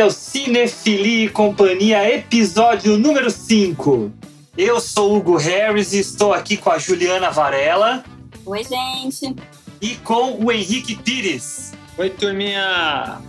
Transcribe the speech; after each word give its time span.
esse 0.00 0.02
é 0.02 0.04
o 0.06 0.10
Cinefilia 0.10 1.26
e 1.26 1.28
Companhia, 1.28 2.14
episódio 2.14 2.96
número 2.96 3.30
5. 3.30 4.10
Eu 4.56 4.80
sou 4.80 5.14
Hugo 5.14 5.36
Harris 5.36 5.92
e 5.92 5.98
estou 5.98 6.32
aqui 6.32 6.56
com 6.56 6.70
a 6.70 6.78
Juliana 6.78 7.30
Varela. 7.30 8.02
Oi, 8.46 8.64
gente. 8.64 9.36
E 9.78 9.96
com 9.96 10.42
o 10.42 10.50
Henrique 10.50 10.96
Pires. 10.96 11.72
Oi, 11.98 12.08
turminha. 12.08 13.20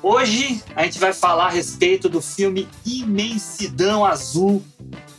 Hoje 0.00 0.62
a 0.76 0.84
gente 0.84 1.00
vai 1.00 1.12
falar 1.12 1.46
a 1.46 1.50
respeito 1.50 2.08
do 2.08 2.22
filme 2.22 2.68
Imensidão 2.86 4.04
Azul, 4.04 4.62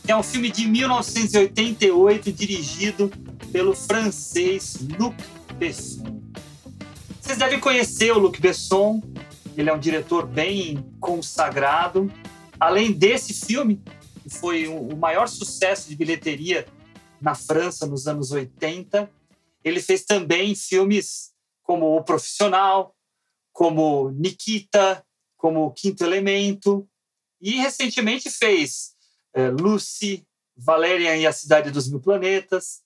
que 0.02 0.10
é 0.10 0.16
um 0.16 0.22
filme 0.22 0.50
de 0.50 0.66
1988 0.66 2.32
dirigido 2.32 3.12
pelo 3.52 3.74
francês 3.74 4.78
Luc 4.98 5.14
Besson. 5.58 6.22
Vocês 7.20 7.36
devem 7.36 7.60
conhecer 7.60 8.12
o 8.12 8.18
Luc 8.18 8.40
Besson, 8.40 9.02
ele 9.56 9.70
é 9.70 9.72
um 9.72 9.80
diretor 9.80 10.26
bem 10.26 10.84
consagrado. 11.00 12.12
Além 12.60 12.92
desse 12.92 13.32
filme, 13.32 13.82
que 14.22 14.28
foi 14.28 14.66
o 14.68 14.96
maior 14.96 15.28
sucesso 15.28 15.88
de 15.88 15.96
bilheteria 15.96 16.66
na 17.20 17.34
França 17.34 17.86
nos 17.86 18.06
anos 18.06 18.30
80, 18.30 19.10
ele 19.64 19.80
fez 19.80 20.04
também 20.04 20.54
filmes 20.54 21.32
como 21.62 21.96
O 21.96 22.04
Profissional, 22.04 22.94
como 23.52 24.10
Nikita, 24.10 25.04
como 25.36 25.72
Quinto 25.72 26.04
Elemento, 26.04 26.88
e 27.40 27.52
recentemente 27.52 28.30
fez 28.30 28.94
é, 29.34 29.48
Lucy, 29.48 30.26
Valerian 30.56 31.16
e 31.16 31.26
a 31.26 31.32
Cidade 31.32 31.70
dos 31.70 31.88
Mil 31.88 32.00
Planetas. 32.00 32.82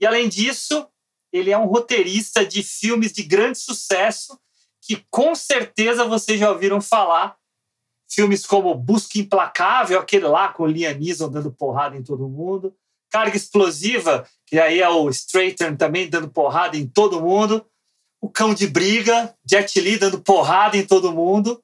E 0.00 0.06
além 0.06 0.28
disso, 0.28 0.88
ele 1.32 1.50
é 1.50 1.58
um 1.58 1.66
roteirista 1.66 2.44
de 2.44 2.62
filmes 2.62 3.12
de 3.12 3.22
grande 3.22 3.58
sucesso 3.58 4.38
que 4.86 5.04
com 5.10 5.34
certeza 5.34 6.04
vocês 6.04 6.38
já 6.38 6.50
ouviram 6.50 6.80
falar. 6.80 7.36
Filmes 8.08 8.46
como 8.46 8.72
Busca 8.72 9.18
Implacável, 9.18 9.98
aquele 9.98 10.28
lá 10.28 10.52
com 10.52 10.64
Liam 10.64 10.94
Neeson 10.94 11.28
dando 11.28 11.50
porrada 11.50 11.96
em 11.96 12.04
todo 12.04 12.28
mundo. 12.28 12.72
Carga 13.10 13.36
Explosiva, 13.36 14.28
que 14.46 14.60
aí 14.60 14.80
é 14.80 14.88
o 14.88 15.10
Strathern 15.10 15.76
também 15.76 16.08
dando 16.08 16.30
porrada 16.30 16.76
em 16.76 16.86
todo 16.86 17.20
mundo. 17.20 17.66
O 18.20 18.30
Cão 18.30 18.54
de 18.54 18.68
Briga, 18.68 19.36
Jet 19.44 19.80
Li 19.80 19.98
dando 19.98 20.20
porrada 20.20 20.76
em 20.76 20.86
todo 20.86 21.12
mundo. 21.12 21.60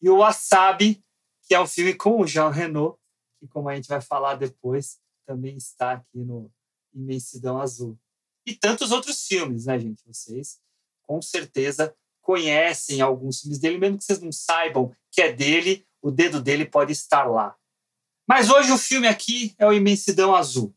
E 0.00 0.08
o 0.08 0.18
Wasabi, 0.18 1.02
que 1.42 1.54
é 1.54 1.60
um 1.60 1.66
filme 1.66 1.94
com 1.94 2.20
o 2.20 2.26
Jean 2.26 2.48
Renault, 2.48 2.98
que 3.38 3.46
como 3.46 3.68
a 3.68 3.74
gente 3.74 3.88
vai 3.88 4.00
falar 4.00 4.36
depois, 4.36 4.98
também 5.26 5.56
está 5.56 5.92
aqui 5.92 6.18
no 6.18 6.50
Imensidão 6.94 7.60
Azul. 7.60 7.98
E 8.46 8.54
tantos 8.54 8.92
outros 8.92 9.26
filmes, 9.26 9.66
né, 9.66 9.78
gente? 9.78 10.02
Vocês 10.06 10.58
com 11.02 11.20
certeza 11.20 11.94
conhecem 12.26 13.00
alguns 13.00 13.40
filmes 13.40 13.60
dele, 13.60 13.78
mesmo 13.78 13.98
que 13.98 14.04
vocês 14.04 14.20
não 14.20 14.32
saibam 14.32 14.92
que 15.12 15.22
é 15.22 15.32
dele, 15.32 15.86
o 16.02 16.10
dedo 16.10 16.42
dele 16.42 16.64
pode 16.64 16.90
estar 16.90 17.24
lá. 17.24 17.54
Mas 18.26 18.50
hoje 18.50 18.72
o 18.72 18.76
filme 18.76 19.06
aqui 19.06 19.54
é 19.56 19.64
o 19.64 19.72
Imensidão 19.72 20.34
Azul. 20.34 20.74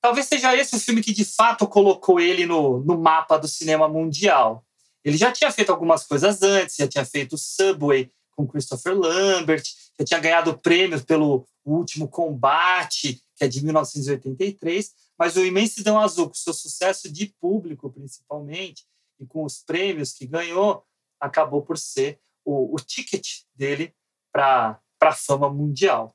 Talvez 0.00 0.28
seja 0.28 0.54
esse 0.54 0.76
o 0.76 0.78
filme 0.78 1.02
que 1.02 1.12
de 1.12 1.24
fato 1.24 1.66
colocou 1.66 2.20
ele 2.20 2.46
no, 2.46 2.78
no 2.78 2.96
mapa 2.96 3.36
do 3.36 3.48
cinema 3.48 3.88
mundial. 3.88 4.64
Ele 5.04 5.16
já 5.16 5.32
tinha 5.32 5.50
feito 5.50 5.72
algumas 5.72 6.04
coisas 6.04 6.40
antes, 6.42 6.76
já 6.76 6.86
tinha 6.86 7.04
feito 7.04 7.36
Subway 7.36 8.08
com 8.30 8.46
Christopher 8.46 8.96
Lambert, 8.96 9.64
já 9.98 10.04
tinha 10.04 10.20
ganhado 10.20 10.56
prêmios 10.58 11.02
pelo 11.02 11.44
Último 11.64 12.06
Combate, 12.06 13.20
que 13.34 13.44
é 13.44 13.48
de 13.48 13.64
1983, 13.64 14.92
mas 15.18 15.34
o 15.34 15.44
Imensidão 15.44 15.98
Azul, 15.98 16.28
com 16.28 16.34
seu 16.34 16.54
sucesso 16.54 17.10
de 17.10 17.34
público 17.40 17.90
principalmente, 17.90 18.84
e 19.24 19.26
com 19.26 19.44
os 19.44 19.62
prêmios 19.64 20.12
que 20.12 20.26
ganhou, 20.26 20.84
acabou 21.18 21.62
por 21.62 21.78
ser 21.78 22.20
o, 22.44 22.74
o 22.74 22.76
ticket 22.76 23.26
dele 23.54 23.92
para 24.32 24.78
a 25.02 25.12
fama 25.12 25.48
mundial. 25.48 26.14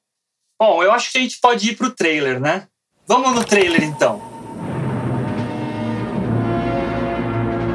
Bom, 0.61 0.83
eu 0.83 0.91
acho 0.91 1.11
que 1.11 1.17
a 1.17 1.21
gente 1.21 1.39
pode 1.39 1.71
ir 1.71 1.75
para 1.75 1.87
o 1.87 1.91
trailer, 1.91 2.39
né? 2.39 2.67
Vamos 3.07 3.33
no 3.33 3.43
trailer 3.43 3.83
então. 3.83 4.21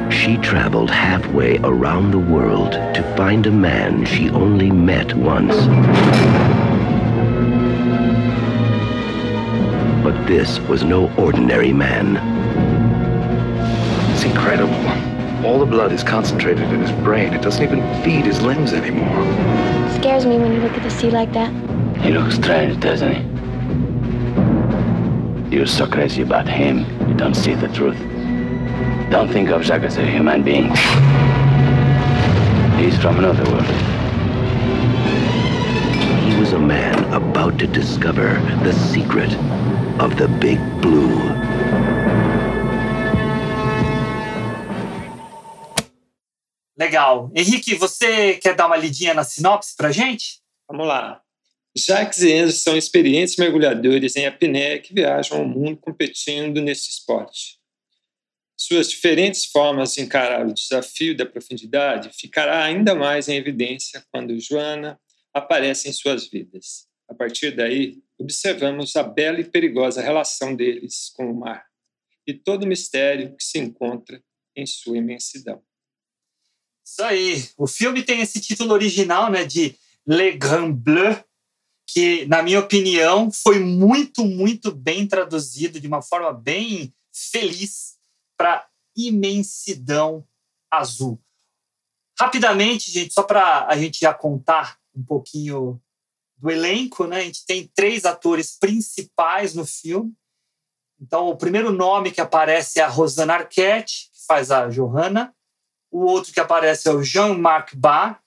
She 0.09 0.37
traveled 0.37 0.89
halfway 0.89 1.57
around 1.59 2.11
the 2.11 2.17
world 2.17 2.71
to 2.93 3.03
find 3.15 3.45
a 3.45 3.51
man 3.51 4.05
she 4.05 4.29
only 4.29 4.71
met 4.71 5.13
once. 5.13 5.55
But 10.03 10.25
this 10.25 10.59
was 10.61 10.83
no 10.83 11.11
ordinary 11.17 11.73
man. 11.73 12.17
It's 14.13 14.23
incredible. 14.23 14.94
All 15.45 15.59
the 15.59 15.65
blood 15.67 15.91
is 15.91 16.03
concentrated 16.03 16.63
in 16.73 16.81
his 16.81 16.91
brain. 17.03 17.31
It 17.31 17.43
doesn't 17.43 17.61
even 17.61 17.81
feed 18.03 18.25
his 18.25 18.41
limbs 18.41 18.73
anymore. 18.73 19.23
Scares 19.93 20.25
me 20.25 20.39
when 20.39 20.51
you 20.51 20.59
look 20.59 20.71
at 20.71 20.81
the 20.81 20.89
sea 20.89 21.11
like 21.11 21.31
that. 21.33 21.51
He 21.99 22.11
looks 22.11 22.33
strange, 22.33 22.79
doesn't 22.79 23.13
he? 23.13 23.21
You're 25.55 25.67
so 25.67 25.85
crazy 25.85 26.23
about 26.23 26.47
him, 26.47 26.79
you 27.07 27.13
don't 27.13 27.35
see 27.35 27.53
the 27.53 27.67
truth. 27.67 27.99
Don't 29.11 29.31
think 29.31 29.49
of 29.49 29.63
Jacques 29.63 29.83
as 29.83 29.97
a 29.97 30.05
human 30.05 30.41
being. 30.41 30.69
He's 32.79 32.97
from 32.97 33.19
another 33.19 33.43
world. 33.51 33.65
He 36.23 36.35
was 36.39 36.53
a 36.53 36.59
man 36.59 37.13
about 37.13 37.59
to 37.59 37.67
discover 37.67 38.33
the 38.63 38.73
secret 38.73 39.31
of 39.99 40.17
the 40.17 40.27
Big 40.27 40.59
Blue. 40.81 41.21
Legal. 46.85 47.31
Henrique, 47.35 47.73
você 47.73 48.35
quer 48.35 48.55
dar 48.55 48.67
uma 48.67 48.77
lidinha 48.77 49.15
na 49.15 49.23
sinopse 49.23 49.75
pra 49.75 49.91
gente? 49.91 50.39
Vamos 50.69 50.85
lá. 50.85 51.19
Jacques 51.75 52.21
e 52.21 52.31
Enzo 52.31 52.59
são 52.59 52.77
experientes 52.77 53.37
mergulhadores 53.37 54.15
em 54.15 54.27
apneia 54.27 54.79
que 54.79 54.93
viajam 54.93 55.39
ao 55.39 55.47
mundo 55.47 55.77
competindo 55.77 56.61
nesse 56.61 56.91
esporte. 56.91 57.57
Suas 58.55 58.87
diferentes 58.87 59.45
formas 59.45 59.95
de 59.95 60.01
encarar 60.01 60.45
o 60.45 60.53
desafio 60.53 61.17
da 61.17 61.25
profundidade 61.25 62.11
ficará 62.13 62.63
ainda 62.63 62.93
mais 62.93 63.27
em 63.27 63.35
evidência 63.35 64.05
quando 64.11 64.39
Joana 64.39 64.99
aparece 65.33 65.89
em 65.89 65.91
suas 65.91 66.29
vidas. 66.29 66.87
A 67.09 67.15
partir 67.15 67.49
daí, 67.55 67.97
observamos 68.19 68.95
a 68.95 69.01
bela 69.01 69.39
e 69.39 69.43
perigosa 69.43 70.03
relação 70.03 70.55
deles 70.55 71.11
com 71.15 71.31
o 71.31 71.35
mar 71.35 71.65
e 72.27 72.33
todo 72.35 72.63
o 72.63 72.67
mistério 72.67 73.35
que 73.35 73.43
se 73.43 73.57
encontra 73.57 74.23
em 74.55 74.67
sua 74.67 74.97
imensidão. 74.97 75.63
Isso 76.85 77.03
aí. 77.03 77.49
O 77.57 77.65
filme 77.65 78.03
tem 78.03 78.21
esse 78.21 78.39
título 78.39 78.73
original, 78.73 79.31
né, 79.31 79.43
de 79.43 79.75
Le 80.05 80.33
Grand 80.33 80.71
Bleu, 80.71 81.23
que, 81.87 82.25
na 82.27 82.43
minha 82.43 82.59
opinião, 82.59 83.31
foi 83.31 83.59
muito, 83.59 84.23
muito 84.23 84.71
bem 84.71 85.07
traduzido 85.07 85.79
de 85.79 85.87
uma 85.87 86.01
forma 86.01 86.31
bem 86.31 86.93
feliz 87.11 87.95
para 88.37 88.67
imensidão 88.95 90.25
azul. 90.71 91.19
Rapidamente, 92.19 92.91
gente, 92.91 93.13
só 93.13 93.23
para 93.23 93.67
a 93.67 93.77
gente 93.77 93.99
já 93.99 94.13
contar 94.13 94.77
um 94.95 95.03
pouquinho 95.03 95.81
do 96.37 96.49
elenco, 96.49 97.05
né? 97.05 97.17
A 97.17 97.23
gente 97.23 97.45
tem 97.45 97.69
três 97.75 98.05
atores 98.05 98.57
principais 98.57 99.53
no 99.53 99.65
filme. 99.65 100.13
Então, 100.99 101.27
o 101.27 101.35
primeiro 101.35 101.71
nome 101.71 102.11
que 102.11 102.21
aparece 102.21 102.79
é 102.79 102.83
a 102.83 102.87
Rosanna 102.87 103.33
Arquette, 103.33 104.09
que 104.13 104.25
faz 104.25 104.49
a 104.49 104.69
Johanna. 104.69 105.34
O 105.95 106.07
outro 106.07 106.33
que 106.33 106.41
aparece 106.41 106.89
é 106.89 106.91
o 106.91 107.01
Jean-Marc 107.01 107.73
Barr, 107.73 108.21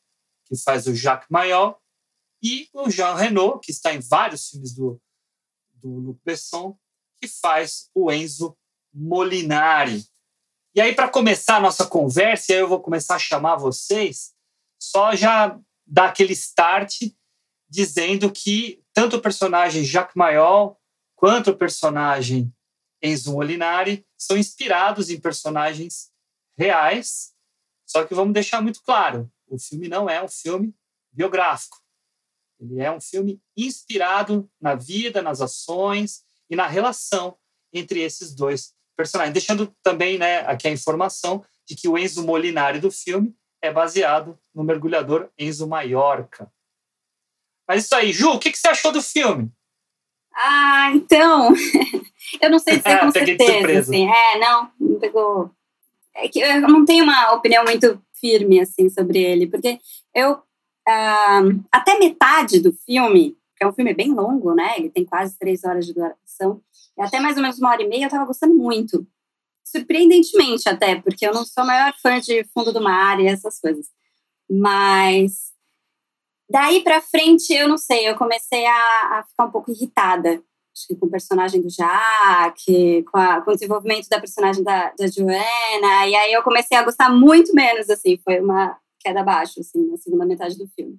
que 0.47 0.57
faz 0.57 0.87
o 0.87 0.95
Jacques 0.95 1.29
Mayol. 1.29 1.79
E 2.43 2.67
o 2.73 2.89
Jean 2.89 3.15
Renault, 3.15 3.61
que 3.63 3.71
está 3.71 3.93
em 3.93 4.01
vários 4.01 4.49
filmes 4.49 4.75
do, 4.75 4.99
do 5.75 5.91
Luc 5.91 6.19
Besson, 6.25 6.79
que 7.21 7.29
faz 7.29 7.91
o 7.95 8.11
Enzo 8.11 8.57
Molinari. 8.91 10.03
E 10.75 10.81
aí, 10.81 10.95
para 10.95 11.11
começar 11.11 11.57
a 11.57 11.61
nossa 11.61 11.87
conversa, 11.87 12.55
eu 12.55 12.67
vou 12.67 12.81
começar 12.81 13.17
a 13.17 13.19
chamar 13.19 13.57
vocês, 13.57 14.33
só 14.81 15.15
já 15.15 15.61
dar 15.87 16.09
aquele 16.09 16.33
start 16.33 17.03
dizendo 17.69 18.33
que 18.33 18.83
tanto 18.95 19.17
o 19.17 19.21
personagem 19.21 19.85
Jacques 19.85 20.17
Mayol 20.17 20.81
quanto 21.15 21.51
o 21.51 21.57
personagem 21.57 22.51
Enzo 23.03 23.35
Molinari 23.35 24.07
são 24.17 24.39
inspirados 24.39 25.11
em 25.11 25.21
personagens 25.21 26.11
reais 26.57 27.37
só 27.89 28.05
que 28.05 28.15
vamos 28.15 28.35
deixar 28.35 28.61
muito 28.61 28.83
claro: 28.83 29.31
o 29.49 29.59
filme 29.59 29.89
não 29.89 30.09
é 30.09 30.23
um 30.23 30.29
filme 30.29 30.75
biográfico. 31.11 31.79
Ele 32.61 32.81
é 32.81 32.91
um 32.91 33.01
filme 33.01 33.41
inspirado 33.57 34.49
na 34.61 34.75
vida, 34.75 35.23
nas 35.23 35.41
ações 35.41 36.23
e 36.51 36.57
na 36.57 36.67
relação 36.67 37.37
entre 37.73 38.01
esses 38.01 38.35
dois 38.35 38.75
personagens. 38.97 39.33
Deixando 39.33 39.75
também 39.83 40.19
né, 40.19 40.41
aqui 40.41 40.69
a 40.69 40.73
informação 40.73 41.45
de 41.67 41.77
que 41.77 41.89
o 41.89 41.97
Enzo 41.97 42.25
Molinari 42.25 42.81
do 42.81 42.91
filme 42.91 43.35
é 43.63 43.73
baseado 43.73 44.39
no 44.55 44.65
mergulhador 44.65 45.31
Enzo 45.39 45.69
Maiorca. 45.69 46.53
Mas 47.67 47.85
isso 47.85 47.95
aí, 47.95 48.13
Ju, 48.13 48.31
o 48.31 48.39
que, 48.39 48.51
que 48.51 48.59
você 48.59 48.69
achou 48.69 48.91
do 48.91 49.03
filme? 49.03 49.53
Ah, 50.35 50.91
então, 50.95 51.53
eu 52.41 52.51
não 52.51 52.59
sei 52.59 52.79
dizer 52.79 52.89
é, 52.89 52.99
com 53.01 53.13
certeza. 53.13 53.81
Assim, 53.81 54.09
é, 54.09 54.39
não, 54.39 54.73
não 54.81 54.99
pegou 54.99 55.55
é 56.19 56.29
que 56.29 56.41
eu 56.41 56.61
não 56.63 56.85
tenho 56.85 57.05
uma 57.05 57.33
opinião 57.33 57.65
muito 57.65 58.01
firme 58.21 58.61
assim 58.61 58.89
sobre 58.89 59.23
ele, 59.23 59.47
porque 59.47 59.79
eu 60.15 60.33
uh, 60.33 61.65
até 61.71 61.99
metade 61.99 62.61
do 62.61 62.73
filme, 62.73 63.37
que 63.57 63.65
é 63.65 63.69
um 63.69 63.73
filme 63.73 63.95
bem 63.95 64.13
longo, 64.13 64.55
né? 64.55 64.75
Ele 64.77 64.91
tem 64.91 65.05
quase 65.05 65.39
três 65.39 65.65
horas 65.65 65.87
de 65.87 65.95
duração, 65.95 66.61
e 66.97 67.03
até 67.03 67.21
mais 67.21 67.37
ou 67.37 67.43
menos 67.43 67.59
uma 67.59 67.71
hora 67.71 67.83
e 67.83 67.89
meia 67.89 68.07
eu 68.07 68.11
tava 68.11 68.25
gostando 68.25 68.55
muito. 68.55 69.07
Surpreendentemente 69.65 70.69
até, 70.69 70.97
porque 70.97 71.27
eu 71.27 71.33
não 71.33 71.45
sou 71.45 71.63
a 71.63 71.67
maior 71.67 71.95
fã 72.01 72.19
de 72.21 72.43
Fundo 72.55 72.73
do 72.73 72.81
Mar 72.81 73.21
e 73.21 73.27
essas 73.27 73.61
coisas. 73.61 73.87
Mas 74.51 75.53
daí 76.51 76.83
para 76.83 77.03
frente, 77.03 77.53
eu 77.53 77.69
não 77.69 77.77
sei, 77.79 78.09
eu 78.09 78.17
comecei 78.17 78.67
a, 78.67 79.19
a 79.19 79.25
ficar 79.29 79.45
um 79.45 79.51
pouco 79.51 79.71
irritada 79.71 80.43
acho 80.79 80.87
que 80.87 80.95
com 80.95 81.07
o 81.07 81.11
personagem 81.11 81.61
do 81.61 81.69
Jack, 81.69 83.03
com, 83.11 83.19
a, 83.19 83.41
com 83.41 83.51
o 83.51 83.55
desenvolvimento 83.55 84.09
da 84.09 84.21
personagem 84.21 84.63
da, 84.63 84.93
da 84.97 85.07
Joanna, 85.09 86.07
e 86.07 86.15
aí 86.15 86.33
eu 86.33 86.43
comecei 86.43 86.77
a 86.77 86.85
gostar 86.85 87.11
muito 87.11 87.53
menos, 87.53 87.91
assim, 87.91 88.17
foi 88.19 88.41
uma 88.41 88.79
queda 89.01 89.21
abaixo, 89.21 89.61
assim, 89.61 89.91
na 89.91 89.97
segunda 89.97 90.25
metade 90.25 90.57
do 90.57 90.69
filme. 90.69 90.99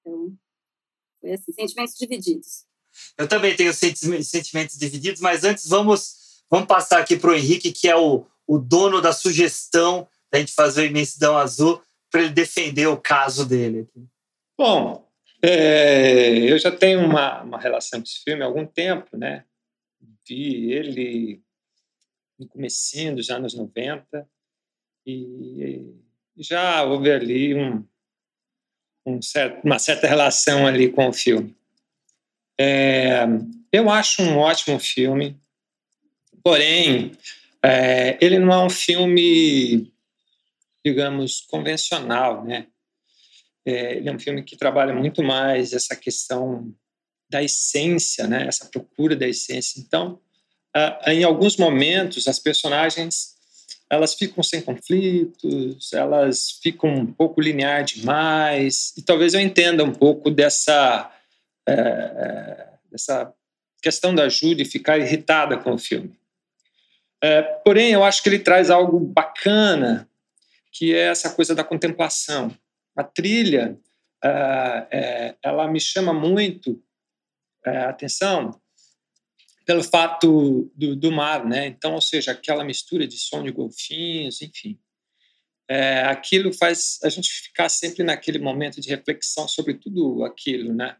Então, 0.00 0.32
foi 1.20 1.32
assim, 1.32 1.52
sentimentos 1.52 1.94
divididos. 1.94 2.64
Eu 3.18 3.26
também 3.26 3.56
tenho 3.56 3.72
sentimentos 3.74 4.78
divididos, 4.78 5.20
mas 5.20 5.42
antes 5.42 5.68
vamos, 5.68 6.44
vamos 6.48 6.68
passar 6.68 7.00
aqui 7.00 7.16
para 7.16 7.30
o 7.30 7.34
Henrique, 7.34 7.72
que 7.72 7.88
é 7.88 7.96
o, 7.96 8.24
o 8.46 8.58
dono 8.58 9.00
da 9.00 9.12
sugestão 9.12 10.06
da 10.30 10.38
gente 10.38 10.52
fazer 10.52 10.82
o 10.82 10.86
Imensidão 10.86 11.36
Azul, 11.36 11.82
para 12.10 12.22
ele 12.22 12.30
defender 12.30 12.86
o 12.86 12.96
caso 12.96 13.44
dele. 13.44 13.88
Bom, 14.56 15.03
é, 15.44 16.50
eu 16.50 16.58
já 16.58 16.70
tenho 16.70 17.00
uma, 17.00 17.42
uma 17.42 17.58
relação 17.58 18.00
com 18.00 18.04
esse 18.04 18.22
filme 18.22 18.42
há 18.42 18.46
algum 18.46 18.66
tempo, 18.66 19.16
né? 19.16 19.44
Vi 20.26 20.72
ele 20.72 21.42
no 22.38 22.48
comecinho 22.48 23.16
dos 23.16 23.30
anos 23.30 23.54
90 23.54 24.28
e 25.06 25.94
já 26.36 26.82
houve 26.82 27.10
ali 27.10 27.54
um, 27.54 27.84
um 29.06 29.20
certo, 29.20 29.64
uma 29.64 29.78
certa 29.78 30.06
relação 30.06 30.66
ali 30.66 30.90
com 30.90 31.08
o 31.08 31.12
filme. 31.12 31.54
É, 32.58 33.24
eu 33.72 33.90
acho 33.90 34.22
um 34.22 34.38
ótimo 34.38 34.78
filme, 34.78 35.36
porém, 36.42 37.12
é, 37.62 38.16
ele 38.20 38.38
não 38.38 38.52
é 38.52 38.64
um 38.64 38.70
filme, 38.70 39.92
digamos, 40.84 41.40
convencional, 41.42 42.44
né? 42.44 42.66
É, 43.66 43.96
ele 43.96 44.08
é 44.08 44.12
um 44.12 44.18
filme 44.18 44.42
que 44.42 44.56
trabalha 44.56 44.92
muito 44.92 45.22
mais 45.22 45.72
essa 45.72 45.96
questão 45.96 46.72
da 47.30 47.42
essência, 47.42 48.26
né? 48.26 48.46
essa 48.46 48.66
procura 48.66 49.16
da 49.16 49.26
essência. 49.26 49.80
Então, 49.80 50.20
em 51.06 51.24
alguns 51.24 51.56
momentos, 51.56 52.28
as 52.28 52.38
personagens 52.38 53.34
elas 53.88 54.14
ficam 54.14 54.42
sem 54.42 54.60
conflitos, 54.60 55.92
elas 55.92 56.58
ficam 56.62 56.90
um 56.90 57.06
pouco 57.06 57.40
linear 57.40 57.84
demais, 57.84 58.92
e 58.96 59.02
talvez 59.02 59.34
eu 59.34 59.40
entenda 59.40 59.84
um 59.84 59.92
pouco 59.92 60.30
dessa, 60.30 61.12
é, 61.66 61.72
é, 61.74 62.68
dessa 62.90 63.32
questão 63.80 64.14
da 64.14 64.28
Judy 64.28 64.64
ficar 64.64 64.98
irritada 64.98 65.56
com 65.58 65.74
o 65.74 65.78
filme. 65.78 66.18
É, 67.22 67.42
porém, 67.42 67.92
eu 67.92 68.02
acho 68.02 68.22
que 68.22 68.28
ele 68.28 68.38
traz 68.38 68.70
algo 68.70 68.98
bacana, 68.98 70.08
que 70.72 70.94
é 70.94 71.06
essa 71.06 71.30
coisa 71.30 71.54
da 71.54 71.62
contemplação 71.62 72.50
a 72.96 73.02
trilha, 73.02 73.78
uh, 74.24 74.86
é, 74.90 75.36
ela 75.42 75.68
me 75.68 75.80
chama 75.80 76.12
muito 76.12 76.72
uh, 77.66 77.88
atenção 77.88 78.60
pelo 79.64 79.82
fato 79.82 80.70
do, 80.74 80.94
do, 80.94 81.10
mar, 81.10 81.44
né? 81.44 81.66
Então, 81.66 81.94
ou 81.94 82.00
seja, 82.00 82.32
aquela 82.32 82.64
mistura 82.64 83.06
de 83.06 83.16
som 83.18 83.42
de 83.42 83.50
golfinhos, 83.50 84.42
enfim. 84.42 84.78
É, 85.68 86.02
aquilo 86.02 86.52
faz 86.52 86.98
a 87.02 87.08
gente 87.08 87.30
ficar 87.30 87.70
sempre 87.70 88.02
naquele 88.02 88.38
momento 88.38 88.80
de 88.80 88.90
reflexão 88.90 89.48
sobre 89.48 89.74
tudo 89.74 90.22
aquilo, 90.24 90.74
né? 90.74 90.96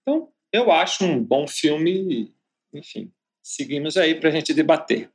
Então, 0.00 0.32
eu 0.50 0.72
acho 0.72 1.04
um 1.04 1.22
bom 1.22 1.46
filme, 1.46 2.34
enfim, 2.72 3.12
seguimos 3.42 3.98
aí 3.98 4.14
para 4.14 4.30
a 4.30 4.32
gente 4.32 4.54
debater. 4.54 5.10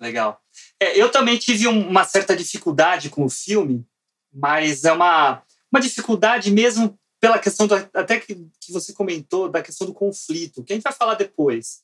Legal. 0.00 0.42
É, 0.80 1.00
eu 1.00 1.12
também 1.12 1.38
tive 1.38 1.68
uma 1.68 2.02
certa 2.02 2.36
dificuldade 2.36 3.08
com 3.08 3.24
o 3.24 3.30
filme, 3.30 3.86
mas 4.32 4.84
é 4.84 4.92
uma, 4.92 5.42
uma 5.70 5.80
dificuldade 5.80 6.50
mesmo 6.50 6.98
pela 7.20 7.38
questão 7.38 7.66
do, 7.66 7.74
até 7.74 8.18
que, 8.18 8.34
que 8.60 8.72
você 8.72 8.92
comentou 8.92 9.48
da 9.48 9.62
questão 9.62 9.86
do 9.86 9.94
conflito, 9.94 10.64
que 10.64 10.72
a 10.72 10.76
gente 10.76 10.82
vai 10.82 10.92
falar 10.92 11.14
depois. 11.14 11.82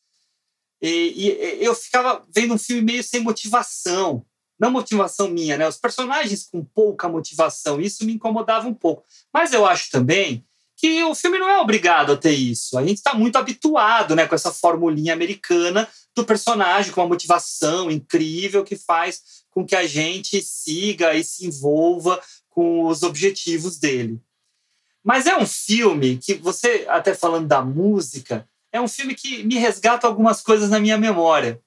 E, 0.81 1.29
e, 1.29 1.65
eu 1.65 1.75
ficava 1.75 2.25
vendo 2.35 2.55
um 2.55 2.59
filme 2.59 2.83
meio 2.83 3.05
sem 3.05 3.21
motivação, 3.21 4.25
não 4.59 4.71
motivação 4.71 5.29
minha, 5.29 5.57
né? 5.57 5.69
Os 5.69 5.77
personagens 5.77 6.49
com 6.51 6.65
pouca 6.65 7.09
motivação, 7.09 7.81
isso 7.81 8.05
me 8.05 8.15
incomodava 8.15 8.67
um 8.67 8.75
pouco. 8.75 9.05
Mas 9.33 9.53
eu 9.53 9.65
acho 9.65 9.91
também 9.91 10.45
que 10.79 11.03
o 11.03 11.15
filme 11.15 11.39
não 11.39 11.49
é 11.49 11.59
obrigado 11.59 12.13
a 12.13 12.17
ter 12.17 12.31
isso. 12.31 12.79
A 12.79 12.87
gente 12.87 12.99
está 12.99 13.13
muito 13.13 13.37
habituado, 13.37 14.15
né, 14.15 14.29
com 14.29 14.35
essa 14.37 14.53
formulinha 14.53 15.13
americana 15.13 15.89
do 16.15 16.25
personagem 16.25 16.93
com 16.93 17.01
uma 17.01 17.09
motivação 17.09 17.91
incrível 17.91 18.63
que 18.63 18.77
faz 18.77 19.45
com 19.51 19.67
que 19.67 19.75
a 19.75 19.85
gente 19.87 20.41
siga 20.41 21.15
e 21.15 21.25
se 21.25 21.47
envolva 21.47 22.21
com 22.49 22.87
os 22.87 23.03
objetivos 23.03 23.77
dele. 23.77 24.21
Mas 25.03 25.27
é 25.27 25.37
um 25.37 25.47
filme 25.47 26.17
que 26.17 26.35
você, 26.35 26.87
até 26.89 27.13
falando 27.13 27.49
da 27.49 27.61
música, 27.61 28.49
é 28.71 28.81
um 28.81 28.89
filme 28.89 29.17
que 29.17 29.43
me 29.43 29.57
resgata 29.57 30.07
algumas 30.07 30.43
coisas 30.43 30.71
na 30.71 30.79
minha 30.79 30.97
memória. 30.97 31.61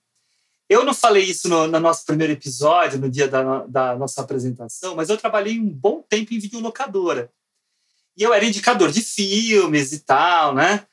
Eu 0.70 0.86
não 0.86 0.94
falei 0.94 1.26
isso 1.26 1.50
no, 1.50 1.68
no 1.68 1.80
nosso 1.82 2.06
primeiro 2.06 2.32
episódio, 2.32 2.98
no 2.98 3.10
dia 3.10 3.28
da, 3.28 3.66
da, 3.66 3.96
nossa 3.98 4.22
apresentação, 4.22 4.96
mas 4.96 5.10
eu 5.10 5.18
trabalhei 5.18 5.60
um 5.60 5.68
bom 5.68 6.02
tempo 6.02 6.34
em 6.34 6.40
videolocadora. 6.40 7.30
E 8.18 8.24
eu 8.24 8.34
era 8.34 8.46
indicador 8.46 8.92
de 8.92 9.02
filmes 9.02 9.92
e 9.94 10.00
tal, 10.00 10.54
né? 10.54 10.86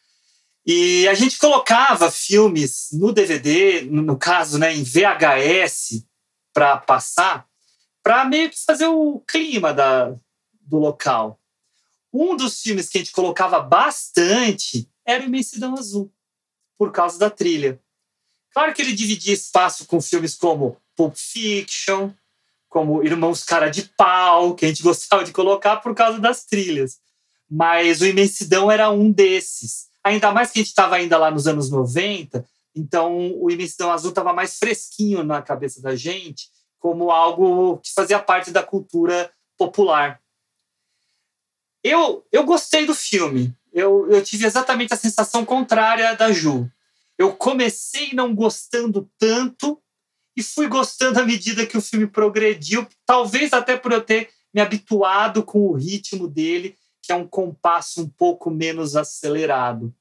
E 0.66 1.08
a 1.08 1.14
gente 1.14 1.38
colocava 1.38 2.10
filmes 2.10 2.88
no 2.92 3.10
DVD, 3.10 3.80
no 3.82 4.18
caso, 4.18 4.58
né, 4.58 4.74
em 4.74 4.82
VHS, 4.82 6.04
para 6.52 6.76
passar, 6.76 7.46
para 8.02 8.26
meio 8.26 8.50
que 8.50 8.62
fazer 8.64 8.86
o 8.86 9.20
clima 9.20 9.72
da, 9.72 10.14
do 10.60 10.76
local. 10.78 11.40
Um 12.12 12.36
dos 12.36 12.60
filmes 12.60 12.88
que 12.88 12.98
a 12.98 13.00
gente 13.00 13.12
colocava 13.12 13.60
bastante 13.60 14.90
era 15.06 15.22
o 15.22 15.26
Imensidão 15.26 15.72
Azul, 15.74 16.12
por 16.76 16.92
causa 16.92 17.18
da 17.18 17.30
trilha. 17.30 17.80
Claro 18.52 18.74
que 18.74 18.82
ele 18.82 18.92
dividia 18.92 19.32
espaço 19.32 19.86
com 19.86 20.00
filmes 20.00 20.34
como 20.34 20.76
Pulp 20.94 21.14
Fiction, 21.16 22.10
como 22.68 23.02
Irmãos 23.02 23.42
Cara 23.42 23.70
de 23.70 23.84
Pau, 23.96 24.54
que 24.54 24.66
a 24.66 24.68
gente 24.68 24.82
gostava 24.84 25.24
de 25.24 25.32
colocar 25.32 25.76
por 25.78 25.94
causa 25.94 26.18
das 26.18 26.44
trilhas. 26.44 27.00
Mas 27.50 28.00
o 28.00 28.06
Imensidão 28.06 28.70
era 28.70 28.90
um 28.90 29.10
desses. 29.10 29.88
Ainda 30.04 30.32
mais 30.32 30.50
que 30.50 30.58
a 30.58 30.62
gente 30.62 30.68
estava 30.68 30.96
ainda 30.96 31.18
lá 31.18 31.30
nos 31.30 31.46
anos 31.46 31.70
90, 31.70 32.44
então 32.74 33.34
o 33.40 33.50
Imensidão 33.50 33.90
Azul 33.90 34.10
estava 34.10 34.32
mais 34.32 34.58
fresquinho 34.58 35.22
na 35.22 35.42
cabeça 35.42 35.82
da 35.82 35.96
gente 35.96 36.48
como 36.78 37.10
algo 37.10 37.78
que 37.78 37.92
fazia 37.92 38.18
parte 38.18 38.50
da 38.50 38.62
cultura 38.62 39.30
popular. 39.56 40.20
Eu, 41.82 42.24
eu 42.30 42.44
gostei 42.44 42.86
do 42.86 42.94
filme. 42.94 43.54
Eu, 43.72 44.08
eu 44.10 44.22
tive 44.22 44.46
exatamente 44.46 44.94
a 44.94 44.96
sensação 44.96 45.44
contrária 45.44 46.14
da 46.14 46.32
Ju. 46.32 46.70
Eu 47.16 47.34
comecei 47.34 48.12
não 48.12 48.34
gostando 48.34 49.10
tanto 49.18 49.80
e 50.36 50.42
fui 50.42 50.68
gostando 50.68 51.18
à 51.18 51.24
medida 51.24 51.66
que 51.66 51.76
o 51.76 51.82
filme 51.82 52.06
progrediu, 52.06 52.86
talvez 53.04 53.52
até 53.52 53.76
por 53.76 53.92
eu 53.92 54.00
ter 54.00 54.30
me 54.54 54.60
habituado 54.60 55.42
com 55.42 55.66
o 55.66 55.74
ritmo 55.74 56.28
dele, 56.28 56.76
que 57.08 57.12
é 57.12 57.16
um 57.16 57.26
compasso 57.26 58.02
um 58.02 58.08
pouco 58.08 58.50
menos 58.50 58.94
acelerado. 58.94 59.94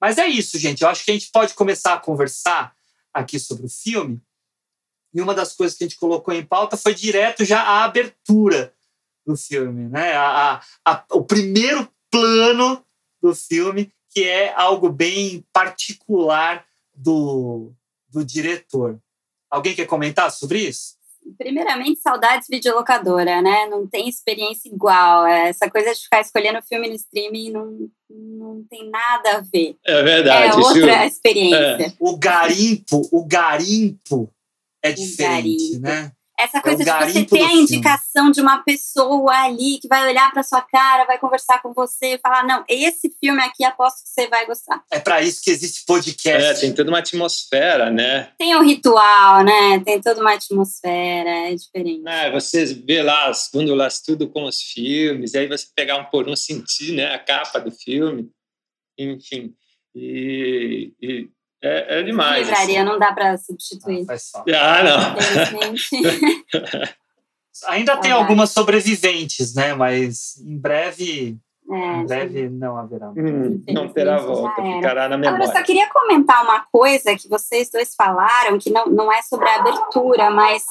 Mas 0.00 0.18
é 0.18 0.26
isso, 0.26 0.58
gente. 0.58 0.82
Eu 0.82 0.88
acho 0.88 1.04
que 1.04 1.12
a 1.12 1.14
gente 1.14 1.30
pode 1.30 1.54
começar 1.54 1.94
a 1.94 2.00
conversar 2.00 2.74
aqui 3.14 3.38
sobre 3.38 3.66
o 3.66 3.68
filme 3.68 4.20
e 5.14 5.20
uma 5.20 5.32
das 5.32 5.52
coisas 5.52 5.78
que 5.78 5.84
a 5.84 5.86
gente 5.86 6.00
colocou 6.00 6.34
em 6.34 6.44
pauta 6.44 6.76
foi 6.76 6.94
direto 6.94 7.44
já 7.44 7.62
a 7.62 7.84
abertura 7.84 8.74
do 9.24 9.36
filme, 9.36 9.88
né? 9.88 10.14
A, 10.14 10.54
a, 10.54 10.62
a, 10.84 11.04
o 11.12 11.22
primeiro 11.22 11.88
plano 12.10 12.84
do 13.22 13.32
filme, 13.32 13.92
que 14.08 14.24
é 14.24 14.52
algo 14.52 14.90
bem 14.90 15.46
particular 15.52 16.66
do, 16.92 17.72
do 18.08 18.24
diretor. 18.24 19.00
Alguém 19.48 19.76
quer 19.76 19.86
comentar 19.86 20.32
sobre 20.32 20.58
isso? 20.58 20.96
Primeiramente, 21.38 22.00
saudades 22.00 22.48
videolocadora, 22.48 23.40
né? 23.40 23.66
Não 23.66 23.86
tem 23.86 24.08
experiência 24.08 24.68
igual. 24.68 25.26
Essa 25.26 25.70
coisa 25.70 25.92
de 25.94 26.00
ficar 26.00 26.20
escolhendo 26.20 26.62
filme 26.62 26.88
no 26.88 26.94
streaming 26.94 27.50
não, 27.50 27.90
não 28.10 28.64
tem 28.68 28.90
nada 28.90 29.38
a 29.38 29.40
ver. 29.40 29.76
É 29.84 30.02
verdade. 30.02 30.52
É 30.52 30.56
outra 30.56 31.06
experiência. 31.06 31.86
É. 31.86 31.92
O 31.98 32.16
garimpo, 32.16 33.08
o 33.12 33.24
garimpo 33.24 34.30
é 34.82 34.92
diferente, 34.92 35.78
né? 35.78 36.12
Essa 36.42 36.60
coisa 36.60 36.82
é 36.82 36.84
de 36.84 37.12
você 37.12 37.24
ter 37.24 37.42
a 37.42 37.48
filme. 37.48 37.62
indicação 37.62 38.30
de 38.30 38.40
uma 38.40 38.62
pessoa 38.62 39.32
ali 39.44 39.78
que 39.78 39.88
vai 39.88 40.08
olhar 40.08 40.32
pra 40.32 40.42
sua 40.42 40.62
cara, 40.62 41.04
vai 41.04 41.18
conversar 41.18 41.60
com 41.62 41.72
você 41.72 42.14
e 42.14 42.18
falar: 42.18 42.44
não, 42.44 42.64
esse 42.68 43.14
filme 43.22 43.42
aqui 43.42 43.64
aposto 43.64 44.02
que 44.04 44.10
você 44.10 44.28
vai 44.28 44.46
gostar. 44.46 44.82
É 44.90 44.98
para 44.98 45.22
isso 45.22 45.42
que 45.42 45.50
existe 45.50 45.84
podcast. 45.86 46.42
É, 46.42 46.54
tem 46.54 46.74
toda 46.74 46.90
uma 46.90 46.98
atmosfera, 46.98 47.90
né? 47.90 48.32
Tem 48.38 48.56
um 48.56 48.62
ritual, 48.62 49.44
né? 49.44 49.80
Tem 49.84 50.00
toda 50.00 50.20
uma 50.20 50.34
atmosfera, 50.34 51.50
é 51.50 51.54
diferente. 51.54 52.02
Ah, 52.06 52.30
você 52.30 52.64
vê 52.64 53.02
lá 53.02 53.28
as 53.28 53.48
gôndolas 53.52 54.00
tudo 54.00 54.28
com 54.28 54.44
os 54.44 54.60
filmes, 54.62 55.34
aí 55.34 55.46
você 55.46 55.66
pegar 55.74 55.96
um 55.96 56.04
por 56.04 56.28
um, 56.28 56.36
sentir 56.36 56.92
né, 56.92 57.14
a 57.14 57.18
capa 57.18 57.58
do 57.58 57.70
filme, 57.70 58.30
enfim. 58.98 59.54
E, 59.94 60.92
e 61.00 61.28
é, 61.62 62.00
é 62.00 62.02
demais. 62.02 62.46
Livraria 62.46 62.80
assim. 62.82 62.90
não 62.90 62.98
dá 62.98 63.12
pra 63.12 63.36
substituir. 63.38 64.06
Ah. 64.08 64.44
Ah, 64.78 64.82
não. 64.82 65.16
Ainda 67.68 67.96
tem 67.98 68.12
Ah, 68.12 68.16
algumas 68.16 68.50
sobreviventes, 68.50 69.54
né? 69.54 69.74
Mas 69.74 70.38
em 70.38 70.56
breve, 70.58 71.36
em 71.68 72.00
É, 72.00 72.04
breve 72.04 72.48
não 72.48 72.78
haverá. 72.78 73.10
Hum, 73.10 73.62
não 73.68 73.88
terá 73.88 74.16
volta, 74.18 74.62
ficará 74.62 75.08
na 75.08 75.16
Agora, 75.16 75.30
eu 75.30 75.32
só 75.42 75.46
memória. 75.48 75.62
queria 75.62 75.88
comentar 75.90 76.42
uma 76.42 76.60
coisa 76.72 77.14
que 77.16 77.28
vocês 77.28 77.68
dois 77.70 77.94
falaram, 77.94 78.58
que 78.58 78.70
não, 78.70 78.86
não 78.86 79.12
é 79.12 79.20
sobre 79.22 79.48
a 79.48 79.56
abertura, 79.56 80.30
mas 80.30 80.64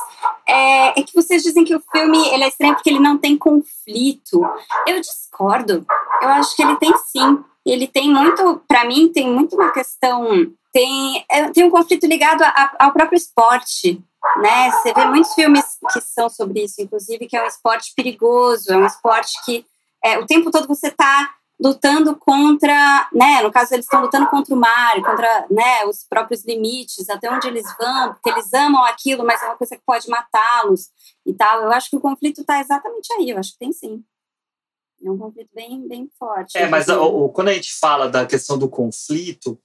é, 0.48 1.00
é 1.00 1.04
que 1.04 1.14
vocês 1.14 1.44
dizem 1.44 1.64
que 1.64 1.76
o 1.76 1.84
filme 1.92 2.18
ele 2.34 2.44
é 2.44 2.48
estranho 2.48 2.74
porque 2.74 2.90
ele 2.90 3.00
não 3.00 3.18
tem 3.20 3.38
conflito. 3.38 4.42
Eu 4.88 5.00
discordo. 5.00 5.86
Eu 6.22 6.30
acho 6.30 6.56
que 6.56 6.64
ele 6.64 6.76
tem 6.78 6.92
sim. 7.06 7.44
Ele 7.66 7.86
tem 7.88 8.10
muito, 8.12 8.62
para 8.68 8.86
mim, 8.86 9.10
tem 9.14 9.30
muito 9.30 9.56
uma 9.56 9.72
questão. 9.72 10.28
Tem, 10.72 11.26
é, 11.30 11.50
tem 11.52 11.64
um 11.64 11.70
conflito 11.72 12.06
ligado 12.06 12.44
a- 12.44 12.76
ao 12.80 12.92
próprio 12.94 13.18
esporte. 13.18 14.02
Né? 14.42 14.72
Você 14.72 14.94
vê 14.94 15.06
muitos 15.06 15.34
filmes 15.34 15.66
que 15.94 16.02
são 16.02 16.30
sobre 16.30 16.64
isso, 16.64 16.82
inclusive, 16.82 17.26
que 17.26 17.38
é 17.38 17.44
um 17.44 17.48
esporte 17.48 17.94
perigoso, 17.96 18.72
é 18.72 18.78
um 18.78 18.86
esporte 18.86 19.34
que 19.46 19.66
é, 20.04 20.18
o 20.20 20.26
tempo 20.26 20.52
todo 20.52 20.68
você 20.68 20.88
está 20.88 21.34
lutando 21.62 22.16
contra, 22.16 23.10
né, 23.14 23.42
no 23.42 23.52
caso 23.52 23.74
eles 23.74 23.86
estão 23.86 24.02
lutando 24.02 24.28
contra 24.28 24.54
o 24.56 24.58
mar, 24.58 24.96
contra, 25.02 25.46
né, 25.52 25.84
os 25.86 26.06
próprios 26.06 26.46
limites, 26.46 27.10
até 27.10 27.30
onde 27.30 27.48
eles 27.48 27.66
vão, 27.78 28.14
porque 28.14 28.30
eles 28.30 28.54
amam 28.54 28.82
aquilo, 28.86 29.26
mas 29.26 29.42
é 29.44 29.46
uma 29.48 29.58
coisa 29.58 29.76
que 29.76 29.82
pode 29.86 30.10
matá-los 30.10 30.90
e 31.26 31.34
tal. 31.34 31.64
Eu 31.64 31.72
acho 31.74 31.90
que 31.90 31.98
o 31.98 32.00
conflito 32.02 32.42
está 32.42 32.62
exatamente 32.62 33.12
aí, 33.14 33.30
eu 33.32 33.38
acho 33.38 33.52
que 33.54 33.60
tem 33.60 33.74
sim. 33.74 34.02
É 35.04 35.10
um 35.12 35.18
conflito 35.18 35.50
bem, 35.54 35.86
bem 35.88 36.10
forte. 36.18 36.58
É, 36.58 36.68
mas 36.70 36.88
o- 36.88 37.26
o- 37.26 37.30
quando 37.30 37.50
a 37.50 37.54
gente 37.54 37.74
fala 37.78 38.08
da 38.10 38.26
questão 38.26 38.58
do 38.58 38.70
conflito, 38.70 39.60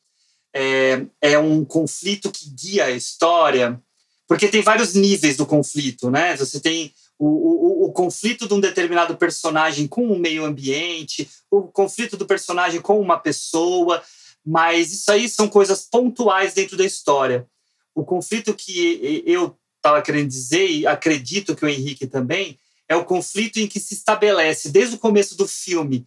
é, 0.55 1.05
é 1.21 1.39
um 1.39 1.65
conflito 1.65 2.31
que 2.31 2.49
guia 2.51 2.85
a 2.85 2.91
história, 2.91 3.81
porque 4.29 4.49
tem 4.49 4.63
vários 4.63 4.95
níveis 4.95 5.37
do 5.37 5.45
conflito, 5.45 6.11
né? 6.11 6.37
Você 6.37 6.61
tem 6.61 6.93
o, 7.19 7.27
o, 7.27 7.85
o 7.87 7.93
conflito 7.93 8.47
de 8.47 8.55
um 8.55 8.61
determinado 8.61 9.17
personagem 9.17 9.87
com 9.89 10.07
o 10.07 10.19
meio 10.19 10.45
ambiente, 10.45 11.29
o 11.51 11.63
conflito 11.63 12.17
do 12.17 12.27
personagem 12.27 12.81
com 12.81 13.01
uma 13.01 13.19
pessoa, 13.19 14.03
mas 14.47 14.93
isso 14.93 15.11
aí 15.11 15.29
são 15.29 15.49
coisas 15.49 15.89
pontuais 15.91 16.55
dentro 16.55 16.77
da 16.77 16.85
história. 16.85 17.47
O 17.95 18.05
conflito 18.05 18.55
que 18.55 19.23
eu 19.27 19.57
estava 19.77 20.03
querendo 20.03 20.29
dizer, 20.29 20.69
e 20.69 20.87
acredito 20.87 21.55
que 21.55 21.65
o 21.65 21.69
Henrique 21.69 22.07
também, 22.07 22.59
é 22.89 22.97
o 22.97 23.05
conflito 23.05 23.59
em 23.59 23.67
que 23.67 23.81
se 23.81 23.95
estabelece 23.95 24.71
desde 24.71 24.97
o 24.97 24.99
começo 24.99 25.37
do 25.37 25.49
filme 25.49 26.07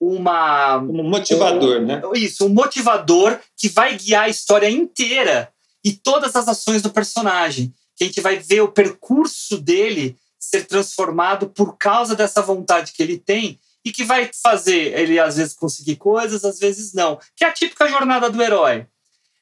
uma 0.00 0.78
Um 0.78 1.08
motivador, 1.08 1.80
né? 1.80 2.02
isso, 2.14 2.46
um 2.46 2.50
motivador 2.50 3.38
que 3.56 3.68
vai 3.68 3.96
guiar 3.96 4.24
a 4.24 4.28
história 4.28 4.68
inteira 4.68 5.50
e 5.84 5.92
todas 5.92 6.36
as 6.36 6.48
ações 6.48 6.82
do 6.82 6.90
personagem. 6.90 7.72
Que 7.96 8.04
a 8.04 8.06
gente 8.06 8.20
vai 8.20 8.36
ver 8.36 8.60
o 8.60 8.72
percurso 8.72 9.58
dele 9.58 10.16
ser 10.38 10.66
transformado 10.66 11.48
por 11.48 11.78
causa 11.78 12.14
dessa 12.14 12.42
vontade 12.42 12.92
que 12.92 13.02
ele 13.02 13.18
tem 13.18 13.58
e 13.84 13.92
que 13.92 14.04
vai 14.04 14.30
fazer 14.42 14.98
ele, 14.98 15.18
às 15.18 15.36
vezes, 15.36 15.54
conseguir 15.54 15.96
coisas, 15.96 16.44
às 16.44 16.58
vezes 16.58 16.92
não. 16.92 17.18
Que 17.36 17.44
é 17.44 17.48
a 17.48 17.52
típica 17.52 17.88
jornada 17.88 18.28
do 18.28 18.42
herói. 18.42 18.86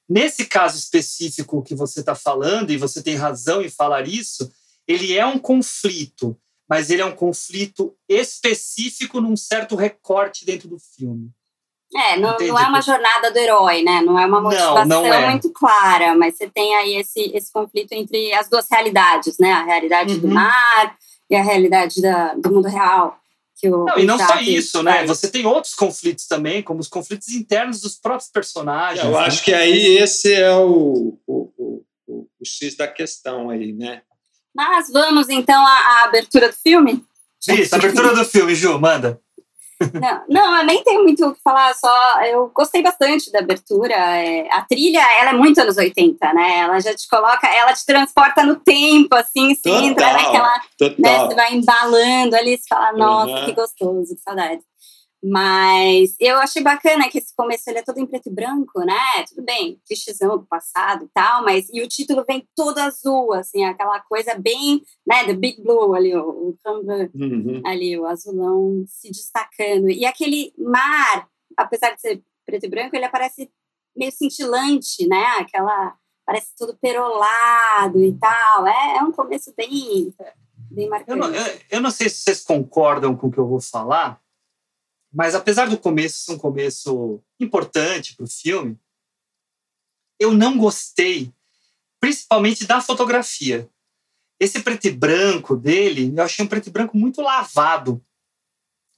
Nesse 0.09 0.45
caso 0.45 0.79
específico 0.79 1.63
que 1.63 1.75
você 1.75 2.01
está 2.01 2.15
falando, 2.15 2.71
e 2.71 2.77
você 2.77 3.03
tem 3.03 3.17
razão 3.17 3.63
em 3.63 3.71
falar 3.71 4.07
isso, 4.07 4.53
ele 4.87 5.17
é 5.17 5.25
um 5.25 5.39
conflito, 5.39 6.39
mas 6.69 6.91
ele 6.91 7.03
é 7.03 7.05
um 7.05 7.15
conflito 7.15 7.95
específico 8.09 9.21
num 9.21 9.37
certo 9.37 9.77
recorte 9.77 10.45
dentro 10.45 10.69
do 10.69 10.79
filme. 10.79 11.31
É, 11.95 12.17
não, 12.19 12.37
não 12.37 12.59
é 12.59 12.67
uma 12.67 12.81
jornada 12.81 13.31
do 13.31 13.39
herói, 13.39 13.83
né? 13.83 14.03
Não 14.03 14.19
é 14.19 14.27
uma 14.27 14.41
Não, 14.41 14.51
motivação 14.51 14.87
não 14.87 15.07
é. 15.07 15.31
muito 15.31 15.53
clara, 15.53 16.15
mas 16.17 16.37
você 16.37 16.49
tem 16.49 16.75
aí 16.75 16.97
esse, 16.97 17.31
esse 17.33 17.53
conflito 17.53 17.93
entre 17.93 18.33
as 18.33 18.49
duas 18.49 18.67
realidades, 18.69 19.39
né? 19.39 19.53
A 19.53 19.65
realidade 19.65 20.19
do 20.19 20.27
Uhum. 20.27 20.35
mar 20.35 20.97
e 21.31 21.37
a 21.37 21.43
realidade 21.43 22.03
da, 22.03 22.35
do 22.35 22.53
mundo 22.53 22.67
real. 22.69 23.17
Que 23.61 23.69
o, 23.69 23.85
Não, 23.85 23.95
o 23.97 23.99
e 24.01 24.05
não 24.05 24.19
só 24.19 24.41
isso, 24.41 24.83
né? 24.83 25.07
Você 25.07 25.31
tem 25.31 25.47
outros 25.47 25.75
conflitos 25.75 26.27
também, 26.27 26.63
como 26.65 26.81
os 26.81 26.89
conflitos 26.89 27.29
internos 27.29 27.81
dos 27.81 27.95
próprios 27.95 28.29
personagens. 28.29 29.05
Eu 29.05 29.13
né? 29.13 29.19
acho 29.19 29.45
que 29.45 29.55
aí 29.55 29.97
esse 29.99 30.33
é 30.33 30.53
o, 30.57 31.17
o, 31.25 31.53
o, 31.57 31.85
o, 32.09 32.27
o 32.41 32.45
X 32.45 32.75
da 32.75 32.89
questão 32.89 33.51
aí, 33.51 33.73
né? 33.73 34.03
Mas 34.55 34.91
vamos 34.93 35.29
então 35.29 35.61
à, 35.67 35.71
à 35.71 36.05
abertura 36.05 36.49
do 36.49 36.55
filme? 36.55 37.05
Isso, 37.49 37.75
abertura 37.75 38.15
do 38.15 38.25
filme, 38.25 38.55
Ju, 38.55 38.79
manda. 38.79 39.21
Não, 40.01 40.23
não, 40.29 40.59
eu 40.59 40.65
nem 40.65 40.83
tenho 40.85 41.03
muito 41.03 41.27
o 41.27 41.35
que 41.35 41.43
falar, 41.43 41.75
só 41.75 41.93
eu 42.25 42.49
gostei 42.55 42.81
bastante 42.81 43.31
da 43.33 43.41
abertura. 43.41 43.93
é, 43.95 44.49
a 44.53 44.63
trilha, 44.63 45.01
ela 45.21 45.31
é 45.31 45.33
muito 45.33 45.61
anos 45.61 45.77
80, 45.77 46.33
né? 46.33 46.61
Ela 46.61 46.79
já 46.81 46.95
te 46.95 47.07
coloca, 47.09 47.47
ela 47.49 47.73
te 47.75 47.85
transporta 47.85 48.45
no 48.45 48.57
tempo, 48.57 49.15
assim, 49.15 49.55
você 49.55 49.63
Total. 49.69 49.85
entra 49.85 50.13
naquela 50.13 50.57
né? 50.57 50.63
Total. 50.79 51.29
Você 51.29 51.35
vai 51.35 51.55
embalando 51.55 52.37
ali, 52.37 52.57
você 52.57 52.65
fala, 52.69 52.93
nossa, 52.93 53.33
Uhum. 53.33 53.45
que 53.47 53.53
gostoso, 53.53 54.15
que 54.15 54.23
saudade. 54.23 54.63
Mas 55.27 56.15
eu 56.21 56.37
achei 56.37 56.63
bacana 56.63 57.09
que 57.09 57.17
esse 57.17 57.35
começo 57.35 57.71
ele 57.71 57.79
é 57.79 57.83
todo 57.83 57.99
em 57.99 58.05
preto 58.05 58.29
e 58.29 58.33
branco, 58.33 58.81
né? 58.85 59.25
Tudo 59.27 59.43
bem, 59.43 59.81
clichêzão 59.87 60.37
do 60.37 60.45
passado 60.45 61.07
e 61.07 61.09
tal, 61.15 61.43
mas 61.43 61.67
e 61.73 61.81
o 61.81 61.89
título 61.89 62.23
vem 62.29 62.47
todo 62.55 62.77
azul, 62.79 63.33
assim, 63.33 63.65
aquela 63.65 64.01
coisa 64.01 64.35
bem, 64.35 64.83
né, 65.07 65.25
The 65.25 65.33
Big 65.33 65.63
Blue 65.63 65.95
ali, 65.95 66.15
o, 66.15 66.21
o 66.51 66.59
Tumblr 66.63 67.11
Uhum. 67.15 67.63
ali, 67.65 67.99
o 67.99 68.05
azulão 68.05 68.85
se 68.87 69.11
destacando. 69.11 69.89
E 69.89 70.05
aquele 70.05 70.53
mar, 70.59 71.27
apesar 71.57 71.95
de 71.95 72.03
ser 72.03 72.23
preto 72.45 72.67
e 72.67 72.69
branco, 72.69 72.95
ele 72.95 73.07
aparece 73.07 73.51
meio 73.97 74.13
cintilante, 74.13 75.07
né? 75.09 75.25
Aquela, 75.39 75.95
parece 76.27 76.49
todo 76.55 76.77
perolado 76.77 78.03
e 78.03 78.13
tal. 78.19 78.67
É, 78.67 78.99
é 78.99 79.03
um 79.03 79.13
começo 79.13 79.55
bem, 79.57 80.13
bem 80.71 80.89
marcante. 80.89 81.11
Eu 81.13 81.17
não, 81.17 81.35
eu, 81.35 81.59
eu 81.71 81.81
não 81.81 81.91
sei 81.91 82.11
se 82.11 82.17
vocês 82.17 82.45
concordam 82.45 83.17
com 83.17 83.29
o 83.29 83.33
que 83.33 83.39
eu 83.39 83.47
vou 83.49 83.61
falar, 83.61 84.21
mas 85.15 85.35
apesar 85.35 85.69
do 85.69 85.79
começo 85.79 86.25
ser 86.25 86.33
um 86.33 86.39
começo 86.39 87.21
importante 87.39 88.17
para 88.17 88.25
o 88.25 88.29
filme, 88.29 88.77
eu 90.19 90.33
não 90.33 90.59
gostei, 90.59 91.33
principalmente 92.01 92.67
da 92.67 92.81
fotografia. 92.81 93.69
Esse 94.41 94.61
preto 94.61 94.87
e 94.87 94.91
branco 94.91 95.57
dele, 95.57 96.13
eu 96.17 96.23
achei 96.25 96.45
um 96.45 96.49
preto 96.49 96.67
e 96.67 96.73
branco 96.73 96.97
muito 96.97 97.23
lavado. 97.23 98.03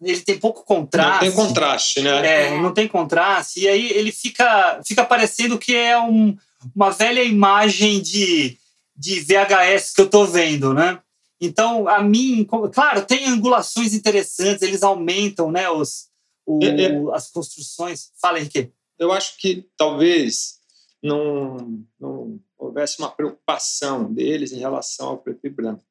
Ele 0.01 0.21
tem 0.21 0.39
pouco 0.39 0.61
Não 0.61 0.67
contraste. 0.67 1.21
tem 1.21 1.33
contraste, 1.33 2.01
né? 2.03 2.27
É, 2.27 2.47
É. 2.49 2.61
não 2.61 2.73
tem 2.73 2.89
contraste. 2.89 3.61
E 3.61 3.69
aí 3.69 3.91
ele 3.93 4.13
fica, 4.13 4.81
fica 4.85 5.05
parecendo 5.05 5.59
que 5.59 5.75
é 5.75 5.99
um, 5.99 6.37
uma 6.75 6.91
velha 6.91 7.23
imagem 7.23 8.01
de, 8.01 8.59
de 8.95 9.21
VHS 9.21 9.93
que 9.95 10.01
eu 10.03 10.09
tô 10.11 10.25
vendo, 10.27 10.73
né? 10.75 10.99
Então, 11.41 11.87
a 11.89 12.03
mim, 12.03 12.47
claro, 12.73 13.03
tem 13.05 13.27
angulações 13.27 13.93
interessantes, 13.93 14.63
eles 14.63 14.83
aumentam, 14.83 15.51
né, 15.53 15.69
os, 15.69 16.06
o- 16.47 17.13
as 17.13 17.31
construções. 17.31 18.13
Fala, 18.21 18.39
Henrique. 18.39 18.73
Eu 18.99 19.13
acho 19.13 19.37
que 19.39 19.69
talvez 19.77 20.61
não, 21.03 21.85
não 22.01 22.41
houvesse 22.57 22.99
uma 22.99 23.11
preocupação 23.11 24.13
deles 24.13 24.53
em 24.53 24.59
relação 24.59 25.09
ao 25.09 25.19
preto 25.19 25.47
e 25.47 25.51
branco. 25.51 25.85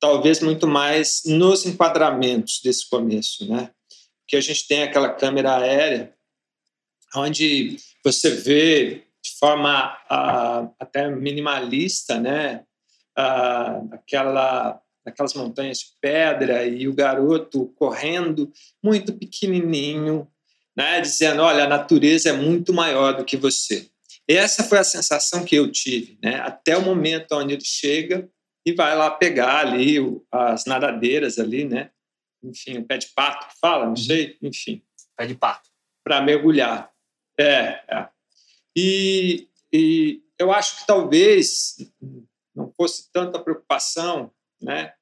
Talvez 0.00 0.40
muito 0.40 0.66
mais 0.66 1.22
nos 1.24 1.64
enquadramentos 1.64 2.60
desse 2.62 2.88
começo, 2.88 3.48
né? 3.48 3.70
Que 4.26 4.36
a 4.36 4.40
gente 4.40 4.66
tem 4.68 4.82
aquela 4.82 5.08
câmera 5.10 5.56
aérea 5.56 6.14
onde 7.16 7.76
você 8.04 8.30
vê 8.30 9.04
de 9.22 9.32
forma 9.38 9.98
ah, 10.08 10.68
até 10.78 11.08
minimalista, 11.08 12.20
né? 12.20 12.64
Ah, 13.16 13.80
aquela 13.92 14.80
aquelas 15.04 15.34
montanhas 15.34 15.78
de 15.78 15.86
pedra 16.00 16.66
e 16.66 16.86
o 16.88 16.92
garoto 16.94 17.66
correndo 17.76 18.52
muito 18.82 19.12
pequenininho, 19.12 20.28
né, 20.76 21.00
dizendo, 21.00 21.42
olha, 21.42 21.64
a 21.64 21.68
natureza 21.68 22.28
é 22.28 22.32
muito 22.32 22.72
maior 22.72 23.16
do 23.16 23.24
que 23.24 23.36
você. 23.36 23.88
Essa 24.28 24.62
foi 24.62 24.78
a 24.78 24.84
sensação 24.84 25.44
que 25.44 25.56
eu 25.56 25.70
tive, 25.72 26.18
né, 26.22 26.36
até 26.40 26.76
o 26.76 26.82
momento 26.82 27.32
onde 27.32 27.54
ele 27.54 27.64
chega 27.64 28.28
e 28.66 28.72
vai 28.72 28.94
lá 28.96 29.10
pegar 29.10 29.60
ali 29.66 29.98
o- 29.98 30.24
as 30.30 30.66
nadadeiras 30.66 31.38
ali, 31.38 31.64
né, 31.64 31.90
enfim, 32.44 32.78
o 32.78 32.84
pé 32.84 32.98
de 32.98 33.08
pato 33.08 33.48
que 33.48 33.54
fala, 33.60 33.86
não 33.86 33.96
sei, 33.96 34.36
enfim, 34.42 34.82
Pé 35.16 35.26
de 35.26 35.34
pato. 35.34 35.68
para 36.04 36.20
mergulhar. 36.20 36.90
É, 37.40 37.80
é. 37.90 38.08
E, 38.76 39.48
e 39.72 40.22
eu 40.38 40.52
acho 40.52 40.78
que 40.80 40.86
talvez 40.86 41.76
não 42.54 42.72
fosse 42.76 43.10
tanta 43.12 43.38
preocupação 43.40 44.30
né, 44.60 44.92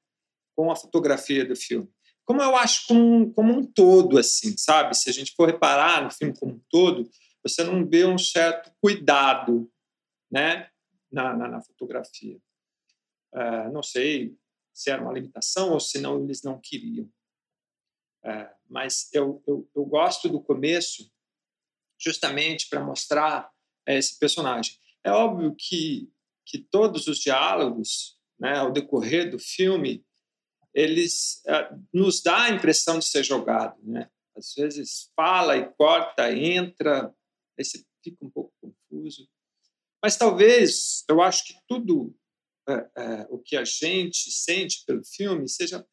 com 0.55 0.71
a 0.71 0.77
fotografia 0.77 1.45
do 1.45 1.57
filme. 1.57 1.89
Como 2.25 2.43
eu 2.43 2.57
acho 2.57 2.87
como, 2.89 3.33
como 3.33 3.53
um 3.53 3.65
todo, 3.65 4.19
assim, 4.19 4.57
sabe? 4.57 4.97
Se 4.97 5.09
a 5.09 5.13
gente 5.13 5.33
for 5.35 5.49
reparar 5.49 6.03
no 6.03 6.11
filme 6.11 6.37
como 6.37 6.55
um 6.55 6.61
todo, 6.69 7.09
você 7.43 7.63
não 7.63 7.87
vê 7.87 8.05
um 8.05 8.19
certo 8.19 8.73
cuidado 8.81 9.71
né, 10.31 10.69
na, 11.11 11.37
na, 11.37 11.49
na 11.49 11.63
fotografia. 11.63 12.39
Uh, 13.33 13.71
não 13.73 13.83
sei 13.83 14.37
se 14.75 14.91
era 14.91 15.01
uma 15.01 15.13
limitação 15.13 15.73
ou 15.73 15.81
se 15.81 16.01
não 16.01 16.23
eles 16.23 16.43
não 16.43 16.61
queriam. 16.61 17.07
Uh, 18.25 18.51
mas 18.69 19.09
eu, 19.13 19.43
eu, 19.47 19.71
eu 19.75 19.85
gosto 19.85 20.29
do 20.29 20.41
começo 20.41 21.09
justamente 21.99 22.69
para 22.69 22.85
mostrar 22.85 23.51
esse 23.87 24.19
personagem. 24.19 24.77
É 25.05 25.13
óbvio 25.13 25.55
que, 25.57 26.13
que 26.45 26.59
todos 26.59 27.07
os 27.07 27.19
diálogos, 27.19 28.16
né, 28.39 28.57
ao 28.57 28.73
decorrer 28.73 29.31
do 29.31 29.39
filme, 29.39 30.05
eles 30.75 31.43
uh, 31.47 31.83
nos 31.93 32.23
dá 32.23 32.45
a 32.45 32.51
impressão 32.51 32.99
de 32.99 33.07
ser 33.07 33.25
jogado, 33.25 33.77
né? 33.83 34.11
Às 34.37 34.53
vezes 34.55 35.11
fala 35.17 35.57
e 35.57 35.73
corta, 35.73 36.31
entra, 36.31 37.15
aí 37.59 37.65
você 37.65 37.83
fica 38.05 38.19
um 38.23 38.31
pouco 38.31 38.53
confuso. 38.61 39.27
Mas 40.03 40.17
talvez, 40.17 41.03
eu 41.09 41.23
acho 41.23 41.47
que 41.47 41.55
tudo 41.67 42.15
uh, 42.69 42.75
uh, 42.75 43.35
o 43.35 43.39
que 43.39 43.57
a 43.57 43.65
gente 43.65 44.31
sente 44.31 44.85
pelo 44.87 45.03
filme 45.03 45.49
seja 45.49 45.87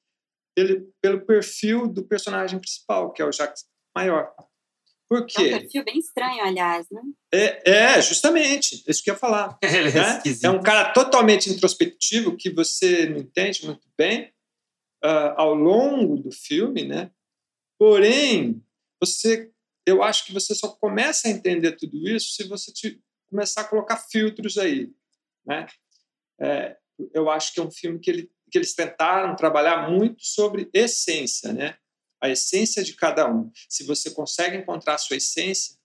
pelo, 0.54 0.94
pelo 1.02 1.26
perfil 1.26 1.88
do 1.88 2.06
personagem 2.06 2.60
principal, 2.60 3.12
que 3.14 3.22
é 3.22 3.26
o 3.26 3.32
Jacques 3.32 3.66
Maior. 3.96 4.34
Por 5.10 5.26
quê? 5.26 5.50
É 5.50 5.56
um 5.56 5.60
perfil 5.60 5.84
bem 5.84 6.00
estranho, 6.00 6.44
aliás, 6.44 6.88
né? 6.90 7.02
É, 7.32 7.72
é 7.72 8.02
justamente, 8.02 8.84
isso 8.88 9.04
que 9.04 9.10
eu 9.10 9.14
ia 9.14 9.20
falar. 9.20 9.58
Ele 9.62 9.90
é, 9.90 9.94
né? 9.94 10.22
é 10.44 10.50
um 10.50 10.62
cara 10.62 10.92
totalmente 10.92 11.50
introspectivo 11.50 12.38
que 12.38 12.50
você 12.50 13.08
não 13.08 13.18
entende 13.18 13.66
muito 13.66 13.88
bem 13.98 14.34
uh, 15.04 15.36
ao 15.36 15.54
longo 15.54 16.18
do 16.18 16.32
filme, 16.32 16.86
né? 16.86 17.12
Porém, 17.78 18.64
você, 19.00 19.52
eu 19.86 20.02
acho 20.02 20.26
que 20.26 20.34
você 20.34 20.56
só 20.56 20.70
começa 20.70 21.28
a 21.28 21.32
entender 21.32 21.74
tudo 21.74 22.08
isso 22.08 22.34
se 22.34 22.48
você 22.48 22.72
te, 22.72 23.02
começar 23.30 23.62
a 23.62 23.68
colocar 23.68 23.98
filtros 23.98 24.58
aí, 24.58 24.90
né? 25.46 25.68
É, 26.40 26.78
eu 27.14 27.30
acho 27.30 27.54
que 27.54 27.60
é 27.60 27.64
um 27.64 27.72
filme 27.72 28.00
que, 28.00 28.10
ele, 28.10 28.32
que 28.52 28.58
eles 28.58 28.74
tentaram 28.74 29.36
trabalhar 29.36 29.90
muito 29.90 30.24
sobre 30.24 30.70
essência, 30.74 31.52
né? 31.52 31.78
A 32.24 32.30
essência 32.30 32.82
de 32.82 32.94
cada 32.94 33.30
um. 33.30 33.52
Se 33.68 33.84
você 33.84 34.10
consegue 34.12 34.56
encontrar 34.56 34.96
a 34.96 34.98
sua 34.98 35.18
essência 35.18 35.76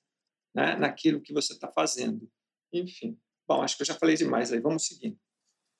né, 0.54 0.76
naquilo 0.76 1.20
que 1.20 1.32
você 1.32 1.52
está 1.52 1.66
fazendo. 1.66 2.30
Enfim. 2.72 3.18
Bom, 3.46 3.60
acho 3.60 3.76
que 3.76 3.82
eu 3.82 3.86
já 3.86 3.94
falei 3.94 4.16
demais 4.16 4.52
aí. 4.52 4.60
Vamos 4.60 4.86
seguindo. 4.86 5.18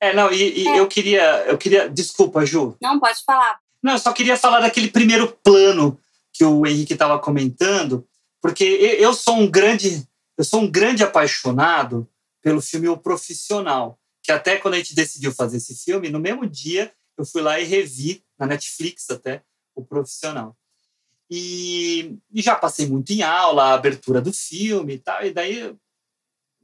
É, 0.01 0.13
não, 0.13 0.33
e, 0.33 0.65
e 0.65 0.69
é. 0.69 0.81
eu 0.81 0.89
queria. 0.89 1.45
Eu 1.45 1.57
queria. 1.57 1.89
Desculpa, 1.89 2.45
Ju. 2.45 2.77
Não, 2.83 2.99
pode 2.99 3.23
falar. 3.25 3.61
Não, 3.81 3.93
eu 3.93 3.99
só 3.99 4.13
queria 4.13 4.37
falar 4.37 4.59
daquele 4.59 4.91
primeiro 4.91 5.31
plano 5.45 5.97
que 6.33 6.45
o 6.45 6.67
Henrique 6.67 6.93
estava 6.93 7.21
comentando, 7.21 8.07
porque 8.43 8.65
eu 8.65 9.15
sou 9.15 9.37
um 9.37 9.49
grande. 9.49 10.09
Eu 10.37 10.45
sou 10.45 10.61
um 10.61 10.71
grande 10.71 11.05
apaixonado 11.05 12.09
pelo 12.43 12.61
filme 12.61 12.89
O 12.89 12.97
Profissional. 12.97 13.99
Que 14.25 14.33
até 14.33 14.57
quando 14.57 14.75
a 14.75 14.79
gente 14.79 14.95
decidiu 14.95 15.33
fazer 15.33 15.59
esse 15.59 15.85
filme, 15.85 16.11
no 16.11 16.19
mesmo 16.19 16.49
dia 16.49 16.93
eu 17.17 17.25
fui 17.25 17.43
lá 17.43 17.59
e 17.61 17.65
revi, 17.65 18.25
na 18.39 18.47
Netflix 18.47 19.11
até, 19.11 19.43
o 19.79 19.85
profissional. 19.85 20.57
E, 21.31 22.17
e, 22.33 22.43
já 22.43 22.55
passei 22.55 22.87
muito 22.87 23.13
em 23.13 23.23
aula, 23.23 23.65
a 23.65 23.75
abertura 23.75 24.21
do 24.21 24.33
filme 24.33 24.95
e 24.95 24.99
tal. 24.99 25.25
E 25.25 25.31
daí, 25.31 25.75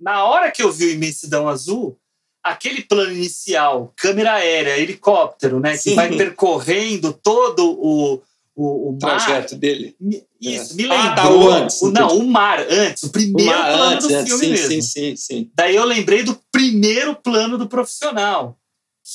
na 0.01 0.25
hora 0.25 0.51
que 0.51 0.63
eu 0.63 0.73
vi 0.73 0.87
o 0.87 0.91
Imensidão 0.91 1.49
Azul, 1.49 1.99
aquele 2.43 2.83
plano 2.83 3.13
inicial, 3.13 3.93
câmera 3.97 4.35
aérea, 4.35 4.79
helicóptero, 4.79 5.61
né, 5.61 5.77
que 5.77 5.95
vai 5.95 6.17
percorrendo 6.17 7.13
todo 7.13 7.73
o, 7.73 8.23
o, 8.57 8.91
o 8.91 8.99
trajeto 8.99 9.55
dele. 9.55 9.95
Isso, 10.41 10.73
é. 10.73 10.77
me 10.77 10.83
lembrou. 10.83 10.99
Ah, 10.99 11.15
tá, 11.15 11.31
o 11.31 11.49
antes, 11.51 11.83
o, 11.83 11.91
não, 11.91 12.19
o 12.19 12.27
mar 12.27 12.61
antes, 12.61 13.03
o 13.03 13.11
primeiro 13.11 13.53
o 13.53 13.63
plano 13.63 13.83
antes, 13.85 14.09
do 14.09 14.27
filme 14.27 14.45
sim, 14.45 14.51
mesmo. 14.51 14.69
Sim, 14.69 14.83
sim, 14.83 15.17
sim. 15.17 15.51
Daí 15.55 15.77
eu 15.77 15.85
lembrei 15.85 16.23
do 16.23 16.41
primeiro 16.51 17.15
plano 17.15 17.59
do 17.59 17.69
profissional, 17.69 18.59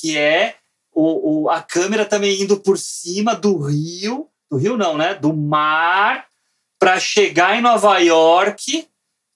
que 0.00 0.16
é 0.16 0.56
o, 0.92 1.42
o, 1.42 1.50
a 1.50 1.62
câmera 1.62 2.04
também 2.04 2.42
indo 2.42 2.58
por 2.58 2.78
cima 2.78 3.34
do 3.34 3.58
rio, 3.58 4.28
do 4.50 4.56
rio 4.56 4.76
não, 4.76 4.96
né? 4.96 5.14
Do 5.14 5.34
mar, 5.34 6.26
para 6.78 6.98
chegar 6.98 7.56
em 7.56 7.62
Nova 7.62 7.98
York 7.98 8.88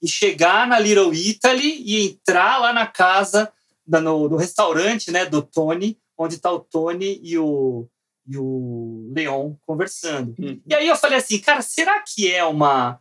e 0.03 0.09
chegar 0.09 0.67
na 0.67 0.79
Little 0.79 1.15
Italy 1.15 1.83
e 1.85 2.07
entrar 2.09 2.59
lá 2.59 2.73
na 2.73 2.87
casa, 2.87 3.53
no, 3.87 4.29
no 4.29 4.37
restaurante 4.37 5.11
né, 5.11 5.25
do 5.25 5.43
Tony, 5.43 5.99
onde 6.17 6.37
está 6.37 6.51
o 6.51 6.61
Tony 6.61 7.21
e 7.23 7.39
o, 7.39 7.87
e 8.27 8.37
o 8.37 9.11
Leon 9.15 9.55
conversando. 9.67 10.35
Uhum. 10.39 10.61
E 10.67 10.75
aí 10.75 10.89
eu 10.89 10.97
falei 10.97 11.19
assim, 11.19 11.39
cara, 11.39 11.63
será 11.63 12.01
que 12.01 12.31
é 12.31 12.45
uma 12.45 13.01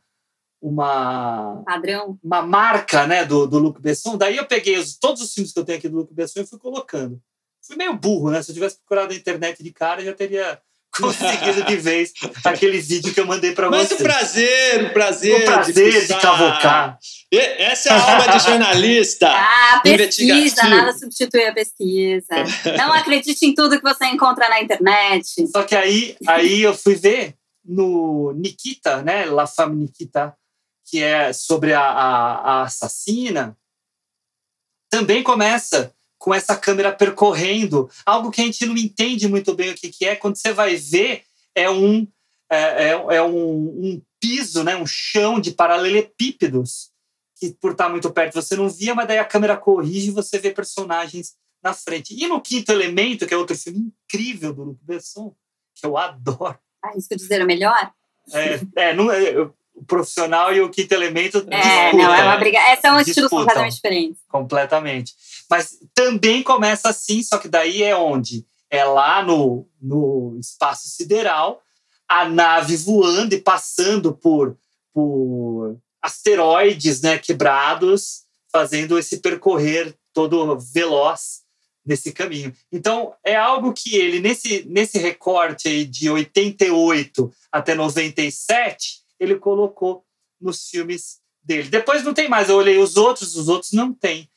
uma 0.62 1.62
padrão, 1.66 2.18
uma 2.24 2.42
marca, 2.42 3.06
né, 3.06 3.26
do, 3.26 3.46
do 3.46 3.60
Luc 3.60 3.82
Besson? 3.82 4.16
Daí 4.16 4.38
eu 4.38 4.46
peguei 4.46 4.78
os, 4.78 4.98
todos 4.98 5.22
os 5.22 5.34
filmes 5.34 5.52
que 5.52 5.60
eu 5.60 5.66
tenho 5.66 5.78
aqui 5.78 5.90
do 5.90 5.98
Luc 5.98 6.14
Besson 6.14 6.40
e 6.40 6.46
fui 6.46 6.58
colocando 6.58 7.22
fui 7.66 7.76
meio 7.76 7.94
burro, 7.94 8.30
né? 8.30 8.42
Se 8.42 8.52
eu 8.52 8.56
tivesse 8.56 8.78
procurado 8.78 9.14
na 9.14 9.20
internet 9.20 9.64
de 9.64 9.72
cara, 9.72 10.04
já 10.04 10.14
teria 10.14 10.60
conseguido 10.94 11.64
de 11.64 11.76
vez 11.76 12.14
aquele 12.44 12.80
vídeo 12.80 13.14
que 13.14 13.20
eu 13.20 13.26
mandei 13.26 13.52
para 13.54 13.68
vocês. 13.68 13.90
Mas 13.90 14.00
o 14.00 14.04
prazer, 14.04 14.86
o 14.86 14.94
prazer, 14.94 15.42
o 15.42 15.46
prazer 15.46 16.02
de, 16.02 16.08
de 16.08 16.22
cavocar. 16.22 17.00
Essa 17.32 17.90
é 17.90 17.92
a 17.94 18.12
alma 18.12 18.28
de 18.28 18.44
jornalista. 18.44 19.28
ah, 19.34 19.82
pesquisa, 19.84 20.64
nada 20.70 20.94
substitui 20.94 21.46
a 21.46 21.54
pesquisa. 21.54 22.28
Não 22.78 22.94
acredite 22.94 23.44
em 23.46 23.56
tudo 23.56 23.78
que 23.80 23.84
você 23.84 24.06
encontra 24.06 24.48
na 24.50 24.62
internet. 24.62 25.48
Só 25.48 25.64
que 25.64 25.76
aí, 25.76 26.16
aí 26.28 26.62
eu 26.62 26.76
fui 26.76 26.94
ver 26.94 27.36
no 27.66 28.34
Nikita, 28.34 29.02
né? 29.02 29.26
La 29.26 29.48
Femme 29.48 29.76
Nikita, 29.76 30.36
que 30.86 31.02
é 31.02 31.34
sobre 31.34 31.74
a, 31.74 31.82
a, 31.82 32.34
a 32.36 32.62
assassina. 32.64 33.58
Também 34.92 35.24
começa 35.24 35.92
com 36.24 36.34
essa 36.34 36.56
câmera 36.56 36.90
percorrendo, 36.90 37.90
algo 38.06 38.32
que 38.32 38.40
a 38.40 38.46
gente 38.46 38.66
não 38.66 38.78
entende 38.78 39.28
muito 39.28 39.54
bem 39.54 39.72
o 39.72 39.76
que, 39.76 39.90
que 39.90 40.06
é. 40.06 40.16
Quando 40.16 40.38
você 40.38 40.54
vai 40.54 40.74
ver, 40.78 41.24
é 41.54 41.70
um, 41.70 42.08
é, 42.50 42.58
é, 42.58 42.90
é 42.92 43.22
um, 43.22 43.36
um, 43.36 44.02
piso, 44.22 44.64
né, 44.64 44.74
um 44.74 44.88
chão 44.88 45.38
de 45.38 45.52
paralelepípedos, 45.52 46.92
que 47.38 47.52
por 47.60 47.74
estar 47.74 47.90
muito 47.90 48.10
perto 48.10 48.36
você 48.36 48.56
não 48.56 48.70
via, 48.70 48.96
mas 48.96 49.06
daí 49.06 49.20
a 49.20 49.26
câmera 49.26 49.58
corrige 49.58 50.08
e 50.08 50.14
você 50.14 50.40
vê 50.40 50.52
personagens 50.52 51.34
na 51.62 51.74
frente. 51.74 52.16
E 52.18 52.26
no 52.26 52.40
Quinto 52.40 52.72
Elemento, 52.72 53.28
que 53.28 53.34
é 53.34 53.38
outro 53.38 53.58
filme 53.58 53.92
incrível 54.08 54.54
do 54.54 54.64
Luc 54.64 54.80
Besson, 54.82 55.36
que 55.76 55.86
eu 55.86 55.98
adoro. 55.98 56.58
Ah, 56.82 56.94
isso 56.96 57.10
que 57.10 57.18
dizer 57.18 57.44
o 57.44 57.46
melhor? 57.46 57.92
É, 58.32 58.62
é, 58.78 58.94
não, 58.94 59.12
é, 59.12 59.52
o 59.76 59.84
profissional 59.84 60.54
e 60.54 60.62
o 60.62 60.70
quinto 60.70 60.94
elemento. 60.94 61.40
É, 61.50 61.90
disputam, 61.90 61.98
não, 61.98 62.14
é 62.14 62.24
uma 62.24 62.38
briga. 62.38 62.60
É, 62.60 62.76
são 62.78 63.00
estilos 63.00 63.30
completamente 63.30 63.76
diferentes. 63.76 64.22
Completamente. 64.30 65.14
Mas 65.50 65.78
também 65.94 66.44
começa 66.44 66.90
assim, 66.90 67.22
só 67.22 67.38
que 67.38 67.48
daí 67.48 67.84
é 67.84 67.96
onde? 67.96 68.46
É 68.70 68.84
lá 68.84 69.24
no, 69.24 69.68
no 69.82 70.38
espaço 70.40 70.88
sideral, 70.88 71.62
a 72.08 72.28
nave 72.28 72.76
voando 72.76 73.34
e 73.34 73.40
passando 73.42 74.14
por, 74.14 74.58
por 74.94 75.78
asteroides 76.02 77.02
né, 77.02 77.18
quebrados, 77.18 78.24
fazendo 78.52 78.98
esse 78.98 79.18
percorrer 79.18 79.96
todo 80.14 80.58
veloz 80.60 81.44
nesse 81.86 82.12
caminho. 82.12 82.54
Então, 82.72 83.14
é 83.24 83.36
algo 83.36 83.74
que 83.74 83.96
ele, 83.96 84.20
nesse, 84.20 84.64
nesse 84.66 84.98
recorte 84.98 85.68
aí 85.68 85.86
de 85.86 86.10
88 86.10 87.32
até 87.52 87.76
97, 87.76 89.02
ele 89.20 89.36
colocou 89.36 90.06
nos 90.40 90.68
filmes 90.70 91.20
dele. 91.44 91.70
Depois 91.70 92.04
não 92.04 92.14
tem 92.14 92.30
mais, 92.30 92.50
eu 92.50 92.56
olhei 92.56 92.78
os 92.78 92.96
outros, 92.96 93.36
os 93.36 93.48
outros 93.48 93.72
não 93.74 93.94
tem. 93.94 94.30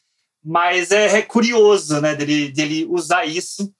Mas 0.48 0.92
é, 0.92 1.18
é 1.18 1.22
curioso, 1.22 2.00
né, 2.00 2.14
dele, 2.14 2.52
dele 2.52 2.86
usar 2.88 3.24
isso 3.24 3.74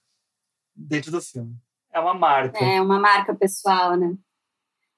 dentro 0.75 1.13
do 1.13 1.21
filme. 1.21 1.55
É 1.93 2.01
uma 2.01 2.13
marca. 2.13 2.59
É, 2.59 2.81
uma 2.81 2.99
marca 2.99 3.33
pessoal, 3.37 3.97
né? 3.97 4.17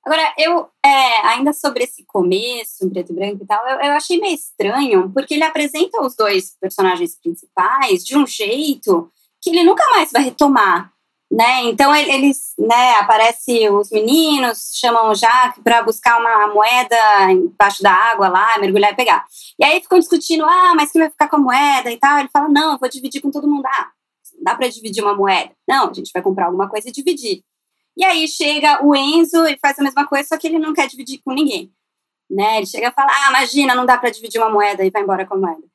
Agora, 0.02 0.32
eu, 0.38 0.70
é, 0.82 1.26
ainda 1.26 1.52
sobre 1.52 1.84
esse 1.84 2.06
começo, 2.06 2.88
preto 2.88 3.12
e 3.12 3.14
branco 3.14 3.44
e 3.44 3.46
tal, 3.46 3.68
eu, 3.68 3.80
eu 3.80 3.92
achei 3.92 4.18
meio 4.18 4.34
estranho, 4.34 5.12
porque 5.12 5.34
ele 5.34 5.44
apresenta 5.44 6.00
os 6.00 6.16
dois 6.16 6.56
personagens 6.58 7.18
principais 7.22 8.02
de 8.02 8.16
um 8.16 8.26
jeito 8.26 9.12
que 9.38 9.50
ele 9.50 9.62
nunca 9.62 9.84
mais 9.90 10.10
vai 10.10 10.22
retomar 10.22 10.90
né? 11.30 11.64
Então 11.64 11.94
eles, 11.94 12.54
né, 12.58 12.94
aparece 12.94 13.68
os 13.68 13.90
meninos, 13.90 14.72
chamam 14.74 15.10
o 15.10 15.14
Jaque 15.14 15.60
para 15.60 15.82
buscar 15.82 16.18
uma 16.18 16.48
moeda 16.48 16.96
embaixo 17.30 17.82
da 17.82 17.92
água 17.92 18.28
lá, 18.28 18.58
mergulhar 18.58 18.92
e 18.92 18.96
pegar. 18.96 19.26
E 19.58 19.64
aí 19.64 19.80
ficam 19.80 19.98
discutindo, 19.98 20.44
ah, 20.44 20.72
mas 20.74 20.90
quem 20.90 21.02
vai 21.02 21.10
ficar 21.10 21.28
com 21.28 21.36
a 21.36 21.40
moeda 21.40 21.90
e 21.90 21.98
tal? 21.98 22.18
Ele 22.18 22.30
fala, 22.32 22.48
não, 22.48 22.78
vou 22.78 22.88
dividir 22.88 23.20
com 23.20 23.30
todo 23.30 23.48
mundo. 23.48 23.66
Ah, 23.66 23.90
dá 24.42 24.54
para 24.54 24.68
dividir 24.68 25.02
uma 25.02 25.14
moeda? 25.14 25.50
Não, 25.68 25.90
a 25.90 25.92
gente 25.92 26.10
vai 26.12 26.22
comprar 26.22 26.46
alguma 26.46 26.68
coisa 26.68 26.88
e 26.88 26.92
dividir. 26.92 27.42
E 27.94 28.04
aí 28.04 28.26
chega 28.26 28.82
o 28.82 28.94
Enzo 28.94 29.44
e 29.46 29.58
faz 29.60 29.78
a 29.78 29.82
mesma 29.82 30.06
coisa, 30.06 30.28
só 30.28 30.38
que 30.38 30.46
ele 30.46 30.58
não 30.58 30.72
quer 30.72 30.86
dividir 30.86 31.20
com 31.22 31.32
ninguém. 31.32 31.70
Né? 32.30 32.58
Ele 32.58 32.66
chega 32.66 32.88
e 32.88 32.92
fala, 32.92 33.10
ah, 33.10 33.30
imagina, 33.30 33.74
não 33.74 33.84
dá 33.84 33.98
para 33.98 34.10
dividir 34.10 34.40
uma 34.40 34.50
moeda 34.50 34.84
e 34.84 34.90
vai 34.90 35.02
embora 35.02 35.26
com 35.26 35.34
a 35.34 35.38
moeda. 35.38 35.66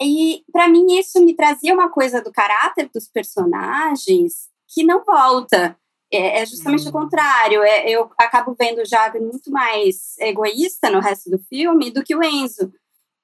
E 0.00 0.42
para 0.52 0.68
mim 0.68 0.98
isso 0.98 1.22
me 1.24 1.34
trazia 1.34 1.74
uma 1.74 1.88
coisa 1.88 2.22
do 2.22 2.30
caráter 2.30 2.88
dos 2.92 3.08
personagens 3.08 4.48
que 4.68 4.84
não 4.84 5.04
volta. 5.04 5.76
É, 6.12 6.40
é 6.40 6.46
justamente 6.46 6.86
hum. 6.86 6.90
o 6.90 6.92
contrário. 6.92 7.62
É, 7.62 7.90
eu 7.90 8.10
acabo 8.18 8.54
vendo 8.58 8.80
o 8.80 8.84
Jagger 8.84 9.20
muito 9.20 9.50
mais 9.50 10.16
egoísta 10.18 10.90
no 10.90 11.00
resto 11.00 11.30
do 11.30 11.38
filme 11.38 11.90
do 11.90 12.02
que 12.02 12.14
o 12.14 12.22
Enzo. 12.22 12.72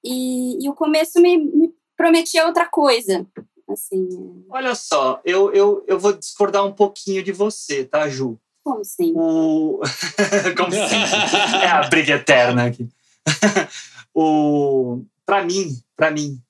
E, 0.05 0.65
e 0.65 0.69
o 0.69 0.75
começo 0.75 1.21
me, 1.21 1.39
me 1.39 1.75
prometia 1.97 2.47
outra 2.47 2.67
coisa. 2.67 3.27
Assim, 3.69 4.09
é. 4.13 4.45
Olha 4.51 4.75
só, 4.75 5.21
eu, 5.25 5.53
eu, 5.53 5.85
eu 5.87 5.99
vou 5.99 6.13
discordar 6.13 6.65
um 6.65 6.73
pouquinho 6.73 7.23
de 7.23 7.33
você, 7.33 7.85
tá, 7.85 8.09
Ju? 8.09 8.39
Como 8.65 8.85
sim? 8.85 9.13
O... 9.17 9.81
Como 10.57 10.75
É 10.75 11.69
a 11.69 11.89
briga 11.89 12.15
eterna 12.15 12.67
aqui. 12.67 12.89
o... 14.15 15.05
Para 15.25 15.45
mim, 15.45 15.81
para 15.97 16.11
mim, 16.11 16.41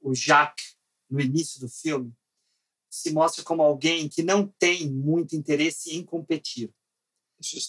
o 0.00 0.14
Jacques, 0.14 0.76
no 1.10 1.20
início 1.20 1.60
do 1.60 1.68
filme, 1.68 2.12
se 2.92 3.10
mostra 3.10 3.42
como 3.42 3.62
alguém 3.62 4.06
que 4.06 4.22
não 4.22 4.46
tem 4.58 4.86
muito 4.86 5.34
interesse 5.34 5.96
em 5.96 6.04
competir. 6.04 6.70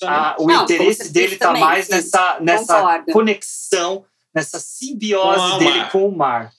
Ah, 0.04 0.36
o 0.38 0.46
não, 0.46 0.64
interesse 0.66 1.14
dele 1.14 1.36
está 1.36 1.54
mais 1.54 1.86
sim. 1.86 1.94
nessa, 1.94 2.40
nessa 2.42 3.04
conexão, 3.12 4.06
nessa 4.36 4.60
simbiose 4.60 5.52
com 5.54 5.58
dele 5.60 5.90
com 5.92 6.08
o 6.10 6.16
mar. 6.16 6.54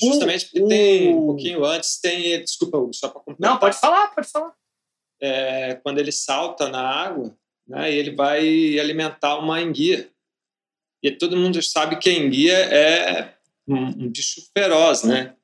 Justamente 0.00 0.46
porque 0.46 0.66
tem 0.68 1.14
um 1.14 1.26
pouquinho 1.26 1.64
antes, 1.64 2.00
tem. 2.00 2.42
Desculpa, 2.42 2.78
só 2.92 3.08
para 3.08 3.20
completar. 3.20 3.50
Não, 3.50 3.58
pode 3.58 3.76
falar, 3.76 4.14
pode 4.14 4.28
falar. 4.28 4.54
É, 5.20 5.74
quando 5.82 5.98
ele 5.98 6.12
salta 6.12 6.68
na 6.68 6.80
água, 6.80 7.36
né, 7.66 7.92
ele 7.92 8.14
vai 8.14 8.78
alimentar 8.78 9.36
uma 9.36 9.60
enguia. 9.60 10.08
E 11.02 11.10
todo 11.10 11.36
mundo 11.36 11.60
sabe 11.60 11.98
que 11.98 12.08
a 12.08 12.14
enguia 12.14 12.56
é 12.56 13.34
um, 13.66 13.84
um 13.84 14.08
bicho 14.08 14.48
feroz, 14.56 15.02
né? 15.02 15.34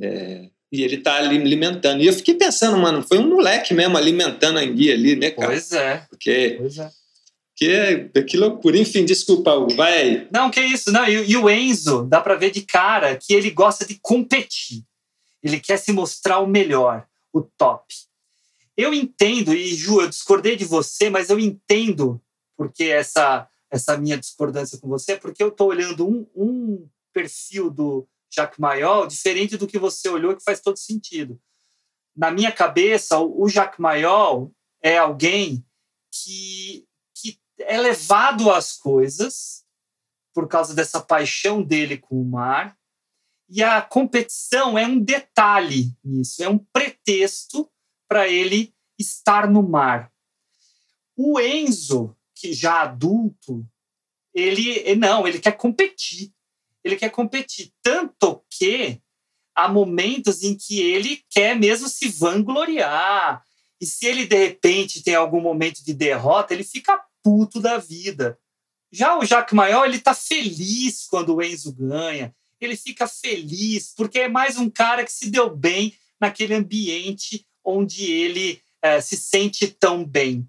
É, 0.00 0.50
e 0.72 0.82
ele 0.82 0.98
tá 0.98 1.16
alimentando. 1.16 2.02
E 2.02 2.06
eu 2.06 2.12
fiquei 2.12 2.34
pensando, 2.34 2.76
mano, 2.76 3.02
foi 3.06 3.18
um 3.18 3.28
moleque 3.28 3.72
mesmo 3.72 3.96
alimentando 3.96 4.58
a 4.58 4.64
enguia 4.64 4.94
ali, 4.94 5.16
né, 5.16 5.30
cara? 5.30 5.48
Pois 5.48 5.72
é. 5.72 6.06
Porque, 6.08 6.56
pois 6.58 6.78
é. 6.78 6.90
Que, 7.54 8.22
que 8.24 8.36
loucura. 8.36 8.76
Enfim, 8.76 9.04
desculpa, 9.04 9.54
Hugo, 9.54 9.74
vai 9.74 9.98
aí. 9.98 10.28
Não, 10.30 10.50
que 10.50 10.60
isso. 10.60 10.92
Não, 10.92 11.08
e, 11.08 11.30
e 11.30 11.36
o 11.36 11.48
Enzo, 11.48 12.04
dá 12.04 12.20
para 12.20 12.34
ver 12.34 12.50
de 12.50 12.62
cara 12.62 13.16
que 13.16 13.32
ele 13.32 13.50
gosta 13.50 13.86
de 13.86 13.98
competir. 14.02 14.84
Ele 15.42 15.58
quer 15.58 15.78
se 15.78 15.92
mostrar 15.92 16.40
o 16.40 16.46
melhor, 16.46 17.06
o 17.32 17.40
top. 17.42 17.84
Eu 18.76 18.92
entendo, 18.92 19.54
e 19.54 19.74
Ju, 19.74 20.02
eu 20.02 20.08
discordei 20.08 20.54
de 20.54 20.66
você, 20.66 21.08
mas 21.08 21.30
eu 21.30 21.38
entendo 21.38 22.20
porque 22.56 22.84
essa, 22.84 23.48
essa 23.70 23.96
minha 23.96 24.16
discordância 24.18 24.78
com 24.78 24.88
você, 24.88 25.16
porque 25.16 25.42
eu 25.42 25.48
estou 25.48 25.68
olhando 25.68 26.06
um, 26.06 26.26
um 26.34 26.88
perfil 27.12 27.70
do 27.70 28.06
Jacques 28.36 28.58
Mayol 28.58 29.06
diferente 29.06 29.56
do 29.56 29.66
que 29.66 29.78
você 29.78 30.08
olhou, 30.08 30.36
que 30.36 30.44
faz 30.44 30.60
todo 30.60 30.76
sentido. 30.76 31.40
Na 32.14 32.30
minha 32.30 32.52
cabeça, 32.52 33.18
o 33.18 33.48
Jacques 33.48 33.78
Mayol 33.78 34.52
é 34.82 34.98
alguém 34.98 35.64
que 36.12 36.86
é 37.58 37.78
levado 37.78 38.50
às 38.50 38.76
coisas 38.76 39.64
por 40.34 40.46
causa 40.46 40.74
dessa 40.74 41.00
paixão 41.00 41.62
dele 41.62 41.96
com 41.96 42.20
o 42.20 42.24
mar. 42.24 42.78
E 43.48 43.62
a 43.62 43.80
competição 43.80 44.76
é 44.76 44.86
um 44.86 44.98
detalhe 44.98 45.96
nisso, 46.04 46.42
é 46.42 46.48
um 46.48 46.58
pretexto 46.58 47.70
para 48.08 48.28
ele 48.28 48.74
estar 48.98 49.48
no 49.48 49.62
mar. 49.62 50.12
O 51.16 51.40
Enzo, 51.40 52.14
que 52.34 52.52
já 52.52 52.82
adulto, 52.82 53.66
ele 54.34 54.94
não, 54.96 55.26
ele 55.26 55.38
quer 55.38 55.52
competir. 55.52 56.34
Ele 56.86 56.94
quer 56.94 57.10
competir 57.10 57.72
tanto 57.82 58.40
que 58.48 59.00
há 59.52 59.66
momentos 59.68 60.44
em 60.44 60.56
que 60.56 60.80
ele 60.80 61.20
quer 61.28 61.58
mesmo 61.58 61.88
se 61.88 62.08
vangloriar. 62.08 63.42
E 63.80 63.84
se 63.84 64.06
ele 64.06 64.24
de 64.24 64.36
repente 64.36 65.02
tem 65.02 65.16
algum 65.16 65.40
momento 65.40 65.84
de 65.84 65.92
derrota, 65.92 66.54
ele 66.54 66.62
fica 66.62 67.02
puto 67.24 67.60
da 67.60 67.76
vida. 67.76 68.38
Já 68.92 69.18
o 69.18 69.24
Jacques 69.24 69.52
Maior, 69.52 69.84
ele 69.84 69.98
tá 69.98 70.14
feliz 70.14 71.08
quando 71.08 71.34
o 71.34 71.42
Enzo 71.42 71.74
ganha. 71.74 72.32
Ele 72.60 72.76
fica 72.76 73.08
feliz 73.08 73.92
porque 73.92 74.20
é 74.20 74.28
mais 74.28 74.56
um 74.56 74.70
cara 74.70 75.04
que 75.04 75.12
se 75.12 75.28
deu 75.28 75.50
bem 75.50 75.92
naquele 76.20 76.54
ambiente 76.54 77.44
onde 77.64 78.04
ele 78.04 78.62
é, 78.80 79.00
se 79.00 79.16
sente 79.16 79.66
tão 79.66 80.04
bem. 80.04 80.48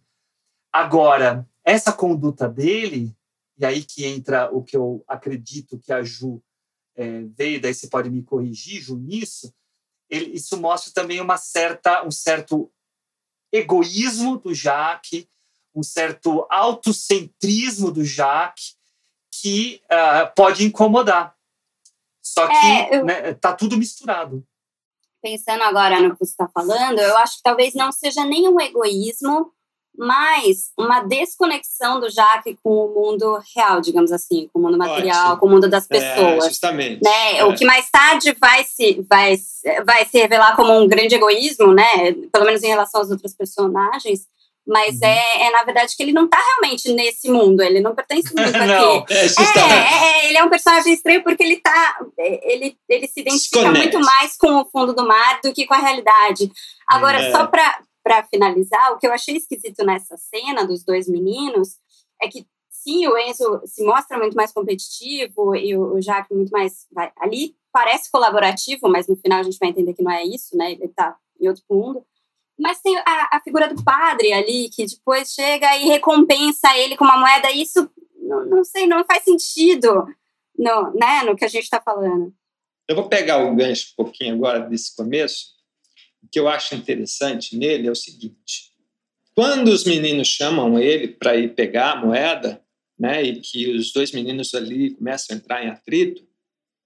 Agora, 0.71 1.49
essa 1.65 1.91
conduta 1.91 2.47
dele, 2.47 3.16
e 3.57 3.65
aí 3.65 3.83
que 3.83 4.05
entra 4.05 4.49
o 4.53 4.63
que 4.63 4.77
eu 4.77 5.03
acredito 5.07 5.79
que 5.79 5.91
a 5.91 6.03
Ju 6.03 6.41
é, 6.95 7.23
veio, 7.23 7.61
daí 7.61 7.73
você 7.73 7.87
pode 7.87 8.09
me 8.09 8.23
corrigir, 8.23 8.81
Ju, 8.81 8.97
nisso, 8.97 9.53
ele, 10.09 10.31
isso 10.31 10.57
mostra 10.57 10.93
também 10.93 11.19
uma 11.19 11.37
certa, 11.37 12.05
um 12.05 12.11
certo 12.11 12.71
egoísmo 13.51 14.37
do 14.37 14.53
Jaque, 14.53 15.29
um 15.73 15.83
certo 15.83 16.45
autocentrismo 16.49 17.91
do 17.91 18.03
Jacques 18.03 18.77
que 19.31 19.81
uh, 19.85 20.33
pode 20.35 20.65
incomodar. 20.65 21.35
Só 22.21 22.47
que 22.47 22.53
é, 22.53 22.95
eu... 22.95 23.05
né, 23.05 23.33
tá 23.35 23.53
tudo 23.53 23.77
misturado. 23.77 24.45
Pensando 25.21 25.63
agora 25.63 25.99
no 25.99 26.13
que 26.13 26.19
você 26.19 26.31
está 26.31 26.47
falando, 26.47 26.99
eu 26.99 27.17
acho 27.17 27.37
que 27.37 27.43
talvez 27.43 27.73
não 27.73 27.91
seja 27.91 28.23
nem 28.25 28.47
um 28.47 28.59
egoísmo, 28.59 29.53
mas 29.97 30.71
uma 30.77 31.01
desconexão 31.01 31.99
do 31.99 32.09
Jacques 32.09 32.55
com 32.61 32.69
o 32.69 32.93
mundo 32.93 33.39
real, 33.55 33.81
digamos 33.81 34.11
assim, 34.11 34.47
com 34.53 34.59
o 34.59 34.61
mundo 34.61 34.77
material, 34.77 35.37
com 35.37 35.47
o 35.47 35.49
mundo 35.49 35.67
das 35.67 35.89
é, 35.89 35.99
pessoas. 35.99 36.45
É, 36.45 36.49
justamente. 36.49 37.03
Né? 37.03 37.39
É. 37.39 37.45
O 37.45 37.55
que 37.55 37.65
mais 37.65 37.89
tarde 37.89 38.35
vai 38.39 38.63
se, 38.63 39.03
vai, 39.09 39.35
vai 39.83 40.05
se 40.05 40.19
revelar 40.19 40.55
como 40.55 40.71
um 40.71 40.87
grande 40.87 41.15
egoísmo, 41.15 41.73
né? 41.73 42.13
pelo 42.31 42.45
menos 42.45 42.61
em 42.61 42.67
relação 42.67 43.01
às 43.01 43.09
outras 43.09 43.33
personagens, 43.33 44.27
mas 44.67 44.95
uhum. 44.95 45.07
é, 45.07 45.47
é, 45.47 45.51
na 45.51 45.63
verdade, 45.63 45.95
que 45.95 46.03
ele 46.03 46.11
não 46.11 46.25
está 46.25 46.37
realmente 46.37 46.91
nesse 46.91 47.31
mundo, 47.31 47.63
ele 47.63 47.79
não 47.79 47.95
pertence 47.95 48.35
muito 48.35 48.51
não, 48.59 48.97
aqui. 48.97 49.13
É, 49.13 49.25
é, 49.25 50.25
é, 50.25 50.29
ele 50.29 50.37
é 50.37 50.43
um 50.43 50.49
personagem 50.49 50.93
estranho 50.93 51.23
porque 51.23 51.41
ele 51.41 51.55
tá. 51.57 51.97
Ele, 52.17 52.77
ele 52.89 53.07
se 53.07 53.21
identifica 53.21 53.59
Desconect. 53.59 53.95
muito 53.95 54.05
mais 54.05 54.35
com 54.35 54.59
o 54.59 54.65
fundo 54.65 54.93
do 54.93 55.07
mar 55.07 55.39
do 55.41 55.53
que 55.53 55.65
com 55.65 55.73
a 55.73 55.77
realidade. 55.77 56.51
Agora, 56.85 57.17
é. 57.17 57.31
só 57.31 57.47
para 58.07 58.23
finalizar, 58.23 58.93
o 58.93 58.97
que 58.97 59.05
eu 59.05 59.11
achei 59.11 59.35
esquisito 59.35 59.85
nessa 59.85 60.15
cena 60.15 60.65
dos 60.65 60.81
dois 60.81 61.09
meninos 61.09 61.75
é 62.21 62.29
que 62.29 62.47
sim, 62.69 63.05
o 63.05 63.17
Enzo 63.17 63.61
se 63.65 63.83
mostra 63.83 64.17
muito 64.17 64.33
mais 64.33 64.53
competitivo 64.53 65.53
e 65.53 65.75
o, 65.75 65.99
Jacques 66.01 66.35
muito 66.35 66.49
mais. 66.49 66.87
Vai, 66.89 67.11
ali 67.17 67.53
parece 67.69 68.09
colaborativo, 68.09 68.87
mas 68.87 69.09
no 69.09 69.17
final 69.17 69.39
a 69.39 69.43
gente 69.43 69.57
vai 69.59 69.69
entender 69.69 69.93
que 69.93 70.01
não 70.01 70.11
é 70.11 70.23
isso, 70.23 70.55
né? 70.55 70.71
Ele 70.71 70.85
está 70.85 71.17
em 71.37 71.49
outro 71.49 71.63
mundo. 71.69 72.05
Mas 72.57 72.81
tem 72.81 72.97
a, 72.97 73.29
a, 73.33 73.41
figura 73.41 73.67
do 73.67 73.83
padre 73.83 74.31
ali, 74.31 74.69
que 74.69 74.85
depois 74.85 75.33
chega 75.33 75.77
e 75.77 75.85
recompensa 75.85 76.75
ele 76.77 76.95
com 76.95 77.03
uma 77.03 77.19
moeda. 77.19 77.51
Isso, 77.51 77.89
não, 78.15 78.45
não 78.45 78.63
sei, 78.63 78.87
não 78.87 79.03
faz 79.03 79.23
sentido 79.23 80.07
no, 80.57 80.93
né, 80.93 81.23
no 81.23 81.35
que 81.35 81.43
a 81.43 81.49
gente 81.49 81.63
está 81.63 81.81
falando. 81.81 82.33
Eu 82.87 82.95
vou 82.95 83.09
pegar 83.09 83.43
o 83.43 83.53
gancho 83.53 83.91
um 83.91 84.05
pouquinho 84.05 84.35
agora 84.35 84.61
desse 84.61 84.95
começo. 84.95 85.56
O 86.27 86.29
que 86.29 86.39
eu 86.39 86.49
acho 86.49 86.75
interessante 86.75 87.55
nele 87.55 87.87
é 87.87 87.91
o 87.91 87.95
seguinte: 87.95 88.73
quando 89.33 89.69
os 89.69 89.85
meninos 89.85 90.27
chamam 90.27 90.77
ele 90.77 91.07
para 91.07 91.37
ir 91.37 91.55
pegar 91.55 91.93
a 91.93 91.95
moeda, 91.95 92.61
né, 92.99 93.23
e 93.23 93.39
que 93.39 93.71
os 93.71 93.93
dois 93.93 94.11
meninos 94.11 94.53
ali 94.53 94.93
começam 94.95 95.33
a 95.33 95.39
entrar 95.39 95.63
em 95.63 95.69
atrito 95.69 96.27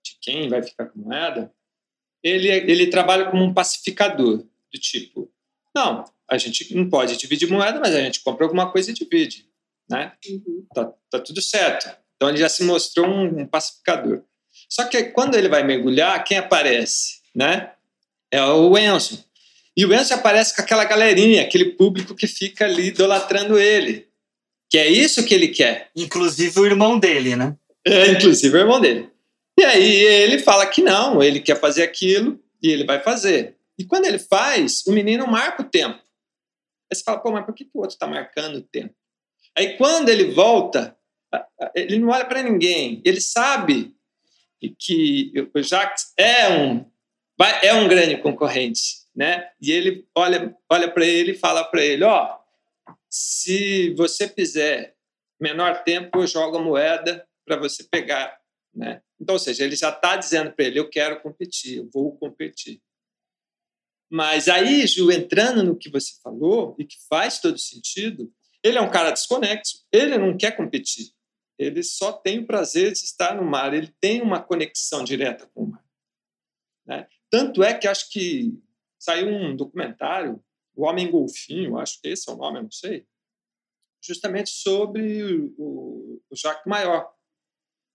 de 0.05 0.15
quem 0.21 0.47
vai 0.47 0.61
ficar 0.61 0.85
com 0.85 0.99
a 0.99 1.03
moeda, 1.03 1.51
ele, 2.23 2.49
ele 2.49 2.87
trabalha 2.87 3.31
como 3.31 3.43
um 3.43 3.53
pacificador, 3.53 4.45
do 4.71 4.79
tipo, 4.79 5.31
não, 5.75 6.05
a 6.29 6.37
gente 6.37 6.75
não 6.75 6.87
pode 6.87 7.17
dividir 7.17 7.49
moeda, 7.49 7.79
mas 7.79 7.95
a 7.95 8.01
gente 8.01 8.21
compra 8.21 8.45
alguma 8.45 8.71
coisa 8.71 8.91
e 8.91 8.93
divide, 8.93 9.49
né? 9.89 10.13
Uhum. 10.29 10.67
Tá, 10.73 10.93
tá 11.09 11.19
tudo 11.19 11.41
certo. 11.41 11.89
Então 12.15 12.29
ele 12.29 12.37
já 12.37 12.47
se 12.47 12.63
mostrou 12.63 13.07
um, 13.07 13.41
um 13.41 13.47
pacificador. 13.47 14.23
Só 14.69 14.85
que 14.85 15.05
quando 15.05 15.33
ele 15.33 15.49
vai 15.49 15.63
mergulhar, 15.63 16.23
quem 16.23 16.37
aparece, 16.37 17.21
né? 17.35 17.73
É 18.29 18.43
o 18.43 18.77
Enzo. 18.77 19.25
E 19.81 19.85
o 19.85 19.91
Enzo 19.91 20.13
aparece 20.13 20.55
com 20.55 20.61
aquela 20.61 20.85
galerinha, 20.85 21.41
aquele 21.41 21.71
público 21.71 22.13
que 22.13 22.27
fica 22.27 22.65
ali 22.65 22.89
idolatrando 22.89 23.57
ele. 23.57 24.07
Que 24.69 24.77
é 24.77 24.87
isso 24.87 25.25
que 25.25 25.33
ele 25.33 25.47
quer. 25.47 25.89
Inclusive 25.95 26.59
o 26.59 26.67
irmão 26.67 26.99
dele, 26.99 27.35
né? 27.35 27.57
É, 27.83 28.11
inclusive 28.11 28.55
o 28.55 28.59
irmão 28.59 28.79
dele. 28.79 29.09
E 29.59 29.63
aí 29.63 29.91
ele 29.91 30.37
fala 30.37 30.67
que 30.67 30.83
não, 30.83 31.23
ele 31.23 31.39
quer 31.39 31.59
fazer 31.59 31.81
aquilo 31.81 32.39
e 32.61 32.69
ele 32.69 32.85
vai 32.85 33.01
fazer. 33.01 33.55
E 33.75 33.83
quando 33.83 34.05
ele 34.05 34.19
faz, 34.19 34.85
o 34.85 34.91
menino 34.91 35.25
marca 35.25 35.63
o 35.63 35.67
tempo. 35.67 35.97
Aí 35.97 36.95
você 36.95 37.03
fala, 37.03 37.17
pô, 37.17 37.31
mas 37.31 37.43
por 37.43 37.55
que, 37.55 37.65
que 37.65 37.71
o 37.73 37.79
outro 37.79 37.95
está 37.95 38.05
marcando 38.05 38.57
o 38.57 38.61
tempo? 38.61 38.93
Aí 39.57 39.77
quando 39.77 40.09
ele 40.09 40.25
volta, 40.25 40.95
ele 41.73 41.97
não 41.97 42.09
olha 42.09 42.25
para 42.25 42.43
ninguém. 42.43 43.01
Ele 43.03 43.19
sabe 43.19 43.95
que 44.77 45.33
o 45.55 45.63
Jacques 45.63 46.13
é 46.15 46.49
um, 46.49 46.85
é 47.63 47.73
um 47.73 47.87
grande 47.87 48.15
concorrente, 48.17 49.00
né? 49.15 49.49
E 49.61 49.71
ele 49.71 50.07
olha, 50.15 50.55
olha 50.69 50.91
para 50.91 51.05
ele 51.05 51.31
e 51.31 51.37
fala 51.37 51.63
para 51.63 51.83
ele, 51.83 52.03
ó, 52.03 52.35
oh, 52.35 52.93
se 53.09 53.93
você 53.95 54.27
fizer 54.27 54.95
menor 55.39 55.83
tempo, 55.83 56.19
eu 56.19 56.27
jogo 56.27 56.57
a 56.57 56.61
moeda 56.61 57.27
para 57.45 57.57
você 57.57 57.83
pegar, 57.83 58.39
né? 58.73 59.01
Então, 59.19 59.35
ou 59.35 59.39
seja, 59.39 59.63
ele 59.63 59.75
já 59.75 59.89
está 59.89 60.15
dizendo 60.15 60.51
para 60.51 60.65
ele: 60.65 60.79
eu 60.79 60.89
quero 60.89 61.21
competir, 61.21 61.77
eu 61.77 61.89
vou 61.93 62.15
competir. 62.17 62.81
Mas 64.09 64.47
aí, 64.47 64.85
Ju, 64.87 65.11
entrando 65.11 65.63
no 65.63 65.77
que 65.77 65.89
você 65.89 66.13
falou, 66.21 66.75
e 66.77 66.85
que 66.85 66.97
faz 67.07 67.39
todo 67.39 67.57
sentido, 67.57 68.33
ele 68.63 68.77
é 68.77 68.81
um 68.81 68.91
cara 68.91 69.11
desconexo, 69.11 69.85
ele 69.91 70.17
não 70.17 70.35
quer 70.37 70.55
competir. 70.55 71.13
Ele 71.57 71.83
só 71.83 72.11
tem 72.11 72.39
o 72.39 72.45
prazer 72.45 72.91
de 72.91 72.99
estar 72.99 73.35
no 73.35 73.43
mar, 73.43 73.73
ele 73.73 73.93
tem 74.01 74.21
uma 74.21 74.41
conexão 74.41 75.03
direta 75.03 75.45
com 75.53 75.63
o 75.63 75.67
mar. 75.67 75.85
Né? 76.85 77.07
Tanto 77.29 77.63
é 77.63 77.73
que 77.73 77.87
acho 77.87 78.09
que 78.09 78.59
saiu 79.01 79.27
um 79.27 79.55
documentário, 79.55 80.43
O 80.75 80.85
Homem 80.85 81.09
Golfinho, 81.09 81.79
acho 81.79 81.99
que 81.99 82.09
esse 82.09 82.29
é 82.29 82.33
o 82.33 82.37
nome, 82.37 82.59
eu 82.59 82.63
não 82.63 82.71
sei, 82.71 83.05
justamente 84.01 84.51
sobre 84.51 85.51
o, 85.57 86.21
o 86.29 86.35
Jacques 86.35 86.65
Maior, 86.65 87.11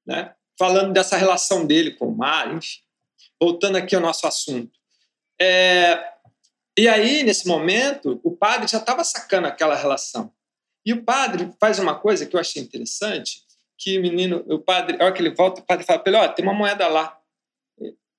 né? 0.05 0.35
falando 0.59 0.93
dessa 0.93 1.17
relação 1.17 1.65
dele 1.67 1.93
com 1.93 2.09
o 2.09 2.17
mar, 2.17 2.53
enfim. 2.55 2.81
Voltando 3.41 3.77
aqui 3.77 3.95
ao 3.95 4.01
nosso 4.01 4.27
assunto. 4.27 4.79
É, 5.41 6.13
e 6.77 6.89
aí, 6.89 7.23
nesse 7.23 7.47
momento, 7.47 8.19
o 8.25 8.35
padre 8.35 8.67
já 8.67 8.79
estava 8.79 9.05
sacando 9.05 9.47
aquela 9.47 9.75
relação. 9.75 10.33
E 10.85 10.93
o 10.93 11.05
padre 11.05 11.53
faz 11.61 11.79
uma 11.79 11.99
coisa 11.99 12.25
que 12.25 12.35
eu 12.35 12.41
achei 12.41 12.63
interessante, 12.63 13.43
que 13.79 13.99
o 13.99 14.03
menino, 14.03 14.45
o 14.49 14.59
padre, 14.59 14.97
a 15.01 15.05
hora 15.05 15.13
que 15.13 15.21
ele 15.21 15.35
volta, 15.35 15.61
o 15.61 15.65
padre 15.65 15.85
fala 15.85 15.99
para 15.99 16.25
ele, 16.25 16.33
tem 16.33 16.45
uma 16.45 16.55
moeda 16.55 16.89
lá. 16.89 17.21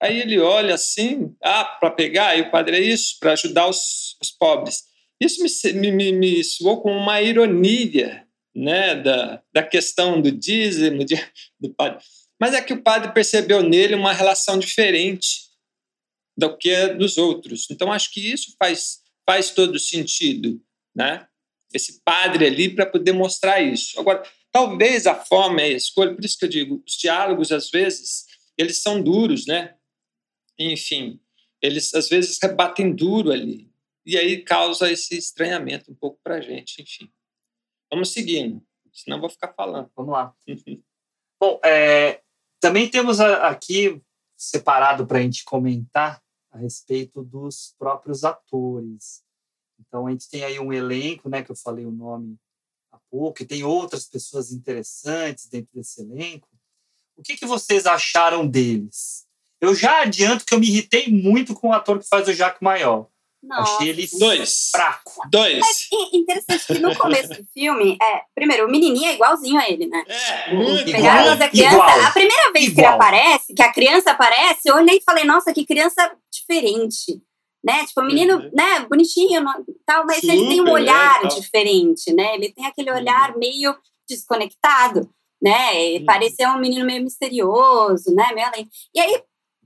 Aí 0.02 0.20
ele 0.20 0.40
olha 0.40 0.76
assim, 0.76 1.36
ah, 1.44 1.66
para 1.66 1.92
pegar, 1.92 2.38
e 2.38 2.42
o 2.42 2.52
padre 2.52 2.78
é 2.78 2.82
isso, 2.82 3.18
para 3.20 3.34
ajudar 3.34 3.68
os, 3.68 4.16
os, 4.22 4.32
pobres. 4.32 4.84
Isso 5.20 5.44
me, 5.74 5.92
me, 5.92 6.12
me 6.12 6.44
soou 6.44 6.82
com 6.82 6.92
uma 6.92 7.22
ironia 7.22 8.28
né, 8.56 8.96
da, 8.96 9.42
da 9.52 9.64
questão 9.64 10.22
do 10.22 10.32
dízimo, 10.32 11.04
de, 11.04 11.16
do 11.60 11.74
padre. 11.74 12.04
Mas 12.40 12.54
é 12.54 12.62
que 12.62 12.74
o 12.74 12.84
padre 12.84 13.12
percebeu 13.12 13.64
nele 13.64 13.96
uma 13.96 14.14
relação 14.14 14.60
diferente 14.60 15.48
do 16.38 16.56
que 16.56 16.88
dos 16.90 17.18
outros. 17.18 17.68
Então, 17.72 17.92
acho 17.92 18.14
que 18.14 18.20
isso 18.20 18.56
faz, 18.60 19.00
faz 19.26 19.50
todo 19.50 19.80
sentido, 19.80 20.62
né? 20.96 21.28
Esse 21.74 22.02
padre 22.06 22.46
ali 22.46 22.70
para 22.70 22.86
poder 22.86 23.12
mostrar 23.12 23.60
isso. 23.60 24.00
Agora, 24.00 24.22
talvez 24.52 25.08
a 25.08 25.16
forma 25.16 25.62
e 25.62 25.74
a 25.74 25.78
escolha, 25.78 26.14
por 26.14 26.24
isso 26.24 26.38
que 26.38 26.46
eu 26.46 26.50
digo, 26.50 26.84
os 26.86 26.94
diálogos, 26.94 27.52
às 27.52 27.70
vezes, 27.72 28.26
eles 28.58 28.82
são 28.82 29.02
duros, 29.02 29.48
né? 29.48 29.74
Enfim, 30.58 31.20
eles 31.62 31.94
às 31.94 32.10
vezes 32.10 32.38
rebatem 32.42 32.94
duro 32.94 33.32
ali. 33.32 33.72
E 34.06 34.18
aí 34.18 34.42
causa 34.42 34.92
esse 34.92 35.18
estranhamento 35.18 35.92
um 35.92 35.96
pouco 35.96 36.20
para 36.24 36.36
a 36.36 36.42
gente, 36.42 36.82
enfim. 36.82 37.12
Vamos 37.92 38.14
seguindo, 38.14 38.66
senão 38.94 39.20
vou 39.20 39.30
ficar 39.30 39.54
falando. 39.54 39.92
Vamos 39.96 40.14
lá. 40.14 40.34
Bom, 41.40 41.60
é, 41.64 42.22
também 42.60 42.90
temos 42.90 43.20
aqui 43.20 44.02
separado 44.36 45.06
para 45.06 45.20
a 45.20 45.22
gente 45.22 45.44
comentar 45.44 46.22
a 46.52 46.58
respeito 46.58 47.24
dos 47.24 47.76
próprios 47.78 48.24
atores. 48.24 49.24
Então 49.80 50.08
a 50.08 50.12
gente 50.12 50.30
tem 50.30 50.44
aí 50.44 50.60
um 50.60 50.74
elenco, 50.74 51.30
né, 51.30 51.44
que 51.44 51.52
eu 51.52 51.56
falei 51.56 51.86
o 51.86 51.92
nome 51.92 52.38
há 52.92 53.00
pouco, 53.12 53.44
e 53.44 53.46
tem 53.46 53.64
outras 53.64 54.06
pessoas 54.06 54.52
interessantes 54.52 55.48
dentro 55.48 55.70
desse 55.74 56.02
elenco. 56.02 56.48
O 57.16 57.22
que, 57.22 57.36
que 57.36 57.46
vocês 57.46 57.86
acharam 57.86 58.48
deles? 58.48 59.27
Eu 59.62 59.74
já 59.76 60.02
adianto 60.02 60.46
que 60.46 60.54
eu 60.54 60.60
me 60.60 60.68
irritei 60.68 61.08
muito 61.10 61.54
com 61.54 61.70
o 61.70 61.74
ator 61.74 62.00
que 62.00 62.08
faz 62.08 62.28
o 62.28 62.34
Jacques 62.34 62.62
Maior. 62.62 63.08
Nossa. 63.44 63.76
Achei 63.76 63.90
ele 63.90 64.08
Dois. 64.20 64.70
fraco. 64.72 65.22
Dois. 65.30 65.60
Mas 65.60 65.88
interessante 66.12 66.66
que 66.68 66.80
no 66.80 66.96
começo 66.98 67.30
do 67.30 67.46
filme, 67.54 67.98
é, 68.02 68.22
primeiro, 68.36 68.68
o 68.68 68.72
menininho 68.72 69.06
é 69.06 69.14
igualzinho 69.14 69.60
a 69.60 69.70
ele, 69.70 69.88
né? 69.88 70.04
É, 70.08 70.54
muito 70.54 70.90
igual, 70.90 71.30
a 71.30 71.50
criança. 71.50 71.74
igual, 71.76 71.90
a 72.02 72.12
primeira 72.12 72.52
vez 72.52 72.66
que 72.66 72.72
ele 72.72 72.82
igual. 72.82 72.96
aparece, 72.96 73.54
que 73.54 73.62
a 73.62 73.72
criança 73.72 74.12
aparece, 74.12 74.62
eu 74.66 74.76
olhei 74.76 74.98
e 74.98 75.04
falei, 75.04 75.24
nossa, 75.24 75.54
que 75.54 75.66
criança 75.66 76.12
diferente. 76.32 77.22
Né? 77.64 77.86
Tipo, 77.86 78.02
o 78.02 78.06
menino, 78.06 78.36
Uhum. 78.38 78.52
né, 78.54 78.80
bonitinho, 78.90 79.44
tal, 79.86 80.06
mas 80.06 80.24
ele 80.24 80.48
tem 80.48 80.62
um 80.62 80.66
Super, 80.66 80.72
olhar 80.74 81.24
é, 81.24 81.28
diferente, 81.28 82.14
né? 82.14 82.36
Ele 82.36 82.52
tem 82.52 82.66
aquele 82.66 82.92
olhar 82.92 83.36
meio 83.38 83.76
desconectado, 84.10 85.10
né? 85.42 85.94
E 85.94 86.00
Uhum. 86.00 86.06
Parecia 86.06 86.50
um 86.52 86.60
menino 86.60 86.86
meio 86.86 87.04
misterioso, 87.04 88.14
né? 88.16 88.32
Meio 88.34 88.48
além. 88.48 88.70
E 88.96 89.00
aí, 89.00 89.22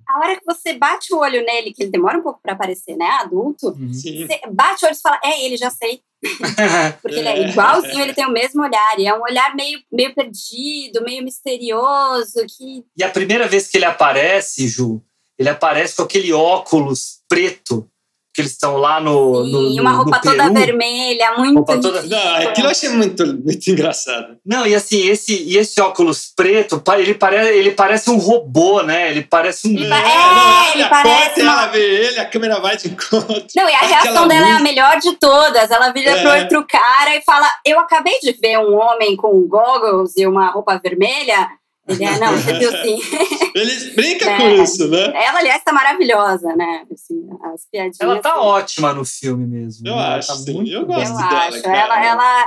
a 0.07 0.19
hora 0.19 0.35
que 0.35 0.45
você 0.45 0.73
bate 0.73 1.13
o 1.13 1.17
olho 1.19 1.43
nele, 1.45 1.71
que 1.73 1.83
ele 1.83 1.91
demora 1.91 2.17
um 2.17 2.21
pouco 2.23 2.39
para 2.41 2.53
aparecer, 2.53 2.95
né? 2.95 3.05
Adulto, 3.21 3.69
Uhum. 3.69 3.93
Sim. 3.93 4.25
você 4.27 4.39
bate 4.51 4.83
o 4.83 4.87
olho 4.87 4.95
e 4.97 5.01
fala, 5.01 5.19
é 5.23 5.45
ele, 5.45 5.57
já 5.57 5.69
sei. 5.69 6.01
Porque 7.01 7.17
ele 7.19 7.27
é 7.27 7.39
É. 7.39 7.49
igualzinho, 7.49 8.01
ele 8.01 8.13
tem 8.13 8.25
o 8.25 8.31
mesmo 8.31 8.61
olhar. 8.63 8.99
E 8.99 9.07
é 9.07 9.13
um 9.13 9.21
olhar 9.21 9.55
meio, 9.55 9.79
meio 9.91 10.13
perdido, 10.13 11.01
meio 11.03 11.23
misterioso, 11.23 12.45
que 12.57 12.83
E 12.97 13.03
a 13.03 13.09
primeira 13.09 13.47
vez 13.47 13.67
que 13.67 13.77
ele 13.77 13.85
aparece, 13.85 14.67
Ju, 14.67 15.01
ele 15.37 15.49
aparece 15.49 15.95
com 15.95 16.03
aquele 16.03 16.31
óculos 16.31 17.21
preto, 17.27 17.89
que 18.33 18.41
eles 18.41 18.51
estão 18.53 18.77
lá 18.77 18.99
no. 19.01 19.43
no, 19.43 19.69
Sim, 19.69 19.75
no 19.75 19.81
uma 19.81 19.91
roupa 19.91 20.17
no 20.17 20.21
toda 20.21 20.43
Peru. 20.43 20.53
vermelha, 20.53 21.33
muito. 21.37 21.55
Roupa 21.57 21.79
toda- 21.81 22.01
Não, 22.03 22.35
aquilo 22.47 22.67
eu 22.67 22.71
achei 22.71 22.89
muito, 22.89 23.25
muito 23.25 23.67
engraçado. 23.69 24.37
Não, 24.45 24.65
e 24.65 24.73
assim, 24.73 25.05
esse, 25.07 25.33
e 25.43 25.57
esse 25.57 25.79
óculos 25.81 26.31
preto, 26.35 26.81
ele 26.97 27.13
parece, 27.13 27.49
ele 27.51 27.71
parece 27.71 28.09
um 28.09 28.17
robô, 28.17 28.81
né? 28.83 29.11
Ele 29.11 29.21
parece 29.23 29.67
um. 29.67 29.71
Ele 29.71 29.89
pa- 29.89 29.99
não, 30.01 30.07
é, 30.07 30.13
abre 30.15 30.71
ele 30.73 30.83
a 30.83 30.89
parece 30.89 31.41
uma- 31.41 31.51
ela 31.51 31.67
vê 31.67 31.79
ele, 32.07 32.19
a 32.19 32.25
câmera 32.25 32.59
vai 32.59 32.77
de 32.77 32.87
encontro. 32.87 33.45
Não, 33.55 33.69
e 33.69 33.73
a 33.73 33.77
Aquela 33.77 34.01
reação 34.01 34.27
dela 34.27 34.45
é 34.47 34.49
a 34.51 34.53
luz. 34.53 34.63
melhor 34.63 34.97
de 34.99 35.11
todas. 35.17 35.69
Ela 35.69 35.91
vira 35.91 36.11
É. 36.11 36.21
pro 36.21 36.39
outro 36.41 36.65
cara 36.69 37.15
e 37.15 37.21
fala: 37.23 37.47
Eu 37.65 37.79
acabei 37.79 38.17
de 38.19 38.31
ver 38.33 38.57
um 38.59 38.75
homem 38.77 39.15
com 39.17 39.41
goggles 39.47 40.13
e 40.15 40.25
uma 40.25 40.49
roupa 40.51 40.79
vermelha. 40.81 41.49
Ele 41.87 42.03
é, 42.05 42.19
não, 42.19 42.33
você 42.33 42.53
viu 42.59 42.71
sim. 42.71 42.99
Eles 43.55 43.95
brincam 43.95 44.29
É. 44.29 44.37
com 44.37 44.63
isso, 44.63 44.87
né? 44.87 45.11
Ela, 45.15 45.39
aliás, 45.39 45.63
tá 45.63 45.73
maravilhosa, 45.73 46.55
né? 46.55 46.85
Assim, 46.93 47.27
as 47.53 47.65
piadinhas. 47.69 47.99
Ela 47.99 48.19
tá 48.21 48.31
assim. 48.33 48.39
ótima 48.39 48.93
no 48.93 49.03
filme 49.03 49.45
mesmo. 49.47 49.87
Eu 49.87 49.95
né? 49.95 49.99
Ela 50.01 50.15
acho, 50.17 50.27
tá 50.27 50.35
sim. 50.35 50.53
muito 50.53 50.71
Eu 50.71 50.85
gosto 50.85 51.09
Eu 51.11 51.17
dela, 51.17 51.47
acho. 51.47 51.61
cara. 51.63 51.77
Ela, 51.77 52.05
ela, 52.05 52.45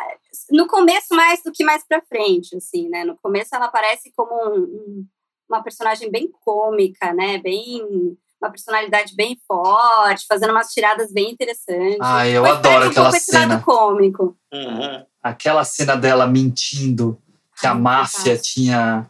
no 0.53 0.67
começo, 0.67 1.15
mais 1.15 1.43
do 1.43 1.51
que 1.53 1.65
mais 1.65 1.85
pra 1.87 2.01
frente, 2.03 2.57
assim, 2.57 2.89
né? 2.89 3.05
No 3.05 3.17
começo, 3.21 3.55
ela 3.55 3.67
aparece 3.67 4.13
como 4.17 4.33
um- 4.33 4.63
um- 4.63 5.07
uma 5.49 5.63
personagem 5.63 6.11
bem 6.11 6.31
cômica, 6.45 7.13
né? 7.13 7.39
Bem. 7.39 8.17
Uma 8.41 8.51
personalidade 8.51 9.15
bem 9.17 9.39
forte, 9.49 10.27
fazendo 10.29 10.51
umas 10.51 10.69
tiradas 10.73 11.11
bem 11.11 11.31
interessantes. 11.31 11.97
Ah, 12.01 12.29
eu 12.29 12.43
Depois 12.43 12.59
adoro 12.59 12.85
um 12.87 12.89
aquela 12.91 13.05
pouco 13.07 13.17
esse 13.17 13.31
cena. 13.33 13.55
lado 13.55 13.65
cômico. 13.65 14.37
Aham. 14.53 15.07
Aquela 15.23 15.65
cena 15.65 15.97
dela 15.97 16.27
mentindo 16.27 17.19
que 17.65 17.69
a 17.69 17.73
Ai, 17.73 17.79
máfia 17.81 18.37
tinha, 18.37 19.07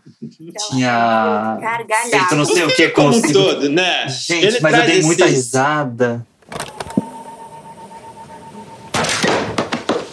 tinha 0.71 1.59
Gargalhada. 1.61 2.11
feito 2.11 2.35
não 2.37 2.45
sei 2.45 2.63
o 2.63 2.69
que 2.75 2.89
Como 2.91 3.09
consigo. 3.21 3.33
todo, 3.33 3.69
né? 3.69 4.07
Gente, 4.09 4.47
Ele 4.47 4.61
mas 4.61 4.75
eu 4.79 4.87
dei 4.87 5.03
muita 5.03 5.25
esses- 5.25 5.37
risada. 5.37 6.25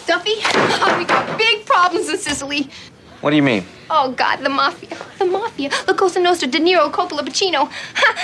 Duffy, 0.06 0.34
oh, 0.84 0.98
we 0.98 1.04
got 1.04 1.38
big 1.38 1.64
problems 1.64 2.08
in 2.08 2.18
Sicily. 2.18 2.68
What 3.20 3.30
do 3.30 3.36
you 3.36 3.42
mean? 3.44 3.64
Oh, 3.88 4.10
God, 4.10 4.40
the 4.42 4.48
mafia. 4.48 4.96
The 5.18 5.24
mafia. 5.24 5.70
La 5.86 5.94
Cosa 5.94 6.18
Nostra, 6.18 6.48
De 6.48 6.58
Niro, 6.58 6.90
Coppola, 6.90 7.22
Pacino. 7.22 7.68
Ha! 7.94 8.14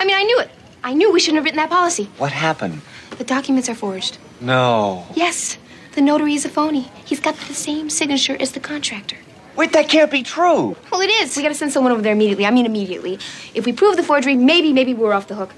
I 0.00 0.04
mean, 0.04 0.16
I 0.16 0.22
knew 0.24 0.38
it. 0.40 0.50
I 0.84 0.92
knew 0.92 1.10
we 1.10 1.18
shouldn't 1.20 1.36
have 1.36 1.44
written 1.44 1.56
that 1.56 1.70
policy. 1.70 2.10
What 2.18 2.32
happened? 2.32 2.82
The 3.16 3.24
documents 3.24 3.68
are 3.70 3.74
forged. 3.74 4.18
No. 4.40 5.06
Yes, 5.14 5.56
the 5.94 6.02
notary 6.02 6.34
is 6.34 6.44
a 6.44 6.48
phony. 6.50 6.90
He's 7.06 7.20
got 7.20 7.36
the 7.36 7.54
same 7.54 7.88
signature 7.88 8.36
as 8.38 8.52
the 8.52 8.60
contractor. 8.60 9.16
Wait, 9.56 9.72
that 9.72 9.88
can't 9.88 10.10
be 10.10 10.22
true. 10.22 10.76
Well, 10.90 11.00
it 11.00 11.10
is. 11.10 11.36
We 11.36 11.42
gotta 11.42 11.54
send 11.54 11.72
someone 11.72 11.92
over 11.92 12.02
there 12.02 12.12
immediately. 12.12 12.46
I 12.46 12.50
mean, 12.50 12.66
immediately. 12.66 13.18
If 13.54 13.66
we 13.66 13.72
prove 13.72 13.96
the 13.96 14.02
forgery, 14.02 14.34
maybe, 14.34 14.72
maybe 14.72 14.94
we're 14.94 15.12
off 15.12 15.28
the 15.28 15.34
hook. 15.34 15.52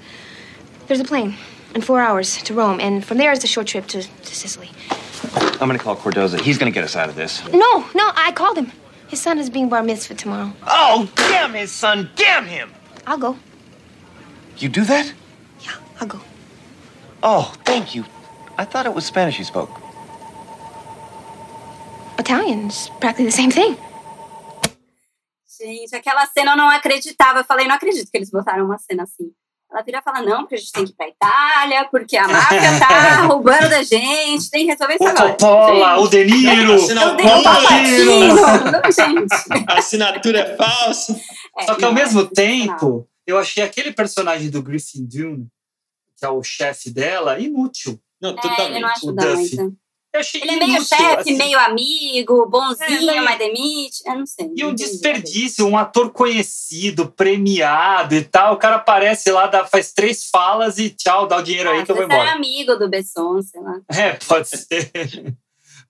There's 0.87 0.99
a 0.99 1.05
plane 1.05 1.35
in 1.73 1.81
four 1.81 2.01
hours 2.01 2.37
to 2.43 2.53
Rome, 2.53 2.79
and 2.79 3.03
from 3.05 3.17
there 3.17 3.31
is 3.31 3.43
a 3.43 3.47
short 3.47 3.67
trip 3.67 3.87
to, 3.87 4.01
to 4.03 4.35
Sicily. 4.35 4.69
I'm 5.33 5.67
gonna 5.67 5.79
call 5.79 5.95
Cordoza. 5.95 6.39
He's 6.39 6.57
gonna 6.57 6.71
get 6.71 6.83
us 6.83 6.95
out 6.95 7.09
of 7.09 7.15
this. 7.15 7.43
No, 7.51 7.85
no, 7.95 8.11
I 8.15 8.31
called 8.35 8.57
him. 8.57 8.71
His 9.07 9.21
son 9.21 9.39
is 9.39 9.49
being 9.49 9.69
bar 9.69 9.83
mitzvah 9.83 10.15
tomorrow. 10.15 10.51
Oh, 10.67 11.09
damn 11.15 11.53
his 11.53 11.71
son! 11.71 12.09
Damn 12.15 12.45
him! 12.45 12.71
I'll 13.07 13.17
go. 13.17 13.37
You 14.57 14.69
do 14.69 14.83
that? 14.85 15.13
Yeah, 15.61 15.75
I'll 16.01 16.07
go. 16.07 16.19
Oh, 17.23 17.53
thank 17.65 17.95
you. 17.95 18.05
I 18.57 18.65
thought 18.65 18.85
it 18.85 18.93
was 18.93 19.05
Spanish 19.05 19.37
you 19.37 19.45
spoke. 19.45 19.69
Italian's 22.17 22.89
practically 22.99 23.25
the 23.25 23.31
same 23.31 23.51
thing. 23.51 23.77
Gente, 25.65 25.95
aquela 25.95 26.25
cena 26.27 26.51
eu 26.51 26.57
não 26.57 26.69
acreditava. 26.69 27.39
Eu 27.39 27.43
falei, 27.45 27.67
não 27.67 27.75
acredito 27.75 28.09
que 28.11 28.17
eles 28.17 28.29
botaram 28.29 28.65
uma 28.65 28.77
cena 28.77 29.03
assim. 29.03 29.31
Ela 29.71 29.81
vira 29.81 29.97
e 29.99 30.01
fala, 30.03 30.21
não, 30.21 30.41
porque 30.41 30.55
a 30.55 30.57
gente 30.59 30.71
tem 30.71 30.85
que 30.85 30.91
ir 30.91 30.95
pra 30.95 31.09
Itália, 31.09 31.87
porque 31.89 32.15
a 32.15 32.27
máfia 32.27 32.79
tá 32.79 33.25
roubando 33.27 33.67
da 33.69 33.81
gente, 33.83 34.49
tem 34.49 34.65
que 34.65 34.71
resolver 34.71 34.93
isso 34.93 35.03
O 35.03 35.07
agora. 35.07 35.31
Coppola, 35.31 35.97
o 35.99 36.07
De 36.07 36.23
Niro. 36.23 36.73
Eu 36.73 36.77
o. 36.77 38.71
Não, 38.71 38.91
gente. 38.91 39.35
A 39.67 39.73
assinatura 39.79 40.39
é 40.39 40.55
falsa. 40.55 41.19
É, 41.57 41.63
Só 41.63 41.75
que 41.75 41.83
ao 41.83 41.91
não, 41.91 41.95
mesmo 41.99 42.21
é 42.21 42.27
tempo, 42.27 43.07
eu 43.25 43.37
achei 43.39 43.63
aquele 43.63 43.91
personagem 43.91 44.49
do 44.49 44.61
Griffin 44.61 45.03
Dune, 45.05 45.47
que 46.17 46.25
é 46.25 46.29
o 46.29 46.43
chefe 46.43 46.91
dela, 46.91 47.39
inútil. 47.39 47.99
Não, 48.21 48.29
É, 48.29 48.33
ele 48.33 48.39
não 48.43 48.49
totalmente. 48.49 48.85
ajuda 48.97 49.11
o 49.11 49.35
Duffy. 49.35 49.55
muito. 49.57 49.77
Eu 50.15 50.19
achei 50.21 50.41
Ele 50.41 50.51
é 50.51 50.55
meio 50.57 50.69
inútil, 50.75 50.97
chefe, 50.97 51.15
assim. 51.19 51.37
meio 51.37 51.59
amigo, 51.59 52.45
bonzinho, 52.49 53.09
É, 53.11 53.21
mas 53.21 53.37
demite. 53.37 54.01
Eu 54.05 54.15
não 54.19 54.25
sei. 54.25 54.49
E 54.55 54.63
um 54.63 54.73
desperdício, 54.73 55.67
um 55.67 55.77
ator 55.77 56.09
conhecido, 56.11 57.11
premiado 57.11 58.15
e 58.15 58.23
tal. 58.23 58.53
O 58.53 58.57
cara 58.57 58.77
aparece 58.77 59.29
lá, 59.31 59.47
dá, 59.47 59.65
faz 59.65 59.91
três 59.91 60.29
falas 60.29 60.77
e 60.77 60.89
tchau, 60.89 61.27
dá 61.27 61.37
o 61.37 61.43
dinheiro 61.43 61.69
aí 61.69 61.79
Ah, 61.81 61.85
que 61.85 61.91
eu 61.91 61.95
vou 61.95 62.05
embora. 62.05 62.21
era 62.21 62.31
amigo 62.33 62.75
do 62.77 62.89
Besson, 62.89 63.41
sei 63.41 63.59
lá. 63.61 63.79
É, 63.91 64.13
pode 64.25 64.47
ser. 64.47 64.91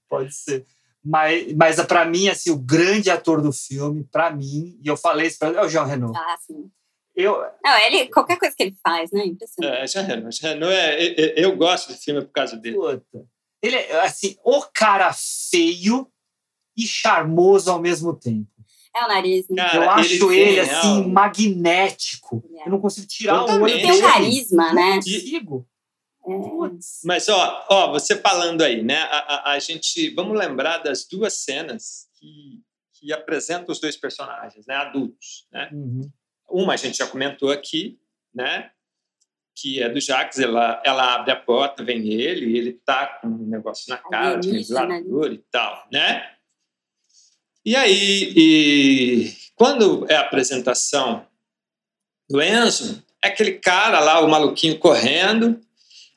pode 0.09 0.33
ser. 0.35 0.65
Mas, 1.03 1.53
mas 1.53 1.79
para 1.85 2.03
mim, 2.05 2.27
assim, 2.29 2.49
o 2.49 2.57
grande 2.57 3.11
ator 3.11 3.41
do 3.41 3.53
filme, 3.53 4.03
para 4.11 4.31
mim, 4.31 4.75
e 4.83 4.88
eu 4.88 4.97
falei 4.97 5.27
isso 5.27 5.38
pra 5.38 5.49
é 5.49 5.61
o 5.63 5.69
Jean 5.69 5.83
Reno. 5.85 6.11
Ah, 6.15 6.35
sim. 6.45 6.69
Eu, 7.15 7.38
Não, 7.63 7.77
ele, 7.85 8.07
qualquer 8.07 8.38
coisa 8.39 8.53
que 8.57 8.63
ele 8.63 8.75
faz, 8.83 9.09
né? 9.11 9.23
Impressionante. 9.25 9.77
É, 9.83 9.88
Jean 9.88 10.01
Reno. 10.01 10.31
Jean 10.31 10.49
Reno 10.49 10.65
é, 10.65 10.95
é- 11.05 11.21
é- 11.41 11.45
eu 11.45 11.55
gosto 11.55 11.93
do 11.93 11.97
filme 11.99 12.21
por 12.23 12.31
causa 12.31 12.57
dele. 12.57 12.75
puta, 12.75 13.03
ele 13.67 13.75
é, 13.75 14.01
assim, 14.01 14.36
o 14.43 14.62
cara 14.73 15.13
feio 15.13 16.08
e 16.78 16.86
charmoso 16.88 17.71
ao 17.71 17.80
mesmo 17.82 18.13
tempo. 18.15 18.47
É 18.95 19.04
o 19.06 19.08
nariz, 19.10 19.45
né? 19.49 19.63
Cara, 19.69 19.75
eu 19.86 19.89
acho 19.89 20.32
ele 20.32 20.39
ele, 20.41 20.51
tem 20.51 20.60
assim, 20.62 20.88
algo. 20.97 21.10
magnético. 21.10 22.43
É. 22.58 22.67
Eu 22.67 22.71
não 22.71 22.80
consigo 22.80 23.08
tirar 23.08 23.36
o 23.36 23.39
Totalmente. 23.41 23.63
olho 23.63 23.73
Ele 23.73 23.82
tem 23.82 23.91
um 23.91 23.95
dele. 23.95 24.08
carisma, 24.13 24.73
né? 24.73 24.86
Não 24.89 24.95
consigo. 24.95 25.67
É. 25.69 25.75
Putz. 26.25 27.01
Mas, 27.04 27.30
ó, 27.30 27.65
ó, 27.69 27.91
você 27.91 28.15
falando 28.15 28.62
aí, 28.63 28.82
né? 28.82 28.97
A, 29.04 29.17
a- 29.17 29.51
a 29.51 29.60
gente. 29.60 30.10
Vamos 30.15 30.38
lembrar 30.39 30.80
das 30.80 31.06
duas 31.06 31.34
cenas 31.39 32.08
que, 32.17 32.62
que 32.93 33.13
apresentam 33.13 33.71
os 33.71 33.80
dois 33.80 33.95
personagens, 33.97 34.65
né? 34.65 34.75
Adultos, 34.75 35.45
né? 35.51 35.69
Uhum. 35.71 36.10
Uma 36.49 36.73
a 36.73 36.78
gente 36.78 36.97
já 36.97 37.06
comentou 37.08 37.51
aqui, 37.51 37.99
né? 38.34 38.71
Que 39.56 39.82
é 39.82 39.88
do 39.88 40.02
Jacques, 40.02 40.38
ela, 40.39 40.82
ela 40.86 41.15
abre 41.15 41.32
a 41.32 41.36
porta, 41.36 41.84
vem 41.84 42.12
ele, 42.12 42.58
ele 42.58 42.74
tá 42.74 43.08
com 43.22 43.28
um 43.28 43.48
negócio 43.48 43.86
na 43.89 43.98
cara, 43.98 44.38
de 44.38 44.50
Alienígena, 44.50 44.88
né? 44.88 45.04
e 45.32 45.38
tal, 45.50 45.88
né? 45.91 46.30
E 47.65 47.76
aí, 47.76 48.34
e 48.36 49.34
quando 49.56 50.06
é 50.10 50.15
a 50.15 50.22
apresentação 50.22 51.26
do 52.30 52.41
Enzo, 52.41 53.04
é 53.24 53.28
aquele 53.28 53.54
cara 53.54 54.00
lá, 54.00 54.20
o 54.20 54.28
maluquinho 54.28 54.78
correndo, 54.78 55.60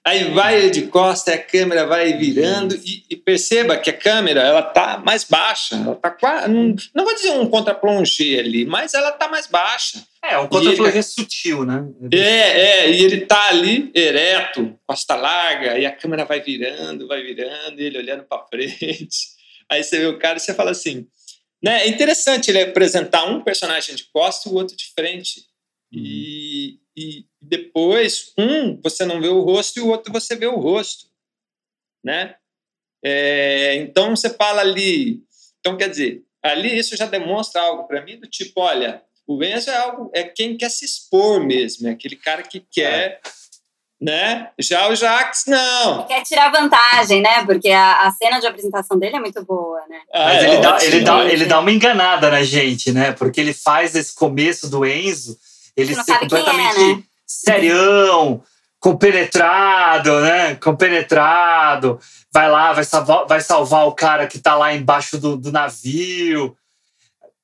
aí 0.05 0.31
vai 0.33 0.59
ele 0.59 0.71
de 0.71 0.83
costa, 0.89 1.33
a 1.33 1.39
câmera 1.39 1.87
vai 1.87 2.13
virando, 2.15 2.75
e, 2.75 3.05
e 3.09 3.17
perceba 3.17 3.77
que 3.77 3.89
a 3.89 3.97
câmera 3.97 4.41
ela 4.41 4.63
tá 4.63 4.99
mais 4.99 5.25
baixa, 5.25 5.77
ela 5.77 5.95
tá 5.95 6.11
quase, 6.11 6.49
não, 6.49 6.75
não 6.95 7.05
vou 7.05 7.15
dizer 7.15 7.31
um 7.31 7.49
contra-plongé 7.49 8.41
ali, 8.41 8.67
mas 8.67 8.95
ela 8.95 9.13
tá 9.13 9.29
mais 9.29 9.47
baixa. 9.47 10.03
É, 10.31 10.39
o 10.39 10.45
E 10.45 10.49
contra 10.49 10.89
ele- 10.89 11.03
sutil, 11.03 11.65
né? 11.65 11.85
É, 12.13 12.19
é, 12.19 12.91
e 12.91 13.03
ele 13.05 13.23
tá 13.27 13.49
ali 13.49 13.91
ereto, 13.95 14.79
costa 14.87 15.15
larga, 15.17 15.79
e 15.79 15.87
a 15.87 15.95
câmera 15.95 16.25
vai 16.25 16.41
virando, 16.41 17.07
vai 17.09 17.23
virando, 17.23 17.81
e 17.81 17.85
ele 17.85 17.99
olhando 17.99 18.25
para 18.25 18.47
frente. 18.47 19.17
Aí 19.71 19.83
você 19.83 19.99
vê 19.99 20.07
o 20.07 20.19
cara 20.19 20.37
e 20.39 20.41
você 20.41 20.55
fala 20.55 20.71
assim, 20.71 21.07
né? 21.63 21.83
É 21.85 21.89
interessante 21.89 22.51
ele 22.51 22.61
apresentar 22.63 23.25
um 23.25 23.43
personagem 23.43 23.95
de 23.95 24.05
costa 24.13 24.49
e 24.49 24.53
o 24.53 24.55
outro 24.55 24.77
de 24.77 24.93
frente. 24.95 25.45
E, 25.93 26.79
e 26.97 27.25
depois, 27.41 28.33
um 28.39 28.81
você 28.83 29.05
não 29.05 29.21
vê 29.21 29.29
o 29.29 29.41
rosto 29.41 29.79
e 29.79 29.83
o 29.83 29.89
outro 29.89 30.13
você 30.13 30.37
vê 30.37 30.47
o 30.47 30.57
rosto, 30.59 31.07
né? 32.05 32.37
É, 33.03 33.77
então 33.77 34.15
você 34.15 34.29
fala 34.31 34.61
ali, 34.61 35.23
então 35.61 35.77
quer 35.77 35.89
dizer, 35.89 36.23
ali 36.43 36.77
isso 36.77 36.97
já 36.97 37.07
demonstra 37.07 37.63
algo 37.63 37.87
para 37.87 38.05
mim 38.05 38.19
do 38.19 38.27
tipo, 38.29 38.61
olha, 38.61 39.03
o 39.29 39.45
Enzo 39.45 39.71
é 39.71 39.77
algo, 39.77 40.11
é 40.15 40.25
quem 40.25 40.57
quer 40.57 40.71
se 40.71 40.87
expor 40.87 41.45
mesmo, 41.45 41.87
é 41.87 41.91
aquele 41.91 42.17
cara 42.17 42.43
que 42.43 42.65
quer, 42.73 43.21
né? 44.01 44.49
Já 44.59 44.89
o 44.89 44.95
Jax 44.97 45.45
não. 45.47 46.07
Quer 46.07 46.23
tirar 46.23 46.51
vantagem, 46.51 47.21
né? 47.21 47.45
Porque 47.45 47.69
a, 47.69 48.07
a 48.07 48.11
cena 48.13 48.41
de 48.41 48.47
apresentação 48.47 48.99
dele 48.99 49.17
é 49.17 49.21
muito 49.21 49.45
boa, 49.45 49.81
né? 49.89 50.01
Mas 50.15 50.23
Ah, 50.23 50.35
ele, 50.45 50.53
é 50.57 50.61
dá, 50.61 50.75
ótimo. 50.75 50.95
ele, 50.95 51.01
dá, 51.05 51.25
ele 51.27 51.45
dá 51.45 51.61
uma 51.61 51.71
enganada 51.71 52.31
na 52.31 52.43
gente, 52.43 52.91
né? 52.91 53.13
Porque 53.13 53.39
ele 53.41 53.53
faz 53.53 53.95
esse 53.95 54.15
começo 54.15 54.71
do 54.71 54.87
Enzo, 54.87 55.37
ele 55.77 55.95
ser 55.95 56.13
é, 56.13 56.19
completamente 56.21 56.79
né? 56.97 57.03
serião, 57.27 58.43
compenetrado, 58.81 60.21
né? 60.21 60.55
Compenetrado. 60.55 62.01
Vai 62.33 62.49
lá, 62.51 62.73
vai 62.73 62.85
salvar, 62.85 63.27
vai 63.27 63.41
salvar 63.41 63.87
o 63.87 63.93
cara 63.93 64.27
que 64.27 64.39
tá 64.39 64.55
lá 64.55 64.75
embaixo 64.75 65.19
do, 65.19 65.37
do 65.37 65.51
navio, 65.53 66.57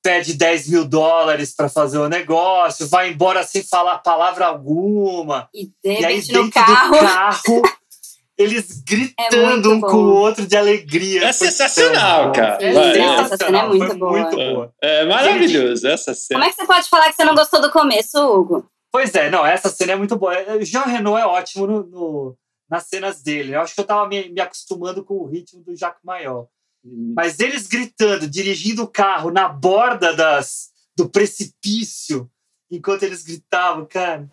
pede 0.05 0.35
10 0.35 0.69
mil 0.69 0.85
dólares 0.85 1.55
para 1.57 1.69
fazer 1.69 1.97
o 1.99 2.09
negócio, 2.11 2.87
vai 2.87 3.09
embora 3.11 3.43
sem 3.43 3.63
falar 3.65 3.99
palavra 4.01 4.45
alguma. 4.47 5.49
E 5.55 5.65
de 5.67 5.73
E 5.83 6.05
aí, 6.05 6.21
dentro 6.21 6.51
carro. 6.51 6.93
do 6.93 6.99
carro, 7.01 7.63
eles 8.37 8.83
gritando 8.83 9.71
um 9.71 9.71
muito 9.77 9.87
com 9.87 9.97
o 9.97 10.05
bom. 10.05 10.11
outro 10.13 10.47
de 10.47 10.57
alegria. 10.57 11.25
É 11.25 11.33
sensacional, 11.33 12.27
bom. 12.27 12.33
cara. 12.33 12.59
É 12.63 12.73
sensacional, 12.73 13.21
essa 13.25 13.37
cena 13.39 13.59
é 13.61 13.67
muito 13.67 13.87
foi 13.87 13.97
boa. 13.97 14.13
muito 14.13 14.37
boa. 14.37 14.73
É 14.83 15.07
maravilhoso 15.07 15.89
essa 15.89 16.13
cena. 16.15 16.41
Como 16.41 16.51
é 16.51 16.53
que 16.53 16.61
você 16.61 16.67
pode 16.67 16.89
falar 16.89 17.07
que 17.07 17.15
você 17.17 17.25
não 17.25 17.35
gostou 17.35 17.63
do 17.63 17.71
começo, 17.71 18.19
Hugo? 18.19 18.67
Pois 18.93 19.15
é, 19.15 19.31
não, 19.31 19.45
essa 19.47 19.69
cena 19.71 19.93
é 19.93 19.97
muito 19.97 20.17
boa. 20.17 20.35
O 20.61 20.65
Jean 20.65 20.83
Renault 20.85 21.21
é 21.21 21.27
ótimo 21.27 21.67
no, 21.67 21.83
no- 21.85 22.37
nas 22.71 22.85
cenas 22.87 23.23
dele. 23.23 23.55
Eu 23.55 23.61
acho 23.61 23.75
que 23.75 23.81
eu 23.81 23.85
tava 23.85 24.07
me, 24.07 24.29
me 24.29 24.41
acostumando 24.41 25.03
com 25.05 25.15
o 25.15 25.27
ritmo 25.27 25.63
do 25.65 25.75
Jacques 25.77 26.03
Maior. 26.05 26.47
Mas 26.85 27.41
eles 27.41 27.67
gritando, 27.67 28.29
dirigindo 28.29 28.83
o 28.83 28.89
carro 28.89 29.31
na 29.31 29.49
borda 29.49 30.15
das, 30.15 30.69
do 30.97 31.09
precipício, 31.09 32.31
enquanto 32.71 33.05
eles 33.05 33.25
gritavam, 33.25 33.87
cara. 33.87 34.29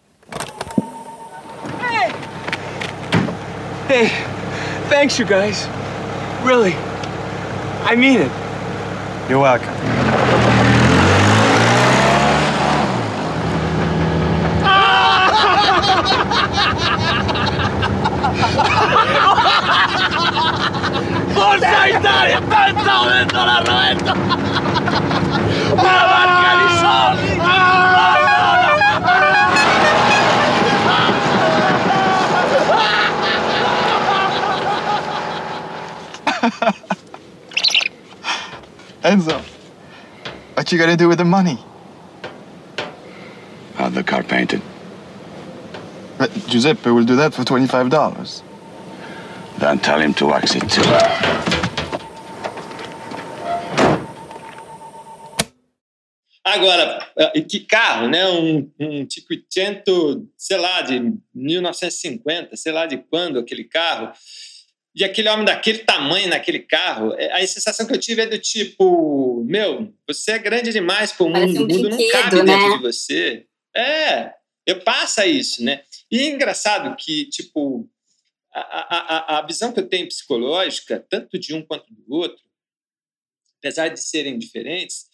Hey, 3.87 4.09
thanks, 4.89 5.17
you 5.17 5.25
guys. 5.25 5.67
Really. 6.45 6.75
I 7.85 7.95
mean 7.95 8.21
it. 8.21 8.31
You're 9.29 9.41
welcome. 9.41 10.20
¡Forza 21.41 21.89
Italia! 21.89 22.39
¡Pensa 22.39 22.95
dentro 23.09 23.41
la 23.43 23.57
rueda! 23.61 24.13
¡Una 25.73 26.03
barca 26.11 26.51
di 26.59 26.67
soldi! 26.81 27.31
Enzo, 39.03 39.41
what 40.53 40.71
you 40.71 40.77
gonna 40.77 40.95
do 40.95 41.07
with 41.09 41.17
the 41.17 41.25
money? 41.25 41.57
Have 43.77 43.95
the 43.95 44.03
car 44.03 44.21
painted. 44.21 44.61
But 46.19 46.31
Giuseppe 46.45 46.91
will 46.91 47.03
do 47.03 47.15
that 47.15 47.33
for 47.33 47.43
twenty-five 47.43 47.89
dollars. 47.89 48.43
Then 49.59 49.79
tell 49.79 50.01
him 50.01 50.13
to 50.15 50.27
wax 50.27 50.55
it 50.55 50.67
too. 50.69 50.81
Agora, 56.43 57.07
eh, 57.17 57.41
que 57.41 57.59
carro, 57.61 58.07
né? 58.07 58.27
Um, 58.27 58.71
um 58.79 59.07
Cinquecento, 59.09 60.27
sei 60.35 60.57
lá, 60.57 60.81
de 60.81 60.99
1950, 61.33 62.55
sei 62.57 62.71
lá 62.71 62.85
de 62.85 62.97
quando 62.97 63.39
aquele 63.39 63.63
carro. 63.63 64.11
E 64.93 65.05
aquele 65.05 65.29
homem 65.29 65.45
daquele 65.45 65.79
tamanho 65.79 66.27
naquele 66.27 66.59
carro, 66.59 67.13
eh, 67.13 67.31
a 67.31 67.47
sensação 67.47 67.85
que 67.85 67.93
eu 67.93 67.99
tive 67.99 68.23
é 68.23 68.25
do 68.25 68.39
tipo: 68.39 69.45
meu, 69.47 69.93
você 70.07 70.31
é 70.31 70.39
grande 70.39 70.71
demais 70.71 71.11
para 71.11 71.25
o 71.25 71.29
mundo, 71.29 71.61
um 71.61 71.65
o 71.65 71.67
mundo 71.67 71.89
não 71.89 72.09
cabe 72.09 72.43
dentro 72.43 72.69
né? 72.69 72.77
de 72.77 72.81
você. 72.81 73.45
É, 73.75 74.33
eu 74.65 74.81
passa 74.81 75.25
isso, 75.25 75.63
né? 75.63 75.81
E 76.11 76.19
é 76.19 76.29
engraçado 76.29 76.93
que, 76.97 77.25
tipo, 77.25 77.87
a, 78.59 78.97
a, 78.97 79.37
a- 79.39 79.45
visão 79.45 79.71
que 79.73 79.79
eu 79.79 79.87
tenho 79.87 80.07
psicológica, 80.07 80.99
tanto 81.09 81.39
de 81.39 81.53
um 81.53 81.65
quanto 81.65 81.93
do 81.93 82.13
outro, 82.13 82.43
apesar 83.59 83.89
de 83.89 83.99
serem 83.99 84.37
diferentes, 84.37 85.09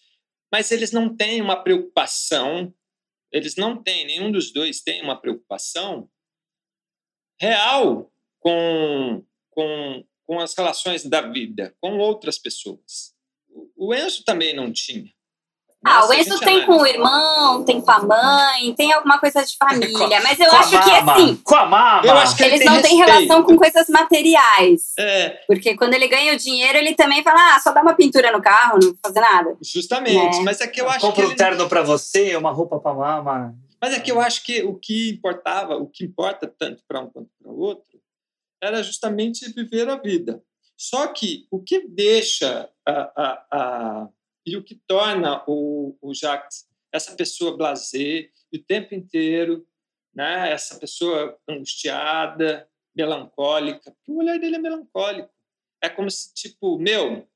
mas 0.50 0.70
eles 0.72 0.90
não 0.92 1.14
têm 1.14 1.40
uma 1.40 1.62
preocupação, 1.62 2.74
eles 3.30 3.56
não 3.56 3.82
têm, 3.82 4.06
nenhum 4.06 4.32
dos 4.32 4.52
dois 4.52 4.80
tem 4.80 5.02
uma 5.02 5.20
preocupação 5.20 6.10
real 7.40 8.12
com, 8.40 9.24
com, 9.50 10.04
com 10.24 10.40
as 10.40 10.54
relações 10.56 11.04
da 11.04 11.20
vida, 11.20 11.76
com 11.80 11.98
outras 11.98 12.38
pessoas. 12.38 13.14
O 13.76 13.94
Enzo 13.94 14.24
também 14.24 14.54
não 14.54 14.72
tinha. 14.72 15.12
Ah, 15.84 16.06
o 16.06 16.12
Enzo 16.12 16.40
tem 16.40 16.66
com 16.66 16.78
o 16.78 16.86
irmão, 16.86 17.64
tem 17.64 17.80
com 17.80 17.90
a 17.90 18.00
mãe, 18.00 18.74
tem 18.74 18.92
alguma 18.92 19.18
coisa 19.20 19.44
de 19.44 19.56
família. 19.56 20.20
Mas 20.22 20.40
eu 20.40 20.50
Com 20.50 20.56
a 20.56 20.58
acho 20.58 20.70
que 20.70 20.90
mama, 20.90 21.12
assim, 21.12 21.36
Com 21.36 21.54
a 21.54 21.66
mama! 21.66 22.02
Eu 22.04 22.14
acho 22.14 22.36
que 22.36 22.42
ele 22.42 22.54
eles 22.56 22.66
não 22.66 22.82
têm 22.82 22.96
relação 22.96 23.42
com 23.44 23.56
coisas 23.56 23.88
materiais. 23.88 24.92
É, 24.98 25.40
Porque 25.46 25.76
quando 25.76 25.94
ele 25.94 26.08
ganha 26.08 26.34
o 26.34 26.36
dinheiro, 26.36 26.78
ele 26.78 26.94
também 26.94 27.22
fala: 27.22 27.54
ah, 27.54 27.60
só 27.60 27.70
dá 27.72 27.80
uma 27.80 27.94
pintura 27.94 28.32
no 28.32 28.42
carro, 28.42 28.78
não 28.80 28.88
vou 28.88 28.98
fazer 29.04 29.20
nada. 29.20 29.56
justamente. 29.62 30.38
É. 30.38 30.42
Mas 30.42 30.60
é 30.60 30.66
que 30.66 30.80
eu 30.80 30.88
acho 30.88 30.98
que 30.98 31.06
Compra 31.06 31.26
um 31.26 31.36
terno 31.36 31.68
pra 31.68 31.82
você, 31.82 32.34
uma 32.36 32.50
roupa 32.50 32.80
pra 32.80 32.92
mama. 32.92 33.54
Mas 33.80 33.94
é 33.94 34.00
que 34.00 34.10
eu 34.10 34.20
acho 34.20 34.42
que 34.42 34.62
o 34.64 34.74
que 34.74 35.10
importava, 35.10 35.76
o 35.76 35.86
que 35.86 36.04
importa 36.04 36.52
tanto 36.58 36.82
para 36.88 37.00
um 37.00 37.08
quanto 37.08 37.30
para 37.40 37.52
o 37.52 37.58
outro, 37.58 38.00
era 38.60 38.82
justamente 38.82 39.48
viver 39.52 39.88
a 39.88 39.94
vida. 39.96 40.42
Só 40.76 41.06
que 41.08 41.46
o 41.50 41.60
que 41.62 41.86
deixa 41.88 42.68
a, 42.86 42.92
a, 42.92 43.44
a, 43.52 44.08
e 44.48 44.56
o 44.56 44.62
que 44.62 44.74
torna 44.86 45.44
o, 45.46 45.96
o 46.00 46.14
Jacques 46.14 46.66
essa 46.92 47.14
pessoa 47.14 47.56
blasé 47.56 48.30
o 48.52 48.58
tempo 48.58 48.94
inteiro, 48.94 49.66
né? 50.14 50.50
essa 50.50 50.78
pessoa 50.78 51.38
angustiada, 51.48 52.68
melancólica, 52.94 53.92
porque 53.92 54.10
o 54.10 54.16
olhar 54.16 54.38
dele 54.38 54.56
é 54.56 54.58
melancólico. 54.58 55.30
É 55.82 55.88
como 55.88 56.10
se, 56.10 56.32
tipo, 56.34 56.78
meu, 56.78 57.28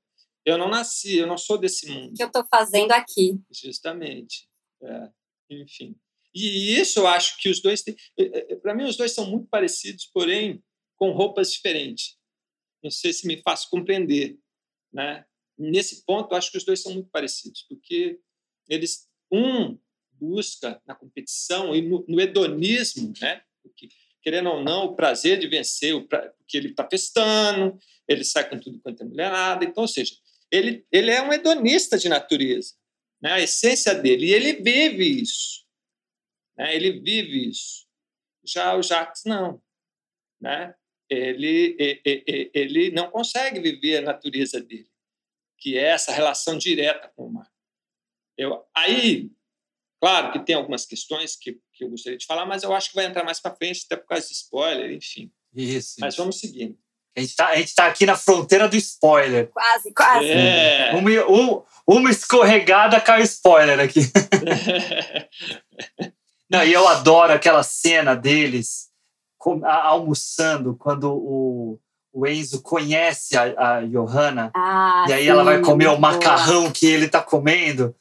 eu 0.45 0.59
não 0.59 0.69
nasci, 0.69 1.17
eu 1.17 1.27
não 1.27 1.39
sou 1.39 1.59
desse 1.59 1.89
mundo. 1.89 2.13
O 2.13 2.15
que 2.15 2.23
eu 2.23 2.27
estou 2.27 2.45
fazendo 2.51 2.91
aqui? 2.93 3.39
Justamente. 3.51 4.49
É, 4.83 5.11
enfim. 5.51 5.95
E 6.35 6.75
isso 6.77 7.01
eu 7.01 7.07
acho 7.07 7.39
que 7.39 7.49
os 7.49 7.61
dois 7.61 7.83
têm. 7.83 7.95
Para 8.63 8.75
mim, 8.75 8.85
os 8.85 8.97
dois 8.97 9.13
são 9.13 9.27
muito 9.27 9.47
parecidos, 9.49 10.07
porém 10.07 10.63
com 10.97 11.13
roupas 11.13 11.53
diferentes. 11.53 12.17
Não 12.83 12.91
sei 12.91 13.13
se 13.13 13.27
me 13.27 13.41
faço 13.43 13.69
compreender. 13.71 14.39
Né? 14.93 15.25
Nesse 15.71 16.05
ponto, 16.05 16.35
acho 16.35 16.51
que 16.51 16.59
os 16.59 16.65
dois 16.65 16.81
são 16.83 16.93
muito 16.93 17.11
parecidos, 17.11 17.65
porque 17.69 18.19
eles 18.69 19.09
um 19.31 19.79
busca 20.13 20.81
na 20.87 20.95
competição 20.95 21.75
e 21.75 21.83
no, 21.83 22.05
no 22.07 22.21
hedonismo, 22.21 23.13
né? 23.21 23.43
Porque, 23.63 23.89
querendo 24.23 24.51
ou 24.51 24.63
não, 24.63 24.85
o 24.85 24.97
prazer 24.97 25.39
de 25.39 25.49
vencer, 25.49 25.95
o 25.95 26.07
pra, 26.07 26.31
porque 26.31 26.57
ele 26.57 26.69
está 26.69 26.89
festando, 26.89 27.79
ele 28.07 28.25
sai 28.25 28.49
com 28.49 28.59
tudo 28.59 28.81
quanto 28.81 29.03
é 29.03 29.07
mulherada. 29.07 29.65
Então, 29.65 29.83
ou 29.83 29.89
seja, 29.89 30.15
ele, 30.51 30.87
ele 30.93 31.11
é 31.11 31.23
um 31.23 31.33
hedonista 31.33 31.99
de 31.99 32.09
natureza, 32.09 32.75
né? 33.21 33.33
a 33.33 33.41
essência 33.41 33.95
dele, 33.95 34.27
e 34.27 34.35
ele 34.35 34.55
vive 34.55 35.23
isso. 35.23 35.65
Né? 36.57 36.77
Ele 36.77 37.01
vive 37.01 37.49
isso. 37.49 37.87
Já 38.45 38.77
o 38.77 38.83
Jacques, 38.83 39.23
não. 39.25 39.63
Né? 40.41 40.75
Ele, 41.09 41.77
ele, 41.79 42.51
ele 42.55 42.91
não 42.91 43.11
consegue 43.11 43.61
viver 43.61 43.99
a 43.99 44.03
natureza 44.03 44.61
dele, 44.61 44.89
que 45.63 45.79
é 45.79 45.91
essa 45.91 46.11
relação 46.11 46.59
direta 46.59 47.09
com 47.15 47.27
o 47.27 47.33
mar. 47.33 47.47
Eu, 48.37 48.65
aí, 48.75 49.31
claro 50.01 50.33
que 50.33 50.41
tem 50.41 50.57
algumas 50.57 50.85
questões 50.85 51.37
que, 51.37 51.53
que 51.73 51.85
eu 51.85 51.89
gostaria 51.89 52.19
de 52.19 52.27
falar, 52.27 52.45
mas 52.45 52.65
eu 52.65 52.75
acho 52.75 52.89
que 52.89 52.97
vai 52.97 53.05
entrar 53.05 53.23
mais 53.23 53.39
para 53.39 53.55
frente, 53.55 53.85
até 53.87 53.97
por 53.97 54.09
causa 54.09 54.27
de 54.27 54.33
spoiler, 54.33 54.91
enfim. 54.91 55.31
Isso. 55.55 55.95
Mas 56.01 56.15
isso. 56.15 56.23
vamos 56.23 56.41
seguindo. 56.41 56.77
A 57.17 57.21
gente, 57.21 57.37
tá, 57.37 57.55
gente 57.55 57.75
tá 57.77 57.87
aqui 57.87 58.05
na 58.05 58.17
fronteira 58.17 58.69
do 58.69 58.75
spoiler. 58.75 59.51
Quase, 59.51 59.93
quase. 59.93 60.31
É. 60.31 60.95
Uma, 60.97 61.11
um, 61.29 61.63
uma 61.87 62.11
escorregada 62.11 63.01
caiu 63.01 63.23
spoiler 63.23 63.79
aqui. 63.79 64.01
Não, 66.51 66.65
e 66.65 66.73
eu 66.73 66.89
adoro 66.89 67.33
aquela 67.33 67.63
cena 67.63 68.17
deles 68.17 68.91
almoçando 69.39 70.77
quando 70.77 71.13
o, 71.13 71.79
o 72.13 72.27
Enzo 72.27 72.61
conhece 72.63 73.37
a, 73.37 73.77
a 73.77 73.81
Johanna. 73.83 74.51
Ah, 74.55 75.05
e 75.09 75.13
aí 75.13 75.23
sim, 75.25 75.29
ela 75.31 75.45
vai 75.45 75.61
comer 75.61 75.89
o 75.89 75.99
macarrão 75.99 76.71
que 76.71 76.87
ele 76.87 77.09
tá 77.09 77.21
comendo, 77.23 77.95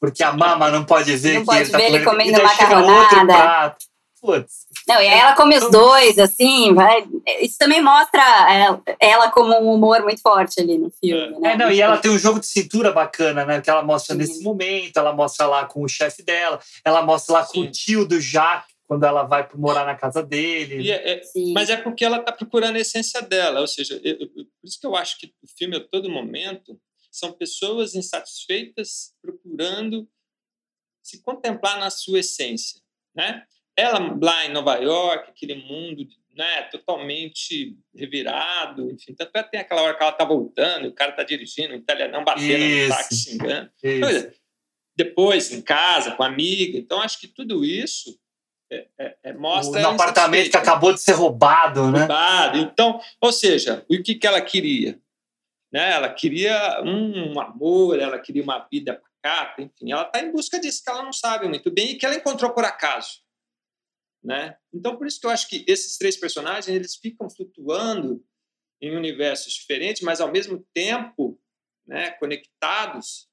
porque 0.00 0.22
a 0.22 0.32
mama 0.32 0.70
não 0.70 0.84
pode 0.84 1.14
ver 1.16 1.34
Não 1.34 1.40
que 1.40 1.46
pode 1.46 1.60
ele 1.62 1.70
tá 1.70 1.78
ver 1.78 1.84
ele 1.84 2.04
comendo. 2.04 2.32
comendo 2.32 2.52
e 2.52 2.56
chega 2.56 2.78
outro 2.78 2.94
macarronada. 2.94 3.42
prato. 3.42 3.86
Putz. 4.20 4.64
Não, 4.88 4.94
e 4.96 5.06
aí 5.08 5.18
ela 5.20 5.34
come 5.34 5.56
os 5.56 5.70
dois, 5.70 6.18
assim, 6.18 6.72
vai. 6.74 7.04
Isso 7.42 7.58
também 7.58 7.82
mostra 7.82 8.22
ela, 8.50 8.82
ela 8.98 9.30
como 9.30 9.52
um 9.60 9.72
humor 9.74 10.00
muito 10.02 10.20
forte 10.22 10.60
ali 10.60 10.78
no 10.78 10.90
filme, 10.90 11.38
né? 11.38 11.52
É, 11.52 11.56
não, 11.56 11.70
e 11.70 11.80
ela 11.80 11.98
tem 11.98 12.10
um 12.10 12.18
jogo 12.18 12.40
de 12.40 12.46
cintura 12.46 12.92
bacana, 12.92 13.44
né? 13.44 13.60
Que 13.60 13.68
ela 13.68 13.82
mostra 13.82 14.14
Sim. 14.14 14.20
nesse 14.20 14.42
momento, 14.42 14.96
ela 14.96 15.12
mostra 15.12 15.46
lá 15.46 15.64
com 15.66 15.82
o 15.82 15.88
chefe 15.88 16.22
dela, 16.22 16.58
ela 16.84 17.02
mostra 17.02 17.34
lá 17.34 17.44
com 17.44 17.60
o 17.60 17.64
Sim. 17.64 17.70
tio 17.70 18.06
do 18.06 18.20
Jacques, 18.20 18.74
quando 18.86 19.04
ela 19.04 19.24
vai 19.24 19.48
morar 19.54 19.84
na 19.84 19.96
casa 19.96 20.22
dele. 20.22 20.82
E 20.82 20.90
é- 20.90 21.14
é- 21.14 21.22
mas 21.52 21.70
é 21.70 21.76
porque 21.76 22.04
ela 22.04 22.18
está 22.18 22.32
procurando 22.32 22.76
a 22.76 22.80
essência 22.80 23.20
dela, 23.20 23.60
ou 23.60 23.66
seja, 23.66 24.00
eu- 24.02 24.18
eu- 24.20 24.28
por 24.28 24.64
isso 24.64 24.80
que 24.80 24.86
eu 24.86 24.94
acho 24.94 25.18
que 25.18 25.34
o 25.42 25.48
filme 25.58 25.76
a 25.76 25.80
todo 25.80 26.08
momento 26.10 26.80
são 27.10 27.32
pessoas 27.32 27.94
insatisfeitas 27.94 29.14
procurando 29.20 30.08
se 31.02 31.20
contemplar 31.22 31.78
na 31.78 31.90
sua 31.90 32.20
essência, 32.20 32.80
né? 33.14 33.44
Ela 33.76 33.98
lá 34.20 34.46
em 34.46 34.52
Nova 34.52 34.76
York, 34.76 35.30
aquele 35.30 35.54
mundo, 35.54 36.06
né, 36.34 36.62
totalmente 36.64 37.76
revirado, 37.94 38.90
enfim, 38.90 39.14
tanto 39.14 39.34
é 39.36 39.42
que 39.42 39.50
tem 39.50 39.60
aquela 39.60 39.82
hora 39.82 39.96
que 39.96 40.02
ela 40.02 40.12
tá 40.12 40.24
voltando, 40.24 40.88
o 40.88 40.92
cara 40.92 41.12
tá 41.12 41.22
dirigindo, 41.22 41.74
o 41.74 41.76
italianão 41.76 42.24
batendo 42.24 42.62
Isso. 42.62 42.88
no 42.88 42.94
táxi, 42.94 43.16
xingando. 43.16 43.70
Isso. 43.82 44.00
Pois. 44.00 44.40
Depois, 44.96 45.52
em 45.52 45.60
casa, 45.60 46.12
com 46.12 46.22
a 46.22 46.26
amiga. 46.26 46.78
Então, 46.78 47.00
acho 47.02 47.20
que 47.20 47.28
tudo 47.28 47.64
isso 47.64 48.18
é, 48.70 48.88
é- 48.98 49.18
é- 49.24 49.32
mostra. 49.32 49.80
no 49.80 49.88
apartamento 49.88 50.50
que 50.50 50.56
acabou 50.56 50.92
de 50.92 51.00
ser 51.00 51.12
roubado, 51.12 51.90
né? 51.90 52.00
roubado. 52.00 52.58
Então, 52.58 53.00
ou 53.20 53.32
seja, 53.32 53.84
o 53.88 54.02
que, 54.02 54.14
que 54.14 54.26
ela 54.26 54.40
queria? 54.40 55.00
Né? 55.72 55.92
Ela 55.92 56.12
queria 56.12 56.82
um 56.82 57.38
amor, 57.40 57.98
ela 57.98 58.18
queria 58.18 58.42
uma 58.42 58.66
vida 58.70 58.94
pacata, 59.22 59.62
enfim. 59.62 59.92
Ela 59.92 60.02
está 60.02 60.20
em 60.20 60.32
busca 60.32 60.58
disso 60.58 60.82
que 60.82 60.90
ela 60.90 61.02
não 61.02 61.12
sabe 61.12 61.48
muito 61.48 61.70
bem 61.70 61.90
e 61.90 61.94
que 61.96 62.06
ela 62.06 62.14
encontrou 62.16 62.52
por 62.52 62.64
acaso. 62.64 63.20
Né? 64.22 64.56
Então, 64.72 64.96
por 64.96 65.06
isso 65.06 65.20
que 65.20 65.26
eu 65.26 65.30
acho 65.30 65.48
que 65.48 65.64
esses 65.68 65.96
três 65.98 66.16
personagens 66.16 66.68
eles 66.74 66.96
ficam 66.96 67.28
flutuando 67.30 68.24
em 68.80 68.94
universos 68.96 69.52
diferentes, 69.54 70.02
mas 70.02 70.20
ao 70.20 70.30
mesmo 70.30 70.66
tempo 70.74 71.40
né, 71.86 72.10
conectados, 72.12 73.28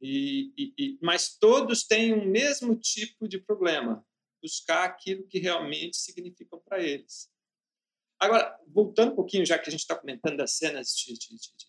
e, 0.00 0.52
e- 0.56 0.72
e- 0.78 0.98
mas 1.02 1.36
todos 1.38 1.84
têm 1.84 2.12
o 2.12 2.24
mesmo 2.24 2.74
tipo 2.76 3.28
de 3.28 3.38
problema, 3.38 4.04
buscar 4.42 4.84
aquilo 4.84 5.26
que 5.26 5.38
realmente 5.38 5.96
significam 5.96 6.60
para 6.64 6.82
eles. 6.82 7.28
Agora, 8.20 8.56
voltando 8.66 9.12
um 9.12 9.16
pouquinho, 9.16 9.46
já 9.46 9.58
que 9.58 9.68
a 9.68 9.70
gente 9.70 9.80
está 9.80 9.94
comentando 9.94 10.36
das 10.36 10.52
cenas 10.52 10.88
de, 10.96 11.12
de- 11.14 11.36
de- 11.36 11.68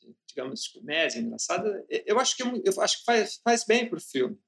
de- 0.00 0.16
digamos, 0.28 0.62
de 0.62 0.72
comédia 0.72 1.18
engraçada, 1.18 1.84
eu 2.06 2.18
acho 2.20 2.36
que, 2.36 2.42
é 2.42 2.46
eu 2.64 2.80
acho 2.80 2.98
que 2.98 3.04
faz, 3.04 3.40
faz 3.44 3.64
bem 3.64 3.88
para 3.88 3.98
o 3.98 4.00
filme, 4.00 4.38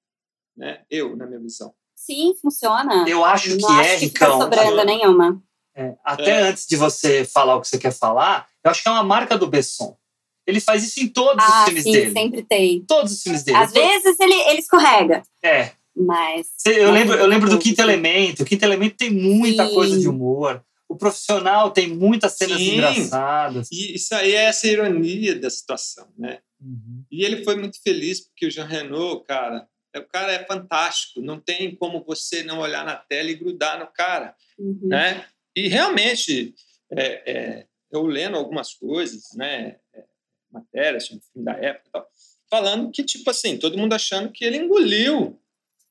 né? 0.57 0.85
eu, 0.91 1.17
na 1.17 1.27
minha 1.27 1.41
visão. 1.41 1.75
Sim, 1.95 2.35
funciona. 2.41 3.09
Eu 3.09 3.25
acho 3.25 3.57
que 3.57 3.63
não 3.63 3.81
é, 3.81 3.91
acho 3.95 4.01
que 4.01 4.07
fica 4.09 4.25
Ricão. 4.27 4.41
sobrando 4.41 4.85
nenhuma. 4.85 5.43
É, 5.75 5.97
até 6.05 6.31
É. 6.31 6.43
antes 6.43 6.67
de 6.67 6.77
você 6.77 7.25
falar 7.25 7.57
o 7.57 7.61
que 7.61 7.69
você 7.69 7.79
quer 7.79 7.93
falar, 7.93 8.49
eu 8.65 8.71
acho 8.71 8.83
que 8.83 8.89
é 8.89 8.93
uma 8.93 9.03
marca 9.05 9.37
do 9.37 9.47
Besson. 9.49 9.99
Ele 10.47 10.61
faz 10.61 10.83
isso 10.85 11.01
em 11.01 11.09
todos 11.09 11.45
os 11.45 11.51
Ah, 11.53 11.65
filmes 11.67 11.83
sim, 11.83 11.93
dele. 11.93 12.13
sempre 12.13 12.43
tem. 12.45 12.85
Todos 12.87 13.13
os 13.13 13.23
filmes 13.23 13.43
dele. 13.43 13.59
Às 13.59 13.73
vezes 13.73 14.19
ele, 14.19 14.35
ele 14.35 14.61
escorrega, 14.61 15.23
É. 15.43 15.73
mas. 15.99 16.47
Eu 16.67 16.91
mas 16.93 16.95
lembro, 16.95 17.17
eu 17.17 17.27
lembro 17.27 17.51
do 17.51 17.59
Quinto. 17.59 17.81
Elemento. 17.81 18.43
O 18.43 18.47
Quinto 18.47 18.65
Elemento 18.65 18.97
tem 18.97 19.11
muita 19.11 19.67
Sim. 19.67 19.75
coisa 19.75 19.99
de 19.99 20.09
humor. 20.09 20.65
O 20.89 20.97
profissional 20.97 21.71
tem 21.71 21.89
muitas 21.89 22.33
cenas 22.33 22.57
Sim. 22.59 22.75
engraçadas. 22.75 23.69
E 23.71 23.95
isso 23.95 24.15
aí 24.15 24.33
é 24.33 24.45
essa 24.45 24.67
ironia 24.67 25.39
da 25.39 25.51
situação, 25.51 26.09
né? 26.17 26.39
Uhum. 26.61 27.05
E 27.11 27.25
ele 27.25 27.45
foi 27.45 27.57
muito 27.57 27.81
feliz 27.83 28.21
porque 28.21 28.47
o 28.47 28.51
Jean 28.51 28.65
Renault, 28.65 29.25
cara, 29.27 29.69
é- 29.95 29.99
o 29.99 30.07
cara 30.07 30.33
é 30.33 30.45
fantástico. 30.47 31.21
Não 31.21 31.39
tem 31.39 31.75
como 31.77 32.03
você 32.05 32.43
não 32.43 32.61
olhar 32.61 32.85
na 32.87 32.97
tela 32.97 33.31
e 33.31 33.35
grudar 33.35 33.79
no 33.79 33.87
cara, 33.87 34.35
Uhum. 34.59 34.79
né? 34.83 35.27
E 35.55 35.69
realmente, 35.69 36.55
é, 36.91 37.31
é, 37.33 37.67
eu 37.91 38.07
lendo 38.07 38.37
algumas 38.37 38.73
coisas, 38.75 39.25
né? 39.35 39.77
é, 39.95 40.05
matérias 40.51 41.05
sobre 41.07 41.23
o 41.23 41.33
filme 41.33 41.45
da 41.45 41.53
época, 41.53 41.91
tal, 41.93 42.07
falando 42.51 42.91
que 42.91 43.05
tipo 43.05 43.29
assim, 43.29 43.59
todo 43.59 43.77
mundo 43.77 43.93
achando 43.93 44.33
que 44.33 44.43
ele 44.45 44.57
engoliu, 44.57 45.39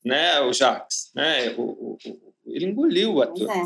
né? 0.08 0.40
O 0.40 0.52
Jacques, 0.52 1.10
né? 1.14 1.50
O, 1.56 1.62
o- 1.62 1.98
ele 2.46 2.66
engoliu 2.66 3.14
o 3.14 3.22
ator. 3.22 3.48
é. 3.50 3.62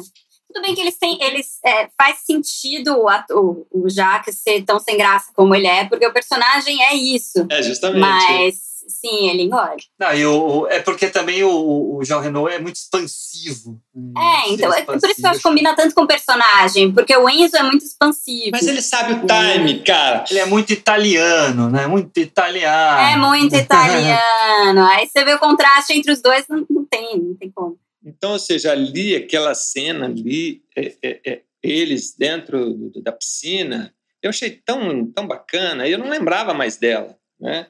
Tudo 0.52 0.60
bem 0.66 0.74
que 0.74 0.80
eles 0.82 0.98
têm. 0.98 1.16
Eles, 1.22 1.58
é, 1.64 1.88
faz 1.96 2.18
sentido 2.26 2.98
o, 2.98 3.08
ato- 3.08 3.66
o, 3.70 3.88
Jacques 3.88 4.36
ser 4.38 4.62
tão 4.64 4.78
sem 4.78 4.98
graça 4.98 5.32
como 5.34 5.54
ele 5.54 5.66
é, 5.66 5.86
porque 5.88 6.06
o 6.06 6.12
personagem 6.12 6.82
é 6.84 6.94
isso. 6.94 7.46
É 7.48 7.62
justamente. 7.62 8.00
Mas, 8.00 8.60
sim, 8.88 9.28
ele 9.30 9.42
engole. 9.42 9.82
Não, 9.98 10.12
e 10.14 10.24
o, 10.26 10.60
o- 10.62 10.66
é 10.68 10.80
porque 10.80 11.08
também 11.08 11.42
o, 11.44 11.96
o 11.96 12.04
Jean 12.04 12.20
Renault 12.20 12.52
é 12.52 12.58
muito 12.58 12.76
expansivo. 12.76 13.80
É, 14.16 14.50
então, 14.52 14.72
é 14.72 14.82
por 14.82 14.96
isso 14.96 15.14
que 15.14 15.26
eu 15.26 15.30
acho 15.30 15.38
que 15.38 15.42
combina 15.42 15.74
tanto 15.76 15.94
com 15.94 16.02
o 16.02 16.06
personagem, 16.06 16.92
porque 16.92 17.16
o 17.16 17.28
Enzo 17.28 17.56
é 17.56 17.62
muito 17.62 17.84
expansivo. 17.84 18.50
Mas 18.52 18.66
ele 18.66 18.82
sabe 18.82 19.14
o 19.14 19.26
time, 19.26 19.80
cara. 19.80 20.24
Ele 20.30 20.38
é 20.40 20.46
muito 20.46 20.72
italiano, 20.72 21.70
né? 21.70 21.86
Muito 21.86 22.18
italiano. 22.18 23.00
É 23.12 23.16
muito 23.16 23.54
italiano. 23.56 24.84
Aí 24.86 25.06
você 25.06 25.24
vê 25.24 25.34
o 25.34 25.38
contraste 25.38 25.92
entre 25.92 26.12
os 26.12 26.20
dois, 26.20 26.44
não, 26.48 26.66
não 26.68 26.84
tem, 26.84 27.18
não 27.18 27.34
tem 27.34 27.50
como. 27.50 27.78
Então, 28.04 28.32
ou 28.32 28.38
seja, 28.38 28.72
ali, 28.72 29.14
aquela 29.14 29.54
cena 29.54 30.06
ali, 30.06 30.62
é, 30.76 30.92
é, 31.02 31.20
é, 31.24 31.40
eles 31.62 32.14
dentro 32.18 32.90
da 33.02 33.12
piscina, 33.12 33.94
eu 34.20 34.30
achei 34.30 34.50
tão, 34.50 35.06
tão 35.06 35.26
bacana, 35.26 35.86
eu 35.86 35.98
não 35.98 36.08
lembrava 36.08 36.52
mais 36.52 36.76
dela, 36.76 37.16
né? 37.40 37.66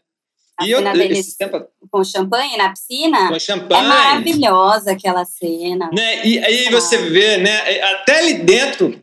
A 0.61 0.67
E 0.67 0.71
eu, 0.71 0.81
esse 1.11 1.37
tempo 1.39 1.67
com 1.91 2.05
champanhe 2.05 2.57
na 2.57 2.71
piscina 2.71 3.29
com 3.29 3.35
é 3.35 3.39
champanhe, 3.41 3.89
maravilhosa 3.89 4.93
aquela 4.93 5.25
cena. 5.25 5.91
né? 5.93 6.25
E 6.27 6.39
aí 6.39 6.69
você 6.71 6.99
vê, 6.99 7.39
né? 7.39 7.81
Até 7.83 8.19
ali 8.19 8.35
dentro, 8.35 9.03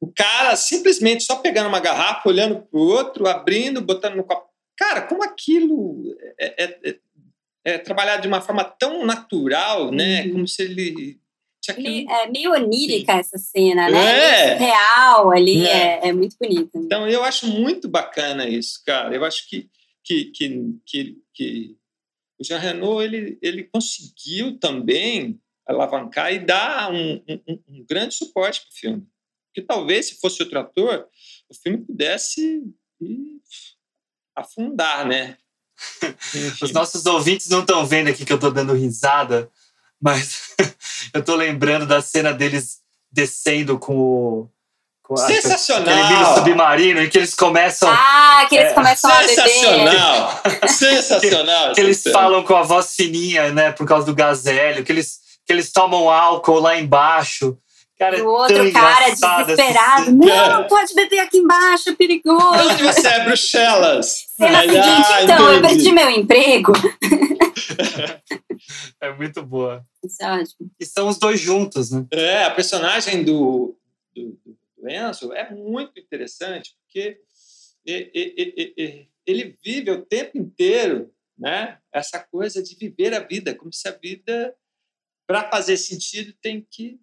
o 0.00 0.12
cara 0.14 0.54
simplesmente 0.56 1.24
só 1.24 1.36
pegando 1.36 1.68
uma 1.68 1.80
garrafa, 1.80 2.28
olhando 2.28 2.60
pro 2.70 2.78
outro, 2.80 3.26
abrindo, 3.26 3.80
botando 3.80 4.14
no 4.16 4.24
copo. 4.24 4.48
Cara, 4.76 5.02
como 5.02 5.22
aquilo 5.24 6.02
é, 6.38 6.64
é- 6.64 6.78
é- 6.90 6.96
é 7.66 7.78
trabalhado 7.78 8.22
de 8.22 8.28
uma 8.28 8.40
forma 8.40 8.62
tão 8.64 9.04
natural, 9.06 9.90
né? 9.90 10.24
Uhum. 10.26 10.32
Como 10.32 10.48
se 10.48 10.62
ele 10.62 11.18
aquilo 11.68 12.10
É 12.10 12.26
meio 12.26 12.52
onírica 12.52 13.12
essa 13.14 13.38
cena, 13.38 13.88
né? 13.88 14.52
É. 14.52 14.54
Visual 14.56 15.30
ali 15.32 15.66
É. 15.66 15.70
é, 16.04 16.08
é 16.08 16.12
muito 16.12 16.36
bonito. 16.38 16.70
Então, 16.76 17.08
eu 17.08 17.24
acho 17.24 17.46
muito 17.46 17.88
bacana 17.88 18.46
isso, 18.46 18.82
cara. 18.84 19.14
Eu 19.14 19.24
acho 19.24 19.48
que, 19.48 19.66
que, 20.04 20.26
que, 20.26 20.78
que, 20.84 21.22
que 21.32 21.76
o 22.38 22.44
Jean 22.44 22.58
Renault 22.58 23.02
ele, 23.02 23.38
ele 23.40 23.64
conseguiu 23.64 24.58
também 24.58 25.40
alavancar 25.66 26.32
e 26.32 26.38
dar 26.38 26.92
um, 26.92 27.22
um, 27.28 27.62
um 27.68 27.86
grande 27.88 28.14
suporte 28.14 28.60
para 28.60 28.70
o 28.70 28.74
filme. 28.74 29.06
Porque 29.48 29.66
talvez, 29.66 30.06
se 30.06 30.20
fosse 30.20 30.42
outro 30.42 30.58
ator, 30.58 31.08
o 31.48 31.54
filme 31.54 31.78
pudesse 31.78 32.62
afundar, 34.36 35.06
né? 35.06 35.38
Os 36.62 36.72
nossos 36.72 37.06
ouvintes 37.06 37.48
não 37.48 37.60
estão 37.60 37.86
vendo 37.86 38.08
aqui 38.08 38.24
que 38.24 38.32
eu 38.32 38.38
tô 38.38 38.50
dando 38.50 38.74
risada, 38.74 39.50
mas 40.00 40.54
eu 41.14 41.24
tô 41.24 41.34
lembrando 41.34 41.86
da 41.86 42.02
cena 42.02 42.32
deles 42.32 42.82
descendo 43.10 43.78
com 43.78 43.96
o. 43.96 44.50
Sensacional! 45.16 46.04
Aquele 46.04 46.34
submarino 46.34 47.00
em 47.00 47.08
que 47.08 47.18
eles 47.18 47.34
começam. 47.34 47.88
Ah, 47.90 48.46
que 48.48 48.56
eles 48.56 48.70
É, 48.70 48.74
começam 48.74 49.10
a 49.10 49.18
beber. 49.18 49.28
Sensacional! 49.34 50.40
Sensacional! 50.68 51.72
que 51.74 51.80
eles 51.80 52.02
falam 52.12 52.42
com 52.42 52.54
a 52.56 52.62
voz 52.62 52.94
fininha, 52.94 53.52
né? 53.52 53.72
Por 53.72 53.86
causa 53.86 54.06
do 54.06 54.14
gazélio, 54.14 54.84
que 54.84 54.92
eles, 54.92 55.18
que 55.46 55.52
eles 55.52 55.70
tomam 55.72 56.08
álcool 56.10 56.58
lá 56.60 56.78
embaixo. 56.78 57.56
Cara, 57.96 58.16
E 58.16 58.20
é 58.20 58.22
o 58.24 58.28
outro 58.28 58.72
cara 58.72 59.08
engraçado 59.08 59.42
essa 59.42 59.56
desesperado. 59.56 60.04
cena. 60.06 60.26
Não, 60.26 60.60
não 60.62 60.68
pode 60.68 60.94
beber 60.94 61.20
aqui 61.20 61.38
embaixo, 61.38 61.90
é 61.90 61.94
perigoso. 61.94 62.68
Onde 62.70 62.82
você 62.82 63.06
é, 63.06 63.20
Bruxelas? 63.24 64.24
Cena 64.36 64.58
Aí, 64.58 64.68
seguinte, 64.68 64.86
ah, 65.12 65.22
então, 65.22 65.38
eu 65.52 65.58
entendi. 65.60 65.74
perdi 65.74 65.92
meu 65.92 66.10
emprego. 66.10 66.72
É 69.00 69.12
muito 69.12 69.42
boa. 69.42 69.82
Isso 70.04 70.16
é 70.22 70.32
ótimo. 70.32 70.70
E 70.80 70.84
são 70.84 71.08
os 71.08 71.18
dois 71.18 71.38
juntos, 71.40 71.90
né? 71.90 72.04
É, 72.10 72.44
a 72.44 72.50
personagem 72.50 73.22
do, 73.22 73.76
do, 74.14 74.36
do 74.84 74.90
Enzo 74.90 75.32
é 75.32 75.50
muito 75.50 75.98
interessante, 75.98 76.76
porque 76.80 77.20
ele 79.26 79.56
vive 79.64 79.90
o 79.90 80.04
tempo 80.04 80.36
inteiro 80.38 81.12
né, 81.36 81.80
essa 81.92 82.20
coisa 82.20 82.62
de 82.62 82.76
viver 82.76 83.14
a 83.14 83.20
vida, 83.20 83.54
como 83.54 83.72
se 83.72 83.88
a 83.88 83.92
vida, 83.92 84.54
para 85.26 85.50
fazer 85.50 85.76
sentido, 85.76 86.32
tem 86.40 86.60
que 86.70 87.00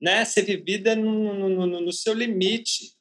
né, 0.00 0.24
ser 0.24 0.42
vivida 0.42 0.94
no, 0.94 1.34
no, 1.48 1.66
no- 1.66 1.80
no 1.80 1.92
seu 1.92 2.12
limite. 2.12 2.94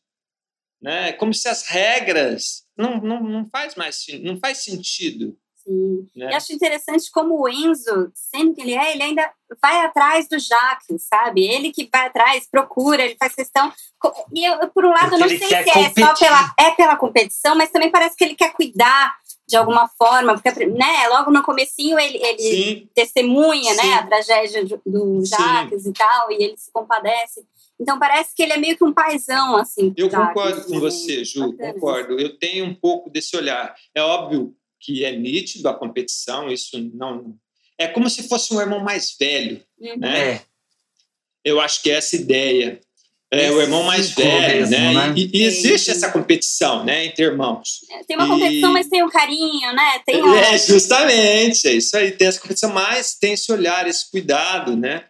Né? 0.82 1.14
Como 1.14 1.34
se 1.34 1.48
as 1.48 1.68
regras 1.68 2.66
não, 2.78 3.02
não, 3.02 3.22
não 3.24 3.50
faz 3.50 3.76
mais 3.76 4.06
não 4.22 4.38
faz 4.38 4.60
sentido. 4.60 5.40
Sim. 5.66 6.08
Né? 6.16 6.32
E 6.32 6.36
acho 6.36 6.54
interessante 6.54 7.10
como 7.12 7.42
o 7.42 7.50
Enzo, 7.50 8.12
sendo 8.14 8.54
que 8.54 8.62
ele 8.62 8.76
é, 8.76 8.94
ele 8.94 9.04
ainda 9.04 9.30
vai 9.62 9.84
atrás 9.84 10.28
do 10.28 10.38
Jacques, 10.38 11.08
sabe? 11.10 11.46
Ele 11.46 11.72
que 11.72 11.90
vai 11.92 12.08
atrás, 12.08 12.48
procura, 12.50 13.04
ele 13.04 13.16
faz 13.20 13.34
questão. 13.34 13.74
E 14.32 14.46
eu, 14.46 14.70
por 14.70 14.86
um 14.86 14.90
lado, 14.90 15.10
Porque 15.10 15.18
não 15.18 15.28
sei 15.28 15.40
se 15.40 15.54
é 15.54 15.90
só 15.90 16.14
pela, 16.14 16.54
é 16.60 16.72
pela 16.72 16.96
competição, 16.96 17.56
mas 17.56 17.72
também 17.72 17.90
parece 17.90 18.16
que 18.16 18.24
ele 18.24 18.36
quer 18.36 18.54
cuidar 18.54 19.16
de 19.48 19.56
alguma 19.56 19.88
forma, 19.88 20.34
porque 20.34 20.66
né, 20.66 21.08
logo 21.10 21.32
no 21.32 21.44
comecinho 21.44 22.00
ele, 22.00 22.18
ele 22.18 22.40
Sim, 22.40 22.90
testemunha 22.96 23.76
né, 23.76 23.84
Sim. 23.84 23.94
a 23.94 24.08
tragédia 24.08 24.66
do 24.86 25.24
Sim. 25.24 25.38
Jacques 25.38 25.86
e 25.86 25.94
tal, 25.94 26.32
e 26.32 26.44
ele 26.44 26.58
se 26.58 26.72
compadece. 26.72 27.46
Então 27.80 28.00
parece 28.00 28.34
que 28.34 28.42
ele 28.42 28.54
é 28.54 28.58
meio 28.58 28.78
que 28.78 28.84
um 28.84 28.94
paizão, 28.94 29.58
assim. 29.58 29.94
Eu 29.98 30.10
Jacques, 30.10 30.28
concordo 30.28 30.66
com 30.66 30.74
né? 30.74 30.80
você, 30.80 31.24
Ju, 31.24 31.52
Bacana 31.52 31.74
concordo. 31.74 32.20
Eu 32.20 32.38
tenho 32.38 32.66
um 32.66 32.74
pouco 32.74 33.10
desse 33.10 33.36
olhar. 33.36 33.76
É 33.94 34.02
óbvio 34.02 34.56
que 34.86 35.04
é 35.04 35.16
nítido 35.16 35.68
a 35.68 35.74
competição, 35.74 36.52
isso 36.52 36.78
não. 36.94 37.36
É 37.78 37.88
como 37.88 38.10
se 38.10 38.28
fosse 38.28 38.54
um 38.54 38.62
irmão 38.62 38.80
mais 38.82 39.16
velho, 39.20 39.62
Uhum. 39.80 39.98
né? 39.98 40.32
É. 40.34 40.42
Eu 41.44 41.60
acho 41.60 41.82
que 41.82 41.90
é 41.92 41.96
essa 41.96 42.16
ideia. 42.16 42.80
É 43.32 43.52
o 43.52 43.60
irmão 43.60 43.84
mais 43.84 44.12
velho, 44.12 44.68
mesmo, 44.70 44.72
né? 44.72 44.94
né? 44.94 45.14
E, 45.18 45.30
e 45.40 45.44
existe 45.44 45.92
essa 45.92 46.10
competição, 46.12 46.86
né, 46.86 47.06
entre 47.06 47.26
irmãos. 47.26 47.82
Tem 48.08 48.16
uma 48.16 48.26
E- 48.28 48.30
competição, 48.30 48.72
mas 48.72 48.88
tem 48.88 49.04
um 49.04 49.10
carinho, 49.10 49.74
né? 49.74 50.00
Tem 50.06 50.24
um... 50.24 50.34
É, 50.36 50.58
justamente, 50.58 51.68
é 51.68 51.74
isso 51.74 51.98
aí. 51.98 52.12
Tem 52.12 52.28
essa 52.28 52.40
competição, 52.40 52.72
mas 52.72 53.16
tem 53.16 53.34
esse 53.34 53.52
olhar, 53.52 53.88
esse 53.88 54.10
cuidado, 54.10 54.78
né? 54.78 55.06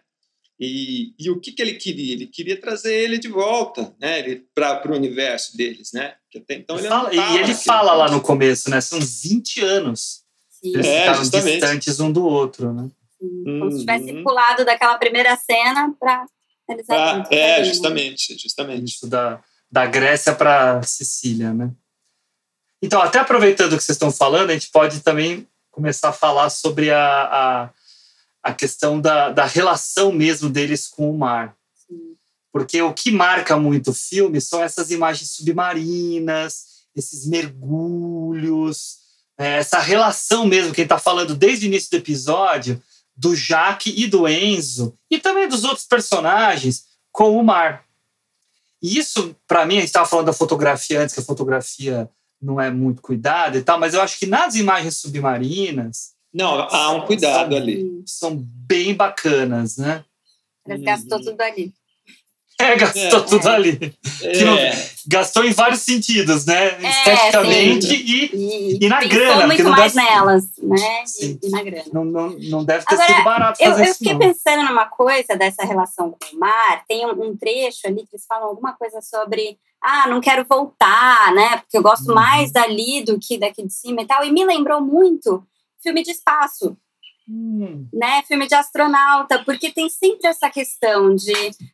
E, 0.58 1.12
e 1.18 1.30
o 1.30 1.38
que, 1.38 1.52
que 1.52 1.60
ele 1.62 1.74
queria? 1.74 2.14
Ele 2.14 2.26
queria 2.26 2.58
trazer 2.60 2.94
ele 2.94 3.18
de 3.18 3.28
volta, 3.28 3.94
né? 4.00 4.40
Para 4.54 4.90
o 4.90 4.96
universo 4.96 5.56
deles, 5.56 5.92
né? 5.92 6.14
Então 6.48 6.78
ele 6.78 6.88
Fala- 6.88 7.14
e 7.14 7.36
ele 7.38 7.54
fala 7.54 7.92
lá 7.94 8.10
no 8.10 8.20
começo, 8.20 8.68
né? 8.70 8.80
São 8.80 8.98
20 9.00 9.60
anos. 9.62 10.22
Sim. 10.50 10.72
Eles 10.74 10.86
É, 10.86 11.00
ficaram 11.00 11.18
justamente. 11.20 11.60
distantes 11.60 12.00
um 12.00 12.12
do 12.12 12.24
outro, 12.24 12.72
né? 12.72 12.88
Como 13.58 13.72
se 13.72 13.80
tivesse 13.80 14.12
Uhum. 14.12 14.22
pulado 14.24 14.64
daquela 14.64 14.96
primeira 14.98 15.36
cena 15.36 15.92
para 15.98 16.26
eles 16.68 16.88
Ah, 16.90 17.24
é, 17.30 17.54
ali, 17.56 17.62
né? 17.62 17.64
justamente, 17.64 18.38
justamente. 18.38 18.84
Isso 18.94 19.06
da, 19.06 19.40
da 19.70 19.86
Grécia 19.86 20.34
para 20.34 20.82
Sicília, 20.82 21.52
né? 21.52 21.70
Então, 22.82 23.00
até 23.00 23.18
aproveitando 23.18 23.72
o 23.72 23.76
que 23.78 23.82
vocês 23.82 23.96
estão 23.96 24.12
falando, 24.12 24.50
a 24.50 24.52
gente 24.52 24.68
pode 24.70 25.00
também 25.00 25.48
começar 25.70 26.10
a 26.10 26.12
falar 26.12 26.50
sobre 26.50 26.90
a, 26.90 27.00
a, 27.22 27.70
a 28.42 28.52
questão 28.54 29.00
da, 29.00 29.30
da 29.30 29.44
relação 29.46 30.12
mesmo 30.12 30.48
deles 30.50 30.86
com 30.86 31.10
o 31.10 31.16
mar. 31.18 31.56
Porque 32.56 32.80
o 32.80 32.94
que 32.94 33.10
marca 33.10 33.54
muito 33.58 33.90
o 33.90 33.94
filme 33.94 34.40
são 34.40 34.62
essas 34.62 34.90
imagens 34.90 35.32
submarinas, 35.32 36.86
esses 36.96 37.26
mergulhos, 37.26 38.96
né, 39.38 39.58
essa 39.58 39.78
relação 39.78 40.46
mesmo, 40.46 40.72
quem 40.72 40.84
está 40.84 40.96
falando 40.96 41.36
desde 41.36 41.66
o 41.66 41.68
início 41.68 41.90
do 41.90 41.98
episódio, 41.98 42.82
do 43.14 43.36
Jaque 43.36 43.92
e 43.94 44.06
do 44.06 44.26
Enzo, 44.26 44.96
e 45.10 45.18
também 45.18 45.46
dos 45.46 45.64
outros 45.64 45.86
personagens, 45.86 46.86
com 47.12 47.38
o 47.38 47.44
mar. 47.44 47.84
E 48.82 48.96
isso, 48.96 49.36
para 49.46 49.66
mim, 49.66 49.76
a 49.76 49.80
gente 49.80 49.88
estava 49.88 50.08
falando 50.08 50.26
da 50.26 50.32
fotografia 50.32 51.02
antes, 51.02 51.14
que 51.14 51.20
a 51.20 51.24
fotografia 51.24 52.08
não 52.40 52.58
é 52.58 52.70
muito 52.70 53.02
cuidada 53.02 53.58
e 53.58 53.62
tal, 53.62 53.78
mas 53.78 53.92
eu 53.92 54.00
acho 54.00 54.18
que 54.18 54.24
nas 54.24 54.54
imagens 54.54 54.96
submarinas 54.96 56.14
Não, 56.32 56.58
há 56.58 56.92
um 56.92 57.04
cuidado 57.04 57.54
ali. 57.54 57.82
Sim. 57.82 58.02
são 58.06 58.34
bem 58.34 58.94
bacanas, 58.94 59.76
né? 59.76 60.02
Eles 60.66 60.82
gastou 60.82 61.20
tudo 61.20 61.38
ali. 61.42 61.74
É, 62.60 62.74
gastou 62.74 63.02
É. 63.20 63.22
tudo 63.22 63.48
ali. 63.50 63.76
Que 64.20 64.44
não- 64.44 64.56
É, 64.56 64.88
gastou 65.06 65.44
em 65.44 65.52
vários 65.52 65.80
sentidos, 65.80 66.46
né? 66.46 66.68
É, 66.82 66.88
Esteticamente 66.88 67.94
e 67.94 68.24
E, 68.34 68.78
E 68.84 68.88
na 68.88 69.04
grana, 69.04 69.46
muito 69.46 69.62
não 69.62 69.72
mais 69.72 69.92
deve- 69.92 70.06
nelas, 70.08 70.44
né? 70.62 71.02
E, 71.02 71.06
Sim. 71.06 71.38
e 71.42 71.48
na 71.50 71.62
grana. 71.62 71.84
não, 71.92 72.04
não, 72.04 72.28
não 72.30 72.64
deve 72.64 72.86
ter 72.86 72.94
Agora, 72.94 73.12
sido 73.14 73.24
barato 73.24 73.62
Eu, 73.62 73.70
fazer 73.72 73.82
eu 73.82 73.84
isso, 73.90 73.98
fiquei 73.98 74.12
não. 74.14 74.20
pensando 74.20 74.62
numa 74.64 74.86
coisa 74.86 75.36
dessa 75.36 75.64
relação 75.66 76.10
com 76.12 76.36
o 76.36 76.38
mar. 76.40 76.82
Tem 76.88 77.04
um, 77.04 77.10
um 77.28 77.36
trecho 77.36 77.80
ali 77.86 77.96
que 78.06 78.14
eles 78.14 78.24
falam 78.26 78.48
alguma 78.48 78.72
coisa 78.72 79.00
sobre 79.02 79.58
ah, 79.82 80.06
não 80.08 80.20
quero 80.22 80.44
voltar, 80.48 81.32
né? 81.34 81.58
Porque 81.58 81.76
eu 81.76 81.82
gosto 81.82 82.08
Uhum. 82.08 82.14
mais 82.14 82.50
dali 82.50 83.04
do 83.04 83.18
que 83.20 83.36
daqui 83.38 83.64
de 83.66 83.72
cima 83.72 84.00
e 84.00 84.06
tal. 84.06 84.24
E 84.24 84.32
me 84.32 84.44
lembrou 84.46 84.80
muito 84.80 85.46
filme 85.82 86.02
de 86.02 86.10
espaço. 86.10 86.74
Hum, 87.28 87.88
né, 87.92 88.22
filme 88.22 88.46
de 88.46 88.54
astronauta, 88.54 89.42
porque 89.44 89.72
tem 89.72 89.88
sempre 89.88 90.28
essa 90.28 90.48
questão 90.48 91.14
de 91.14 91.32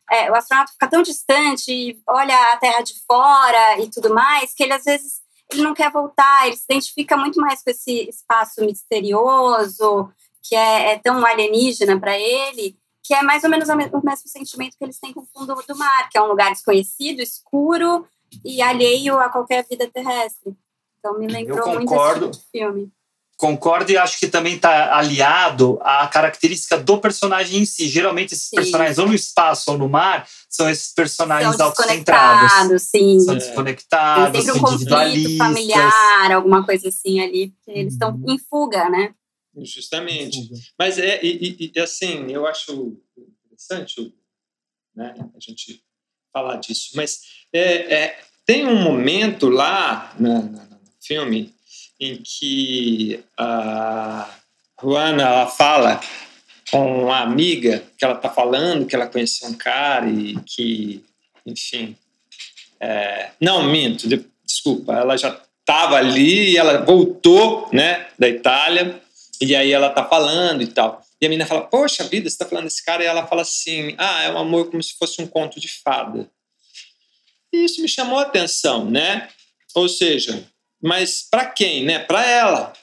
é, 0.09 0.31
o 0.31 0.35
astronauta 0.35 0.71
fica 0.71 0.87
tão 0.87 1.03
distante, 1.03 1.71
e 1.71 2.01
olha 2.07 2.35
a 2.53 2.57
Terra 2.57 2.81
de 2.81 2.95
fora 3.05 3.79
e 3.79 3.87
tudo 3.89 4.11
mais, 4.13 4.53
que 4.53 4.63
ele 4.63 4.73
às 4.73 4.83
vezes 4.83 5.21
ele 5.51 5.61
não 5.61 5.75
quer 5.75 5.91
voltar, 5.91 6.47
ele 6.47 6.55
se 6.55 6.63
identifica 6.67 7.15
muito 7.15 7.39
mais 7.39 7.61
com 7.63 7.69
esse 7.69 8.09
espaço 8.09 8.65
misterioso, 8.65 10.11
que 10.41 10.55
é, 10.55 10.93
é 10.93 10.99
tão 10.99 11.23
alienígena 11.25 11.99
para 11.99 12.17
ele, 12.17 12.75
que 13.03 13.13
é 13.13 13.21
mais 13.21 13.43
ou 13.43 13.49
menos 13.49 13.69
o 13.69 13.75
me- 13.75 13.89
o 13.93 14.03
mesmo 14.03 14.27
sentimento 14.27 14.75
que 14.77 14.83
eles 14.83 14.99
têm 14.99 15.13
com 15.13 15.21
o 15.21 15.25
fundo 15.33 15.53
do 15.67 15.75
mar, 15.77 16.09
que 16.09 16.17
é 16.17 16.21
um 16.21 16.27
lugar 16.27 16.51
desconhecido, 16.51 17.19
escuro 17.21 18.07
e 18.43 18.61
alheio 18.61 19.19
a 19.19 19.29
qualquer 19.29 19.65
vida 19.69 19.87
terrestre. 19.87 20.55
Então 20.99 21.19
me 21.19 21.27
lembrou 21.27 21.57
muito 21.75 21.93
esse 21.93 21.99
tipo 22.13 22.31
de 22.31 22.43
filme. 22.51 22.91
Concordo 23.43 23.91
e 23.91 23.97
acho 23.97 24.17
que 24.17 24.27
também 24.29 24.55
está 24.55 24.95
aliado 24.95 25.77
à 25.81 26.07
característica 26.07 26.77
do 26.77 26.97
personagem 26.97 27.59
em 27.59 27.65
si. 27.65 27.89
Geralmente, 27.89 28.33
esses 28.33 28.47
Sim. 28.47 28.55
personagens, 28.55 28.97
ou 28.97 29.07
no 29.07 29.13
espaço 29.13 29.69
ou 29.71 29.77
no 29.77 29.89
mar, 29.89 30.25
são 30.49 30.69
esses 30.69 30.93
personagens 30.93 31.57
São 31.57 31.65
autocentrados. 31.65 32.41
desconectados, 32.41 32.81
sim. 32.83 33.19
São 33.19 33.33
É. 33.35 33.37
Tem 33.37 33.47
desconectados, 33.47 34.37
sempre 34.45 34.57
um 34.57 34.61
conflito 34.61 35.37
familiar, 35.37 36.31
alguma 36.31 36.65
coisa 36.65 36.87
assim 36.87 37.19
ali, 37.19 37.49
porque 37.51 37.77
eles 37.79 37.93
estão 37.93 38.11
Uhum. 38.11 38.31
em 38.33 38.37
fuga, 38.39 38.89
né? 38.89 39.13
justamente. 39.61 40.49
Mas 40.79 40.97
é, 40.97 41.23
e, 41.23 41.55
e- 41.59 41.71
e, 41.75 41.79
assim, 41.79 42.31
eu 42.31 42.47
acho 42.47 42.97
interessante 43.45 44.15
né, 44.95 45.13
a 45.35 45.39
gente 45.39 45.83
falar 46.31 46.55
disso. 46.57 46.91
Mas 46.95 47.19
é, 47.53 47.93
é, 47.93 48.19
tem 48.47 48.65
um 48.65 48.81
momento 48.81 49.49
lá 49.49 50.15
na- 50.19 50.41
no 50.41 50.79
filme 50.99 51.52
em 52.03 52.17
que 52.23 53.23
a 53.37 54.29
Juana 54.81 55.23
ela 55.23 55.47
fala 55.47 56.01
com 56.71 57.03
uma 57.03 57.19
amiga 57.19 57.83
que 57.97 58.03
ela 58.03 58.15
está 58.15 58.29
falando 58.29 58.85
que 58.85 58.95
ela 58.95 59.07
conheceu 59.07 59.47
um 59.49 59.53
cara 59.53 60.09
e 60.09 60.35
que, 60.45 61.03
enfim. 61.45 61.95
é, 62.79 63.31
não, 63.39 63.63
minto, 63.63 64.07
de- 64.07 64.25
desculpa, 64.45 64.93
ela 64.93 65.15
já 65.17 65.39
estava 65.59 65.95
ali 65.95 66.57
ela 66.57 66.83
voltou 66.83 67.69
né, 67.71 68.07
da 68.19 68.27
Itália 68.27 69.01
e 69.39 69.55
aí 69.55 69.71
ela 69.71 69.89
tá 69.89 70.03
falando 70.05 70.61
e 70.61 70.67
tal. 70.67 71.01
E 71.21 71.25
a 71.25 71.29
menina 71.29 71.47
fala, 71.47 71.61
poxa 71.61 72.03
vida, 72.03 72.29
você 72.29 72.37
tá 72.37 72.45
falando 72.45 72.65
desse 72.65 72.83
cara? 72.83 73.03
E 73.03 73.07
ela 73.07 73.25
fala 73.25 73.43
assim, 73.43 73.95
ah, 73.97 74.23
é 74.23 74.31
um 74.31 74.37
amor 74.37 74.69
como 74.69 74.83
se 74.83 74.93
fosse 74.97 75.21
um 75.21 75.27
conto 75.27 75.59
de 75.59 75.69
fada. 75.69 76.29
E 77.51 77.63
isso 77.63 77.81
me 77.81 77.87
chamou 77.87 78.19
a 78.19 78.23
atenção, 78.23 78.89
né? 78.89 79.29
Ou 79.73 79.87
seja, 79.87 80.43
mas 80.83 81.25
para 81.29 81.45
quem, 81.45 81.85
né? 81.85 81.99
Para 81.99 82.25
ela, 82.25 82.73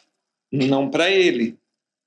não 0.51 0.91
para 0.91 1.11
ele, 1.11 1.59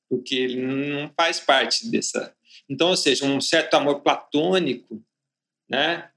porque 0.10 0.36
ele 0.36 0.62
não 0.62 1.12
faz 1.16 1.40
parte 1.40 1.88
dessa. 1.90 2.34
Então, 2.68 2.90
ou 2.90 2.98
seja, 2.98 3.26
um 3.26 3.40
certo 3.40 3.76
amor 3.76 4.02
platônico, 4.02 5.00
né? 5.70 6.10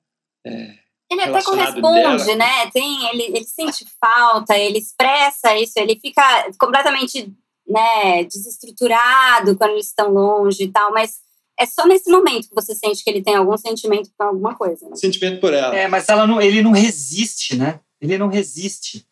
É, 0.46 0.74
Ele 1.10 1.22
até 1.22 1.42
corresponde, 1.42 2.24
dela. 2.24 2.36
né? 2.36 2.70
Tem, 2.70 3.06
ele, 3.10 3.24
ele 3.24 3.44
sente 3.44 3.84
falta, 4.00 4.56
ele 4.56 4.78
expressa 4.78 5.56
isso, 5.58 5.74
ele 5.76 5.98
fica 6.00 6.22
completamente 6.58 7.30
né, 7.66 8.24
desestruturado 8.24 9.56
quando 9.56 9.72
eles 9.72 9.86
estão 9.86 10.10
longe 10.10 10.64
e 10.64 10.70
tal, 10.70 10.92
mas 10.92 11.20
é 11.58 11.66
só 11.66 11.86
nesse 11.86 12.10
momento 12.10 12.48
que 12.48 12.54
você 12.54 12.74
sente 12.74 13.02
que 13.02 13.10
ele 13.10 13.22
tem 13.22 13.34
algum 13.34 13.56
sentimento 13.56 14.10
por 14.16 14.26
alguma 14.26 14.54
coisa. 14.54 14.88
Né? 14.88 14.96
Sentimento 14.96 15.40
por 15.40 15.52
ela. 15.52 15.76
É, 15.76 15.88
mas 15.88 16.08
ela 16.08 16.26
não, 16.26 16.40
ele 16.40 16.62
não 16.62 16.70
resiste, 16.70 17.56
né? 17.56 17.80
Ele 18.00 18.16
não 18.18 18.28
resiste. 18.28 19.06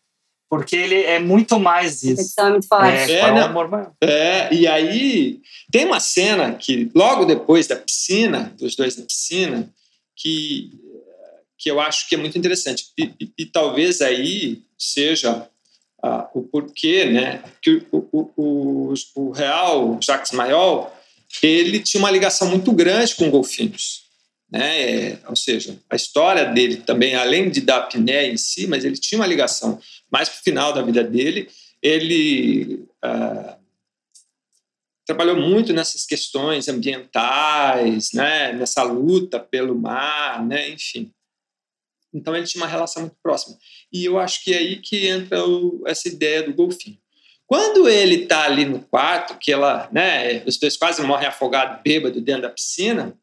Porque 0.57 0.75
ele 0.75 1.01
é 1.03 1.19
muito 1.19 1.59
mais 1.59 2.03
isso. 2.03 2.39
é 2.39 2.49
muito 2.49 2.67
forte. 2.67 3.11
É, 3.11 3.11
É, 3.11 3.19
é 3.19 3.31
não. 3.31 3.43
amor 3.45 3.69
maior. 3.69 3.91
É, 4.01 4.53
e 4.53 4.67
aí 4.67 5.39
tem 5.71 5.85
uma 5.85 5.99
cena 5.99 6.53
que, 6.53 6.89
logo 6.95 7.25
depois 7.25 7.67
da 7.67 7.75
piscina, 7.75 8.53
dos 8.57 8.75
dois 8.75 8.97
na 8.97 9.05
piscina, 9.05 9.69
que, 10.15 10.71
que 11.57 11.69
eu 11.69 11.79
acho 11.79 12.07
que 12.07 12.15
é 12.15 12.17
muito 12.17 12.37
interessante. 12.37 12.85
E, 12.97 13.03
e- 13.19 13.31
e 13.39 13.45
talvez 13.45 14.01
aí 14.01 14.61
seja 14.77 15.47
ah, 16.03 16.29
o 16.33 16.43
porquê, 16.43 17.05
né? 17.05 17.43
Que 17.61 17.81
o, 17.91 18.07
o, 18.11 18.31
o, 18.37 18.93
o 19.15 19.31
real 19.31 19.97
Jacques 20.01 20.31
Mayol, 20.31 20.91
ele 21.41 21.79
tinha 21.79 21.99
uma 21.99 22.11
ligação 22.11 22.47
muito 22.49 22.71
grande 22.71 23.15
com 23.15 23.29
golfinhos. 23.29 24.04
Né? 24.55 25.09
É, 25.09 25.19
ou 25.27 25.35
seja, 25.35 25.77
a 25.89 25.97
história 25.97 26.45
dele 26.45 26.77
também, 26.77 27.13
além 27.13 27.49
de 27.49 27.59
da 27.59 27.75
apneia 27.75 28.31
em 28.31 28.37
si, 28.37 28.67
mas 28.67 28.85
ele 28.85 28.97
tinha 28.97 29.19
uma 29.19 29.27
ligação 29.27 29.77
mais 30.09 30.29
para 30.29 30.39
o 30.39 30.43
final 30.43 30.71
da 30.71 30.81
vida 30.81 31.03
dele, 31.03 31.49
ele 31.81 32.85
ah, 33.01 33.57
trabalhou 35.05 35.35
muito 35.35 35.73
nessas 35.73 36.05
questões 36.05 36.69
ambientais, 36.69 38.13
né, 38.13 38.53
nessa 38.53 38.81
luta 38.81 39.41
pelo 39.41 39.75
mar, 39.75 40.41
né, 40.45 40.69
enfim. 40.69 41.11
Então 42.13 42.33
ele 42.33 42.47
tinha 42.47 42.63
uma 42.63 42.69
relação 42.69 43.01
muito 43.01 43.17
próxima. 43.21 43.57
E 43.91 44.05
eu 44.05 44.17
acho 44.17 44.41
que 44.41 44.53
é 44.53 44.57
aí 44.57 44.77
que 44.77 45.05
entra 45.05 45.45
o- 45.45 45.83
essa 45.85 46.07
ideia 46.07 46.43
do 46.43 46.53
golfinho. 46.53 46.97
Quando 47.45 47.89
ele 47.89 48.23
está 48.23 48.45
ali 48.45 48.63
no 48.63 48.79
quarto, 48.79 49.37
que 49.37 49.51
ela, 49.51 49.89
né, 49.91 50.41
os 50.45 50.57
dois 50.57 50.77
quase 50.77 51.01
morrem 51.01 51.27
afogados, 51.27 51.81
bêbado 51.83 52.21
dentro 52.21 52.43
da 52.43 52.49
piscina, 52.49 53.13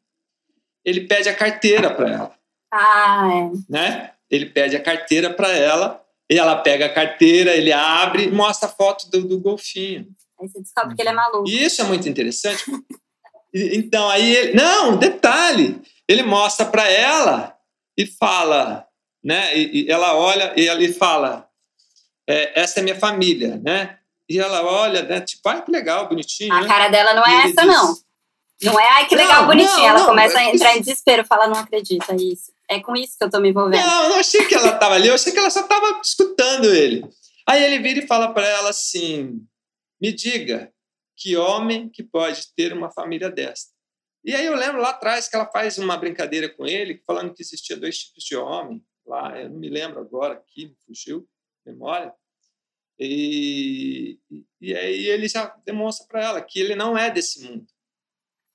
ele 0.85 1.01
pede 1.07 1.29
a 1.29 1.35
carteira 1.35 1.89
para 1.93 2.09
ela 2.11 2.35
Ah, 2.71 3.29
é. 3.31 3.51
né? 3.69 4.11
Ele 4.29 4.47
pede 4.47 4.75
a 4.75 4.81
carteira 4.81 5.29
para 5.33 5.51
ela, 5.51 6.01
e 6.31 6.39
ela 6.39 6.55
pega 6.55 6.87
a 6.87 6.93
carteira, 6.93 7.55
ele 7.55 7.71
abre 7.71 8.23
e 8.25 8.31
mostra 8.31 8.67
a 8.67 8.71
foto 8.71 9.09
do, 9.11 9.23
do 9.27 9.39
golfinho. 9.39 10.07
Aí 10.41 10.47
você 10.47 10.59
descobre 10.61 10.95
que 10.95 11.01
ele 11.01 11.09
é 11.09 11.13
maluco. 11.13 11.47
E 11.47 11.63
isso 11.63 11.81
é 11.81 11.85
muito 11.85 12.09
interessante. 12.09 12.63
Então, 13.53 14.09
aí 14.09 14.35
ele. 14.35 14.53
Não, 14.53 14.97
detalhe! 14.97 15.79
Ele 16.07 16.23
mostra 16.23 16.65
para 16.65 16.89
ela 16.89 17.55
e 17.95 18.05
fala, 18.05 18.87
né? 19.23 19.55
E, 19.55 19.85
e 19.85 19.91
ela 19.91 20.15
olha 20.15 20.53
e 20.57 20.67
ele 20.67 20.91
fala: 20.91 21.47
é, 22.27 22.59
Essa 22.59 22.79
é 22.79 22.83
minha 22.83 22.95
família, 22.95 23.61
né? 23.63 23.99
E 24.27 24.39
ela 24.39 24.63
olha, 24.63 25.03
né? 25.03 25.21
Tipo, 25.21 25.49
ai, 25.49 25.63
que 25.63 25.69
legal, 25.71 26.09
bonitinho. 26.09 26.51
A 26.51 26.61
né? 26.61 26.67
cara 26.67 26.87
dela 26.87 27.13
não 27.13 27.23
é 27.25 27.43
essa, 27.49 27.61
diz- 27.61 27.65
não. 27.67 27.95
Não 28.63 28.79
é, 28.79 28.89
ai, 28.91 29.07
que 29.07 29.15
legal, 29.15 29.41
Não, 29.41 29.47
bonitinha. 29.47 29.77
não, 29.77 29.85
ela 29.87 29.99
não, 29.99 30.05
começa 30.07 30.37
a 30.37 30.43
é 30.43 30.53
entrar 30.53 30.75
em 30.75 30.79
desespero, 30.79 31.25
fala, 31.25 31.47
não 31.47 31.57
acredito, 31.57 32.09
é 32.11 32.15
isso. 32.15 32.51
É 32.69 32.79
com 32.79 32.95
isso 32.95 33.17
que 33.17 33.23
eu 33.23 33.29
tô 33.29 33.39
me 33.39 33.49
envolvendo. 33.49 33.85
Não, 33.85 34.03
eu 34.03 34.09
não 34.09 34.19
achei 34.19 34.45
que 34.45 34.55
ela 34.55 34.69
estava 34.69 34.95
ali, 34.95 35.07
eu 35.07 35.15
achei 35.15 35.31
que 35.31 35.39
ela 35.39 35.49
só 35.49 35.61
estava 35.61 35.99
escutando 36.03 36.73
ele. 36.73 37.05
Aí 37.47 37.63
ele 37.63 37.79
vira 37.79 37.99
e 37.99 38.07
fala 38.07 38.33
para 38.33 38.47
ela 38.47 38.69
assim: 38.69 39.41
me 40.01 40.11
diga, 40.13 40.71
que 41.17 41.35
homem 41.35 41.89
que 41.89 42.03
pode 42.03 42.53
ter 42.55 42.73
uma 42.73 42.91
família 42.91 43.29
desta? 43.29 43.71
E 44.23 44.33
aí 44.33 44.45
eu 44.45 44.55
lembro 44.55 44.81
lá 44.81 44.91
atrás 44.91 45.27
que 45.27 45.35
ela 45.35 45.51
faz 45.51 45.77
uma 45.77 45.97
brincadeira 45.97 46.47
com 46.47 46.65
ele, 46.65 47.03
falando 47.05 47.33
que 47.33 47.41
existia 47.41 47.75
dois 47.75 47.97
tipos 47.97 48.23
de 48.23 48.37
homem 48.37 48.81
lá, 49.05 49.37
eu 49.39 49.49
não 49.49 49.57
me 49.57 49.69
lembro 49.69 49.99
agora 49.99 50.35
aqui, 50.35 50.67
me 50.67 50.75
fugiu 50.85 51.27
memória. 51.65 52.13
E, 52.99 54.19
e 54.61 54.75
aí 54.75 55.07
ele 55.07 55.27
já 55.27 55.47
demonstra 55.65 56.07
para 56.07 56.23
ela 56.23 56.41
que 56.41 56.59
ele 56.59 56.75
não 56.75 56.97
é 56.97 57.09
desse 57.09 57.43
mundo. 57.43 57.65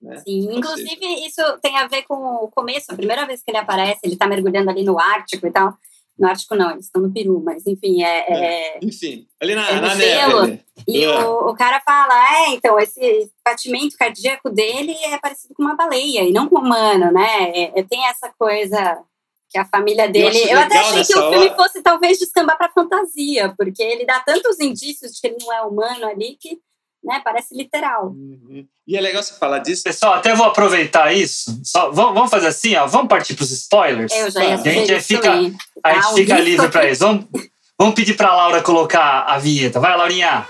Né? 0.01 0.17
Sim, 0.19 0.49
inclusive 0.57 1.27
isso 1.27 1.43
tem 1.61 1.77
a 1.77 1.87
ver 1.89 2.03
com 2.03 2.15
o 2.15 2.49
começo, 2.49 2.93
a 2.93 2.97
primeira 2.97 3.27
vez 3.27 3.43
que 3.43 3.51
ele 3.51 3.59
aparece, 3.59 4.01
ele 4.05 4.17
tá 4.17 4.27
mergulhando 4.29 4.71
ali 4.71 4.85
no 4.85 4.99
Ártico 4.99 5.47
e 5.47 5.51
tal. 5.51 5.75
No 6.17 6.27
Ártico 6.29 6.55
não, 6.57 6.71
eles 6.73 6.87
estão 6.87 7.01
no 7.03 7.13
Peru, 7.13 7.41
mas 7.45 7.65
enfim, 7.67 8.03
é. 8.03 8.27
é- 8.29 8.79
Enfim, 8.83 9.27
ali 9.41 9.55
na, 9.55 9.69
É 9.71 9.81
na 9.81 9.95
neve. 9.95 10.33
ali. 10.39 10.61
E 10.87 11.05
É. 11.05 11.19
o, 11.27 11.49
o 11.51 11.55
cara 11.57 11.81
fala, 11.81 12.15
é, 12.45 12.51
então, 12.51 12.79
esse 12.79 13.31
batimento 13.45 13.97
cardíaco 13.97 14.51
dele 14.51 14.93
é 15.05 15.19
parecido 15.19 15.55
com 15.55 15.63
uma 15.63 15.77
baleia 15.77 16.23
e 16.23 16.33
não 16.33 16.49
com 16.49 16.57
um 16.59 16.63
humano, 16.63 17.13
né? 17.13 17.51
É- 17.55 17.81
é- 17.81 17.83
tem 17.85 18.05
essa 18.07 18.33
coisa 18.39 19.01
que 19.51 19.59
a 19.59 19.65
família 19.65 20.09
dele. 20.09 20.29
acho 20.43 20.49
Eu, 20.49 20.59
até 20.59 20.79
achei 20.79 21.05
que 21.05 21.19
o 21.19 21.31
filme 21.31 21.47
hora- 21.49 21.57
fosse 21.57 21.83
talvez 21.83 22.19
descambar 22.19 22.59
pra 22.59 22.69
fantasia, 22.69 23.55
porque 23.57 23.83
ele 23.83 24.05
dá 24.05 24.21
tantos 24.21 24.59
indícios 24.61 25.13
de 25.13 25.21
que 25.21 25.27
ele 25.29 25.39
não 25.41 25.53
é 25.53 25.63
humano 25.63 26.05
ali 26.07 26.37
que 26.41 26.59
né, 27.03 27.21
parece 27.25 27.55
literal. 27.57 28.09
Uhum. 28.09 28.67
E 28.87 28.97
é 28.97 29.01
legal 29.01 29.23
você 29.23 29.35
falar 29.35 29.59
disso. 29.59 29.83
Pessoal, 29.85 30.15
até 30.15 30.35
vou 30.35 30.47
aproveitar 30.47 31.13
isso. 31.13 31.61
Só, 31.65 31.91
vamos, 31.91 32.15
vamos 32.15 32.31
fazer 32.31 32.47
assim, 32.49 32.75
ó. 32.77 32.87
Vamos 32.87 33.09
partir 33.09 33.35
para 33.35 33.45
os 33.45 33.51
spoilers. 33.51 34.13
Eu 34.13 34.31
já 34.31 34.45
ia 34.45 34.55
a 34.55 34.57
gente 34.59 35.01
fica, 35.01 35.23
também. 35.31 35.57
a 35.85 35.95
gente 35.95 36.07
Ah, 36.07 36.15
fica 36.15 36.39
livre 36.41 36.69
para 36.69 36.91
isso. 36.91 37.05
Vamos, 37.05 37.27
vamos 37.79 37.95
pedir 37.95 38.15
para 38.15 38.29
a 38.29 38.37
Laura 38.37 38.63
colocar 38.63 39.25
a 39.25 39.39
vinheta. 39.39 39.79
Vai, 39.81 39.97
Laurinha. 39.97 40.47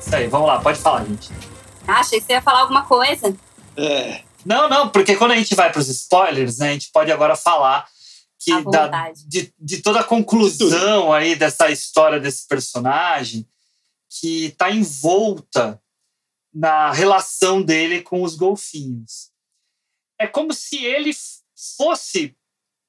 Isso 0.00 0.16
aí, 0.16 0.26
vamos 0.28 0.46
lá, 0.46 0.60
pode 0.60 0.78
falar, 0.78 1.04
gente. 1.04 1.30
Ah, 1.86 2.00
achei 2.00 2.20
que 2.20 2.26
você 2.26 2.32
ia 2.32 2.42
falar 2.42 2.60
alguma 2.60 2.84
coisa. 2.84 3.36
É, 3.76 4.22
Não, 4.44 4.68
não, 4.68 4.88
porque 4.88 5.16
quando 5.16 5.32
a 5.32 5.36
gente 5.36 5.54
vai 5.54 5.70
para 5.70 5.80
os 5.80 5.88
spoilers, 5.88 6.58
né, 6.58 6.70
a 6.70 6.72
gente 6.72 6.90
pode 6.92 7.10
agora 7.10 7.36
falar 7.36 7.86
que 8.38 8.60
da, 8.70 9.12
de, 9.12 9.54
de 9.58 9.82
toda 9.82 10.00
a 10.00 10.04
conclusão 10.04 11.12
aí 11.12 11.36
dessa 11.36 11.70
história 11.70 12.18
desse 12.18 12.46
personagem 12.48 13.46
que 14.10 14.46
está 14.46 14.70
envolta 14.70 15.80
na 16.52 16.92
relação 16.92 17.62
dele 17.62 18.02
com 18.02 18.22
os 18.22 18.34
golfinhos. 18.34 19.30
É 20.18 20.26
como 20.26 20.52
se 20.52 20.84
ele 20.84 21.12
fosse 21.76 22.36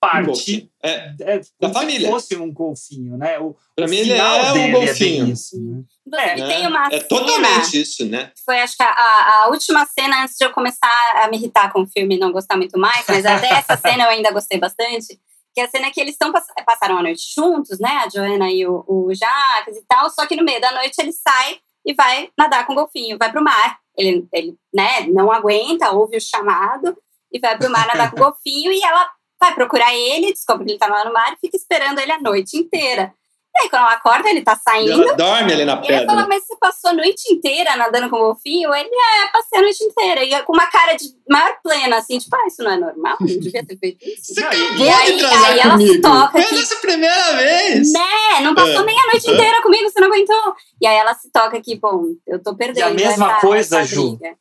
parte 0.08 0.26
golfinho. 0.26 0.70
É, 0.84 1.16
é, 1.22 1.42
como 1.60 1.74
se 1.74 1.80
família. 1.80 2.10
fosse 2.10 2.36
um 2.36 2.52
golfinho, 2.52 3.18
né? 3.18 3.40
O, 3.40 3.56
Pra 3.76 3.86
o 3.86 3.90
mim, 3.90 3.98
ele 3.98 4.14
é 4.14 4.24
um 4.24 4.54
dele 4.54 4.72
golfinho. 4.72 5.26
É 5.26 5.30
isso, 5.30 5.56
né? 5.60 5.84
Inclusive, 6.06 6.42
né? 6.42 6.48
tem 6.48 6.68
uma 6.68 6.86
é 6.88 6.90
cena 6.90 7.04
totalmente 7.08 7.82
isso, 7.82 8.06
né? 8.06 8.32
foi 8.46 8.60
acho 8.60 8.78
que 8.78 8.84
a, 8.84 9.44
a 9.44 9.48
última 9.50 9.86
cena 9.86 10.24
antes 10.24 10.36
de 10.38 10.46
eu 10.46 10.52
começar 10.52 10.92
a 11.16 11.28
me 11.28 11.38
irritar 11.38 11.72
com 11.72 11.82
o 11.82 11.88
filme 11.88 12.16
e 12.16 12.20
não 12.20 12.32
gostar 12.32 12.58
muito 12.58 12.78
mais, 12.78 13.06
mas 13.08 13.26
até 13.26 13.50
essa 13.50 13.78
cena 13.82 14.04
eu 14.04 14.10
ainda 14.10 14.32
gostei 14.32 14.60
bastante, 14.60 15.20
que 15.54 15.62
é 15.62 15.66
a 15.66 15.70
cena 15.70 15.92
que 15.92 16.00
eles 16.00 16.14
estão 16.14 16.32
passaram 16.66 16.98
a 16.98 17.04
noite 17.04 17.34
juntos, 17.34 17.80
né, 17.80 18.04
a 18.06 18.10
Joana 18.10 18.52
e 18.52 18.66
o, 18.68 18.84
o 18.88 19.14
Jacques 19.14 19.78
e 19.78 19.84
tal, 19.88 20.10
só 20.10 20.26
que 20.28 20.36
no 20.36 20.44
meio 20.44 20.62
da 20.62 20.72
noite 20.72 21.00
ele 21.00 21.12
sai 21.12 21.60
e 21.86 21.94
vai 21.94 22.30
nadar 22.38 22.66
com 22.66 22.74
o 22.74 22.76
golfinho, 22.76 23.18
vai 23.18 23.32
pro 23.32 23.44
mar. 23.44 23.80
Ele, 23.98 24.28
ele 24.34 24.56
né, 24.74 25.02
não 25.08 25.32
aguenta, 25.32 25.92
ouve 25.92 26.18
o 26.18 26.22
chamado 26.22 26.96
e 27.32 27.40
vai 27.40 27.58
pro 27.58 27.70
mar 27.70 27.88
nadar 27.88 28.12
com 28.12 28.18
o 28.18 28.24
golfinho 28.24 28.72
e 28.72 28.82
ela 28.84 29.10
vai 29.44 29.54
procurar 29.56 29.94
ele, 29.94 30.34
descobre 30.34 30.66
que 30.66 30.72
ele 30.72 30.80
tá 30.80 30.88
lá 30.88 31.04
no 31.06 31.14
mar 31.14 31.34
e 31.34 31.40
fica 31.40 31.58
esperando 31.58 32.00
ele 32.00 32.12
a 32.12 32.20
noite 32.22 32.58
inteira. 32.58 33.14
E 33.56 33.60
aí, 33.66 33.70
quando 33.70 33.84
ela 33.84 33.94
acorda, 33.94 34.28
ele 34.32 34.42
tá 34.42 34.54
E 34.54 34.64
saindo. 34.68 35.04
ela 35.04 35.14
dorme 35.14 35.54
ali 35.54 35.64
na 35.64 35.74
E 35.74 35.78
ele 35.78 35.88
pedra. 35.88 36.06
fala, 36.08 36.28
mas 36.28 36.44
você 36.44 36.56
passou 36.58 36.90
a 36.90 36.94
noite 36.94 37.32
inteira 37.32 37.76
nadando 37.76 38.10
com 38.10 38.16
o 38.16 38.20
golfinho? 38.20 38.74
Ele, 38.74 38.90
é, 38.90 39.28
passei 39.32 39.60
a 39.60 39.62
noite 39.62 39.84
inteira. 39.84 40.24
E 40.24 40.42
com 40.44 40.54
uma 40.54 40.66
cara 40.66 40.94
de 40.96 41.06
maior 41.30 41.56
plena, 41.64 41.98
assim, 41.98 42.18
tipo, 42.18 42.36
ah, 42.36 42.48
isso 42.48 42.64
não 42.64 42.72
é 42.72 42.78
normal? 42.78 43.16
Não 43.20 43.28
devia 43.28 43.64
ter 43.64 43.78
feito 43.78 44.04
isso. 44.04 44.34
Você 44.34 44.42
Não, 44.42 44.48
acabou 44.48 44.86
e 44.86 44.90
aí- 44.90 45.18
de 45.18 45.26
aí 45.26 45.60
ela 45.60 45.78
se 45.78 46.02
toca 46.02 46.32
Foi 46.32 46.44
que- 46.46 46.74
a 46.74 46.78
primeira 46.80 47.36
vez. 47.36 47.94
Né? 47.94 48.40
Não 48.42 48.56
passou 48.56 48.82
É. 48.82 48.86
nem 48.86 49.00
a 49.00 49.06
noite 49.12 49.30
inteira 49.32 49.62
comigo, 49.62 49.88
você 49.88 50.00
não 50.00 50.08
aguentou. 50.08 50.56
E 50.82 50.88
aí 50.88 50.98
ela 50.98 51.14
se 51.14 51.30
toca 51.32 51.62
que, 51.62 51.76
bom, 51.76 52.06
eu 52.26 52.42
tô 52.42 52.56
perdendo. 52.56 52.96
mesma 52.96 53.34
essa- 53.34 53.42
coisa, 53.42 53.80
essa 53.82 53.96
Ju. 53.96 54.16
briga. 54.18 54.36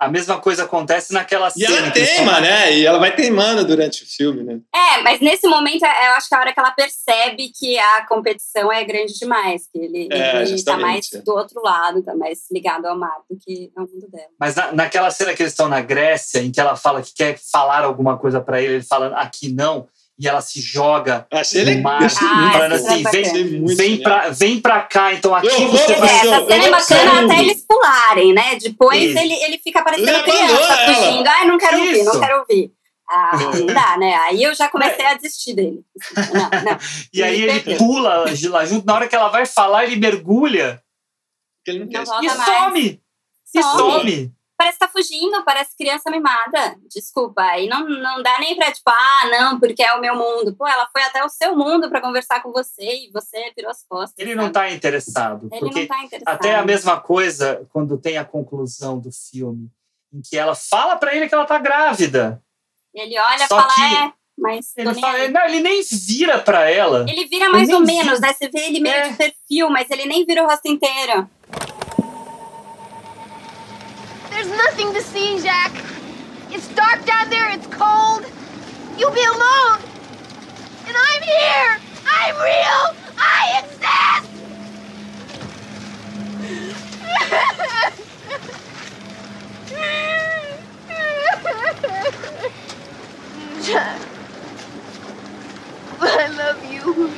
A 0.00 0.08
mesma 0.08 0.40
coisa 0.40 0.64
acontece 0.64 1.12
naquela 1.12 1.48
E 1.48 1.50
cena. 1.52 1.76
ela 1.76 1.90
que 1.90 1.98
eles 1.98 2.16
teima, 2.16 2.40
né? 2.40 2.72
E 2.74 2.86
ela 2.86 2.98
vai 2.98 3.14
teimando 3.14 3.66
durante 3.66 4.02
o 4.02 4.06
filme, 4.06 4.42
né? 4.42 4.58
É, 4.74 5.02
mas 5.02 5.20
nesse 5.20 5.46
momento 5.46 5.84
eu 5.84 6.12
acho 6.16 6.26
que 6.26 6.34
é 6.34 6.38
a 6.38 6.40
hora 6.40 6.52
que 6.54 6.58
ela 6.58 6.70
percebe 6.70 7.50
que 7.54 7.78
a 7.78 8.06
competição 8.06 8.72
é 8.72 8.82
grande 8.82 9.12
demais, 9.18 9.66
que 9.70 9.78
ele, 9.78 10.08
É, 10.10 10.42
ele 10.42 10.64
tá 10.64 10.78
mais 10.78 11.12
é. 11.12 11.18
do 11.20 11.32
outro 11.32 11.60
lado, 11.62 12.02
tá 12.02 12.14
mais 12.16 12.40
ligado 12.50 12.86
ao 12.86 12.98
mar 12.98 13.14
do 13.28 13.36
que 13.38 13.70
ao 13.76 13.86
mundo 13.86 14.08
dela. 14.10 14.30
Mas 14.40 14.54
na, 14.54 14.72
naquela 14.72 15.10
cena 15.10 15.34
que 15.34 15.42
eles 15.42 15.52
estão 15.52 15.68
na 15.68 15.82
Grécia, 15.82 16.40
em 16.40 16.50
que 16.50 16.58
ela 16.60 16.76
fala 16.76 17.02
que 17.02 17.12
quer 17.14 17.38
falar 17.52 17.84
alguma 17.84 18.16
coisa 18.16 18.40
pra 18.40 18.60
ele, 18.62 18.76
ele 18.76 18.82
fala 18.82 19.08
aqui 19.16 19.52
não, 19.52 19.86
e 20.20 20.28
ela 20.28 20.42
se 20.42 20.60
joga 20.60 21.26
Achei 21.32 21.60
no 21.62 21.66
legal. 21.70 21.82
mar, 21.82 22.02
Ah, 22.04 22.52
falando 22.52 22.72
assim, 22.74 23.06
é 23.06 23.10
vem, 23.10 23.64
vem, 23.74 24.02
pra, 24.02 24.28
vem 24.28 24.60
pra 24.60 24.82
cá, 24.82 25.14
então 25.14 25.34
aqui 25.34 25.46
Eu 25.48 25.68
você 25.70 25.94
vai... 25.94 26.26
eu- 26.26 26.34
essa 26.34 26.46
cena 26.46 26.64
é 26.66 26.70
bacana 26.70 27.24
até 27.24 27.40
eles 27.40 27.64
pularem, 27.66 28.34
né? 28.34 28.56
Depois 28.56 29.02
Isso. 29.02 29.18
ele, 29.18 29.32
ele 29.32 29.58
fica 29.58 29.82
parecendo 29.82 30.10
Levanou 30.12 30.30
criança, 30.36 30.72
ela. 30.74 30.94
fugindo. 30.94 31.26
Ai, 31.26 31.46
não 31.46 31.56
quero 31.58 31.78
ouvir, 31.78 32.02
não 32.04 32.12
Isso. 32.12 32.20
quero 32.20 32.38
ouvir. 32.40 32.72
Ah, 33.12 33.30
não 33.58 33.66
dá, 33.66 33.96
né? 33.98 34.14
Aí 34.14 34.42
eu 34.42 34.54
já 34.54 34.68
comecei 34.68 35.04
a 35.06 35.14
desistir 35.14 35.54
dele. 35.54 35.80
Não, 36.16 36.62
não. 36.72 36.78
E 37.12 37.22
aí 37.22 37.42
ele 37.42 37.76
pula 37.76 38.24
de 38.32 38.48
lá 38.48 38.64
junto, 38.66 38.86
na 38.86 38.94
hora 38.94 39.08
que 39.08 39.16
ela 39.16 39.28
vai 39.30 39.46
falar, 39.46 39.84
ele 39.84 39.96
mergulha 39.96 40.80
Porque 41.58 41.70
ele 41.76 41.80
não 41.80 41.88
quer 41.88 42.04
Não 42.06 42.22
isso. 42.22 42.22
e 42.22 42.36
mais. 42.36 42.44
some! 42.44 43.00
E 43.52 43.62
Some. 43.62 43.78
some! 43.78 44.32
Parece 44.60 44.78
que 44.78 44.84
tá 44.86 44.92
fugindo, 44.92 45.42
parece 45.42 45.74
criança 45.74 46.10
mimada. 46.10 46.76
Desculpa. 46.94 47.40
Aí 47.40 47.66
não, 47.66 47.88
não 47.88 48.22
dá 48.22 48.38
nem 48.38 48.54
pra, 48.54 48.70
tipo, 48.70 48.90
ah, 48.90 49.28
não, 49.30 49.58
porque 49.58 49.82
é 49.82 49.94
o 49.94 50.00
meu 50.02 50.14
mundo. 50.14 50.54
Pô, 50.54 50.68
ela 50.68 50.86
foi 50.92 51.00
até 51.02 51.24
o 51.24 51.30
seu 51.30 51.56
mundo 51.56 51.88
pra 51.88 52.02
conversar 52.02 52.42
com 52.42 52.52
você 52.52 53.06
e 53.06 53.10
você 53.10 53.50
virou 53.56 53.70
as 53.70 53.82
costas. 53.82 54.18
Ele 54.18 54.34
não 54.34 54.42
sabe? 54.44 54.52
tá 54.52 54.70
interessado. 54.70 55.48
Ele 55.50 55.60
porque 55.60 55.80
não 55.80 55.86
tá 55.88 56.04
interessado. 56.04 56.34
até 56.34 56.54
a 56.56 56.62
mesma 56.62 57.00
coisa 57.00 57.66
quando 57.72 57.96
tem 57.96 58.18
a 58.18 58.24
conclusão 58.24 58.98
do 58.98 59.10
filme, 59.10 59.70
em 60.12 60.20
que 60.20 60.36
ela 60.36 60.54
fala 60.54 60.94
pra 60.96 61.14
ele 61.16 61.26
que 61.26 61.34
ela 61.34 61.46
tá 61.46 61.56
grávida. 61.56 62.42
Ele 62.92 63.18
olha 63.18 63.44
e 63.44 63.48
fala, 63.48 63.74
que 63.74 63.80
é, 63.80 64.12
mas 64.36 64.74
Ele, 64.76 64.94
fala, 65.00 65.28
não, 65.28 65.44
ele 65.46 65.60
nem 65.60 65.82
vira 65.90 66.38
pra 66.38 66.68
ela. 66.68 67.06
Ele 67.08 67.24
vira 67.24 67.48
mais 67.48 67.66
nem 67.66 67.76
ou 67.76 67.82
menos, 67.82 68.20
né? 68.20 68.34
Você 68.34 68.50
vê 68.50 68.66
ele 68.66 68.80
meio 68.80 68.94
É. 68.94 69.08
de 69.08 69.16
perfil, 69.16 69.70
mas 69.70 69.90
ele 69.90 70.04
nem 70.04 70.26
vira 70.26 70.42
o 70.42 70.46
rosto 70.46 70.68
inteiro. 70.68 71.30
Nothing 74.64 74.92
to 74.92 75.00
see, 75.00 75.40
Jack. 75.42 75.72
It's 76.50 76.68
dark 76.74 77.04
down 77.06 77.30
there. 77.30 77.50
It's 77.50 77.66
cold. 77.68 78.26
You'll 78.98 79.12
be 79.12 79.24
alone. 79.24 79.80
And 80.86 80.96
I'm 81.08 81.22
here. 81.22 81.78
I'm 82.06 82.34
real. 82.36 82.94
I 83.16 83.62
exist. 83.62 83.80
Jack. 93.66 94.00
I 96.02 96.28
love 96.36 96.64
you. 96.72 97.12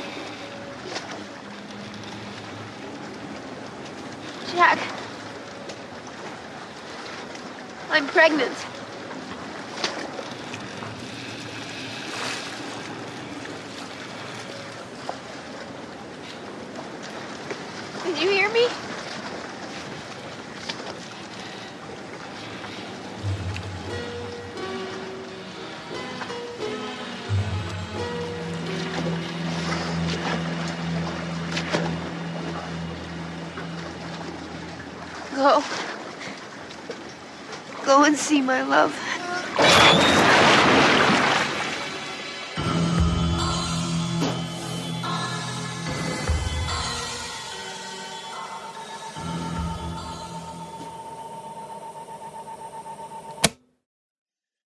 Jack. 4.53 5.02
I'm 7.93 8.07
pregnant. 8.07 8.82
See 38.33 38.41
my 38.41 38.63
love. 38.63 38.93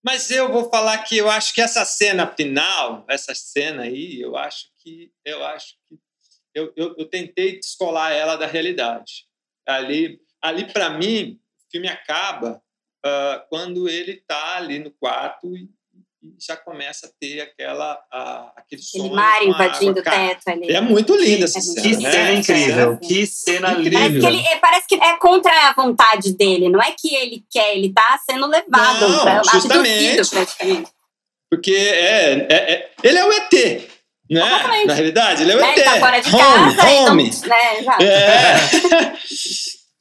Mas 0.03 0.31
eu 0.31 0.49
vou 0.49 0.69
falar 0.69 0.99
que 0.99 1.17
eu 1.17 1.29
acho 1.29 1.53
que 1.53 1.61
essa 1.61 1.83
cena 1.83 2.25
final, 2.33 3.05
essa 3.09 3.35
cena 3.35 3.83
aí, 3.83 4.21
eu 4.21 4.37
acho 4.37 4.67
que 4.77 5.11
eu 5.25 5.45
acho 5.45 5.75
que 5.89 5.99
eu, 6.55 6.73
eu, 6.77 6.95
eu 6.97 7.05
tentei 7.09 7.59
descolar 7.59 8.13
ela 8.13 8.37
da 8.37 8.47
realidade. 8.47 9.27
Ali, 9.67 10.21
ali 10.41 10.71
para 10.71 10.89
mim, 10.91 11.33
o 11.33 11.71
filme 11.71 11.89
acaba 11.89 12.63
ah, 13.05 13.45
quando 13.49 13.87
ele 13.87 14.13
está 14.13 14.57
ali 14.57 14.79
no 14.79 14.91
quarto 14.91 15.55
e, 15.55 15.69
e 16.23 16.33
já 16.39 16.57
começa 16.57 17.07
a 17.07 17.09
ter 17.19 17.41
aquela 17.41 17.99
a, 18.11 18.51
aquele 18.57 18.81
Aquele 18.81 18.81
sonho 18.81 19.13
mar 19.13 19.41
invadindo 19.43 19.99
água. 19.99 20.01
o 20.01 20.15
teto 20.15 20.47
ali. 20.49 20.71
É 20.71 20.81
muito 20.81 21.15
linda 21.15 21.45
essa 21.45 21.59
É 21.59 21.61
cena, 21.61 21.81
Que 21.81 21.97
né? 21.97 22.11
cena 22.11 22.29
Essa 22.29 22.33
incrível! 22.51 22.75
cena. 22.75 22.97
Que 22.97 23.25
cena 23.27 23.71
Incrível. 23.73 23.91
Parece 23.99 24.09
que, 24.09 24.15
linda! 24.19 24.27
ele, 24.29 24.47
é, 24.47 24.59
parece 24.59 24.87
que 24.87 24.95
é 24.95 25.17
contra 25.17 25.51
a 25.69 25.73
vontade 25.73 26.33
dele, 26.35 26.69
não 26.69 26.81
é 26.81 26.91
que 26.91 27.13
ele 27.15 27.43
quer, 27.51 27.75
ele 27.77 27.93
tá 27.93 28.19
sendo 28.29 28.47
levado, 28.47 29.07
Não, 29.09 29.21
pra, 29.21 29.41
justamente. 29.43 30.19
abduzido 30.19 30.29
praticamente. 30.29 30.91
Porque 31.49 31.71
é, 31.71 32.47
é, 32.49 32.73
é- 32.73 32.91
ele 33.03 33.17
é 33.17 33.23
o 33.25 33.31
ET, 33.31 33.53
né? 34.29 34.41
Na 34.85 34.93
realidade, 34.93 35.43
ele 35.43 35.51
é 35.53 35.55
o 35.55 35.61
Né? 35.61 35.69
ET. 35.71 35.77
Ele 35.77 35.85
tá 35.85 35.99
fora 35.99 36.19
de 36.19 36.35
home, 36.35 36.75
casa, 36.75 37.11
home. 37.11 37.23
então, 37.31 37.47
né, 37.49 37.83
já. 37.83 37.97
É. 38.01 39.13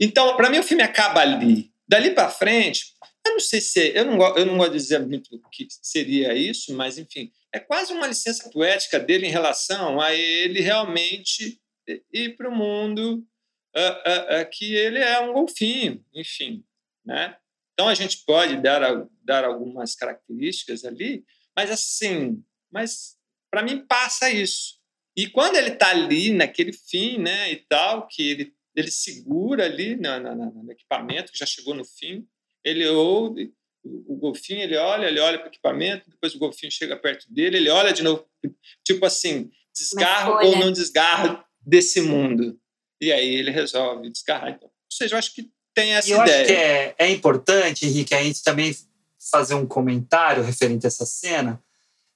então, 0.01 0.37
para 0.37 0.51
mim, 0.51 0.59
o 0.59 0.63
filme 0.65 0.83
acaba 0.83 1.21
ali. 1.21 1.71
Dali 1.89 2.11
para 2.11 2.31
frente, 2.31 2.95
eu 3.25 3.33
não 3.33 3.41
sei 3.41 3.61
se. 3.61 3.93
Eu 3.95 4.05
não, 4.05 4.37
eu 4.37 4.47
não 4.47 4.57
gosto 4.57 4.73
de 4.73 4.79
dizer 4.79 5.07
muito 5.07 5.37
o 5.37 5.51
que 5.51 5.67
seria 5.71 6.35
isso, 6.35 6.75
mas, 6.75 6.99
enfim, 6.99 7.31
é 7.53 7.61
quase 7.61 7.93
uma 7.93 8.07
licença 8.07 8.51
poética 8.51 8.99
dele 8.99 9.27
em 9.27 9.31
relação 9.31 10.01
a 10.01 10.13
ele 10.13 10.61
realmente 10.61 11.61
ir 12.13 12.37
para 12.37 12.49
o 12.49 12.55
mundo 12.55 13.25
ah, 13.75 14.03
ah, 14.05 14.41
ah, 14.41 14.45
que 14.45 14.75
ele 14.75 14.99
é 14.99 15.21
um 15.21 15.33
golfinho, 15.33 16.05
enfim. 16.15 16.65
Né? 17.05 17.37
Então, 17.73 17.89
a 17.89 17.95
gente 17.95 18.25
pode 18.25 18.57
dar, 18.57 19.07
dar 19.23 19.45
algumas 19.45 19.95
características 19.95 20.85
ali, 20.85 21.25
mas, 21.55 21.71
assim, 21.71 22.43
mas 22.71 23.17
para 23.51 23.63
mim 23.63 23.87
passa 23.87 24.31
isso. 24.31 24.77
E 25.17 25.29
quando 25.29 25.57
ele 25.57 25.71
está 25.71 25.91
ali 25.91 26.33
naquele 26.33 26.73
fim, 26.73 27.19
né, 27.19 27.51
e 27.51 27.57
tal, 27.57 28.07
que 28.07 28.29
ele, 28.29 28.55
ele 28.77 28.91
segura 28.91 29.65
ali 29.65 29.97
na, 29.97 30.21
na- 30.21 30.35
na- 30.35 30.51
no 30.51 30.71
equipamento, 30.71 31.33
que 31.33 31.39
já 31.39 31.47
chegou 31.47 31.75
no 31.75 31.85
fim, 31.85 32.27
ele 32.63 32.87
ouve 32.89 33.53
o, 33.83 34.15
o 34.15 34.17
golfinho, 34.17 34.61
ele 34.61 34.77
olha, 34.77 35.07
ele 35.07 35.19
olha 35.21 35.39
para 35.39 35.47
o 35.47 35.51
equipamento, 35.51 36.11
depois 36.11 36.35
o 36.35 36.39
golfinho 36.39 36.71
chega 36.71 36.97
perto 36.97 37.33
dele, 37.33 37.57
ele 37.57 37.71
olha 37.71 37.93
de 37.93 38.03
novo, 38.03 38.25
tipo 38.85 39.05
assim, 39.07 39.51
desgarro 39.75 40.45
ou 40.47 40.57
não 40.59 40.71
desgarro 40.73 41.43
desse 41.61 42.01
mundo. 42.03 42.59
E 43.01 43.13
aí 43.13 43.35
ele 43.35 43.51
resolve 43.51 44.11
desgarrar. 44.11 44.51
Então, 44.51 44.69
ou 44.69 44.73
seja, 44.93 45.15
eu 45.15 45.19
acho 45.19 45.35
que 45.35 45.51
tem 45.75 45.93
essa 45.95 46.09
E 46.09 46.13
eu 46.13 46.23
ideia. 46.23 46.37
acho 46.43 46.47
que 46.47 46.53
é, 46.57 46.95
é 46.99 47.11
importante, 47.11 47.87
Henrique, 47.87 48.15
a 48.15 48.23
gente 48.23 48.43
também 48.43 48.75
fazer 49.31 49.55
um 49.55 49.67
comentário 49.67 50.43
referente 50.43 50.87
a 50.87 50.89
essa 50.89 51.05
cena, 51.07 51.63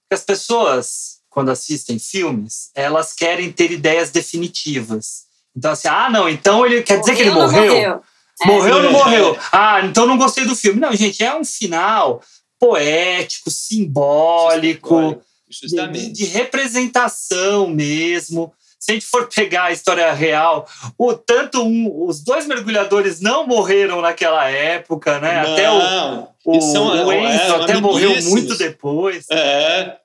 que 0.09 0.15
as 0.15 0.25
pessoas, 0.25 1.21
quando 1.29 1.51
assistem 1.51 1.99
filmes, 1.99 2.71
elas 2.75 3.13
querem 3.13 3.53
ter 3.53 3.71
ideias 3.71 4.11
definitivas. 4.11 5.27
Então, 5.57 5.73
assim, 5.73 5.89
ah, 5.89 6.09
não, 6.11 6.29
então 6.29 6.65
ele 6.65 6.83
quer 6.83 7.01
dizer 7.01 7.15
que 7.15 7.23
ele 7.23 7.31
ou 7.31 7.37
não 7.37 7.43
morreu? 7.51 7.75
É. 7.75 8.47
Morreu 8.47 8.77
ou 8.77 8.83
não 8.83 8.91
É. 8.91 8.93
morreu? 8.93 9.39
Ah, 9.53 9.81
então 9.85 10.07
não 10.07 10.17
gostei 10.17 10.45
do 10.45 10.57
filme. 10.57 10.81
Não, 10.81 10.93
gente, 10.95 11.23
é 11.23 11.35
um 11.35 11.45
final 11.45 12.23
poético, 12.59 13.51
simbólico, 13.51 15.15
de, 15.49 15.59
Justamente. 15.63 16.13
de 16.13 16.25
representação 16.27 17.67
mesmo. 17.67 18.53
Se 18.79 18.93
a 18.93 18.95
gente 18.95 19.05
for 19.07 19.29
pegar 19.29 19.65
a 19.65 19.73
história 19.73 20.11
real, 20.13 20.67
o 20.97 21.13
tanto 21.13 21.63
um, 21.63 22.07
os 22.07 22.23
dois 22.25 22.47
mergulhadores 22.47 23.21
não 23.21 23.47
morreram 23.47 24.01
naquela 24.01 24.49
época, 24.49 25.19
né? 25.21 25.41
Até 25.41 25.71
o, 25.71 25.79
Não, 25.79 26.29
o, 26.47 26.61
são, 26.63 26.87
o 27.07 27.13
Enzo 27.13 27.53
é, 27.53 27.63
até 27.63 27.79
morreu 27.79 28.23
muito 28.23 28.57
depois. 28.57 29.27
É, 29.31 29.99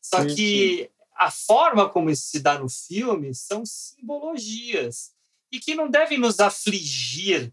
Só 0.00 0.22
sim, 0.22 0.34
que 0.34 0.88
a 1.24 1.30
forma 1.30 1.88
como 1.88 2.10
isso 2.10 2.24
se 2.28 2.40
dá 2.40 2.58
no 2.58 2.68
filme 2.68 3.34
são 3.34 3.64
simbologias 3.64 5.12
e 5.52 5.58
que 5.58 5.74
não 5.74 5.88
devem 5.90 6.18
nos 6.18 6.40
afligir 6.40 7.52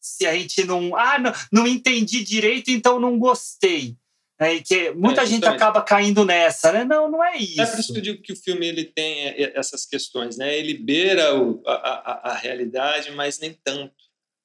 se 0.00 0.26
a 0.26 0.34
gente 0.34 0.64
não. 0.64 0.94
Ah, 0.96 1.18
não, 1.18 1.32
não 1.50 1.66
entendi 1.66 2.22
direito, 2.22 2.70
então 2.70 3.00
não 3.00 3.18
gostei. 3.18 3.96
É, 4.38 4.58
que 4.60 4.90
muita 4.90 5.22
É, 5.22 5.26
gente 5.26 5.46
acaba 5.46 5.80
caindo 5.80 6.24
nessa, 6.24 6.72
né? 6.72 6.84
Não, 6.84 7.08
não 7.10 7.24
é 7.24 7.36
isso. 7.38 7.60
É 7.62 7.66
por 7.66 7.78
isso 7.78 7.92
que 7.92 7.98
eu 8.00 8.02
digo 8.02 8.20
que 8.22 8.32
o 8.32 8.36
filme 8.36 8.66
ele 8.66 8.84
tem 8.84 9.26
é, 9.28 9.56
essas 9.56 9.86
questões, 9.86 10.36
né? 10.36 10.58
Ele 10.58 10.74
beira 10.76 11.40
o- 11.40 11.62
a, 11.64 11.72
a- 11.72 12.30
a 12.32 12.34
realidade, 12.34 13.12
mas 13.12 13.38
nem 13.38 13.52
tanto, 13.62 13.94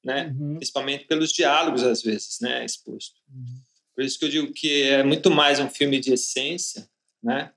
né? 0.05 0.33
Uhum. 0.39 0.55
Principalmente 0.57 1.05
pelos 1.05 1.33
diálogos 1.33 1.83
às 1.83 2.03
vezes, 2.03 2.37
né? 2.39 2.63
Exposto. 2.63 3.15
Por 3.95 4.03
isso 4.03 4.19
que 4.19 4.25
eu 4.25 4.29
digo 4.29 4.53
que 4.53 4.83
é 4.83 5.03
muito 5.03 5.31
mais 5.31 5.59
um 5.59 5.69
filme 5.69 5.99
de 5.99 6.13
essência, 6.13 6.87
né? 7.21 7.51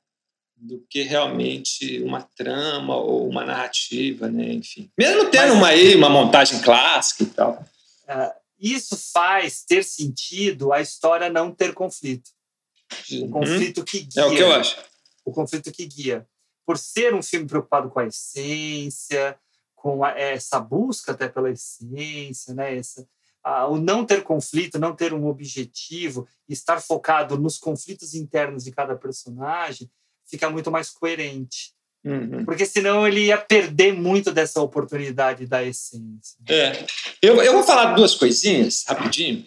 Do 0.64 0.86
que 0.88 1.02
realmente 1.02 2.00
uma 2.02 2.22
trama 2.22 2.94
ou 2.96 3.28
uma 3.28 3.44
narrativa, 3.44 4.30
né? 4.30 4.52
Enfim. 4.52 4.88
Mesmo 4.96 5.28
tendo 5.28 5.48
Mas- 5.48 5.54
uma 5.56 5.66
aí 5.68 5.96
uma 5.96 6.08
montagem 6.08 6.60
clássica 6.60 7.24
e 7.24 7.26
tal. 7.26 7.64
Ah, 8.06 8.32
isso 8.60 8.96
faz 9.12 9.64
ter 9.64 9.82
sentido 9.82 10.72
a 10.72 10.80
história 10.80 11.28
não 11.28 11.50
ter 11.52 11.74
conflito. 11.74 12.30
Um 13.10 13.22
Uhum. 13.22 13.30
conflito 13.32 13.82
que 13.84 14.00
guia. 14.02 14.22
É 14.22 14.24
o 14.26 14.30
que 14.36 14.38
eu 14.42 14.52
acho. 14.52 14.76
o 15.24 15.32
conflito 15.32 15.72
que 15.72 15.84
guia. 15.86 16.26
Por 16.64 16.78
ser 16.78 17.12
um 17.12 17.22
filme 17.22 17.46
preocupado 17.48 17.90
com 17.90 17.98
a 17.98 18.06
essência, 18.06 19.36
com 19.74 20.04
a, 20.04 20.10
essa 20.18 20.60
busca 20.60 21.10
até 21.10 21.28
pela 21.28 21.50
essência, 21.50 22.54
né? 22.54 22.76
Essa, 22.76 23.04
a, 23.42 23.66
o 23.66 23.78
não 23.78 24.04
ter 24.06 24.22
conflito, 24.22 24.78
não 24.78 24.94
ter 24.94 25.12
um 25.12 25.26
objetivo, 25.26 26.26
estar 26.48 26.80
focado 26.80 27.36
nos 27.36 27.58
conflitos 27.58 28.14
internos 28.14 28.62
de 28.62 28.70
cada 28.70 28.94
personagem, 28.96 29.90
fica 30.32 30.48
muito 30.48 30.70
mais 30.70 30.88
coerente. 30.88 31.72
Uhum. 32.02 32.44
Porque 32.44 32.64
senão 32.64 33.06
ele 33.06 33.26
ia 33.26 33.36
perder 33.36 33.92
muito 33.92 34.32
dessa 34.32 34.60
oportunidade 34.62 35.46
da 35.46 35.62
essência. 35.62 36.38
É. 36.48 36.86
Eu, 37.20 37.40
eu 37.42 37.52
vou 37.52 37.62
falar 37.62 37.94
duas 37.94 38.14
coisinhas, 38.14 38.84
rapidinho. 38.88 39.44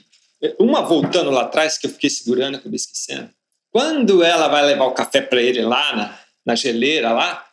Uma 0.60 0.84
voltando 0.84 1.32
lá 1.32 1.42
atrás, 1.42 1.78
que 1.78 1.88
eu 1.88 1.92
fiquei 1.92 2.10
segurando, 2.10 2.56
acabei 2.56 2.76
esquecendo. 2.76 3.30
Quando 3.72 4.24
ela 4.24 4.48
vai 4.48 4.64
levar 4.64 4.86
o 4.86 4.94
café 4.94 5.22
para 5.22 5.42
ele 5.42 5.64
lá 5.64 5.96
na, 5.96 6.20
na 6.46 6.56
geleira 6.56 7.12
lá, 7.12 7.46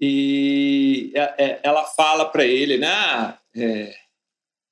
e 0.00 1.12
é, 1.14 1.34
é, 1.38 1.60
ela 1.62 1.84
fala 1.84 2.26
para 2.26 2.44
ele, 2.44 2.76
né, 2.76 3.38
é, 3.54 3.96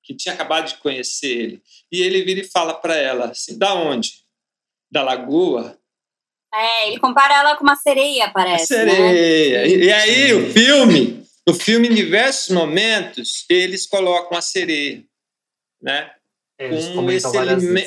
que 0.03 0.13
tinha 0.13 0.35
acabado 0.35 0.67
de 0.67 0.77
conhecer 0.79 1.29
ele. 1.29 1.63
E 1.91 2.03
ele 2.03 2.23
vira 2.23 2.41
e 2.41 2.51
fala 2.51 2.75
para 2.75 2.97
ela 2.97 3.27
assim: 3.27 3.57
da 3.57 3.75
onde? 3.75 4.25
Da 4.91 5.03
lagoa? 5.03 5.79
É, 6.55 6.89
ele 6.89 7.01
compara 7.01 7.35
ela 7.35 7.57
com 7.57 7.65
uma 7.65 7.77
sereia, 7.77 8.31
parece. 8.31 8.75
A 8.75 8.79
sereia. 8.79 9.63
Né? 9.63 9.69
E, 9.69 9.85
e 9.85 9.93
aí, 9.93 10.33
o 10.33 10.53
filme, 10.53 11.27
o 11.49 11.53
filme, 11.53 11.89
em 11.89 11.95
diversos 11.95 12.51
momentos, 12.51 13.45
eles 13.51 13.87
colocam 13.87 14.39
a 14.39 14.43
sereia, 14.43 15.05
né? 15.83 16.11
Com 16.57 17.11
esse, 17.11 17.37
eleme 17.37 17.85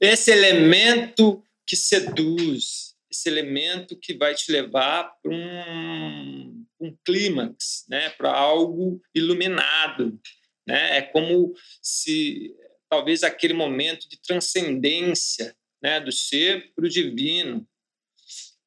esse 0.00 0.30
elemento 0.30 1.42
que 1.66 1.76
seduz, 1.76 2.94
esse 3.10 3.28
elemento 3.28 3.96
que 3.96 4.14
vai 4.14 4.34
te 4.34 4.50
levar 4.50 5.12
para 5.22 5.32
um, 5.32 6.64
um 6.80 6.96
clímax, 7.04 7.84
né? 7.88 8.10
para 8.10 8.32
algo 8.32 9.00
iluminado. 9.14 10.18
Né? 10.66 10.98
É 10.98 11.02
como 11.02 11.54
se 11.82 12.54
talvez 12.88 13.22
aquele 13.22 13.54
momento 13.54 14.08
de 14.08 14.20
transcendência 14.20 15.54
né? 15.82 16.00
do 16.00 16.12
ser 16.12 16.72
para 16.74 16.86
o 16.86 16.88
divino. 16.88 17.66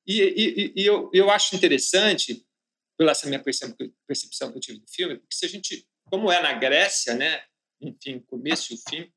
E, 0.06 0.22
e, 0.22 0.74
e 0.82 0.86
eu, 0.86 1.10
eu 1.14 1.30
acho 1.30 1.56
interessante, 1.56 2.46
pela 2.98 3.12
essa 3.12 3.28
minha 3.28 3.42
percepção 3.42 4.52
que 4.52 4.58
eu 4.58 4.62
tive 4.62 4.80
do 4.80 4.88
filme, 4.88 5.18
porque 5.18 5.36
se 5.36 5.46
a 5.46 5.50
gente, 5.50 5.88
como 6.06 6.32
é 6.32 6.42
na 6.42 6.54
Grécia, 6.54 7.14
né? 7.14 7.44
enfim, 7.82 8.20
começo 8.20 8.74
e 8.74 8.76
o 8.76 8.80
fim, 8.90 9.12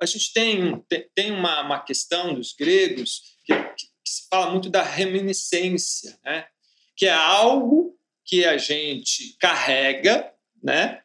a 0.00 0.06
gente 0.06 0.32
tem, 0.32 0.84
tem 1.14 1.30
uma, 1.32 1.62
uma 1.62 1.82
questão 1.82 2.34
dos 2.34 2.52
gregos 2.52 3.36
que, 3.44 3.54
que, 3.54 3.86
que 3.86 4.10
se 4.10 4.28
fala 4.28 4.50
muito 4.50 4.68
da 4.68 4.82
reminiscência, 4.82 6.18
né? 6.24 6.46
que 6.96 7.06
é 7.06 7.12
algo 7.12 7.98
que 8.24 8.44
a 8.44 8.56
gente 8.56 9.36
carrega, 9.38 10.32
né? 10.62 11.02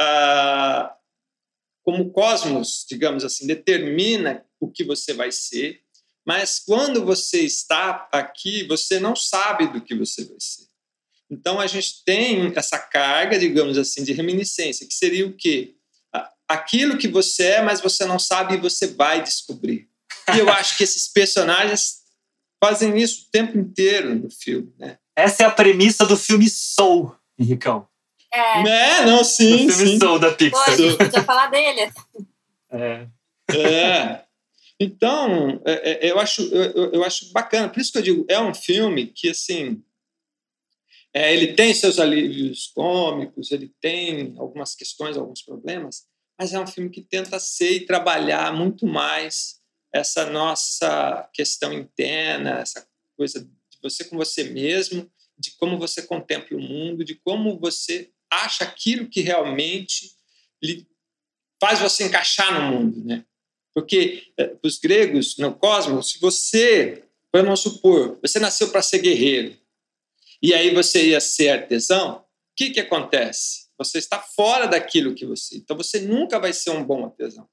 Ah, 0.00 0.96
como 1.82 2.04
o 2.04 2.10
cosmos, 2.10 2.84
digamos 2.88 3.24
assim, 3.24 3.46
determina 3.46 4.44
o 4.58 4.70
que 4.70 4.82
você 4.82 5.12
vai 5.12 5.30
ser, 5.30 5.83
mas 6.26 6.58
quando 6.58 7.04
você 7.04 7.42
está 7.42 8.08
aqui, 8.10 8.66
você 8.66 8.98
não 8.98 9.14
sabe 9.14 9.66
do 9.68 9.80
que 9.80 9.94
você 9.94 10.24
vai 10.24 10.36
ser. 10.38 10.64
Então 11.30 11.60
a 11.60 11.66
gente 11.66 12.04
tem 12.04 12.52
essa 12.54 12.78
carga, 12.78 13.38
digamos 13.38 13.76
assim, 13.76 14.02
de 14.04 14.12
reminiscência, 14.12 14.86
que 14.86 14.94
seria 14.94 15.26
o 15.26 15.32
quê? 15.32 15.74
Aquilo 16.48 16.98
que 16.98 17.08
você 17.08 17.44
é, 17.44 17.62
mas 17.62 17.80
você 17.80 18.04
não 18.04 18.18
sabe 18.18 18.54
e 18.54 18.60
você 18.60 18.86
vai 18.86 19.22
descobrir. 19.22 19.88
E 20.34 20.38
eu 20.38 20.48
acho 20.50 20.76
que 20.76 20.84
esses 20.84 21.08
personagens 21.08 22.02
fazem 22.62 22.96
isso 22.98 23.22
o 23.22 23.30
tempo 23.30 23.58
inteiro 23.58 24.14
no 24.14 24.30
filme, 24.30 24.72
né? 24.78 24.98
Essa 25.16 25.44
é 25.44 25.46
a 25.46 25.50
premissa 25.50 26.06
do 26.06 26.16
filme 26.16 26.48
Soul, 26.48 27.14
Henricão. 27.38 27.86
É. 28.32 28.68
É, 28.68 29.06
não, 29.06 29.22
sim, 29.22 29.66
do 29.66 29.72
filme 29.72 29.92
sim. 29.92 29.98
Soul 29.98 30.18
da 30.18 30.32
Pixar. 30.32 30.64
Pô, 30.64 30.70
a 30.70 30.76
gente 30.76 30.96
podia 30.96 31.22
falar 31.22 31.46
dele. 31.48 31.92
É. 32.70 33.06
É. 33.52 34.23
Então, 34.78 35.62
é, 35.64 36.06
é, 36.06 36.10
eu, 36.10 36.18
acho, 36.18 36.42
eu, 36.42 36.92
eu 36.92 37.04
acho 37.04 37.32
bacana. 37.32 37.68
Por 37.68 37.80
isso 37.80 37.92
que 37.92 37.98
eu 37.98 38.02
digo, 38.02 38.26
é 38.28 38.40
um 38.40 38.54
filme 38.54 39.06
que, 39.06 39.30
assim, 39.30 39.82
é, 41.12 41.32
ele 41.32 41.54
tem 41.54 41.72
seus 41.72 42.00
alívios 42.00 42.72
cômicos, 42.74 43.52
ele 43.52 43.72
tem 43.80 44.34
algumas 44.36 44.74
questões, 44.74 45.16
alguns 45.16 45.42
problemas, 45.42 46.06
mas 46.36 46.52
é 46.52 46.58
um 46.58 46.66
filme 46.66 46.90
que 46.90 47.02
tenta 47.02 47.38
ser 47.38 47.70
e 47.70 47.86
trabalhar 47.86 48.52
muito 48.52 48.84
mais 48.84 49.60
essa 49.92 50.28
nossa 50.28 51.28
questão 51.32 51.72
interna, 51.72 52.58
essa 52.58 52.84
coisa 53.16 53.40
de 53.40 53.78
você 53.80 54.02
com 54.02 54.16
você 54.16 54.42
mesmo, 54.42 55.08
de 55.38 55.52
como 55.52 55.78
você 55.78 56.02
contempla 56.02 56.56
o 56.56 56.60
mundo, 56.60 57.04
de 57.04 57.14
como 57.14 57.60
você 57.60 58.10
acha 58.28 58.64
aquilo 58.64 59.08
que 59.08 59.20
realmente 59.20 60.10
lhe 60.60 60.84
faz 61.60 61.78
você 61.78 62.06
encaixar 62.06 62.52
no 62.52 62.76
mundo, 62.76 63.04
né? 63.04 63.24
Porque 63.74 64.32
eh, 64.38 64.56
os 64.62 64.78
gregos, 64.78 65.36
no 65.36 65.54
cosmos, 65.54 66.10
se 66.10 66.20
você, 66.20 67.02
vamos 67.32 67.60
supor, 67.60 68.18
você 68.22 68.38
nasceu 68.38 68.70
para 68.70 68.80
ser 68.80 69.00
guerreiro 69.00 69.58
e 70.40 70.52
aí 70.54 70.74
você 70.74 71.08
ia 71.08 71.20
ser 71.20 71.48
artesão, 71.48 72.18
o 72.18 72.24
que, 72.54 72.70
que 72.70 72.80
acontece? 72.80 73.68
Você 73.78 73.98
está 73.98 74.20
fora 74.20 74.66
daquilo 74.66 75.14
que 75.14 75.26
você. 75.26 75.56
Então 75.56 75.76
você 75.76 76.00
nunca 76.00 76.38
vai 76.38 76.52
ser 76.52 76.70
um 76.70 76.84
bom 76.84 77.04
artesão. 77.04 77.48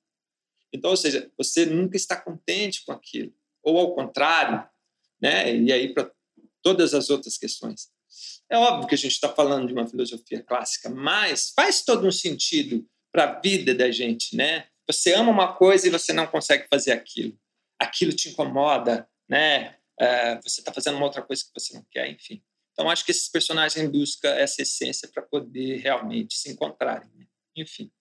Então, 0.74 0.92
ou 0.92 0.98
seja, 0.98 1.32
você 1.38 1.66
nunca 1.66 1.98
está 1.98 2.16
contente 2.16 2.86
com 2.86 2.92
aquilo. 2.92 3.34
Ou 3.64 3.78
ao 3.78 3.96
contrário, 3.96 4.68
né? 5.22 5.56
E 5.56 5.72
aí 5.72 5.94
para 5.94 6.12
todas 6.62 6.94
as 6.94 7.10
outras 7.10 7.38
questões. 7.38 7.90
É 8.50 8.58
óbvio 8.58 8.88
que 8.88 8.96
a 8.96 8.98
gente 8.98 9.14
está 9.14 9.30
falando 9.30 9.68
de 9.68 9.74
uma 9.74 9.88
filosofia 9.88 10.44
clássica, 10.44 10.90
mas 10.90 11.52
faz 11.56 11.84
todo 11.84 12.06
um 12.06 12.12
sentido 12.12 12.86
para 13.12 13.24
a 13.24 13.40
vida 13.40 13.74
da 13.74 13.90
gente, 13.90 14.36
né? 14.36 14.68
Você 14.92 15.14
ama 15.14 15.32
uma 15.32 15.54
coisa 15.54 15.88
e 15.88 15.92
você 15.92 16.14
não 16.14 16.28
consegue 16.28 16.68
fazer 16.70 16.92
aquilo. 16.92 17.38
Aquilo 17.80 18.14
te 18.14 18.30
incomoda, 18.30 19.08
né? 19.28 19.76
É, 20.00 20.36
você 20.42 20.62
está 20.62 20.74
fazendo 20.74 20.96
uma 20.96 21.06
outra 21.06 21.22
coisa 21.22 21.44
que 21.44 21.52
você 21.54 21.74
não 21.74 21.86
quer, 21.92 22.10
enfim. 22.10 22.42
Então, 22.74 22.90
acho 22.90 23.06
que 23.06 23.12
esses 23.12 23.30
personagens 23.30 23.90
buscam 23.90 24.30
essa 24.30 24.62
essência 24.62 25.08
para 25.08 25.22
poder 25.22 25.78
realmente 25.78 26.36
se 26.36 26.50
encontrarem. 26.52 27.10
Né? 27.16 27.26
Enfim. 27.56 27.92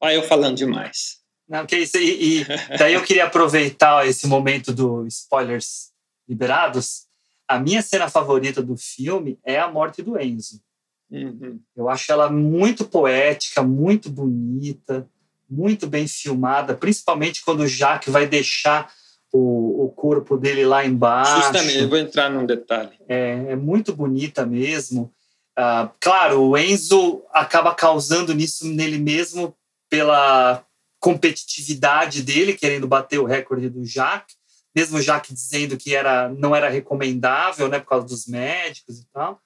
Olha 0.00 0.14
eu 0.14 0.22
falando 0.22 0.56
demais. 0.56 1.20
Não, 1.48 1.66
que 1.66 1.76
isso. 1.76 1.96
E, 1.96 2.40
e 2.40 2.44
daí 2.78 2.94
eu 2.94 3.02
queria 3.02 3.24
aproveitar 3.24 4.06
esse 4.06 4.26
momento 4.26 4.72
do 4.72 5.06
spoilers 5.06 5.92
liberados. 6.28 7.06
A 7.48 7.58
minha 7.58 7.82
cena 7.82 8.08
favorita 8.08 8.62
do 8.62 8.76
filme 8.76 9.38
é 9.44 9.58
a 9.58 9.70
morte 9.70 10.02
do 10.02 10.18
Enzo. 10.20 10.62
Uhum. 11.10 11.60
Eu 11.76 11.90
acho 11.90 12.10
ela 12.10 12.30
muito 12.30 12.86
poética, 12.86 13.62
muito 13.62 14.08
bonita, 14.08 15.08
muito 15.52 15.86
bem 15.86 16.08
filmada, 16.08 16.74
principalmente 16.74 17.44
quando 17.44 17.60
o 17.60 17.68
Jaque 17.68 18.10
vai 18.10 18.26
deixar 18.26 18.90
o, 19.30 19.84
o 19.84 19.90
corpo 19.90 20.38
dele 20.38 20.64
lá 20.64 20.84
embaixo. 20.84 21.42
Justamente, 21.42 21.78
eu 21.78 21.88
vou 21.88 21.98
entrar 21.98 22.30
num 22.30 22.46
detalhe. 22.46 22.92
É, 23.06 23.46
é 23.50 23.56
muito 23.56 23.94
bonita 23.94 24.46
mesmo. 24.46 25.12
Ah, 25.56 25.90
claro, 26.00 26.42
o 26.42 26.56
Enzo 26.56 27.22
acaba 27.30 27.74
causando 27.74 28.34
nisso 28.34 28.66
nele 28.66 28.98
mesmo 28.98 29.54
pela 29.90 30.64
competitividade 30.98 32.22
dele, 32.22 32.54
querendo 32.54 32.86
bater 32.86 33.18
o 33.18 33.26
recorde 33.26 33.68
do 33.68 33.84
Jacques, 33.84 34.36
mesmo 34.74 34.96
o 34.96 35.02
Jacques 35.02 35.34
dizendo 35.34 35.76
que 35.76 35.94
era, 35.94 36.30
não 36.30 36.56
era 36.56 36.70
recomendável, 36.70 37.68
né, 37.68 37.78
por 37.78 37.88
causa 37.88 38.06
dos 38.06 38.26
médicos 38.26 39.00
e 39.00 39.06
tal. 39.12 39.38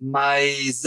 Mas 0.00 0.84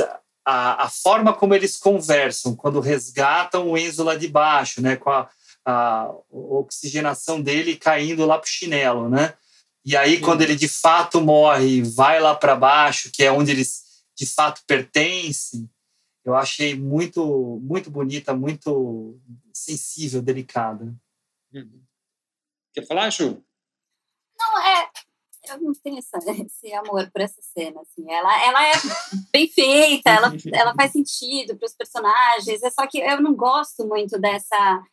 a, 0.50 0.86
a 0.86 0.90
forma 0.90 1.32
como 1.32 1.54
eles 1.54 1.78
conversam, 1.78 2.56
quando 2.56 2.80
resgatam 2.80 3.70
o 3.70 3.78
Enzo 3.78 4.04
lá 4.04 4.16
de 4.16 4.28
baixo, 4.28 4.82
né, 4.82 4.96
com 4.96 5.12
a, 5.12 5.30
a 5.64 6.12
oxigenação 6.32 7.40
dele 7.40 7.76
caindo 7.76 8.26
lá 8.26 8.38
para 8.40 8.48
o 8.48 8.50
chinelo, 8.50 9.08
né? 9.08 9.36
E 9.86 9.96
aí, 9.96 10.20
quando 10.20 10.42
ele 10.42 10.56
de 10.56 10.68
fato 10.68 11.22
morre, 11.22 11.84
vai 11.84 12.20
lá 12.20 12.36
para 12.36 12.56
baixo, 12.56 13.12
que 13.12 13.24
é 13.24 13.32
onde 13.32 13.52
eles 13.52 13.84
de 14.16 14.26
fato 14.26 14.62
pertencem, 14.68 15.70
eu 16.26 16.36
achei 16.36 16.76
muito, 16.76 17.60
muito 17.62 17.90
bonita, 17.90 18.34
muito 18.34 19.20
sensível, 19.54 20.22
delicada. 20.22 20.94
Uhum. 21.54 21.82
Quer 22.74 22.86
falar, 22.86 23.10
Ju? 23.10 23.42
Não, 24.38 24.62
é. 24.62 24.90
Eu 25.50 25.62
não 25.62 25.74
tenho 25.74 25.98
essa, 25.98 26.18
esse 26.46 26.74
amor 26.74 27.10
por 27.12 27.22
essa 27.22 27.42
cena. 27.42 27.82
Assim. 27.82 28.12
Ela, 28.12 28.46
ela 28.46 28.68
é 28.68 28.74
bem 29.32 29.48
feita, 29.48 30.10
ela, 30.10 30.32
ela 30.54 30.74
faz 30.76 30.92
sentido 30.92 31.58
para 31.58 31.66
os 31.66 31.76
personagens. 31.76 32.64
É 32.64 32.70
só 32.70 32.86
que 32.88 33.00
eu 33.00 33.22
não 33.22 33.36
gosto 33.36 33.88
muito 33.88 34.20
dessa 34.20 34.84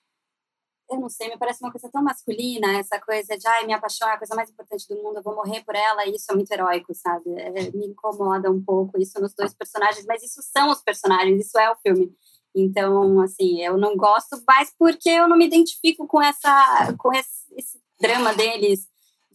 eu 0.91 1.01
não 1.01 1.09
sei, 1.09 1.29
me 1.29 1.37
parece 1.37 1.63
uma 1.63 1.73
coisa 1.73 1.91
tão 1.91 2.03
masculina, 2.03 2.79
essa 2.79 3.01
coisa 3.01 3.37
de, 3.37 3.47
ai, 3.47 3.67
me 3.67 3.73
apaixonar, 3.73 4.13
é 4.13 4.15
a 4.15 4.19
coisa 4.19 4.35
mais 4.35 4.51
importante 4.51 4.87
do 4.89 4.95
mundo, 5.03 5.17
eu 5.17 5.23
vou 5.23 5.35
morrer 5.35 5.65
por 5.65 5.75
ela, 5.75 6.07
e 6.07 6.15
isso 6.15 6.31
é 6.31 6.35
muito 6.35 6.51
heróico, 6.53 6.95
sabe? 6.95 7.29
É, 7.37 7.71
me 7.73 7.87
incomoda 7.87 8.51
um 8.51 8.63
pouco 8.63 8.99
isso 9.01 9.21
nos 9.21 9.35
dois 9.35 9.53
personagens, 9.53 10.07
mas 10.07 10.23
isso 10.23 10.41
são 10.43 10.71
os 10.71 10.81
personagens, 10.81 11.45
isso 11.45 11.59
é 11.59 11.71
o 11.71 11.77
filme. 11.77 12.15
Então, 12.55 13.21
assim, 13.21 13.61
eu 13.63 13.77
não 13.77 13.97
gosto 13.97 14.41
mais 14.47 14.73
porque 14.79 15.11
eu 15.11 15.29
não 15.29 15.37
me 15.37 15.47
identifico 15.47 16.07
com 16.07 16.23
essa, 16.23 16.95
com 16.99 17.13
esse, 17.13 17.53
esse 17.57 17.81
drama 18.01 18.33
deles 18.35 18.87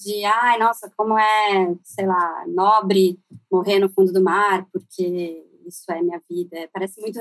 de, 0.01 0.23
ai, 0.25 0.57
nossa, 0.57 0.91
como 0.97 1.17
é, 1.17 1.75
sei 1.83 2.05
lá, 2.05 2.45
nobre 2.47 3.19
morrer 3.51 3.79
no 3.79 3.89
fundo 3.89 4.11
do 4.11 4.23
mar, 4.23 4.67
porque 4.71 5.45
isso 5.65 5.91
é 5.91 6.01
minha 6.01 6.21
vida. 6.29 6.69
Parece 6.73 6.99
muito 6.99 7.19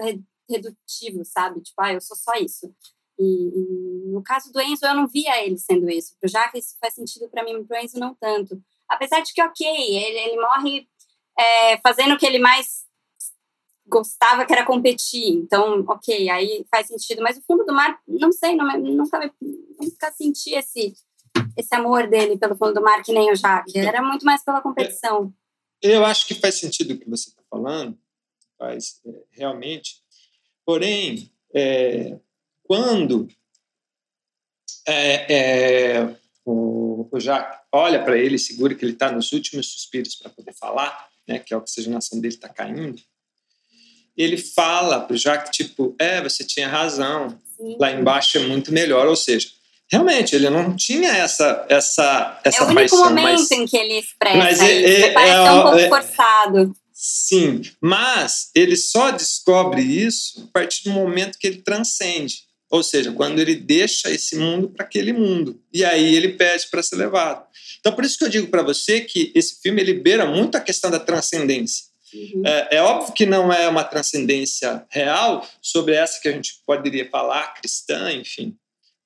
redutivo, 0.48 1.24
sabe? 1.24 1.60
Tipo, 1.60 1.80
ah, 1.82 1.92
eu 1.92 2.00
sou 2.00 2.16
só 2.16 2.34
isso. 2.34 2.72
E, 3.18 3.24
e, 3.24 4.10
no 4.10 4.22
caso 4.22 4.50
do 4.52 4.60
Enzo, 4.60 4.86
eu 4.86 4.94
não 4.94 5.06
via 5.06 5.44
ele 5.44 5.58
sendo 5.58 5.90
isso. 5.90 6.16
Pro 6.18 6.28
Jaque, 6.28 6.58
isso 6.58 6.76
faz 6.80 6.94
sentido 6.94 7.28
para 7.28 7.44
mim, 7.44 7.64
pro 7.64 7.76
Enzo, 7.76 7.98
não 7.98 8.14
tanto. 8.14 8.60
Apesar 8.88 9.20
de 9.20 9.32
que, 9.32 9.42
ok, 9.42 9.66
ele, 9.66 10.18
ele 10.18 10.40
morre 10.40 10.88
é, 11.38 11.78
fazendo 11.78 12.14
o 12.14 12.18
que 12.18 12.26
ele 12.26 12.38
mais 12.38 12.86
gostava, 13.86 14.46
que 14.46 14.52
era 14.52 14.64
competir. 14.64 15.28
Então, 15.28 15.84
ok, 15.86 16.30
aí 16.30 16.64
faz 16.70 16.86
sentido. 16.86 17.22
Mas 17.22 17.36
o 17.36 17.42
fundo 17.42 17.64
do 17.64 17.74
mar, 17.74 18.00
não 18.08 18.32
sei, 18.32 18.56
não, 18.56 18.66
nunca, 18.78 19.32
nunca 19.78 20.12
senti 20.12 20.54
esse, 20.54 20.94
esse 21.60 21.74
amor 21.74 22.08
dele 22.08 22.36
pelo 22.36 22.56
fundo 22.56 22.74
do 22.74 22.82
mar, 22.82 23.02
que 23.02 23.12
nem 23.12 23.30
o 23.30 23.36
Jaque. 23.36 23.78
Era 23.78 24.02
muito 24.02 24.24
mais 24.24 24.44
pela 24.44 24.60
competição. 24.60 25.32
Eu 25.82 26.04
acho 26.04 26.26
que 26.26 26.34
faz 26.34 26.56
sentido 26.56 26.94
o 26.94 26.98
que 26.98 27.08
você 27.08 27.30
está 27.30 27.42
falando, 27.48 27.98
faz 28.58 29.00
é, 29.06 29.10
realmente. 29.30 30.02
Porém, 30.64 31.32
é, 31.54 32.18
quando 32.64 33.28
é, 34.86 35.34
é, 35.34 36.16
o, 36.44 37.08
o 37.10 37.20
Jacques 37.20 37.60
olha 37.72 38.02
para 38.02 38.18
ele, 38.18 38.38
segura 38.38 38.74
que 38.74 38.84
ele 38.84 38.92
está 38.92 39.10
nos 39.10 39.32
últimos 39.32 39.68
suspiros 39.68 40.14
para 40.14 40.30
poder 40.30 40.52
falar, 40.52 41.08
né, 41.26 41.38
que 41.38 41.54
a 41.54 41.58
oxigenação 41.58 42.20
dele 42.20 42.34
está 42.34 42.48
caindo, 42.48 43.00
ele 44.16 44.36
fala 44.36 45.00
para 45.00 45.14
o 45.14 45.16
Jacques, 45.16 45.56
tipo, 45.56 45.94
é, 45.98 46.20
você 46.22 46.44
tinha 46.44 46.68
razão, 46.68 47.38
Sim. 47.56 47.76
lá 47.78 47.92
embaixo 47.92 48.36
é 48.38 48.46
muito 48.46 48.72
melhor, 48.72 49.06
ou 49.06 49.16
seja, 49.16 49.50
realmente 49.90 50.34
ele 50.34 50.48
não 50.48 50.74
tinha 50.76 51.10
essa 51.10 51.66
essa 51.68 52.40
essa 52.44 52.58
é 52.58 52.62
o 52.62 52.66
único 52.66 52.80
paixão, 52.80 53.04
momento 53.04 53.40
mas, 53.40 53.50
em 53.50 53.66
que 53.66 53.76
ele 53.76 53.98
expressa 53.98 54.36
mas 54.36 54.60
é, 54.60 55.00
é, 55.00 55.12
parece 55.12 55.34
é, 55.34 55.52
um 55.52 55.62
pouco 55.62 55.78
é, 55.78 55.88
forçado. 55.88 56.76
sim 56.92 57.62
mas 57.80 58.50
ele 58.54 58.76
só 58.76 59.10
descobre 59.10 59.82
isso 59.82 60.48
a 60.48 60.52
partir 60.52 60.84
do 60.84 60.90
momento 60.90 61.38
que 61.38 61.46
ele 61.46 61.62
transcende. 61.62 62.48
Ou 62.72 62.84
seja 62.84 63.10
quando 63.10 63.40
ele 63.40 63.56
deixa 63.56 64.12
esse 64.12 64.36
mundo 64.36 64.70
para 64.70 64.86
aquele 64.86 65.12
mundo. 65.12 65.60
E 65.74 65.84
aí 65.84 66.14
ele 66.14 66.28
pede 66.34 66.68
para 66.68 66.84
ser 66.84 66.94
levado. 66.94 67.44
Então 67.80 67.92
por 67.92 68.04
isso 68.04 68.16
que 68.16 68.24
eu 68.24 68.28
digo 68.28 68.46
para 68.46 68.62
você 68.62 69.00
que 69.00 69.32
esse 69.34 69.60
filme 69.60 69.82
libera 69.82 70.24
muito 70.24 70.54
a 70.54 70.60
questão 70.60 70.88
da 70.88 71.00
transcendência. 71.00 71.90
Uhum. 72.14 72.42
É, 72.44 72.76
é, 72.76 72.82
óbvio 72.82 73.12
que 73.12 73.26
não 73.26 73.52
é 73.52 73.68
uma 73.68 73.84
transcendência 73.84 74.84
real 74.88 75.46
sobre 75.60 75.94
essa 75.94 76.20
que 76.20 76.28
a 76.28 76.32
gente 76.32 76.54
poderia 76.66 77.08
falar, 77.08 77.54
cristã, 77.54 78.12
enfim, 78.12 78.56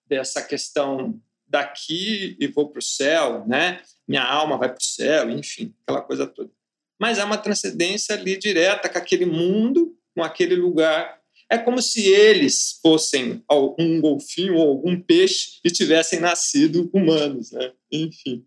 dessa 0.07 0.43
questão 0.43 1.21
daqui 1.47 2.37
e 2.41 2.47
vou 2.47 2.69
para 2.69 2.79
o 2.79 2.83
céu, 2.83 3.47
né? 3.47 3.81
Minha 4.07 4.25
alma 4.25 4.59
vai 4.59 4.69
para 4.69 4.81
o 4.81 4.85
céu, 4.85 5.31
enfim, 5.31 5.75
aquela 5.83 6.03
coisa 6.03 6.27
toda. 6.27 6.51
Mas 6.99 7.19
é 7.19 7.25
uma 7.25 7.39
transcendência 7.39 8.15
ali 8.15 8.37
direta 8.37 8.89
com 8.89 8.99
aquele 8.99 9.27
mundo, 9.27 9.97
com 10.15 10.23
aquele 10.23 10.57
lugar. 10.57 11.21
É 11.51 11.59
como 11.59 11.81
se 11.83 12.09
eles 12.09 12.79
fossem 12.83 13.45
um 13.79 14.01
golfinho 14.01 14.57
ou 14.57 14.71
algum 14.71 15.01
peixe 15.01 15.61
e 15.65 15.71
tivessem 15.71 16.21
nascido 16.21 16.91
humanos, 16.93 17.53
né? 17.53 17.73
Enfim. 17.91 18.45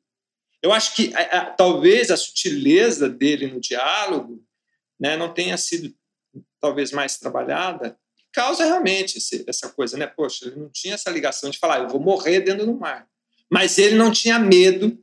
Eu 0.62 0.74
acho 0.74 0.96
que 0.96 1.14
a, 1.16 1.22
a, 1.22 1.46
talvez 1.46 2.10
a 2.10 2.18
sutileza 2.18 3.08
dele 3.08 3.48
no 3.48 3.60
diálogo 3.60 4.44
né, 5.00 5.16
não 5.16 5.34
tenha 5.34 5.56
sido 5.56 5.94
talvez 6.60 6.92
mais 6.92 7.18
trabalhada 7.18 7.98
causa 8.38 8.64
realmente 8.64 9.18
esse, 9.18 9.44
essa 9.48 9.68
coisa, 9.70 9.98
né? 9.98 10.06
Poxa, 10.06 10.46
ele 10.46 10.58
não 10.58 10.70
tinha 10.70 10.94
essa 10.94 11.10
ligação 11.10 11.50
de 11.50 11.58
falar, 11.58 11.80
eu 11.80 11.90
vou 11.90 12.00
morrer 12.00 12.42
dentro 12.42 12.68
do 12.68 12.76
mar. 12.76 13.08
Mas 13.50 13.80
ele 13.80 13.96
não 13.96 14.12
tinha 14.12 14.38
medo. 14.38 14.96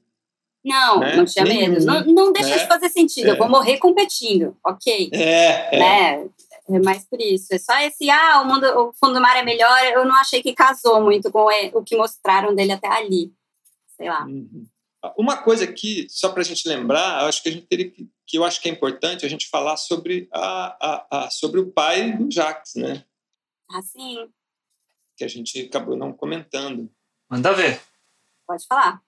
Não, 0.64 1.01
né? 1.01 1.16
não 1.16 1.24
tinha 1.24 1.45
Nenhum, 1.45 1.72
medo. 1.72 1.85
Não, 1.85 2.05
não 2.05 2.32
deixa 2.32 2.51
de 2.51 2.57
né? 2.59 2.66
fazer 2.66 2.89
sentido. 2.91 3.26
É. 3.26 3.30
Eu 3.32 3.37
vou 3.37 3.49
morrer 3.49 3.78
competindo, 3.78 4.57
ok. 4.64 5.11
É, 5.12 5.76
é. 5.76 5.78
Né? 5.80 6.28
É 6.70 6.78
mais 6.78 7.05
por 7.05 7.20
isso. 7.20 7.49
É 7.53 7.59
só 7.59 7.76
esse, 7.80 8.09
ah, 8.09 8.41
o, 8.43 8.47
mundo, 8.47 8.64
o 8.66 8.93
fundo 8.93 9.14
do 9.14 9.20
mar 9.20 9.37
é 9.37 9.43
melhor. 9.43 9.76
Eu 9.93 10.05
não 10.05 10.14
achei 10.14 10.41
que 10.41 10.55
casou 10.55 11.03
muito 11.03 11.30
com 11.32 11.45
o 11.74 11.82
que 11.82 11.97
mostraram 11.97 12.55
dele 12.55 12.72
até 12.72 12.87
ali. 12.87 13.32
Sei 13.97 14.09
lá. 14.09 14.24
Uhum. 14.24 14.64
Uma 15.18 15.37
coisa 15.37 15.64
aqui, 15.64 16.07
só 16.09 16.30
para 16.30 16.41
a 16.41 16.45
gente 16.45 16.66
lembrar, 16.68 17.22
eu 17.22 17.28
acho 17.28 17.43
que 17.43 17.49
a 17.49 17.53
gente 17.53 17.66
teria 17.66 17.91
que, 17.91 18.09
que 18.26 18.39
eu 18.39 18.45
acho 18.45 18.61
que 18.62 18.68
é 18.68 18.72
importante 18.72 19.26
a 19.26 19.28
gente 19.28 19.49
falar 19.49 19.76
sobre, 19.76 20.28
a, 20.32 20.76
a, 20.80 21.26
a 21.26 21.30
sobre 21.30 21.61
o 21.61 21.70
pai 21.70 22.12
do 22.12 22.30
Jacques, 22.30 22.76
né? 22.76 23.05
Ah, 23.71 23.83
sim. 23.83 24.29
Que 25.17 25.25
a 25.25 25.29
gente 25.29 25.61
acabou 25.62 25.97
não 25.97 26.12
comentando. 26.12 26.91
Manda 27.29 27.53
ver. 27.53 27.81
Pode 28.47 28.67
falar. 28.67 29.01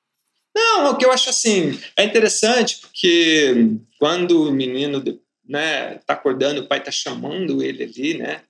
Não, 0.54 0.90
o 0.90 0.96
que 0.96 1.04
eu 1.04 1.12
acho 1.12 1.28
assim, 1.28 1.78
é 1.96 2.04
interessante 2.04 2.80
porque 2.80 3.76
quando 3.98 4.44
o 4.44 4.52
menino 4.52 5.02
né, 5.44 5.96
tá 5.98 6.14
acordando, 6.14 6.62
o 6.62 6.66
pai 6.66 6.82
tá 6.82 6.90
chamando 6.90 7.62
ele 7.62 7.84
ali, 7.84 8.18
né? 8.18 8.42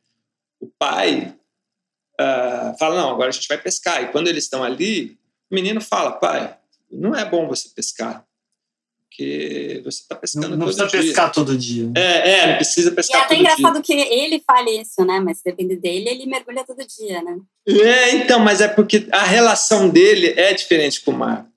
O 0.60 0.68
pai 0.78 1.36
uh, 2.20 2.78
fala, 2.78 2.96
não, 2.96 3.10
agora 3.10 3.28
a 3.28 3.32
gente 3.32 3.48
vai 3.48 3.58
pescar. 3.58 4.02
E 4.02 4.12
quando 4.12 4.28
eles 4.28 4.44
estão 4.44 4.62
ali, 4.62 5.18
o 5.50 5.54
menino 5.54 5.80
fala, 5.80 6.12
pai, 6.12 6.56
não 6.90 7.14
é 7.14 7.24
bom 7.24 7.48
você 7.48 7.68
pescar 7.70 8.25
porque 9.08 9.80
você 9.82 10.02
está 10.02 10.14
pescando 10.14 10.50
não, 10.50 10.58
não 10.58 10.66
todo 10.66 10.76
precisa 10.76 10.88
dia. 10.88 11.02
pescar 11.02 11.32
todo 11.32 11.56
dia. 11.56 11.90
É, 11.96 12.30
é, 12.30 12.46
não 12.48 12.56
precisa 12.56 12.92
pescar 12.92 13.16
e 13.16 13.20
é 13.20 13.24
até 13.24 13.34
todo 13.34 13.40
engraçado 13.40 13.82
dia. 13.82 13.82
que 13.82 14.14
ele 14.14 14.42
fale 14.46 14.80
isso, 14.82 15.04
né? 15.04 15.20
Mas 15.20 15.40
depende 15.42 15.76
dele, 15.76 16.10
ele 16.10 16.26
mergulha 16.26 16.64
todo 16.64 16.86
dia, 16.86 17.22
né? 17.22 17.38
É, 17.66 18.10
então, 18.16 18.38
mas 18.38 18.60
é 18.60 18.68
porque 18.68 19.06
a 19.10 19.24
relação 19.24 19.88
dele 19.88 20.28
é 20.36 20.52
diferente 20.52 21.00
com 21.00 21.12
o 21.12 21.18
mar. 21.18 21.48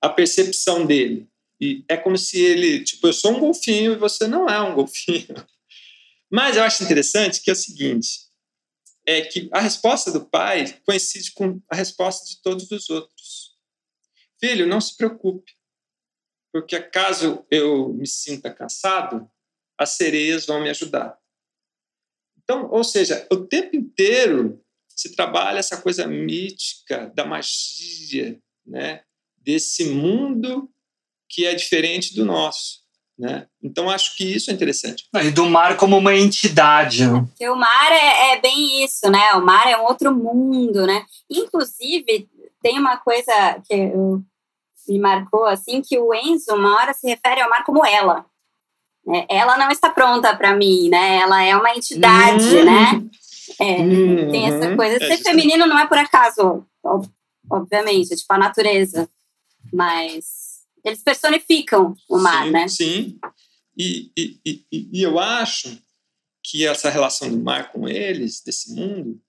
A 0.00 0.08
percepção 0.08 0.86
dele. 0.86 1.26
E 1.60 1.84
é 1.88 1.96
como 1.96 2.16
se 2.16 2.40
ele, 2.40 2.84
tipo, 2.84 3.08
eu 3.08 3.12
sou 3.12 3.36
um 3.36 3.40
golfinho 3.40 3.92
e 3.92 3.96
você 3.96 4.28
não 4.28 4.48
é 4.48 4.60
um 4.60 4.74
golfinho. 4.74 5.34
Mas 6.30 6.56
eu 6.56 6.62
acho 6.62 6.84
interessante 6.84 7.40
que 7.40 7.50
é 7.50 7.54
o 7.54 7.56
seguinte, 7.56 8.28
é 9.04 9.22
que 9.22 9.48
a 9.50 9.60
resposta 9.60 10.12
do 10.12 10.24
pai 10.24 10.78
coincide 10.84 11.32
com 11.32 11.58
a 11.68 11.74
resposta 11.74 12.24
de 12.26 12.40
todos 12.42 12.70
os 12.70 12.88
outros. 12.90 13.56
Filho, 14.38 14.68
não 14.68 14.80
se 14.80 14.96
preocupe 14.96 15.57
porque 16.60 16.80
caso 16.80 17.44
eu 17.50 17.90
me 17.90 18.06
sinta 18.06 18.52
cansado, 18.52 19.28
as 19.78 19.90
sereias 19.90 20.44
vão 20.44 20.60
me 20.60 20.68
ajudar. 20.70 21.16
Então, 22.42 22.68
ou 22.70 22.82
seja, 22.82 23.26
o 23.30 23.36
tempo 23.36 23.76
inteiro 23.76 24.60
se 24.88 25.14
trabalha 25.14 25.58
essa 25.60 25.76
coisa 25.76 26.06
mítica 26.06 27.12
da 27.14 27.24
magia, 27.24 28.38
né? 28.66 29.02
Desse 29.36 29.84
mundo 29.84 30.68
que 31.28 31.46
é 31.46 31.54
diferente 31.54 32.14
do 32.16 32.24
nosso, 32.24 32.80
né? 33.16 33.46
Então 33.62 33.88
acho 33.88 34.16
que 34.16 34.24
isso 34.24 34.50
é 34.50 34.54
interessante. 34.54 35.08
E 35.14 35.30
do 35.30 35.46
mar 35.46 35.76
como 35.76 35.96
uma 35.96 36.16
entidade. 36.16 37.06
Né? 37.06 37.20
Porque 37.28 37.48
o 37.48 37.54
mar 37.54 37.92
é, 37.92 38.32
é 38.32 38.40
bem 38.40 38.82
isso, 38.84 39.08
né? 39.08 39.32
O 39.34 39.44
mar 39.44 39.68
é 39.68 39.76
um 39.76 39.84
outro 39.84 40.12
mundo, 40.12 40.86
né? 40.86 41.06
Inclusive 41.30 42.28
tem 42.60 42.78
uma 42.78 42.96
coisa 42.96 43.62
que 43.64 43.74
eu 43.74 44.24
me 44.88 44.98
marcou 44.98 45.44
assim 45.44 45.80
que 45.82 45.98
o 45.98 46.14
Enzo 46.14 46.54
uma 46.54 46.76
hora 46.76 46.92
se 46.92 47.06
refere 47.06 47.40
ao 47.40 47.50
mar 47.50 47.64
como 47.64 47.84
ela. 47.84 48.24
É, 49.08 49.38
ela 49.38 49.56
não 49.56 49.70
está 49.70 49.90
pronta 49.90 50.36
para 50.36 50.54
mim, 50.54 50.88
né? 50.88 51.18
Ela 51.18 51.42
é 51.42 51.56
uma 51.56 51.74
entidade, 51.74 52.56
uhum. 52.56 52.64
né? 52.64 53.08
É, 53.58 53.76
uhum. 53.80 54.30
Tem 54.30 54.46
essa 54.46 54.76
coisa. 54.76 54.96
É, 54.96 55.16
Ser 55.16 55.18
feminino 55.22 55.66
não 55.66 55.78
é 55.78 55.86
por 55.86 55.98
acaso, 55.98 56.66
obviamente, 57.50 58.12
é 58.12 58.16
tipo 58.16 58.32
a 58.32 58.38
natureza. 58.38 59.08
Mas 59.72 60.62
eles 60.84 61.02
personificam 61.02 61.94
o 62.08 62.18
mar, 62.18 62.44
sim, 62.44 62.50
né? 62.50 62.68
Sim. 62.68 63.18
E, 63.76 64.10
e, 64.16 64.40
e, 64.44 64.66
e 64.92 65.02
eu 65.02 65.18
acho 65.18 65.78
que 66.42 66.66
essa 66.66 66.90
relação 66.90 67.30
do 67.30 67.38
mar 67.38 67.72
com 67.72 67.88
eles, 67.88 68.40
desse 68.40 68.74
mundo, 68.74 69.20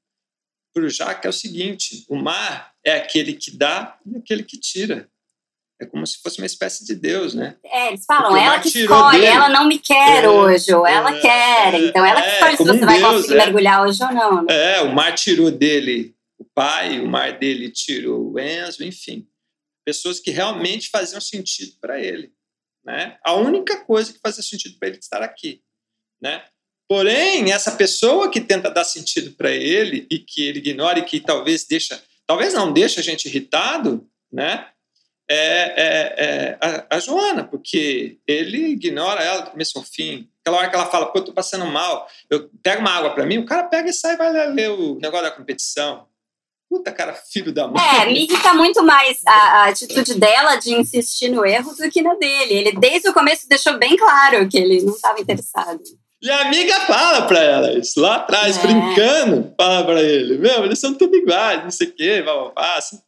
para 0.73 0.83
o 0.83 0.89
Jacques 0.89 1.25
é 1.25 1.29
o 1.29 1.33
seguinte: 1.33 2.05
o 2.07 2.15
mar 2.15 2.73
é 2.83 2.95
aquele 2.95 3.33
que 3.33 3.51
dá 3.51 3.97
e 4.05 4.17
aquele 4.17 4.43
que 4.43 4.57
tira 4.57 5.09
é 5.81 5.85
como 5.85 6.05
se 6.05 6.21
fosse 6.21 6.39
uma 6.39 6.45
espécie 6.45 6.85
de 6.85 6.93
Deus, 6.93 7.33
né? 7.33 7.55
É, 7.63 7.87
eles 7.87 8.03
falam, 8.05 8.31
Porque 8.31 8.45
ela 8.45 8.59
que 8.59 8.67
escolhe, 8.67 9.19
dele. 9.19 9.31
ela 9.31 9.49
não 9.49 9.65
me 9.65 9.79
quer 9.79 10.25
é, 10.25 10.29
hoje, 10.29 10.73
ou 10.73 10.85
ela 10.85 11.15
é, 11.15 11.21
quer. 11.21 11.73
É, 11.73 11.79
então 11.85 12.05
ela 12.05 12.21
que 12.21 12.29
escolhe 12.29 12.57
se 12.57 12.63
você 12.63 12.83
um 12.83 12.85
vai 12.85 12.99
Deus, 12.99 13.15
conseguir 13.15 13.33
é. 13.33 13.37
mergulhar 13.37 13.87
hoje 13.87 14.03
ou 14.03 14.11
não. 14.11 14.43
Né? 14.43 14.47
É, 14.49 14.81
o 14.81 14.93
mar 14.93 15.15
tirou 15.15 15.49
dele 15.49 16.15
o 16.37 16.43
pai, 16.43 16.99
o 16.99 17.07
mar 17.07 17.37
dele 17.37 17.69
tirou 17.69 18.33
o 18.33 18.39
Enzo, 18.39 18.83
enfim. 18.83 19.25
Pessoas 19.85 20.19
que 20.19 20.31
realmente 20.31 20.89
faziam 20.89 21.21
sentido 21.21 21.77
para 21.79 21.99
ele. 21.99 22.33
Né? 22.83 23.17
A 23.23 23.33
única 23.35 23.83
coisa 23.85 24.11
que 24.11 24.19
fazia 24.19 24.43
sentido 24.43 24.77
para 24.77 24.89
ele 24.89 24.97
estar 24.97 25.21
aqui. 25.21 25.61
Né? 26.21 26.43
Porém, 26.89 27.51
essa 27.51 27.71
pessoa 27.71 28.29
que 28.29 28.41
tenta 28.41 28.69
dar 28.69 28.83
sentido 28.83 29.31
para 29.31 29.51
ele 29.51 30.07
e 30.09 30.19
que 30.19 30.43
ele 30.43 30.59
ignora 30.59 30.99
e 30.99 31.05
que 31.05 31.19
talvez 31.19 31.65
deixa, 31.65 32.01
talvez 32.25 32.53
não 32.53 32.73
deixa 32.73 32.99
a 32.99 33.03
gente 33.03 33.27
irritado, 33.27 34.09
né? 34.31 34.67
É, 35.29 35.73
é, 35.77 36.15
é 36.17 36.57
a, 36.59 36.95
a, 36.95 36.99
Joana, 36.99 37.43
porque 37.43 38.17
ele 38.27 38.69
ignora 38.69 39.23
ela 39.23 39.41
do 39.41 39.51
começo 39.51 39.77
ao 39.77 39.83
fim. 39.83 40.27
Aquela 40.41 40.57
hora 40.57 40.69
que 40.69 40.75
ela 40.75 40.87
fala, 40.87 41.05
pô, 41.05 41.19
eu 41.19 41.25
tô 41.25 41.33
passando 41.33 41.65
mal, 41.65 42.07
eu 42.29 42.49
pego 42.63 42.81
uma 42.81 42.91
água 42.91 43.11
para 43.11 43.25
mim, 43.25 43.37
o 43.37 43.45
cara 43.45 43.63
pega 43.63 43.89
e 43.89 43.93
sai 43.93 44.15
e 44.15 44.17
vai 44.17 44.31
ler 44.31 44.71
o 44.71 44.95
negócio 44.95 45.25
da 45.25 45.31
competição. 45.31 46.07
Puta 46.67 46.91
cara, 46.91 47.13
filho 47.13 47.51
da 47.51 47.67
mãe. 47.67 47.83
É, 48.01 48.05
me 48.05 48.25
irrita 48.25 48.53
muito 48.53 48.83
mais 48.83 49.17
a, 49.25 49.31
a, 49.31 49.69
atitude 49.69 50.15
dela 50.15 50.55
de 50.55 50.73
insistir 50.73 51.29
no 51.29 51.45
erro 51.45 51.73
do 51.73 51.89
que 51.89 52.01
na 52.01 52.13
dele. 52.15 52.53
Ele, 52.53 52.71
desde 52.73 53.09
o 53.09 53.13
começo, 53.13 53.49
deixou 53.49 53.77
bem 53.77 53.97
claro 53.97 54.47
que 54.47 54.57
ele 54.57 54.83
não 54.83 54.93
estava 54.93 55.19
interessado. 55.19 55.81
E 56.21 56.29
a 56.29 56.41
amiga 56.41 56.79
fala 56.81 57.21
pra 57.23 57.41
ela 57.41 57.73
isso, 57.73 57.99
lá 57.99 58.17
atrás, 58.17 58.57
é. 58.57 58.61
brincando, 58.61 59.53
fala 59.57 59.85
pra 59.85 60.01
ele, 60.03 60.37
meu, 60.37 60.65
eles 60.65 60.77
são 60.77 60.93
tudo 60.93 61.15
iguais, 61.15 61.63
não 61.63 61.71
sei 61.71 61.87
o 61.87 61.95
quê, 61.95 62.21
vá. 62.21 62.75
Assim. 62.75 62.99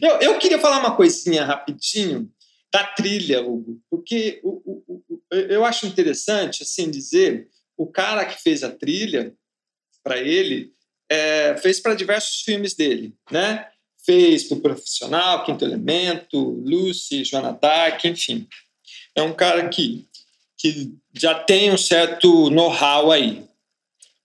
Eu, 0.00 0.18
eu 0.20 0.38
queria 0.38 0.58
falar 0.58 0.78
uma 0.78 0.96
coisinha 0.96 1.44
rapidinho 1.44 2.30
da 2.72 2.84
trilha, 2.84 3.42
Hugo, 3.42 3.80
porque 3.90 4.40
o, 4.42 4.50
o, 4.64 5.02
o, 5.06 5.20
eu 5.30 5.64
acho 5.64 5.86
interessante, 5.86 6.62
assim, 6.62 6.90
dizer, 6.90 7.48
o 7.76 7.86
cara 7.86 8.24
que 8.24 8.40
fez 8.40 8.62
a 8.62 8.70
trilha 8.70 9.34
para 10.02 10.18
ele, 10.18 10.72
é, 11.08 11.56
fez 11.56 11.80
para 11.80 11.94
diversos 11.94 12.42
filmes 12.42 12.74
dele, 12.74 13.14
né? 13.30 13.66
Fez 14.04 14.44
para 14.44 14.56
o 14.56 14.60
Profissional, 14.60 15.44
Quinto 15.44 15.64
Elemento, 15.64 16.38
Lucy, 16.38 17.24
Joana 17.24 17.52
Dark, 17.52 18.04
enfim. 18.04 18.46
É 19.14 19.22
um 19.22 19.32
cara 19.32 19.68
que, 19.68 20.06
que 20.56 20.94
já 21.12 21.34
tem 21.34 21.72
um 21.72 21.76
certo 21.76 22.48
know-how 22.50 23.10
aí. 23.10 23.44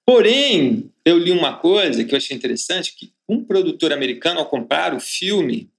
Porém, 0.05 0.91
eu 1.05 1.19
li 1.19 1.31
uma 1.31 1.57
coisa 1.57 2.03
que 2.03 2.13
eu 2.13 2.17
achei 2.17 2.35
interessante, 2.35 2.95
que 2.95 3.13
um 3.29 3.45
produtor 3.45 3.93
americano, 3.93 4.39
ao 4.39 4.49
comprar 4.49 4.93
o 4.93 4.99
filme, 4.99 5.71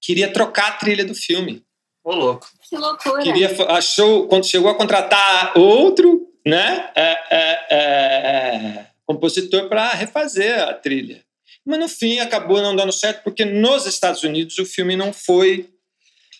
queria 0.00 0.32
trocar 0.32 0.68
a 0.68 0.72
trilha 0.72 1.04
do 1.04 1.14
filme. 1.14 1.64
Ô, 2.02 2.12
louco. 2.12 2.50
Que 2.68 2.76
loucura. 2.76 3.22
Queria, 3.22 3.48
achou, 3.68 4.26
quando 4.26 4.44
chegou 4.44 4.68
a 4.68 4.74
contratar 4.74 5.56
outro, 5.56 6.28
né? 6.44 6.90
É, 6.96 7.12
é, 7.30 7.66
é, 7.70 8.86
compositor 9.06 9.68
para 9.68 9.90
refazer 9.90 10.60
a 10.60 10.74
trilha. 10.74 11.24
Mas 11.64 11.78
no 11.78 11.88
fim 11.88 12.18
acabou 12.18 12.60
não 12.60 12.74
dando 12.74 12.92
certo 12.92 13.22
porque 13.22 13.44
nos 13.44 13.86
Estados 13.86 14.24
Unidos 14.24 14.58
o 14.58 14.66
filme 14.66 14.96
não 14.96 15.12
foi 15.12 15.70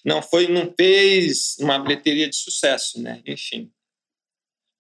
não 0.05 0.21
foi 0.21 0.49
não 0.49 0.75
fez 0.77 1.57
uma 1.61 1.79
bilheteria 1.79 2.29
de 2.29 2.35
sucesso, 2.35 3.01
né? 3.01 3.23
Enfim. 3.25 3.71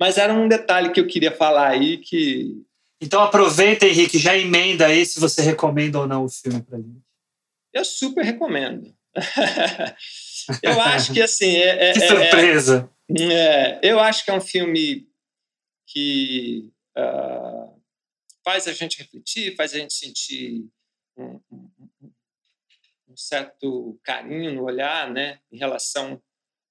Mas 0.00 0.18
era 0.18 0.34
um 0.34 0.48
detalhe 0.48 0.90
que 0.90 0.98
eu 0.98 1.06
queria 1.06 1.30
falar 1.30 1.68
aí 1.68 1.98
que 1.98 2.64
então 3.02 3.20
aproveita, 3.20 3.84
Henrique, 3.84 4.16
já 4.16 4.38
emenda 4.38 4.86
aí 4.86 5.04
se 5.04 5.18
você 5.18 5.42
recomenda 5.42 5.98
ou 5.98 6.06
não 6.06 6.24
o 6.24 6.28
filme 6.28 6.62
para 6.62 6.78
gente. 6.78 7.02
Eu 7.72 7.84
super 7.84 8.24
recomendo. 8.24 8.94
eu 10.62 10.80
acho 10.80 11.12
que 11.12 11.20
assim 11.20 11.56
é, 11.56 11.90
é 11.90 11.92
que 11.92 12.00
surpresa. 12.06 12.88
É, 13.10 13.24
é, 13.24 13.80
eu 13.82 13.98
acho 13.98 14.24
que 14.24 14.30
é 14.30 14.34
um 14.34 14.40
filme 14.40 15.08
que 15.84 16.70
uh, 16.96 17.76
faz 18.44 18.68
a 18.68 18.72
gente 18.72 18.98
refletir, 18.98 19.56
faz 19.56 19.74
a 19.74 19.78
gente 19.78 19.94
sentir 19.94 20.64
um, 21.16 21.40
um, 21.50 21.70
um 23.08 23.16
certo 23.16 23.98
carinho 24.04 24.54
no 24.54 24.62
olhar, 24.62 25.10
né, 25.10 25.40
em 25.50 25.58
relação 25.58 26.22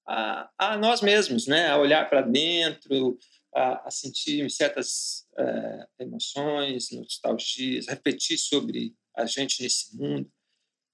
a, 0.07 0.49
a 0.57 0.77
nós 0.77 1.01
mesmos, 1.01 1.45
né, 1.45 1.67
a 1.67 1.77
olhar 1.77 2.09
para 2.09 2.21
dentro, 2.21 3.17
a, 3.53 3.87
a, 3.87 3.91
sentir 3.91 4.49
certas 4.49 5.25
uh, 5.37 5.85
emoções, 5.99 6.91
nostalgias, 6.91 7.87
refletir 7.87 8.37
sobre 8.37 8.95
a 9.15 9.25
gente 9.25 9.61
nesse 9.61 9.95
mundo. 9.95 10.31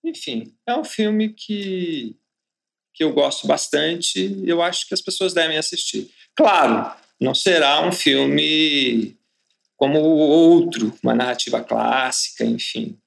Enfim, 0.03 0.55
é 0.67 0.75
um 0.75 0.83
filme 0.83 1.33
que, 1.33 2.15
que 2.93 3.03
eu 3.03 3.13
gosto 3.13 3.47
bastante 3.47 4.19
e 4.19 4.49
eu 4.49 4.61
acho 4.61 4.87
que 4.87 4.93
as 4.93 5.01
pessoas 5.01 5.33
devem 5.33 5.57
assistir. 5.57 6.11
Claro, 6.35 6.95
não 7.19 7.35
será 7.35 7.85
um 7.85 7.91
filme 7.91 9.17
como 9.75 9.99
o 9.99 10.17
outro, 10.17 10.97
uma 11.03 11.13
narrativa 11.13 11.63
clássica, 11.63 12.43
enfim, 12.43 12.97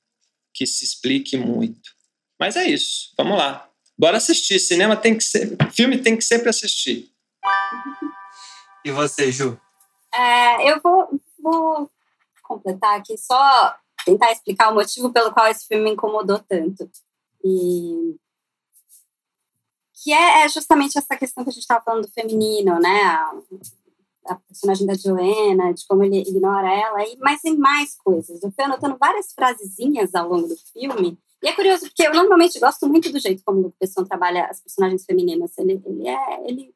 que 0.54 0.66
se 0.66 0.84
explique 0.84 1.36
muito. 1.36 1.90
Mas 2.38 2.56
é 2.56 2.68
isso, 2.68 3.12
vamos 3.16 3.36
lá. 3.36 3.70
Bora 4.00 4.16
assistir. 4.16 4.58
Cinema 4.58 4.96
tem 4.96 5.14
que 5.14 5.22
ser. 5.22 5.58
Filme 5.72 5.98
tem 5.98 6.16
que 6.16 6.24
sempre 6.24 6.48
assistir. 6.48 7.10
E 8.84 8.90
você, 8.90 9.30
Ju? 9.30 9.58
É, 10.12 10.70
eu 10.70 10.80
vou, 10.80 11.08
vou 11.38 11.90
completar 12.42 12.98
aqui 12.98 13.16
só 13.16 13.76
tentar 14.04 14.32
explicar 14.32 14.70
o 14.70 14.74
motivo 14.74 15.12
pelo 15.12 15.32
qual 15.32 15.46
esse 15.46 15.66
filme 15.66 15.84
me 15.84 15.90
incomodou 15.90 16.38
tanto. 16.38 16.90
E 17.44 18.16
que 20.02 20.12
é, 20.12 20.44
é 20.44 20.48
justamente 20.48 20.98
essa 20.98 21.16
questão 21.16 21.44
que 21.44 21.50
a 21.50 21.52
gente 21.52 21.62
estava 21.62 21.84
falando 21.84 22.06
do 22.06 22.12
feminino, 22.12 22.78
né? 22.78 23.28
a 24.26 24.34
personagem 24.36 24.86
da 24.86 24.94
Joanna, 24.94 25.72
de 25.72 25.86
como 25.86 26.04
ele 26.04 26.20
ignora 26.20 26.70
ela, 26.70 27.02
e, 27.04 27.16
mas 27.20 27.40
tem 27.40 27.56
mais 27.56 27.96
coisas. 27.96 28.42
Eu 28.42 28.50
fui 28.50 28.64
anotando 28.64 28.96
várias 28.98 29.32
frasezinhas 29.32 30.14
ao 30.14 30.28
longo 30.28 30.48
do 30.48 30.56
filme, 30.56 31.18
e 31.42 31.48
é 31.48 31.52
curioso 31.54 31.86
porque 31.86 32.06
eu 32.06 32.12
normalmente 32.12 32.60
gosto 32.60 32.86
muito 32.86 33.10
do 33.10 33.18
jeito 33.18 33.42
como 33.44 33.60
o 33.60 33.74
Besson 33.80 34.04
trabalha 34.04 34.44
as 34.46 34.60
personagens 34.60 35.04
femininas. 35.04 35.56
Ele, 35.56 35.80
ele 35.86 36.08
é. 36.08 36.48
Ele, 36.48 36.74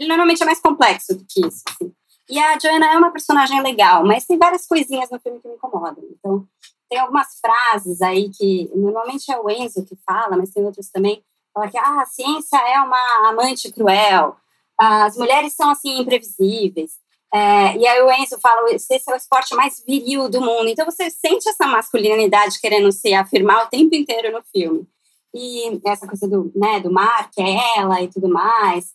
ele 0.00 0.08
normalmente 0.08 0.42
é 0.42 0.46
mais 0.46 0.60
complexo 0.60 1.14
do 1.14 1.24
que 1.28 1.46
isso. 1.46 1.62
Assim. 1.68 1.92
E 2.28 2.38
a 2.38 2.58
Joanna 2.58 2.92
é 2.92 2.96
uma 2.96 3.12
personagem 3.12 3.62
legal, 3.62 4.04
mas 4.04 4.24
tem 4.24 4.38
várias 4.38 4.66
coisinhas 4.66 5.10
no 5.10 5.20
filme 5.20 5.40
que 5.40 5.48
me 5.48 5.54
incomodam. 5.54 6.02
Então, 6.10 6.46
tem 6.88 6.98
algumas 6.98 7.38
frases 7.40 8.02
aí 8.02 8.30
que 8.30 8.70
normalmente 8.74 9.30
é 9.30 9.38
o 9.38 9.48
Enzo 9.48 9.84
que 9.84 9.96
fala, 10.06 10.36
mas 10.36 10.50
tem 10.50 10.64
outros 10.64 10.90
também. 10.90 11.22
Fala 11.52 11.68
que 11.68 11.78
ah, 11.78 12.02
a 12.02 12.06
ciência 12.06 12.56
é 12.56 12.80
uma 12.80 13.28
amante 13.28 13.70
cruel 13.72 14.36
as 14.80 15.14
mulheres 15.16 15.52
são 15.52 15.68
assim 15.68 16.00
imprevisíveis. 16.00 16.92
É, 17.32 17.76
e 17.76 17.86
aí 17.86 18.02
o 18.02 18.10
Enzo 18.10 18.40
fala, 18.40 18.68
esse 18.72 18.94
é 18.94 19.12
o 19.12 19.16
esporte 19.16 19.54
mais 19.54 19.84
viril 19.86 20.28
do 20.28 20.40
mundo. 20.40 20.68
Então 20.68 20.86
você 20.86 21.10
sente 21.10 21.48
essa 21.48 21.66
masculinidade 21.66 22.58
querendo 22.58 22.90
se 22.90 23.12
afirmar 23.12 23.66
o 23.66 23.68
tempo 23.68 23.94
inteiro 23.94 24.32
no 24.32 24.42
filme. 24.42 24.88
E 25.34 25.80
essa 25.84 26.08
coisa 26.08 26.26
do, 26.26 26.50
né, 26.56 26.80
do 26.80 26.90
mar, 26.90 27.30
que 27.30 27.42
é 27.42 27.58
ela 27.76 28.02
e 28.02 28.08
tudo 28.08 28.28
mais. 28.28 28.94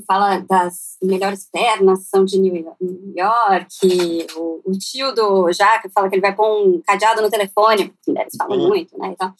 Fala 0.00 0.38
das 0.38 0.96
melhores 1.02 1.48
pernas, 1.50 2.08
são 2.08 2.24
de 2.24 2.38
New 2.38 2.76
York. 3.16 4.26
O, 4.36 4.60
o 4.64 4.72
tio 4.78 5.14
do 5.14 5.52
Jaque 5.52 5.88
fala 5.88 6.08
que 6.08 6.14
ele 6.14 6.22
vai 6.22 6.34
pôr 6.34 6.66
um 6.66 6.80
cadeado 6.80 7.22
no 7.22 7.30
telefone, 7.30 7.88
porque 7.88 8.10
mulheres 8.10 8.34
falam 8.36 8.58
uhum. 8.58 8.68
muito, 8.68 8.98
né? 8.98 9.08
Então, 9.08 9.34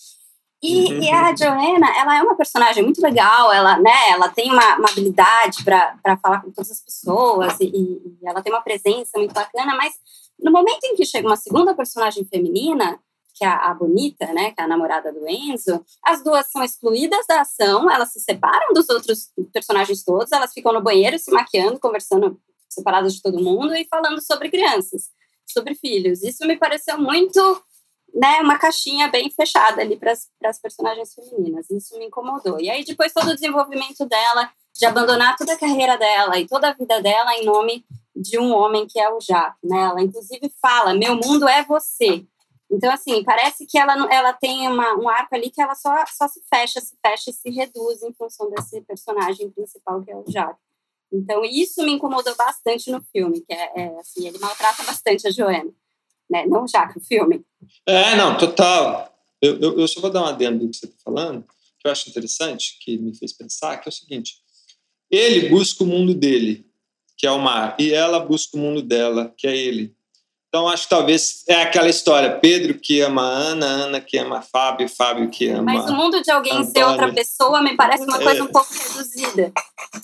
e, 0.62 0.92
uhum. 0.92 1.02
e, 1.02 1.10
a 1.10 1.36
Joanna, 1.36 1.96
ela 1.96 2.18
é 2.18 2.22
uma 2.22 2.34
personagem 2.34 2.82
muito 2.82 3.00
legal, 3.00 3.52
ela, 3.52 3.78
né, 3.78 4.10
ela 4.10 4.28
tem 4.28 4.50
uma, 4.50 4.76
uma 4.76 4.88
habilidade 4.88 5.62
para 5.62 6.16
falar 6.16 6.40
com 6.40 6.50
todas 6.50 6.70
as 6.70 6.80
pessoas 6.80 7.60
e, 7.60 7.66
e, 7.66 8.18
ela 8.24 8.42
tem 8.42 8.52
uma 8.52 8.62
presença 8.62 9.18
muito 9.18 9.34
bacana, 9.34 9.76
mas 9.76 9.94
no 10.40 10.50
momento 10.50 10.82
em 10.84 10.96
que 10.96 11.04
chega 11.04 11.28
uma 11.28 11.36
segunda 11.36 11.74
personagem 11.74 12.24
feminina, 12.24 12.98
que 13.36 13.44
é 13.44 13.48
a, 13.48 13.74
Bonita, 13.74 14.26
né, 14.32 14.50
que 14.50 14.60
é 14.60 14.64
a 14.64 14.66
namorada 14.66 15.12
do 15.12 15.28
Enzo, 15.28 15.84
as 16.02 16.24
duas 16.24 16.46
são 16.46 16.64
excluídas 16.64 17.26
da 17.26 17.42
ação, 17.42 17.90
elas 17.90 18.10
se 18.10 18.18
separam 18.18 18.72
dos 18.72 18.88
outros 18.88 19.30
personagens 19.52 20.02
todos, 20.02 20.32
elas 20.32 20.54
ficam 20.54 20.72
no 20.72 20.80
banheiro 20.80 21.18
se 21.18 21.30
maquiando, 21.30 21.78
conversando 21.78 22.40
separadas 22.68 23.14
de 23.14 23.22
todo 23.22 23.38
mundo 23.38 23.74
e 23.74 23.84
falando 23.84 24.20
sobre 24.22 24.50
crianças, 24.50 25.10
sobre 25.46 25.74
filhos. 25.74 26.22
Isso 26.22 26.46
me 26.46 26.56
pareceu 26.56 26.98
muito 26.98 27.62
né, 28.14 28.40
uma 28.40 28.58
caixinha 28.58 29.08
bem 29.08 29.30
fechada 29.30 29.82
ali 29.82 29.96
para 29.96 30.12
as 30.12 30.58
personagens 30.58 31.14
femininas. 31.14 31.68
Isso 31.70 31.98
me 31.98 32.06
incomodou. 32.06 32.58
E 32.58 32.70
aí 32.70 32.84
depois 32.84 33.12
todo 33.12 33.28
o 33.28 33.34
desenvolvimento 33.34 34.06
dela, 34.06 34.50
de 34.74 34.86
abandonar 34.86 35.36
toda 35.36 35.52
a 35.52 35.58
carreira 35.58 35.98
dela 35.98 36.38
e 36.38 36.46
toda 36.46 36.70
a 36.70 36.72
vida 36.72 37.02
dela 37.02 37.34
em 37.34 37.44
nome 37.44 37.84
de 38.14 38.38
um 38.38 38.54
homem 38.54 38.86
que 38.86 38.98
é 38.98 39.10
o 39.10 39.20
Jacques, 39.20 39.68
né? 39.68 39.82
Ela 39.82 40.02
inclusive 40.02 40.50
fala: 40.60 40.94
"Meu 40.94 41.16
mundo 41.16 41.46
é 41.46 41.62
você". 41.64 42.24
Então 42.70 42.92
assim, 42.92 43.22
parece 43.22 43.66
que 43.66 43.78
ela 43.78 43.94
ela 44.12 44.32
tem 44.32 44.68
uma, 44.68 44.94
um 44.96 45.08
arco 45.08 45.34
ali 45.34 45.50
que 45.50 45.60
ela 45.60 45.74
só 45.74 45.94
só 46.06 46.26
se 46.28 46.40
fecha, 46.48 46.80
se 46.80 46.96
fecha 47.00 47.30
e 47.30 47.32
se 47.32 47.50
reduz 47.50 48.02
em 48.02 48.12
função 48.12 48.50
desse 48.50 48.80
personagem 48.82 49.50
principal 49.50 50.02
que 50.02 50.10
é 50.10 50.16
o 50.16 50.24
Jacques. 50.28 50.64
Então 51.12 51.44
isso 51.44 51.84
me 51.84 51.92
incomodou 51.92 52.34
bastante 52.36 52.90
no 52.90 53.00
filme, 53.12 53.40
que 53.40 53.52
é, 53.52 53.80
é 53.80 53.98
assim, 54.00 54.26
ele 54.26 54.38
maltrata 54.38 54.82
bastante 54.84 55.28
a 55.28 55.30
Joanna 55.30 55.72
né? 56.28 56.46
Não 56.46 56.66
já 56.66 56.86
que 56.88 56.98
o 56.98 57.00
filme. 57.04 57.44
É, 57.86 58.16
não, 58.16 58.36
total. 58.36 59.12
Eu, 59.40 59.58
eu, 59.58 59.80
eu 59.80 59.88
só 59.88 60.00
vou 60.00 60.10
dar 60.10 60.22
uma 60.22 60.30
adendo 60.30 60.64
do 60.64 60.70
que 60.70 60.76
você 60.76 60.86
está 60.86 60.98
falando, 61.04 61.44
que 61.78 61.86
eu 61.86 61.92
acho 61.92 62.08
interessante, 62.10 62.78
que 62.80 62.98
me 62.98 63.16
fez 63.16 63.32
pensar, 63.32 63.78
que 63.78 63.88
é 63.88 63.90
o 63.90 63.92
seguinte: 63.92 64.36
ele 65.10 65.48
busca 65.48 65.84
o 65.84 65.86
mundo 65.86 66.14
dele, 66.14 66.66
que 67.16 67.26
é 67.26 67.30
o 67.30 67.38
mar, 67.38 67.76
e 67.78 67.92
ela 67.92 68.18
busca 68.20 68.56
o 68.56 68.60
mundo 68.60 68.82
dela, 68.82 69.32
que 69.36 69.46
é 69.46 69.56
ele. 69.56 69.95
Então, 70.56 70.68
acho 70.68 70.84
que 70.84 70.88
talvez 70.88 71.44
é 71.46 71.60
aquela 71.60 71.88
história: 71.88 72.38
Pedro 72.38 72.72
que 72.72 73.02
ama 73.02 73.20
Ana, 73.20 73.66
Ana 73.66 74.00
que 74.00 74.16
ama 74.16 74.40
Fábio, 74.40 74.88
Fábio 74.88 75.28
que 75.28 75.50
ama. 75.50 75.74
Mas 75.74 75.90
o 75.90 75.92
mundo 75.92 76.22
de 76.22 76.30
alguém 76.30 76.50
Antônio. 76.50 76.72
ser 76.72 76.84
outra 76.84 77.12
pessoa 77.12 77.60
me 77.60 77.76
parece 77.76 78.04
uma 78.04 78.18
coisa 78.18 78.40
é. 78.40 78.42
um 78.42 78.46
pouco 78.46 78.68
reduzida, 78.72 79.52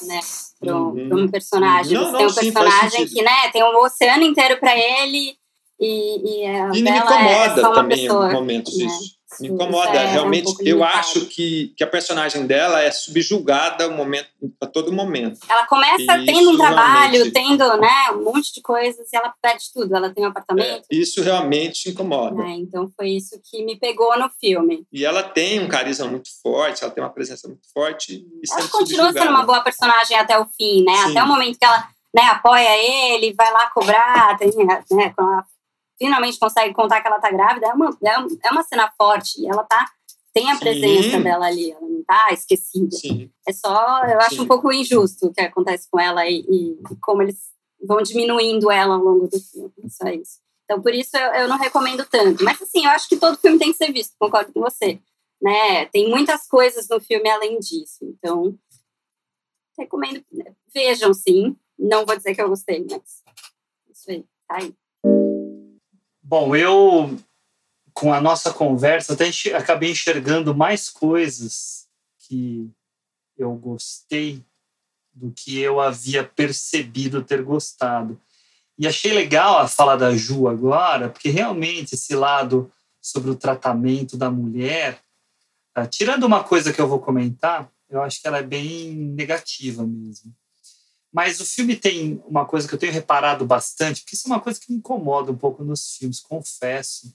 né? 0.03 0.21
Para 0.61 0.77
um, 0.77 0.91
uhum. 0.91 1.25
um 1.25 1.29
personagem. 1.29 1.95
Não, 1.95 2.13
não, 2.13 2.19
tem 2.19 2.27
um 2.27 2.29
sim, 2.29 2.53
personagem 2.53 3.07
que 3.07 3.23
né, 3.23 3.49
tem 3.51 3.65
um 3.65 3.75
oceano 3.79 4.25
inteiro 4.25 4.61
para 4.61 4.77
ele 4.77 5.39
e, 5.81 6.45
e, 6.45 6.79
e 6.79 6.83
me 6.83 6.91
incomoda 6.91 7.61
é 7.61 7.75
também 7.75 8.03
pessoa, 8.03 8.31
em 8.31 8.35
momentos 8.35 8.77
né? 8.77 8.85
isso. 8.85 9.22
Me 9.41 9.49
incomoda. 9.49 9.99
é 9.99 10.07
um 10.07 10.11
Realmente, 10.13 10.45
pouco 10.45 10.63
eu 10.63 10.77
limitado. 10.79 10.99
acho 10.99 11.27
que, 11.27 11.73
que 11.77 11.83
a 11.85 11.87
personagem 11.87 12.47
dela 12.47 12.81
é 12.83 12.91
subjugada 12.91 13.85
ao 13.85 13.91
momento, 13.91 14.29
a 14.61 14.67
todo 14.67 14.93
momento. 14.93 15.41
Ela 15.49 15.67
começa 15.67 16.03
Isso 16.17 16.27
tendo 16.27 16.51
um 16.51 16.57
trabalho, 16.57 17.13
realmente- 17.13 17.33
tendo 17.33 17.77
né, 17.79 18.11
um 18.15 18.25
monte 18.25 18.53
de 18.55 18.61
coisas 18.61 19.07
e 19.13 19.17
ela 19.17 19.33
perde 19.41 19.65
tudo. 19.73 19.95
Ela 19.97 20.11
tem 20.11 20.25
um 20.25 20.29
apartamento. 20.29 20.85
É, 20.91 20.95
isso 20.95 21.23
realmente 21.23 21.91
incomoda. 21.91 22.37
né? 22.43 22.57
Então 22.59 22.91
foi 22.97 23.11
isso 23.11 23.41
que 23.51 23.65
me 23.65 23.77
pegou 23.79 24.19
no 24.19 24.29
filme. 24.41 24.87
E 24.93 25.05
ela 25.05 25.23
tem 25.23 25.61
um 25.61 25.69
carisma 25.69 26.07
muito 26.07 26.29
forte, 26.43 26.83
ela 26.83 26.93
tem 26.93 27.03
uma 27.03 27.11
presença 27.11 27.49
muito 27.49 27.67
forte. 27.73 28.15
E 28.15 28.53
Ela 28.53 28.69
continua 28.69 28.85
sendo 29.07 29.07
subjugada. 29.07 29.31
uma 29.31 29.45
boa 29.45 29.61
personagem 29.63 30.17
até 30.17 30.39
o 30.39 30.47
fim, 30.47 30.85
né? 30.85 30.95
Sim. 30.97 31.11
Até 31.13 31.23
o 31.23 31.27
momento 31.27 31.59
que 31.59 31.65
ela 31.65 31.89
né, 32.15 32.23
apoia 32.25 32.69
ele, 33.17 33.33
vai 33.33 33.51
lá 33.53 33.71
cobrar, 33.71 34.37
tem, 34.37 34.51
né, 34.67 34.83
quando 35.17 35.33
ela 35.33 35.45
finalmente 36.03 36.37
consegue 36.37 36.75
contar 36.75 37.01
que 37.01 37.07
ela 37.07 37.21
tá 37.21 37.31
grávida, 37.31 37.69
é 37.69 37.73
uma, 37.73 37.97
é 38.03 38.49
é 38.49 38.51
uma 38.51 38.65
cena 38.65 38.93
forte. 38.99 39.41
E 39.41 39.47
ela 39.47 39.63
tá, 39.63 39.89
tem 40.35 40.51
a 40.51 40.55
Sim. 40.55 40.61
presença 40.61 41.21
dela 41.21 41.47
ali, 41.47 41.71
ela 41.71 41.81
não 41.81 42.03
tá 42.03 42.27
esquecida. 42.33 42.97
Sim. 42.97 43.31
É 43.47 43.53
só, 43.53 44.03
eu 44.05 44.19
acho 44.19 44.35
Sim. 44.35 44.41
um 44.41 44.49
pouco 44.49 44.73
injusto 44.73 45.27
o 45.27 45.33
que 45.33 45.41
acontece 45.41 45.89
com 45.89 46.01
ela 46.01 46.27
e, 46.27 46.41
e 46.41 46.77
como 47.01 47.23
eles 47.23 47.39
vão 47.81 48.03
diminuindo 48.03 48.69
ela 48.69 48.97
ao 48.97 49.01
longo 49.01 49.29
do 49.29 49.39
filme. 49.39 49.73
Só 49.89 50.09
isso. 50.09 50.41
Então, 50.65 50.83
por 50.83 50.93
isso, 50.93 51.17
eu, 51.17 51.35
eu 51.35 51.49
não 51.49 51.57
recomendo 51.57 52.05
tanto. 52.05 52.43
Mas, 52.43 52.61
assim, 52.61 52.85
eu 52.85 52.91
acho 52.91 53.09
que 53.09 53.17
todo 53.17 53.39
filme 53.39 53.59
tem 53.59 53.71
que 53.71 53.79
ser 53.79 53.93
visto, 53.93 54.17
concordo 54.19 54.53
com 54.53 54.61
você. 54.61 55.01
Né? 55.41 55.87
Tem 55.87 56.11
muitas 56.11 56.49
coisas 56.49 56.89
no 56.89 57.01
filme 57.01 57.31
além 57.31 57.61
disso. 57.61 57.99
Então, 58.03 58.59
recomendo. 59.79 60.25
Vejam, 60.75 61.15
sim. 61.15 61.57
Não 61.79 62.05
vou 62.05 62.17
dizer 62.17 62.35
que 62.35 62.43
eu 62.43 62.49
gostei, 62.49 62.85
mas 62.91 63.23
isso 63.93 64.11
aí, 64.11 64.25
tá 64.49 64.57
aí. 64.57 64.75
Bom, 66.23 66.55
eu, 66.55 67.19
com 67.93 68.13
a 68.13 68.21
nossa 68.21 68.53
conversa, 68.53 69.15
até 69.15 69.29
acabei 69.57 69.91
enxergando 69.91 70.55
mais 70.55 70.89
coisas 70.89 71.89
que 72.19 72.71
eu 73.37 73.55
gostei 73.55 74.45
do 75.13 75.33
que 75.33 75.59
eu 75.59 75.81
havia 75.81 76.25
percebido 76.25 77.25
ter 77.25 77.43
gostado. 77.43 78.21
E 78.79 78.87
achei 78.87 79.13
legal 79.13 79.59
a 79.59 79.69
fala 79.69 79.97
da 79.97 80.17
Ju 80.17 80.49
agora, 80.49 81.11
porque 81.11 81.29
realmente 81.29 81.95
esse 81.95 82.15
lado 82.15 82.71
sobre 83.01 83.31
o 83.31 83.37
tratamento 83.37 84.17
da 84.17 84.31
mulher, 84.31 85.01
ah, 85.75 85.87
tirando 85.87 86.25
uma 86.25 86.45
coisa 86.45 86.73
que 86.73 86.81
eu 86.81 86.89
vou 86.89 87.01
comentar, 87.01 87.71
eu 87.91 88.01
acho 88.01 88.23
que 88.23 88.29
ela 88.29 88.39
é 88.39 88.43
bem 88.43 88.95
negativa 88.95 89.85
mesmo. 89.85 90.33
Mas 91.13 91.41
o 91.41 91.45
filme 91.45 91.77
tem 91.77 92.23
uma 92.27 92.47
coisa 92.47 92.67
que 92.67 92.75
eu 92.75 92.79
tenho 92.79 92.93
reparado 92.93 93.45
bastante, 93.45 94.01
porque 94.01 94.17
isso 94.17 94.27
é 94.27 94.31
uma 94.31 94.41
coisa 94.41 94.59
que 94.59 94.73
me 94.73 94.79
incomoda 94.79 95.31
um 95.31 95.37
pouco 95.37 95.63
nos 95.63 95.97
filmes, 95.97 96.21
confesso, 96.21 97.15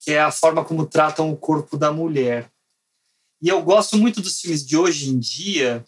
que 0.00 0.12
é 0.12 0.20
a 0.20 0.30
forma 0.30 0.64
como 0.64 0.86
tratam 0.86 1.30
o 1.30 1.36
corpo 1.36 1.76
da 1.76 1.92
mulher. 1.92 2.50
E 3.42 3.48
eu 3.48 3.62
gosto 3.62 3.98
muito 3.98 4.22
dos 4.22 4.40
filmes 4.40 4.66
de 4.66 4.76
hoje 4.76 5.10
em 5.10 5.18
dia, 5.18 5.84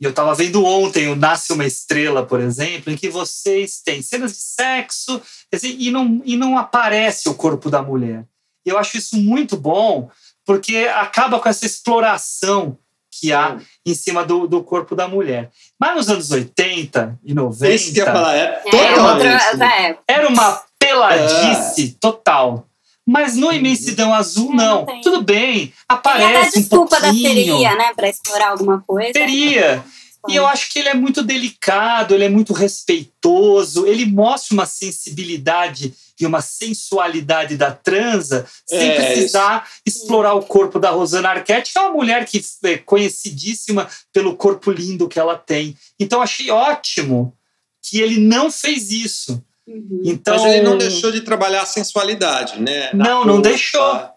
e 0.00 0.04
eu 0.04 0.10
estava 0.10 0.34
vendo 0.34 0.64
ontem 0.64 1.08
o 1.08 1.14
Nasce 1.14 1.52
uma 1.52 1.66
Estrela, 1.66 2.26
por 2.26 2.40
exemplo, 2.40 2.92
em 2.92 2.96
que 2.96 3.08
vocês 3.08 3.80
têm 3.80 4.02
cenas 4.02 4.32
de 4.32 4.38
sexo 4.38 5.22
e, 5.62 5.90
não, 5.90 6.22
e 6.24 6.36
não 6.36 6.58
aparece 6.58 7.28
o 7.28 7.34
corpo 7.34 7.70
da 7.70 7.82
mulher. 7.82 8.26
E 8.64 8.70
eu 8.70 8.78
acho 8.78 8.96
isso 8.96 9.16
muito 9.16 9.56
bom, 9.56 10.10
porque 10.44 10.78
acaba 10.78 11.38
com 11.38 11.48
essa 11.48 11.66
exploração 11.66 12.78
que 13.22 13.32
há 13.32 13.56
em 13.86 13.94
cima 13.94 14.24
do, 14.24 14.48
do 14.48 14.64
corpo 14.64 14.96
da 14.96 15.06
mulher. 15.06 15.48
Mas 15.78 15.94
nos 15.94 16.08
anos 16.10 16.30
80 16.32 17.20
e 17.24 17.32
90. 17.32 17.72
Isso 17.72 17.92
que 17.92 18.00
eu 18.00 18.04
ia 18.06 18.12
falar, 18.12 18.34
é 18.36 18.62
É, 18.66 18.70
totalmente. 18.70 19.44
outra, 19.52 19.66
é, 19.80 19.96
Era 20.08 20.28
uma 20.28 20.60
peladice 20.76 21.96
total. 22.00 22.66
Mas 23.06 23.36
no 23.36 23.52
Imensidão 23.52 24.12
Azul, 24.12 24.50
É, 24.52 24.56
não 24.56 24.84
não. 24.86 25.00
Tudo 25.02 25.22
bem, 25.22 25.66
Tem 25.66 25.72
até 25.88 26.08
a 26.10 26.14
aparece 26.14 26.58
um 26.58 26.60
desculpa 26.62 27.00
da 27.00 27.08
pouquinho. 27.08 27.28
seria, 27.56 27.74
né? 27.76 27.92
Pra 27.94 28.08
explorar 28.08 28.48
alguma 28.50 28.82
coisa. 28.84 29.12
Teria. 29.12 29.84
E 30.28 30.36
eu 30.36 30.46
acho 30.46 30.70
que 30.70 30.78
ele 30.78 30.88
é 30.88 30.94
muito 30.94 31.22
delicado, 31.22 32.14
ele 32.14 32.24
é 32.24 32.28
muito 32.28 32.52
respeitoso, 32.52 33.86
ele 33.86 34.06
mostra 34.06 34.54
uma 34.54 34.66
sensibilidade 34.66 35.92
e 36.20 36.26
uma 36.26 36.40
sensualidade 36.40 37.56
da 37.56 37.72
transa 37.72 38.46
sem 38.64 38.90
É, 38.90 38.94
precisar 38.94 39.68
explorar 39.84 40.34
o 40.34 40.42
corpo 40.42 40.78
da 40.78 40.90
Rosana 40.90 41.30
Arquette, 41.30 41.72
que 41.72 41.78
é 41.78 41.82
uma 41.82 41.90
mulher 41.90 42.24
que 42.24 42.40
é 42.64 42.78
conhecidíssima 42.78 43.88
pelo 44.12 44.36
corpo 44.36 44.70
lindo 44.70 45.08
que 45.08 45.18
ela 45.18 45.36
tem. 45.36 45.76
Então 45.98 46.20
eu 46.20 46.22
achei 46.22 46.50
ótimo 46.50 47.36
que 47.82 48.00
ele 48.00 48.20
não 48.20 48.50
fez 48.50 48.92
isso. 48.92 49.42
Uhum. 49.66 50.02
Então, 50.04 50.36
Mas 50.36 50.54
ele 50.54 50.62
não 50.62 50.78
deixou 50.78 51.10
de 51.10 51.22
trabalhar 51.22 51.62
a 51.62 51.66
sensualidade, 51.66 52.60
né? 52.60 52.90
Na 52.92 53.04
Não, 53.04 53.24
não 53.24 53.40
deixou. 53.40 54.12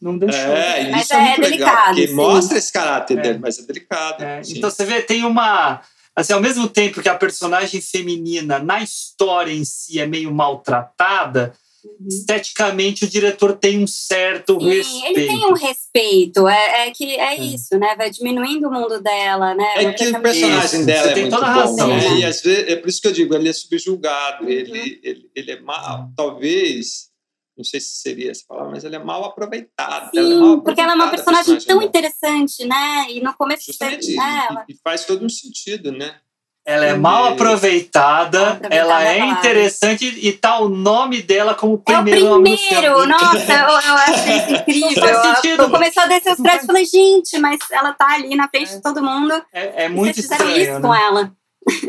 Não 0.00 0.18
deixou. 0.18 0.38
É, 0.56 0.90
Mas 0.90 1.04
isso 1.04 1.14
é, 1.14 1.16
é 1.16 1.20
muito 1.20 1.40
legal, 1.40 1.50
delicado, 1.50 1.86
porque 1.94 2.08
sim. 2.08 2.14
mostra 2.14 2.58
esse 2.58 2.72
caráter 2.72 3.18
É. 3.18 3.22
dele, 3.22 3.38
mas 3.38 3.58
é 3.58 3.62
delicado. 3.62 4.22
É, 4.22 4.42
então 4.48 4.70
você 4.70 4.84
vê, 4.84 5.00
tem 5.02 5.24
uma. 5.24 5.80
Assim, 6.14 6.32
ao 6.32 6.40
mesmo 6.40 6.68
tempo 6.68 7.02
que 7.02 7.08
a 7.08 7.14
personagem 7.14 7.80
feminina 7.80 8.58
na 8.58 8.82
história 8.82 9.52
em 9.52 9.64
si 9.64 9.98
é 10.00 10.06
meio 10.06 10.32
maltratada, 10.32 11.52
Uhum. 12.00 12.08
esteticamente 12.08 13.04
o 13.04 13.08
diretor 13.08 13.52
tem 13.54 13.78
um 13.78 13.86
certo 13.86 14.58
Sim, 14.60 14.68
respeito. 14.70 15.06
ele 15.18 15.26
tem 15.28 15.46
um 15.46 15.52
respeito. 15.54 16.48
É, 16.48 16.88
é 16.88 16.90
que 16.90 17.14
é, 17.14 17.36
É. 17.36 17.40
isso, 17.44 17.78
né? 17.78 17.94
Vai 17.96 18.10
diminuindo 18.10 18.66
o 18.66 18.72
mundo 18.72 19.00
dela, 19.00 19.54
né? 19.54 19.64
É 19.76 19.92
que 19.92 20.08
o 20.08 20.20
personagem 20.20 20.80
Isso, 20.80 20.84
dela 20.86 21.02
você 21.04 21.10
é 21.10 21.14
tem 21.14 21.22
muito 21.22 21.34
toda 21.36 21.46
a 21.46 21.54
bom, 21.54 21.60
razão, 21.60 21.88
né? 21.88 21.96
né? 22.10 22.18
E 22.18 22.24
às 22.24 22.40
vezes, 22.42 22.68
é 22.68 22.74
por 22.76 22.88
isso 22.88 23.00
que 23.00 23.06
eu 23.06 23.12
digo, 23.12 23.34
ele 23.36 23.48
é 23.48 23.52
subjugado, 23.52 24.42
Uhum. 24.44 24.50
ele, 24.50 25.00
ele, 25.02 25.30
ele 25.34 25.50
é 25.52 25.60
mal, 25.60 26.10
talvez, 26.16 27.05
não 27.56 27.64
sei 27.64 27.80
se 27.80 27.96
seria 27.96 28.30
essa 28.30 28.42
palavra, 28.46 28.70
mas 28.72 28.84
ele 28.84 28.96
é 28.96 28.98
mal 28.98 29.24
aproveitado. 29.24 30.10
Sim, 30.10 30.18
ela 30.18 30.30
é 30.34 30.34
mal 30.38 30.60
porque 30.60 30.80
ela 30.80 30.92
é 30.92 30.94
uma 30.94 31.04
aproveitada, 31.06 31.36
personagem 31.36 31.66
tão 31.66 31.82
interessante, 31.82 32.64
né? 32.66 33.06
E 33.10 33.20
no 33.20 33.32
começo 33.34 33.64
Justamente, 33.66 34.04
você, 34.06 34.16
né, 34.16 34.46
ela- 34.50 34.64
e, 34.68 34.72
e 34.72 34.78
faz 34.84 35.04
todo 35.04 35.24
um 35.24 35.28
sentido, 35.28 35.90
né? 35.92 36.16
Ela 36.68 36.84
é 36.86 36.94
Sim. 36.94 36.98
mal 37.00 37.26
aproveitada, 37.26 38.40
Mal 38.40 38.48
aproveitada 38.54 38.74
ela 38.74 39.04
é 39.04 39.16
é 39.16 39.18
palavra. 39.20 39.38
interessante 39.38 40.04
e 40.20 40.32
tá 40.32 40.58
o 40.58 40.68
nome 40.68 41.22
dela 41.22 41.54
como 41.54 41.74
É 41.74 41.76
o 41.76 41.78
primeiro 42.02 42.24
nome 42.28 42.50
do 42.50 42.56
primeiro! 42.56 42.92
filme. 42.96 43.06
Nossa, 43.06 43.52
eu, 43.52 43.68
eu 43.68 43.94
achei 43.94 44.36
isso 44.36 44.50
incrível. 44.52 45.02
Faz 45.14 45.36
sentido. 45.36 45.62
Eu 45.62 45.70
comecei 45.70 46.02
a 46.02 46.06
descer 46.06 46.32
os 46.32 46.38
créditos 46.40 46.64
e 46.64 46.66
falei, 46.66 46.84
gente, 46.84 47.38
mas 47.38 47.60
ela 47.70 47.92
tá 47.92 48.14
ali 48.14 48.34
na 48.34 48.48
frente 48.48 48.74
de 48.74 48.82
todo 48.82 49.00
mundo. 49.00 49.32
É, 49.52 49.84
é 49.84 49.88
muito 49.88 50.18
estranho. 50.18 50.56
isso 50.56 50.72
né? 50.72 50.80
com 50.80 50.92
ela. 50.92 51.32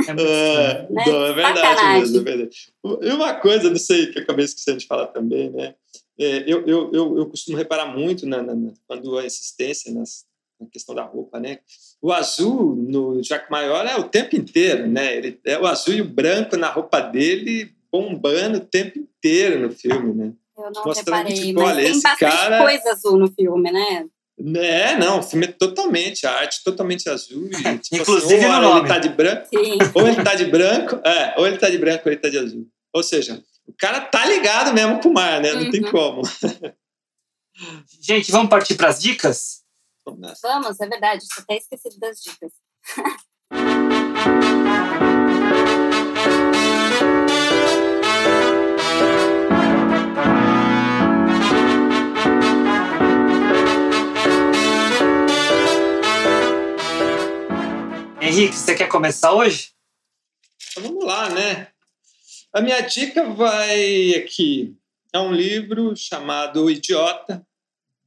É 0.07 0.13
Né? 0.13 0.87
não, 0.89 1.25
é 1.25 1.33
verdade 1.33 1.99
mesmo, 1.99 2.17
é 2.17 2.21
verdade. 2.21 2.73
E 3.01 3.09
uma 3.11 3.33
coisa, 3.35 3.69
não 3.69 3.77
sei, 3.77 4.07
que 4.07 4.19
eu 4.19 4.23
acabei 4.23 4.45
esquecendo 4.45 4.77
de 4.79 4.87
falar 4.87 5.07
também, 5.07 5.49
né? 5.51 5.75
É, 6.19 6.43
eu, 6.51 6.65
eu, 6.65 6.91
eu, 6.93 7.17
eu 7.19 7.25
costumo 7.27 7.55
reparar 7.57 7.85
muito 7.95 8.25
na, 8.25 8.41
na- 8.41 8.55
na- 8.55 8.73
quando 8.87 9.17
há 9.17 9.25
insistência 9.25 9.93
nas, 9.93 10.25
na 10.59 10.65
questão 10.67 10.95
da 10.95 11.03
roupa, 11.03 11.39
né? 11.39 11.59
O 12.01 12.11
azul 12.11 12.75
no 12.75 13.21
Jack 13.21 13.51
Maior 13.51 13.85
é 13.85 13.95
o 13.97 14.03
tempo 14.09 14.35
inteiro, 14.35 14.87
né? 14.87 15.15
Ele, 15.15 15.39
é 15.45 15.59
o 15.59 15.67
azul 15.67 15.93
e 15.93 16.01
o 16.01 16.07
branco 16.09 16.57
na 16.57 16.69
roupa 16.71 16.99
dele 16.99 17.71
bombando 17.91 18.57
o 18.57 18.65
tempo 18.65 18.97
inteiro 18.97 19.59
no 19.59 19.71
filme, 19.71 20.13
né? 20.13 20.33
Eu 20.57 20.71
não 20.71 20.85
Mostrando 20.85 20.93
que, 21.27 21.33
reparei, 21.33 21.33
tipo, 21.35 21.59
mas 21.61 21.69
olha, 21.77 21.83
tem 21.83 22.01
bastante 22.01 22.19
cara- 22.19 22.63
coisa 22.63 22.89
azul 22.91 23.17
no 23.19 23.31
filme, 23.31 23.71
né? 23.71 24.05
É, 24.55 24.95
não, 24.97 25.19
o 25.19 25.23
filme 25.23 25.47
é 25.47 25.51
totalmente, 25.51 26.27
a 26.27 26.31
arte 26.31 26.63
totalmente 26.63 27.09
azul. 27.09 27.47
E, 27.47 27.51
tipo, 27.79 27.95
Inclusive 28.03 28.35
assim, 28.35 28.45
ou 28.45 28.51
no 28.51 28.55
hora 28.57 28.67
nome. 28.67 28.79
ele 28.81 28.87
tá 28.87 28.99
de 28.99 29.09
branco, 29.09 29.47
Sim. 29.47 29.77
ou 29.95 30.07
ele 30.07 30.23
tá 30.23 30.35
de 30.35 30.45
branco, 30.45 30.95
é, 31.07 31.35
ou 31.37 31.47
ele 31.47 31.57
tá 31.57 31.69
de 31.69 31.77
branco 31.79 32.03
ou 32.05 32.11
ele 32.11 32.21
tá 32.21 32.29
de 32.29 32.37
azul. 32.37 32.67
Ou 32.93 33.01
seja, 33.03 33.43
o 33.65 33.73
cara 33.73 33.99
tá 34.01 34.25
ligado 34.25 34.73
mesmo 34.73 34.99
com 35.01 35.09
o 35.09 35.13
mar, 35.13 35.41
né? 35.41 35.53
Não 35.53 35.71
tem 35.71 35.83
Uhum. 35.83 35.91
como. 35.91 36.21
Gente, 38.01 38.31
vamos 38.31 38.49
partir 38.49 38.75
para 38.75 38.89
as 38.89 39.01
dicas? 39.01 39.63
Vamos 40.05 40.79
é 40.79 40.87
verdade. 40.87 41.25
Só 41.25 41.41
até 41.41 41.57
esquecido 41.57 41.97
das 41.99 42.19
dicas. 42.21 42.51
Henrique, 58.27 58.55
você 58.55 58.75
quer 58.75 58.89
começar 58.89 59.33
hoje? 59.33 59.71
Vamos 60.75 61.05
lá, 61.05 61.29
né? 61.29 61.71
A 62.51 62.59
minha 62.59 62.81
dica 62.81 63.23
vai 63.23 64.15
aqui. 64.15 64.75
É 65.13 65.19
um 65.19 65.31
livro 65.31 65.95
chamado 65.95 66.65
O 66.65 66.69
Idiota, 66.69 67.47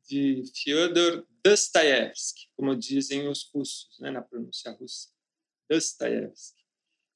de 0.06 0.44
Fyodor 0.54 1.24
Dostoiévski, 1.42 2.48
como 2.54 2.76
dizem 2.76 3.28
os 3.28 3.48
russos, 3.50 3.98
né, 3.98 4.10
na 4.10 4.20
pronúncia 4.20 4.70
russa. 4.72 5.08
Dostoiévski. 5.70 6.62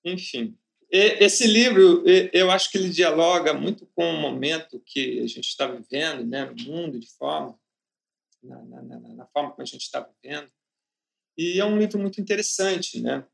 Enfim, 0.02 0.58
esse 0.90 1.46
livro, 1.46 2.02
eu 2.32 2.50
acho 2.50 2.70
que 2.70 2.78
ele 2.78 2.88
dialoga 2.88 3.52
muito 3.52 3.86
com 3.94 4.14
o 4.14 4.18
momento 4.18 4.80
que 4.80 5.20
a 5.20 5.26
gente 5.26 5.48
está 5.48 5.66
vivendo, 5.66 6.24
né, 6.24 6.46
no 6.46 6.64
mundo, 6.64 6.98
de 6.98 7.10
forma, 7.18 7.60
na, 8.42 8.62
na, 8.64 8.98
na 8.98 9.26
forma 9.26 9.50
como 9.50 9.62
a 9.62 9.66
gente 9.66 9.82
está 9.82 10.00
vivendo. 10.00 10.50
E 11.36 11.58
é 11.60 11.64
um 11.64 11.78
livro 11.78 11.98
muito 11.98 12.20
interessante, 12.20 13.00
né? 13.00 13.26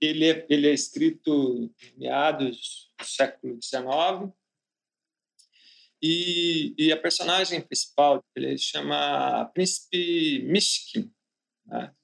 ele 0.00 0.30
é, 0.30 0.46
ele 0.48 0.68
é 0.68 0.72
escrito 0.72 1.70
em 1.82 1.98
meados 1.98 2.90
do 2.98 3.04
século 3.04 3.58
XIX 3.62 4.32
e, 6.02 6.74
e, 6.76 6.92
a 6.92 6.96
personagem 6.96 7.60
principal 7.62 8.22
ele 8.36 8.58
chama 8.58 9.46
Príncipe 9.54 10.42
Mishkin. 10.42 11.10
Né? 11.66 11.94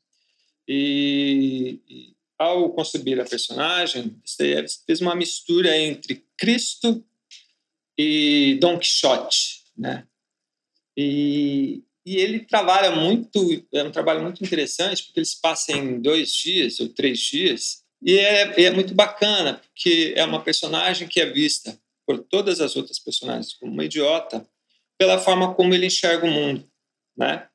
E, 0.66 1.80
e, 1.86 2.16
ao 2.38 2.72
construir 2.72 3.20
a 3.20 3.26
personagem, 3.26 4.08
Dostoiévski 4.24 4.84
fez 4.86 5.02
uma 5.02 5.14
mistura 5.14 5.76
entre 5.76 6.26
Cristo 6.38 7.04
e 7.98 8.56
Dom 8.58 8.78
Quixote, 8.78 9.64
né? 9.76 10.06
E, 10.96 11.84
e 12.04 12.16
ele 12.16 12.40
trabalha 12.40 12.90
muito, 12.90 13.66
é 13.72 13.82
um 13.82 13.90
trabalho 13.90 14.22
muito 14.22 14.42
interessante, 14.42 15.04
porque 15.04 15.20
eles 15.20 15.34
passam 15.34 15.76
em 15.76 16.00
dois 16.00 16.32
dias 16.32 16.80
ou 16.80 16.88
três 16.88 17.18
dias, 17.18 17.82
e 18.02 18.18
é, 18.18 18.64
é 18.64 18.70
muito 18.70 18.94
bacana, 18.94 19.60
porque 19.62 20.14
é 20.16 20.24
uma 20.24 20.42
personagem 20.42 21.06
que 21.06 21.20
é 21.20 21.26
vista 21.26 21.78
por 22.06 22.18
todas 22.18 22.60
as 22.60 22.74
outras 22.74 22.98
personagens 22.98 23.54
como 23.54 23.72
uma 23.72 23.84
idiota, 23.84 24.46
pela 24.98 25.18
forma 25.18 25.54
como 25.54 25.74
ele 25.74 25.86
enxerga 25.86 26.26
o 26.26 26.30
mundo, 26.30 26.68
né? 27.16 27.46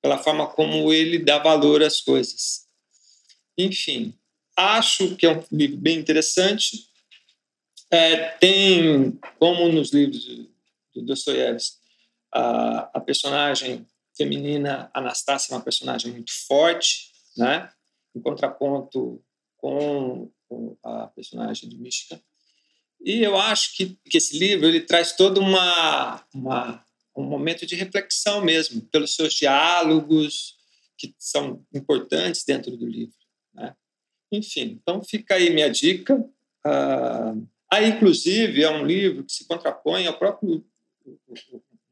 Pela 0.00 0.18
forma 0.18 0.46
como 0.46 0.92
ele 0.92 1.18
dá 1.18 1.38
valor 1.38 1.82
às 1.82 2.00
coisas. 2.00 2.66
Enfim, 3.56 4.14
acho 4.56 5.16
que 5.16 5.26
é 5.26 5.36
um 5.36 5.44
livro 5.50 5.76
bem 5.76 5.98
interessante. 5.98 6.88
É, 7.90 8.30
tem, 8.38 9.18
como 9.38 9.68
nos 9.68 9.92
livros 9.92 10.24
do 10.94 11.02
Dostoiévski, 11.02 11.78
a, 12.32 12.90
a 12.94 13.00
personagem 13.00 13.86
feminina 14.16 14.90
Anastácia 14.92 15.52
é 15.52 15.56
uma 15.56 15.64
personagem 15.64 16.12
muito 16.12 16.32
forte, 16.46 17.12
né? 17.36 17.70
em 18.14 18.20
contraponto 18.20 19.22
com, 19.56 20.30
com 20.48 20.76
a 20.82 21.06
personagem 21.08 21.68
de 21.68 21.78
Mishka. 21.78 22.20
E 23.00 23.22
eu 23.22 23.36
acho 23.36 23.76
que, 23.76 23.96
que 24.10 24.18
esse 24.18 24.36
livro 24.36 24.66
ele 24.66 24.80
traz 24.80 25.12
todo 25.12 25.40
uma, 25.40 26.24
uma, 26.34 26.84
um 27.16 27.22
momento 27.22 27.64
de 27.64 27.76
reflexão 27.76 28.44
mesmo, 28.44 28.82
pelos 28.90 29.14
seus 29.14 29.34
diálogos, 29.34 30.56
que 30.96 31.14
são 31.16 31.64
importantes 31.72 32.44
dentro 32.44 32.76
do 32.76 32.86
livro. 32.86 33.14
Né? 33.54 33.74
Enfim, 34.32 34.80
então 34.82 35.02
fica 35.02 35.36
aí 35.36 35.50
minha 35.50 35.70
dica. 35.70 36.16
Uh, 36.16 37.48
aí, 37.70 37.88
inclusive, 37.88 38.64
é 38.64 38.70
um 38.70 38.84
livro 38.84 39.24
que 39.24 39.32
se 39.32 39.46
contrapõe 39.46 40.08
ao 40.08 40.18
próprio 40.18 40.66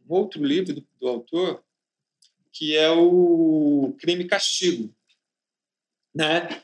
outro 0.08 0.44
livro 0.44 0.74
do, 0.74 0.86
do 1.00 1.08
autor, 1.08 1.62
que 2.52 2.76
é 2.76 2.90
o 2.90 3.94
Crime 3.98 4.24
e 4.24 4.28
Castigo, 4.28 4.94
né? 6.14 6.62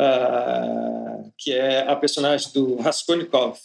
Uh, 0.00 1.32
que 1.36 1.52
é 1.52 1.86
a 1.86 1.96
personagem 1.96 2.52
do 2.52 2.76
Raskolnikov, 2.76 3.58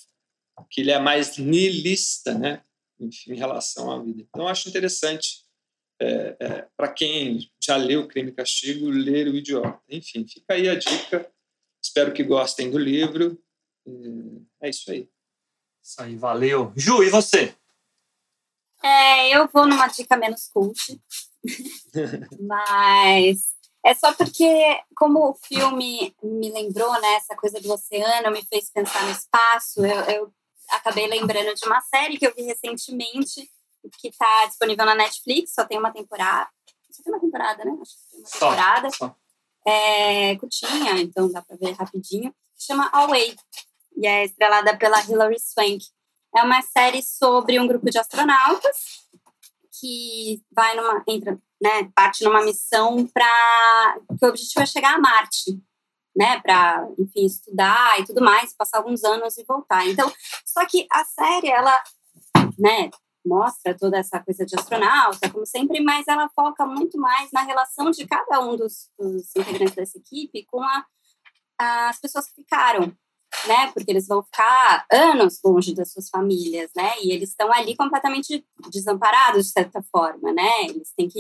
que 0.70 0.82
ele 0.82 0.92
é 0.92 1.00
mais 1.00 1.38
nihilista, 1.38 2.34
né? 2.34 2.64
Enfim, 3.00 3.34
em 3.34 3.38
relação 3.38 3.92
à 3.92 4.02
vida. 4.02 4.22
Então, 4.22 4.48
acho 4.48 4.68
interessante 4.70 5.46
é, 6.00 6.36
é, 6.40 6.68
para 6.76 6.92
quem 6.92 7.52
já 7.64 7.76
leu 7.76 8.08
Crime 8.08 8.30
e 8.30 8.34
Castigo, 8.34 8.90
ler 8.90 9.28
O 9.28 9.36
Idiota. 9.36 9.80
Enfim, 9.90 10.28
fica 10.28 10.54
aí 10.54 10.70
a 10.70 10.76
dica. 10.76 11.32
Espero 11.82 12.14
que 12.14 12.24
gostem 12.24 12.70
do 12.70 12.78
livro. 12.78 13.42
É 14.62 14.70
isso 14.70 14.92
aí. 14.92 15.10
Isso 15.84 16.02
aí, 16.02 16.16
valeu. 16.16 16.72
Ju, 16.76 17.04
e 17.04 17.10
você? 17.10 17.56
É, 18.84 19.36
eu 19.36 19.48
vou 19.48 19.66
numa 19.66 19.88
dica 19.88 20.16
menos 20.16 20.50
cult. 20.54 21.00
Mas 22.42 23.56
é 23.84 23.94
só 23.94 24.14
porque, 24.14 24.80
como 24.96 25.30
o 25.30 25.34
filme 25.34 26.14
me 26.22 26.52
lembrou, 26.52 26.92
né, 27.00 27.16
essa 27.16 27.36
coisa 27.36 27.60
do 27.60 27.72
oceano, 27.72 28.32
me 28.32 28.44
fez 28.46 28.70
pensar 28.70 29.04
no 29.04 29.12
espaço, 29.12 29.86
eu, 29.86 30.00
eu 30.06 30.34
acabei 30.70 31.08
lembrando 31.08 31.56
de 31.56 31.66
uma 31.66 31.82
série 31.82 32.18
que 32.18 32.28
eu 32.28 32.34
vi 32.36 32.44
recentemente, 32.44 33.50
que 34.00 34.10
está 34.10 34.46
disponível 34.46 34.86
na 34.86 34.96
Netflix, 34.96 35.54
só 35.54 35.64
tem 35.64 35.78
uma 35.78 35.92
temporada. 35.92 36.50
Só 36.92 37.04
tem 37.04 37.14
uma 37.14 37.22
temporada, 37.22 37.64
né? 37.64 37.78
Acho 37.82 37.94
que 37.94 38.10
tem 38.10 38.20
uma 38.20 38.30
temporada. 38.30 38.90
Só, 38.90 39.08
só. 39.08 39.16
É 39.66 40.36
curtinha, 40.38 41.00
então 41.00 41.32
dá 41.32 41.42
para 41.42 41.58
ver 41.58 41.72
rapidinho. 41.74 42.34
Chama 42.58 42.90
Away. 42.92 43.36
E 43.96 44.06
é 44.06 44.26
estrelada 44.26 44.78
pela 44.78 45.02
Hilary 45.02 45.40
Swank. 45.40 45.86
É 46.38 46.44
uma 46.44 46.62
série 46.62 47.02
sobre 47.02 47.60
um 47.60 47.66
grupo 47.66 47.90
de 47.90 47.98
astronautas 47.98 49.08
que 49.80 50.40
vai 50.52 50.76
numa 50.76 51.04
entra, 51.08 51.36
né, 51.60 51.92
parte 51.96 52.24
numa 52.24 52.44
missão 52.44 53.08
para 53.08 53.96
que 54.20 54.24
o 54.24 54.30
objetivo 54.30 54.62
é 54.62 54.66
chegar 54.68 54.94
a 54.94 55.00
Marte, 55.00 55.60
né, 56.16 56.40
para 56.42 56.88
enfim 57.00 57.26
estudar 57.26 58.00
e 58.00 58.06
tudo 58.06 58.24
mais, 58.24 58.56
passar 58.56 58.78
alguns 58.78 59.04
anos 59.04 59.36
e 59.36 59.44
voltar. 59.46 59.88
Então, 59.88 60.14
só 60.46 60.64
que 60.68 60.86
a 60.92 61.04
série 61.06 61.50
ela, 61.50 61.84
né, 62.60 62.92
mostra 63.26 63.76
toda 63.76 63.98
essa 63.98 64.20
coisa 64.20 64.46
de 64.46 64.56
astronauta, 64.56 65.32
como 65.32 65.44
sempre, 65.44 65.80
mas 65.84 66.08
ela 66.08 66.30
foca 66.30 66.68
muito 66.68 67.00
mais 67.00 67.32
na 67.32 67.42
relação 67.42 67.90
de 67.90 68.06
cada 68.06 68.42
um 68.42 68.56
dos, 68.56 68.92
dos 68.96 69.36
integrantes 69.36 69.74
dessa 69.74 69.98
equipe 69.98 70.46
com 70.46 70.62
a, 70.62 70.86
as 71.90 72.00
pessoas 72.00 72.28
que 72.28 72.36
ficaram 72.36 72.96
né? 73.46 73.72
Porque 73.74 73.92
eles 73.92 74.08
vão 74.08 74.24
ficar 74.24 74.86
anos 74.92 75.40
longe 75.44 75.74
das 75.74 75.92
suas 75.92 76.10
famílias, 76.10 76.72
né? 76.76 76.94
E 77.02 77.12
eles 77.12 77.30
estão 77.30 77.52
ali 77.52 77.76
completamente 77.76 78.46
desamparados, 78.70 79.48
de 79.48 79.52
certa 79.52 79.82
forma, 79.82 80.32
né? 80.32 80.64
Eles 80.64 80.94
têm 80.96 81.08
que 81.08 81.20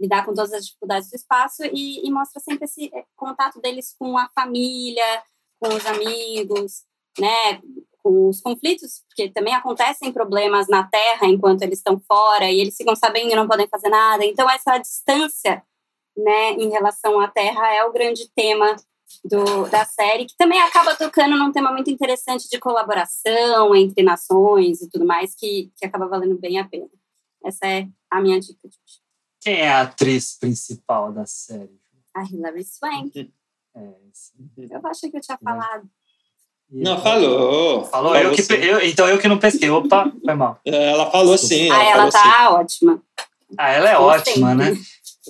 lidar 0.00 0.24
com 0.24 0.34
todas 0.34 0.52
as 0.52 0.66
dificuldades 0.66 1.10
do 1.10 1.16
espaço 1.16 1.64
e, 1.64 2.06
e 2.06 2.10
mostra 2.10 2.40
sempre 2.40 2.64
esse 2.64 2.90
eh, 2.94 3.04
contato 3.16 3.60
deles 3.60 3.94
com 3.98 4.16
a 4.16 4.28
família, 4.34 5.22
com 5.58 5.68
os 5.74 5.86
amigos, 5.86 6.84
né? 7.18 7.60
Com 8.02 8.28
os 8.28 8.40
conflitos, 8.40 9.02
porque 9.08 9.30
também 9.30 9.54
acontecem 9.54 10.12
problemas 10.12 10.68
na 10.68 10.86
Terra 10.86 11.26
enquanto 11.26 11.62
eles 11.62 11.78
estão 11.78 11.98
fora 11.98 12.50
e 12.50 12.60
eles 12.60 12.76
ficam 12.76 12.94
sabendo 12.94 13.32
e 13.32 13.36
não 13.36 13.48
podem 13.48 13.68
fazer 13.68 13.88
nada. 13.88 14.24
Então, 14.24 14.48
essa 14.48 14.78
distância, 14.78 15.62
né, 16.16 16.52
em 16.52 16.70
relação 16.70 17.20
à 17.20 17.28
Terra 17.28 17.74
é 17.74 17.84
o 17.84 17.92
grande 17.92 18.30
tema 18.34 18.76
do, 19.24 19.68
da 19.68 19.84
série, 19.84 20.26
que 20.26 20.36
também 20.36 20.60
acaba 20.60 20.94
tocando 20.94 21.36
num 21.36 21.52
tema 21.52 21.72
muito 21.72 21.90
interessante 21.90 22.48
de 22.48 22.58
colaboração 22.58 23.74
entre 23.74 24.02
nações 24.02 24.82
e 24.82 24.88
tudo 24.88 25.06
mais, 25.06 25.34
que, 25.34 25.70
que 25.76 25.86
acaba 25.86 26.06
valendo 26.06 26.38
bem 26.38 26.58
a 26.58 26.64
pena. 26.66 26.88
Essa 27.44 27.66
é 27.66 27.88
a 28.10 28.20
minha 28.20 28.40
dica 28.40 28.68
de 28.68 28.76
hoje. 28.76 29.00
Quem 29.40 29.60
é 29.60 29.68
a 29.68 29.82
atriz 29.82 30.36
principal 30.38 31.12
da 31.12 31.26
série? 31.26 31.78
A 32.14 32.24
Hilary 32.24 32.64
Swank. 32.64 33.32
É, 33.78 33.94
eu 34.70 34.80
achei 34.86 35.10
que 35.10 35.18
eu 35.18 35.20
tinha 35.20 35.36
falado. 35.36 35.86
Não, 36.70 36.98
falou. 36.98 37.84
Falou, 37.84 37.84
falou 37.84 38.16
eu 38.16 38.32
que, 38.32 38.40
eu, 38.54 38.80
então 38.80 39.06
eu 39.06 39.18
que 39.18 39.28
não 39.28 39.38
pesquei. 39.38 39.68
Opa, 39.68 40.10
foi 40.24 40.34
mal. 40.34 40.58
Ela 40.64 41.10
falou 41.10 41.36
sim. 41.36 41.70
Ah, 41.70 41.84
ela, 41.84 42.10
tá 42.10 42.22
sim. 42.22 42.54
ótima. 42.54 43.02
Ah, 43.58 43.70
ela 43.70 43.90
é 43.90 43.98
ótima, 43.98 44.54
né? 44.54 44.74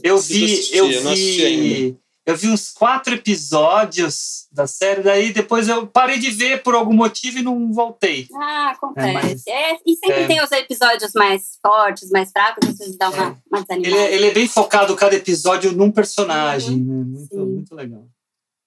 Eu 0.00 0.16
vi, 0.18 0.76
eu 0.76 0.86
vi 1.12 1.98
eu 2.26 2.36
vi 2.36 2.48
uns 2.48 2.72
quatro 2.72 3.14
episódios 3.14 4.48
da 4.50 4.66
série, 4.66 5.00
daí 5.00 5.32
depois 5.32 5.68
eu 5.68 5.86
parei 5.86 6.18
de 6.18 6.28
ver 6.30 6.60
por 6.60 6.74
algum 6.74 6.92
motivo 6.92 7.38
e 7.38 7.42
não 7.42 7.72
voltei. 7.72 8.26
Ah, 8.34 8.70
acontece. 8.70 9.08
É, 9.08 9.12
mas, 9.12 9.46
é, 9.46 9.78
e 9.86 9.94
sempre 9.94 10.22
é, 10.22 10.26
tem 10.26 10.42
os 10.42 10.50
episódios 10.50 11.12
mais 11.14 11.56
fortes, 11.62 12.10
mais 12.10 12.32
fracos, 12.32 12.68
às 12.68 12.78
vezes 12.78 12.98
dá 12.98 13.10
uma, 13.10 13.28
é. 13.28 13.36
uma 13.48 13.62
desanimada. 13.62 13.86
Ele, 13.86 13.96
é, 13.96 14.14
ele, 14.14 14.26
é 14.26 14.34
bem 14.34 14.48
focado, 14.48 14.96
cada 14.96 15.14
episódio, 15.14 15.70
num 15.70 15.92
personagem. 15.92 16.80
Uhum. 16.80 17.04
Né? 17.04 17.18
Muito, 17.18 17.36
muito 17.36 17.74
legal. 17.76 18.08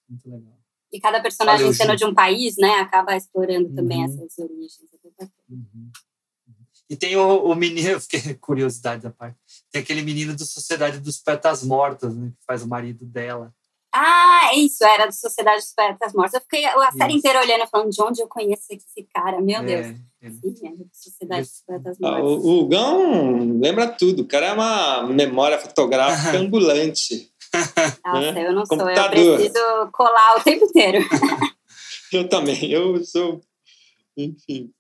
Muito 0.10 0.30
legal. 0.30 0.58
E 0.94 1.00
cada 1.00 1.22
personagem 1.22 1.66
Valeu, 1.66 1.74
sendo 1.74 1.96
de 1.98 2.06
um 2.06 2.14
país, 2.14 2.56
né, 2.58 2.76
acaba 2.80 3.16
explorando 3.16 3.68
uhum. 3.68 3.76
também 3.76 4.04
essas 4.06 4.40
origens. 4.40 4.90
Uhum. 5.50 5.92
E 6.90 6.96
tem 6.96 7.18
o, 7.18 7.44
o 7.44 7.56
menino, 7.56 8.00
fiquei 8.02 8.34
curiosidade 8.36 9.04
da 9.04 9.12
parte. 9.12 9.38
Tem 9.72 9.82
aquele 9.82 10.02
menino 10.02 10.36
do 10.36 10.46
Sociedade 10.46 11.00
dos 11.00 11.18
Poetas 11.18 11.64
Mortos, 11.64 12.16
né, 12.16 12.30
que 12.30 12.46
faz 12.46 12.64
o 12.64 12.68
marido 12.68 13.06
dela. 13.06 13.54
Ah, 13.92 14.52
é 14.54 14.58
isso, 14.58 14.84
era 14.84 15.08
do 15.08 15.14
Sociedade 15.14 15.62
dos 15.62 15.74
Poetas 15.74 16.14
Mortos. 16.14 16.34
Eu 16.36 16.42
fiquei 16.42 16.66
a 16.66 16.92
série 16.92 17.10
isso. 17.10 17.20
inteira 17.20 17.42
olhando, 17.42 17.68
falando 17.68 17.90
de 17.90 18.02
onde 18.02 18.22
eu 18.22 18.28
conheço 18.28 18.66
esse 18.70 19.08
cara, 19.14 19.42
meu 19.42 19.62
é, 19.62 19.64
Deus. 19.64 19.88
É. 20.22 20.30
Sim, 20.30 20.68
é 20.68 20.70
do 20.72 20.90
Sociedade 20.94 21.48
dos 21.48 21.64
Poetas 21.66 21.98
ah, 22.04 22.12
Mortos. 22.12 22.46
Ah, 22.46 22.48
o, 22.48 22.60
o 22.60 22.68
Gão 22.68 23.60
lembra 23.60 23.88
tudo, 23.88 24.22
o 24.22 24.28
cara 24.28 24.48
é 24.48 24.54
uma 24.54 25.04
memória 25.08 25.58
fotográfica 25.58 26.38
ambulante. 26.38 27.32
Nossa, 28.06 28.32
né? 28.32 28.48
eu 28.48 28.54
não 28.54 28.64
Computador. 28.64 29.18
sou, 29.18 29.26
eu 29.26 29.36
preciso 29.38 29.92
colar 29.92 30.38
o 30.38 30.44
tempo 30.44 30.66
inteiro. 30.66 31.00
eu 32.14 32.30
também, 32.30 32.72
eu 32.72 33.04
sou. 33.04 33.42
Enfim. 34.16 34.72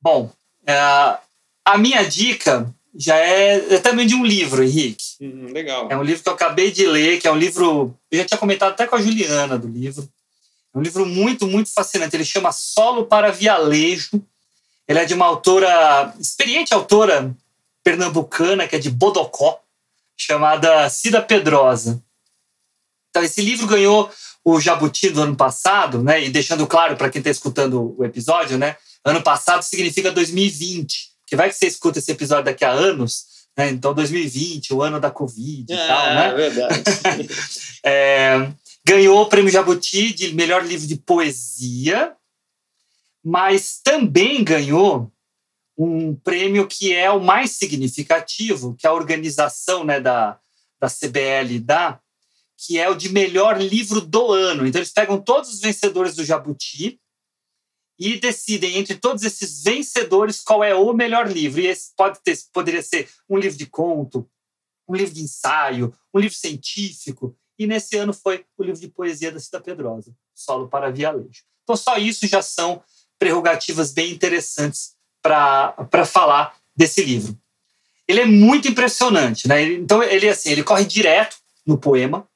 Bom, 0.00 0.32
uh, 0.62 1.18
a 1.64 1.78
minha 1.78 2.02
dica 2.02 2.74
já 2.94 3.16
é, 3.16 3.74
é, 3.74 3.78
também 3.78 4.06
de 4.06 4.14
um 4.14 4.24
livro, 4.24 4.62
Henrique. 4.62 5.04
Uhum, 5.20 5.52
legal. 5.52 5.88
É 5.90 5.96
um 5.96 6.02
livro 6.02 6.22
que 6.22 6.28
eu 6.28 6.34
acabei 6.34 6.70
de 6.70 6.86
ler, 6.86 7.20
que 7.20 7.26
é 7.26 7.32
um 7.32 7.38
livro. 7.38 7.96
Eu 8.10 8.18
já 8.18 8.24
tinha 8.24 8.38
comentado 8.38 8.72
até 8.72 8.86
com 8.86 8.96
a 8.96 9.00
Juliana 9.00 9.58
do 9.58 9.66
livro. 9.66 10.08
É 10.74 10.78
um 10.78 10.82
livro 10.82 11.06
muito, 11.06 11.46
muito 11.46 11.72
fascinante. 11.72 12.14
Ele 12.14 12.24
chama 12.24 12.52
Solo 12.52 13.06
para 13.06 13.30
Vialejo. 13.30 14.22
Ele 14.86 14.98
é 14.98 15.04
de 15.04 15.14
uma 15.14 15.26
autora, 15.26 16.14
experiente 16.20 16.74
autora 16.74 17.34
pernambucana, 17.82 18.68
que 18.68 18.76
é 18.76 18.78
de 18.78 18.90
Bodocó, 18.90 19.60
chamada 20.16 20.88
Cida 20.90 21.22
Pedrosa. 21.22 22.02
Então, 23.10 23.22
esse 23.22 23.40
livro 23.40 23.66
ganhou 23.66 24.10
o 24.44 24.60
Jabuti 24.60 25.08
do 25.08 25.22
ano 25.22 25.36
passado, 25.36 26.02
né? 26.02 26.24
E 26.24 26.30
deixando 26.30 26.66
claro 26.66 26.96
para 26.96 27.08
quem 27.08 27.20
está 27.20 27.30
escutando 27.30 27.94
o 27.98 28.04
episódio, 28.04 28.58
né? 28.58 28.76
Ano 29.04 29.22
passado 29.22 29.62
significa 29.62 30.10
2020 30.10 31.11
porque 31.32 31.36
vai 31.36 31.48
que 31.48 31.56
você 31.56 31.66
escuta 31.66 31.98
esse 31.98 32.12
episódio 32.12 32.44
daqui 32.44 32.62
a 32.62 32.70
anos, 32.70 33.24
né? 33.56 33.70
Então 33.70 33.94
2020, 33.94 34.74
o 34.74 34.82
ano 34.82 35.00
da 35.00 35.10
Covid 35.10 35.64
e 35.66 35.74
é, 35.74 35.86
tal, 35.86 36.06
né? 36.14 36.28
É 36.28 36.34
verdade. 36.34 36.82
é, 37.82 38.52
ganhou 38.86 39.22
o 39.22 39.28
prêmio 39.30 39.50
Jabuti 39.50 40.12
de 40.12 40.34
melhor 40.34 40.62
livro 40.62 40.86
de 40.86 40.96
poesia, 40.96 42.14
mas 43.24 43.80
também 43.82 44.44
ganhou 44.44 45.10
um 45.78 46.14
prêmio 46.14 46.66
que 46.66 46.92
é 46.92 47.10
o 47.10 47.18
mais 47.18 47.52
significativo, 47.52 48.76
que 48.78 48.86
a 48.86 48.92
organização 48.92 49.84
né, 49.84 50.00
da, 50.00 50.38
da 50.78 50.88
CBL 50.88 51.60
dá, 51.62 51.98
que 52.58 52.78
é 52.78 52.90
o 52.90 52.94
de 52.94 53.08
melhor 53.08 53.58
livro 53.58 54.02
do 54.02 54.32
ano. 54.32 54.66
Então, 54.66 54.80
eles 54.80 54.92
pegam 54.92 55.18
todos 55.18 55.50
os 55.50 55.60
vencedores 55.60 56.14
do 56.14 56.26
Jabuti 56.26 57.00
e 58.04 58.18
decidem 58.18 58.78
entre 58.78 58.96
todos 58.96 59.22
esses 59.22 59.62
vencedores 59.62 60.40
qual 60.40 60.64
é 60.64 60.74
o 60.74 60.92
melhor 60.92 61.30
livro. 61.30 61.60
E 61.60 61.68
esse 61.68 61.92
pode 61.96 62.20
ter, 62.22 62.36
poderia 62.52 62.82
ser 62.82 63.08
um 63.28 63.38
livro 63.38 63.56
de 63.56 63.66
conto, 63.66 64.28
um 64.88 64.94
livro 64.96 65.14
de 65.14 65.22
ensaio, 65.22 65.94
um 66.12 66.18
livro 66.18 66.36
científico. 66.36 67.36
E 67.56 67.64
nesse 67.64 67.96
ano 67.96 68.12
foi 68.12 68.44
o 68.58 68.64
livro 68.64 68.80
de 68.80 68.88
poesia 68.88 69.30
da 69.30 69.38
Cida 69.38 69.60
Pedrosa, 69.60 70.12
Solo 70.34 70.68
para 70.68 70.90
Vialejo. 70.90 71.44
Então, 71.62 71.76
só 71.76 71.96
isso 71.96 72.26
já 72.26 72.42
são 72.42 72.82
prerrogativas 73.20 73.92
bem 73.92 74.10
interessantes 74.10 74.96
para 75.22 76.04
falar 76.04 76.56
desse 76.74 77.04
livro. 77.04 77.38
Ele 78.08 78.20
é 78.20 78.26
muito 78.26 78.66
impressionante, 78.66 79.46
né? 79.46 79.62
Então 79.62 80.02
ele 80.02 80.28
assim, 80.28 80.50
ele 80.50 80.64
corre 80.64 80.84
direto 80.84 81.36
no 81.64 81.78
poema, 81.78 82.28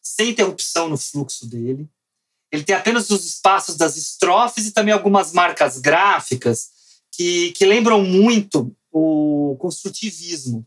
sem 0.00 0.30
interrupção 0.30 0.88
no 0.88 0.96
fluxo 0.96 1.46
dele. 1.46 1.86
Ele 2.50 2.64
tem 2.64 2.74
apenas 2.74 3.10
os 3.10 3.24
espaços 3.24 3.76
das 3.76 3.96
estrofes 3.96 4.66
e 4.66 4.72
também 4.72 4.94
algumas 4.94 5.32
marcas 5.32 5.78
gráficas 5.78 6.70
que, 7.10 7.52
que 7.52 7.64
lembram 7.64 8.02
muito 8.02 8.74
o 8.92 9.56
construtivismo. 9.58 10.66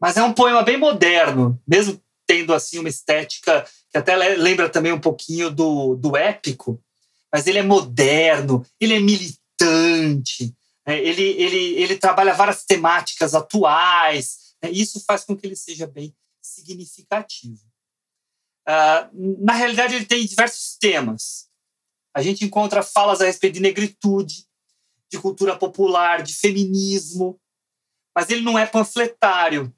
Mas 0.00 0.16
é 0.16 0.22
um 0.22 0.32
poema 0.32 0.62
bem 0.62 0.76
moderno, 0.76 1.60
mesmo 1.66 2.02
tendo 2.26 2.52
assim 2.52 2.78
uma 2.78 2.88
estética 2.88 3.64
que 3.90 3.98
até 3.98 4.16
lembra 4.16 4.68
também 4.68 4.92
um 4.92 5.00
pouquinho 5.00 5.50
do, 5.50 5.94
do 5.94 6.16
épico, 6.16 6.82
mas 7.32 7.46
ele 7.46 7.58
é 7.58 7.62
moderno, 7.62 8.66
ele 8.80 8.94
é 8.94 9.00
militante, 9.00 10.54
né? 10.86 10.98
ele, 10.98 11.22
ele, 11.22 11.74
ele 11.74 11.96
trabalha 11.96 12.34
várias 12.34 12.64
temáticas 12.64 13.34
atuais, 13.34 14.54
né? 14.62 14.70
isso 14.70 15.02
faz 15.06 15.24
com 15.24 15.36
que 15.36 15.46
ele 15.46 15.56
seja 15.56 15.86
bem 15.86 16.14
significativo. 16.40 17.71
Uh, 18.68 19.44
na 19.44 19.54
realidade, 19.54 19.94
ele 19.94 20.06
tem 20.06 20.24
diversos 20.24 20.76
temas. 20.78 21.48
A 22.14 22.22
gente 22.22 22.44
encontra 22.44 22.82
falas 22.82 23.20
a 23.20 23.26
respeito 23.26 23.54
de 23.54 23.60
negritude, 23.60 24.46
de 25.10 25.18
cultura 25.18 25.56
popular, 25.56 26.22
de 26.22 26.34
feminismo, 26.34 27.40
mas 28.14 28.30
ele 28.30 28.42
não 28.42 28.58
é 28.58 28.66
panfletário. 28.66 29.74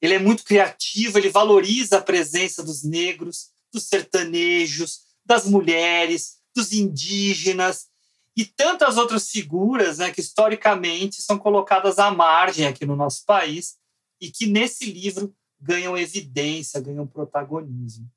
Ele 0.00 0.14
é 0.14 0.18
muito 0.18 0.44
criativo, 0.44 1.18
ele 1.18 1.28
valoriza 1.28 1.98
a 1.98 2.02
presença 2.02 2.62
dos 2.62 2.84
negros, 2.84 3.50
dos 3.72 3.84
sertanejos, 3.84 5.00
das 5.24 5.44
mulheres, 5.44 6.38
dos 6.54 6.72
indígenas 6.72 7.88
e 8.36 8.44
tantas 8.44 8.96
outras 8.96 9.28
figuras 9.28 9.98
né, 9.98 10.12
que 10.12 10.20
historicamente 10.20 11.20
são 11.20 11.38
colocadas 11.38 11.98
à 11.98 12.10
margem 12.10 12.66
aqui 12.66 12.86
no 12.86 12.96
nosso 12.96 13.24
país 13.24 13.76
e 14.20 14.30
que 14.30 14.46
nesse 14.46 14.90
livro 14.90 15.34
ganham 15.60 15.96
evidência, 15.96 16.80
ganham 16.80 17.06
protagonismo. 17.06 18.10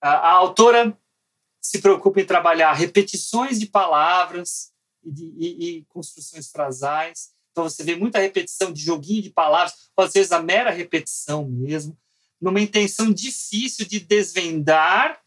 A, 0.00 0.10
a 0.10 0.32
autora 0.32 0.96
se 1.60 1.80
preocupa 1.80 2.20
em 2.20 2.26
trabalhar 2.26 2.72
repetições 2.72 3.58
de 3.58 3.66
palavras 3.66 4.72
e, 5.02 5.10
de, 5.10 5.24
e, 5.36 5.68
e 5.68 5.84
construções 5.86 6.50
frasais. 6.50 7.30
Então 7.50 7.64
você 7.64 7.82
vê 7.82 7.96
muita 7.96 8.18
repetição 8.18 8.72
de 8.72 8.80
joguinho 8.80 9.22
de 9.22 9.30
palavras, 9.30 9.90
às 9.96 10.12
vezes 10.12 10.32
a 10.32 10.40
mera 10.40 10.70
repetição 10.70 11.48
mesmo, 11.48 11.98
numa 12.40 12.60
intenção 12.60 13.12
difícil 13.12 13.84
de 13.86 13.98
desvendar 13.98 15.20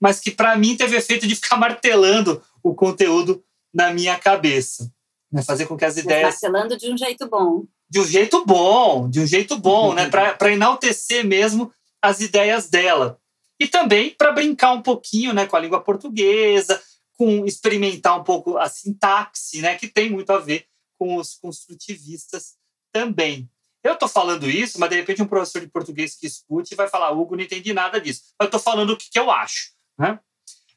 mas 0.00 0.20
que 0.20 0.30
para 0.30 0.56
mim 0.56 0.76
teve 0.76 0.96
efeito 0.96 1.26
de 1.26 1.34
ficar 1.34 1.56
martelando 1.58 2.42
o 2.62 2.74
conteúdo 2.74 3.42
na 3.72 3.92
minha 3.92 4.18
cabeça. 4.18 4.92
Né? 5.30 5.42
Fazer 5.42 5.66
com 5.66 5.76
que 5.76 5.84
as 5.84 5.96
ideias. 5.96 6.40
Martelando 6.40 6.76
de 6.76 6.92
um 6.92 6.96
jeito 6.96 7.28
bom. 7.28 7.64
De 7.90 8.00
um 8.00 8.04
jeito 8.04 8.44
bom, 8.44 9.08
de 9.08 9.20
um 9.20 9.26
jeito 9.26 9.56
bom, 9.56 9.94
né? 9.94 10.08
Para 10.08 10.52
enaltecer 10.52 11.24
mesmo 11.24 11.72
as 12.02 12.20
ideias 12.20 12.68
dela. 12.68 13.18
E 13.60 13.66
também 13.66 14.10
para 14.10 14.32
brincar 14.32 14.72
um 14.72 14.82
pouquinho 14.82 15.32
né, 15.32 15.46
com 15.46 15.56
a 15.56 15.60
língua 15.60 15.80
portuguesa, 15.80 16.80
com 17.14 17.44
experimentar 17.44 18.18
um 18.20 18.22
pouco 18.22 18.56
a 18.56 18.68
sintaxe, 18.68 19.60
né, 19.60 19.74
que 19.74 19.88
tem 19.88 20.08
muito 20.08 20.30
a 20.30 20.38
ver 20.38 20.66
com 20.96 21.16
os 21.16 21.34
construtivistas 21.34 22.54
também. 22.92 23.50
Eu 23.82 23.94
estou 23.94 24.08
falando 24.08 24.48
isso, 24.48 24.78
mas 24.78 24.90
de 24.90 24.96
repente 24.96 25.22
um 25.22 25.26
professor 25.26 25.60
de 25.60 25.68
português 25.68 26.14
que 26.14 26.26
escute 26.26 26.74
vai 26.74 26.88
falar: 26.88 27.10
Hugo, 27.10 27.36
não 27.36 27.42
entendi 27.42 27.72
nada 27.72 28.00
disso. 28.00 28.22
Eu 28.40 28.46
estou 28.46 28.60
falando 28.60 28.90
o 28.90 28.96
que, 28.96 29.10
que 29.10 29.18
eu 29.18 29.30
acho. 29.30 29.70
Né? 29.98 30.18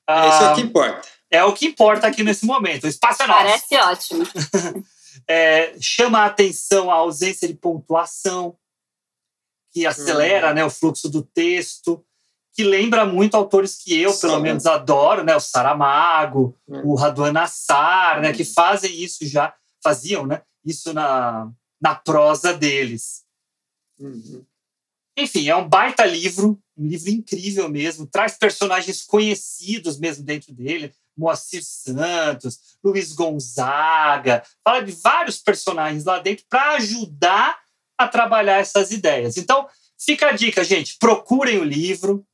Ah, 0.08 0.28
Isso 0.28 0.44
é 0.44 0.52
o 0.52 0.56
que 0.56 0.62
importa. 0.62 1.08
É 1.30 1.44
o 1.44 1.54
que 1.54 1.66
importa 1.66 2.08
aqui 2.08 2.24
nesse 2.24 2.46
momento. 2.46 2.84
O 2.84 2.88
espaço 2.88 3.24
é 3.24 3.28
nosso. 3.28 3.40
Parece 3.40 3.76
ótimo. 3.76 4.24
é, 5.28 5.76
chama 5.80 6.20
a 6.20 6.26
atenção 6.26 6.92
a 6.92 6.96
ausência 6.96 7.48
de 7.48 7.54
pontuação, 7.54 8.58
que 9.72 9.86
acelera 9.86 10.50
uhum. 10.50 10.54
né, 10.54 10.66
o 10.66 10.70
fluxo 10.70 11.10
do 11.10 11.24
texto, 11.24 12.04
que 12.54 12.64
lembra 12.64 13.06
muito 13.06 13.36
autores 13.36 13.78
que 13.78 13.98
eu, 13.98 14.14
pelo 14.18 14.36
Sim. 14.36 14.42
menos, 14.42 14.66
adoro, 14.66 15.24
né? 15.24 15.36
O 15.36 15.40
Saramago, 15.40 16.58
uhum. 16.68 16.90
o 16.90 16.96
Raduan 16.96 17.32
Nassar, 17.32 18.22
né? 18.22 18.34
Que 18.34 18.44
fazem 18.44 18.94
isso 19.02 19.26
já, 19.26 19.56
faziam 19.82 20.28
né, 20.28 20.42
isso 20.66 20.94
na, 20.94 21.50
na 21.82 21.96
prosa 21.96 22.54
deles. 22.54 23.24
Uhum. 23.98 24.46
Enfim, 25.18 25.48
é 25.48 25.56
um 25.56 25.68
baita 25.68 26.06
livro, 26.06 26.62
um 26.78 26.88
livro 26.88 27.10
incrível 27.10 27.70
mesmo, 27.70 28.08
traz 28.08 28.38
personagens 28.38 29.04
conhecidos 29.04 30.00
mesmo 30.00 30.24
dentro 30.24 30.54
dele, 30.54 30.94
Moacir 31.18 31.62
Santos, 31.64 32.78
Luiz 32.84 33.14
Gonzaga, 33.14 34.44
fala 34.64 34.82
de 34.82 34.92
vários 34.92 35.40
personagens 35.40 36.06
lá 36.06 36.20
dentro 36.20 36.46
para 36.50 36.76
ajudar 36.76 37.60
a 37.98 38.08
trabalhar 38.08 38.60
essas 38.60 38.92
ideias. 38.92 39.38
Então, 39.38 39.68
fica 40.00 40.28
a 40.28 40.32
dica, 40.32 40.64
gente, 40.64 40.98
procurem 40.98 41.60
o 41.60 41.64
livro, 41.64 42.26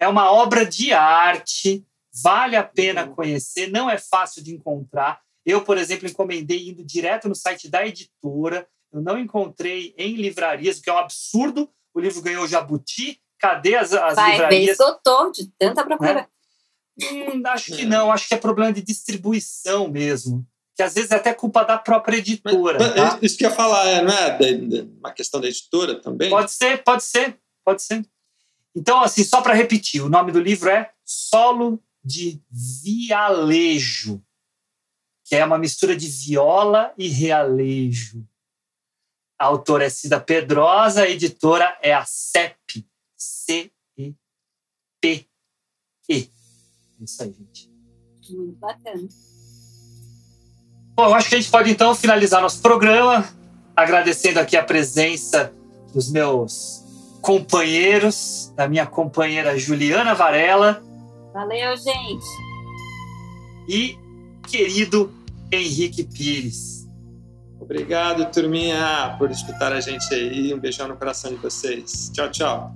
é 0.00 0.08
uma 0.08 0.32
obra 0.32 0.66
de 0.66 0.92
arte, 0.92 1.86
vale 2.22 2.56
a 2.56 2.64
pena 2.64 3.06
uhum. 3.06 3.14
conhecer, 3.14 3.68
não 3.68 3.88
é 3.88 3.98
fácil 3.98 4.42
de 4.42 4.54
encontrar. 4.54 5.20
Eu, 5.44 5.62
por 5.62 5.78
exemplo, 5.78 6.08
encomendei 6.08 6.68
indo 6.68 6.84
direto 6.84 7.28
no 7.28 7.34
site 7.34 7.68
da 7.68 7.86
editora, 7.86 8.66
eu 8.92 9.00
não 9.00 9.18
encontrei 9.18 9.94
em 9.96 10.16
livrarias, 10.16 10.78
o 10.78 10.82
que 10.82 10.90
é 10.90 10.92
um 10.92 10.98
absurdo. 10.98 11.70
O 11.94 12.00
livro 12.00 12.20
ganhou 12.20 12.46
Jabuti, 12.46 13.22
Cadê 13.42 13.74
as, 13.74 13.92
as 13.92 14.14
Vai, 14.14 14.30
livrarias? 14.30 14.78
esgotou 14.78 15.32
de 15.32 15.50
tanta 15.58 15.84
procura. 15.84 16.14
Né? 16.14 16.26
Hum, 17.10 17.42
acho 17.46 17.76
que 17.76 17.84
não, 17.84 18.10
acho 18.12 18.28
que 18.28 18.34
é 18.34 18.38
problema 18.38 18.72
de 18.72 18.82
distribuição 18.82 19.88
mesmo. 19.88 20.46
Que 20.74 20.82
às 20.82 20.94
vezes 20.94 21.10
é 21.10 21.16
até 21.16 21.34
culpa 21.34 21.64
da 21.64 21.76
própria 21.76 22.16
editora. 22.16 22.78
Mas, 22.78 22.94
tá? 22.94 23.18
Isso 23.20 23.36
que 23.36 23.44
eu 23.44 23.50
ia 23.50 23.56
falar, 23.56 23.86
é, 23.86 24.02
não 24.02 24.12
é 24.12 24.38
uma 24.98 25.12
questão 25.12 25.40
da 25.40 25.48
editora 25.48 26.00
também? 26.00 26.30
Pode 26.30 26.50
ser, 26.50 26.82
pode 26.82 27.02
ser, 27.02 27.38
pode 27.64 27.82
ser. 27.82 28.04
Então, 28.74 29.02
assim, 29.02 29.22
só 29.22 29.42
para 29.42 29.54
repetir, 29.54 30.02
o 30.02 30.08
nome 30.08 30.32
do 30.32 30.40
livro 30.40 30.70
é 30.70 30.90
Solo 31.04 31.82
de 32.02 32.42
Vialejo, 32.50 34.22
que 35.24 35.36
é 35.36 35.44
uma 35.44 35.58
mistura 35.58 35.94
de 35.94 36.08
viola 36.08 36.92
e 36.96 37.08
realejo. 37.08 38.26
A 39.38 39.44
autora 39.46 39.84
é 39.84 39.90
Cida 39.90 40.20
Pedrosa, 40.20 41.02
a 41.02 41.08
editora 41.08 41.78
é 41.82 41.92
a 41.92 42.04
CEP, 42.04 42.86
C-E-P-E. 43.16 44.12
É 46.08 46.41
isso 47.04 47.22
aí, 47.22 47.32
gente. 47.32 47.70
Muito 48.30 48.58
bacana. 48.58 49.08
Bom, 50.94 51.06
eu 51.06 51.14
acho 51.14 51.28
que 51.28 51.34
a 51.34 51.40
gente 51.40 51.50
pode 51.50 51.70
então 51.70 51.94
finalizar 51.94 52.42
nosso 52.42 52.60
programa 52.60 53.28
agradecendo 53.76 54.38
aqui 54.38 54.56
a 54.56 54.62
presença 54.62 55.52
dos 55.92 56.10
meus 56.10 56.82
companheiros, 57.20 58.52
da 58.56 58.68
minha 58.68 58.86
companheira 58.86 59.58
Juliana 59.58 60.14
Varela. 60.14 60.82
Valeu, 61.32 61.76
gente. 61.76 62.26
E 63.68 63.98
querido 64.46 65.12
Henrique 65.50 66.04
Pires. 66.04 66.86
Obrigado, 67.60 68.30
turminha, 68.32 69.14
por 69.18 69.30
escutar 69.30 69.72
a 69.72 69.80
gente 69.80 70.12
aí. 70.12 70.52
Um 70.52 70.58
beijão 70.58 70.88
no 70.88 70.96
coração 70.96 71.30
de 71.30 71.36
vocês. 71.36 72.10
Tchau, 72.12 72.30
tchau. 72.30 72.74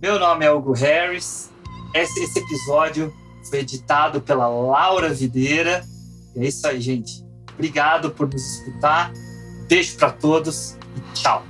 Meu 0.00 0.18
nome 0.18 0.44
é 0.44 0.50
Hugo 0.50 0.72
Harris. 0.72 1.50
Esse, 1.94 2.24
esse 2.24 2.38
episódio 2.38 3.12
foi 3.50 3.58
editado 3.58 4.20
pela 4.20 4.48
Laura 4.48 5.12
Videira. 5.12 5.84
E 6.34 6.40
é 6.40 6.48
isso 6.48 6.66
aí, 6.66 6.80
gente. 6.80 7.24
Obrigado 7.52 8.10
por 8.10 8.32
nos 8.32 8.58
escutar. 8.58 9.12
Beijo 9.68 9.96
para 9.96 10.12
todos 10.12 10.76
e 10.96 11.14
tchau. 11.14 11.49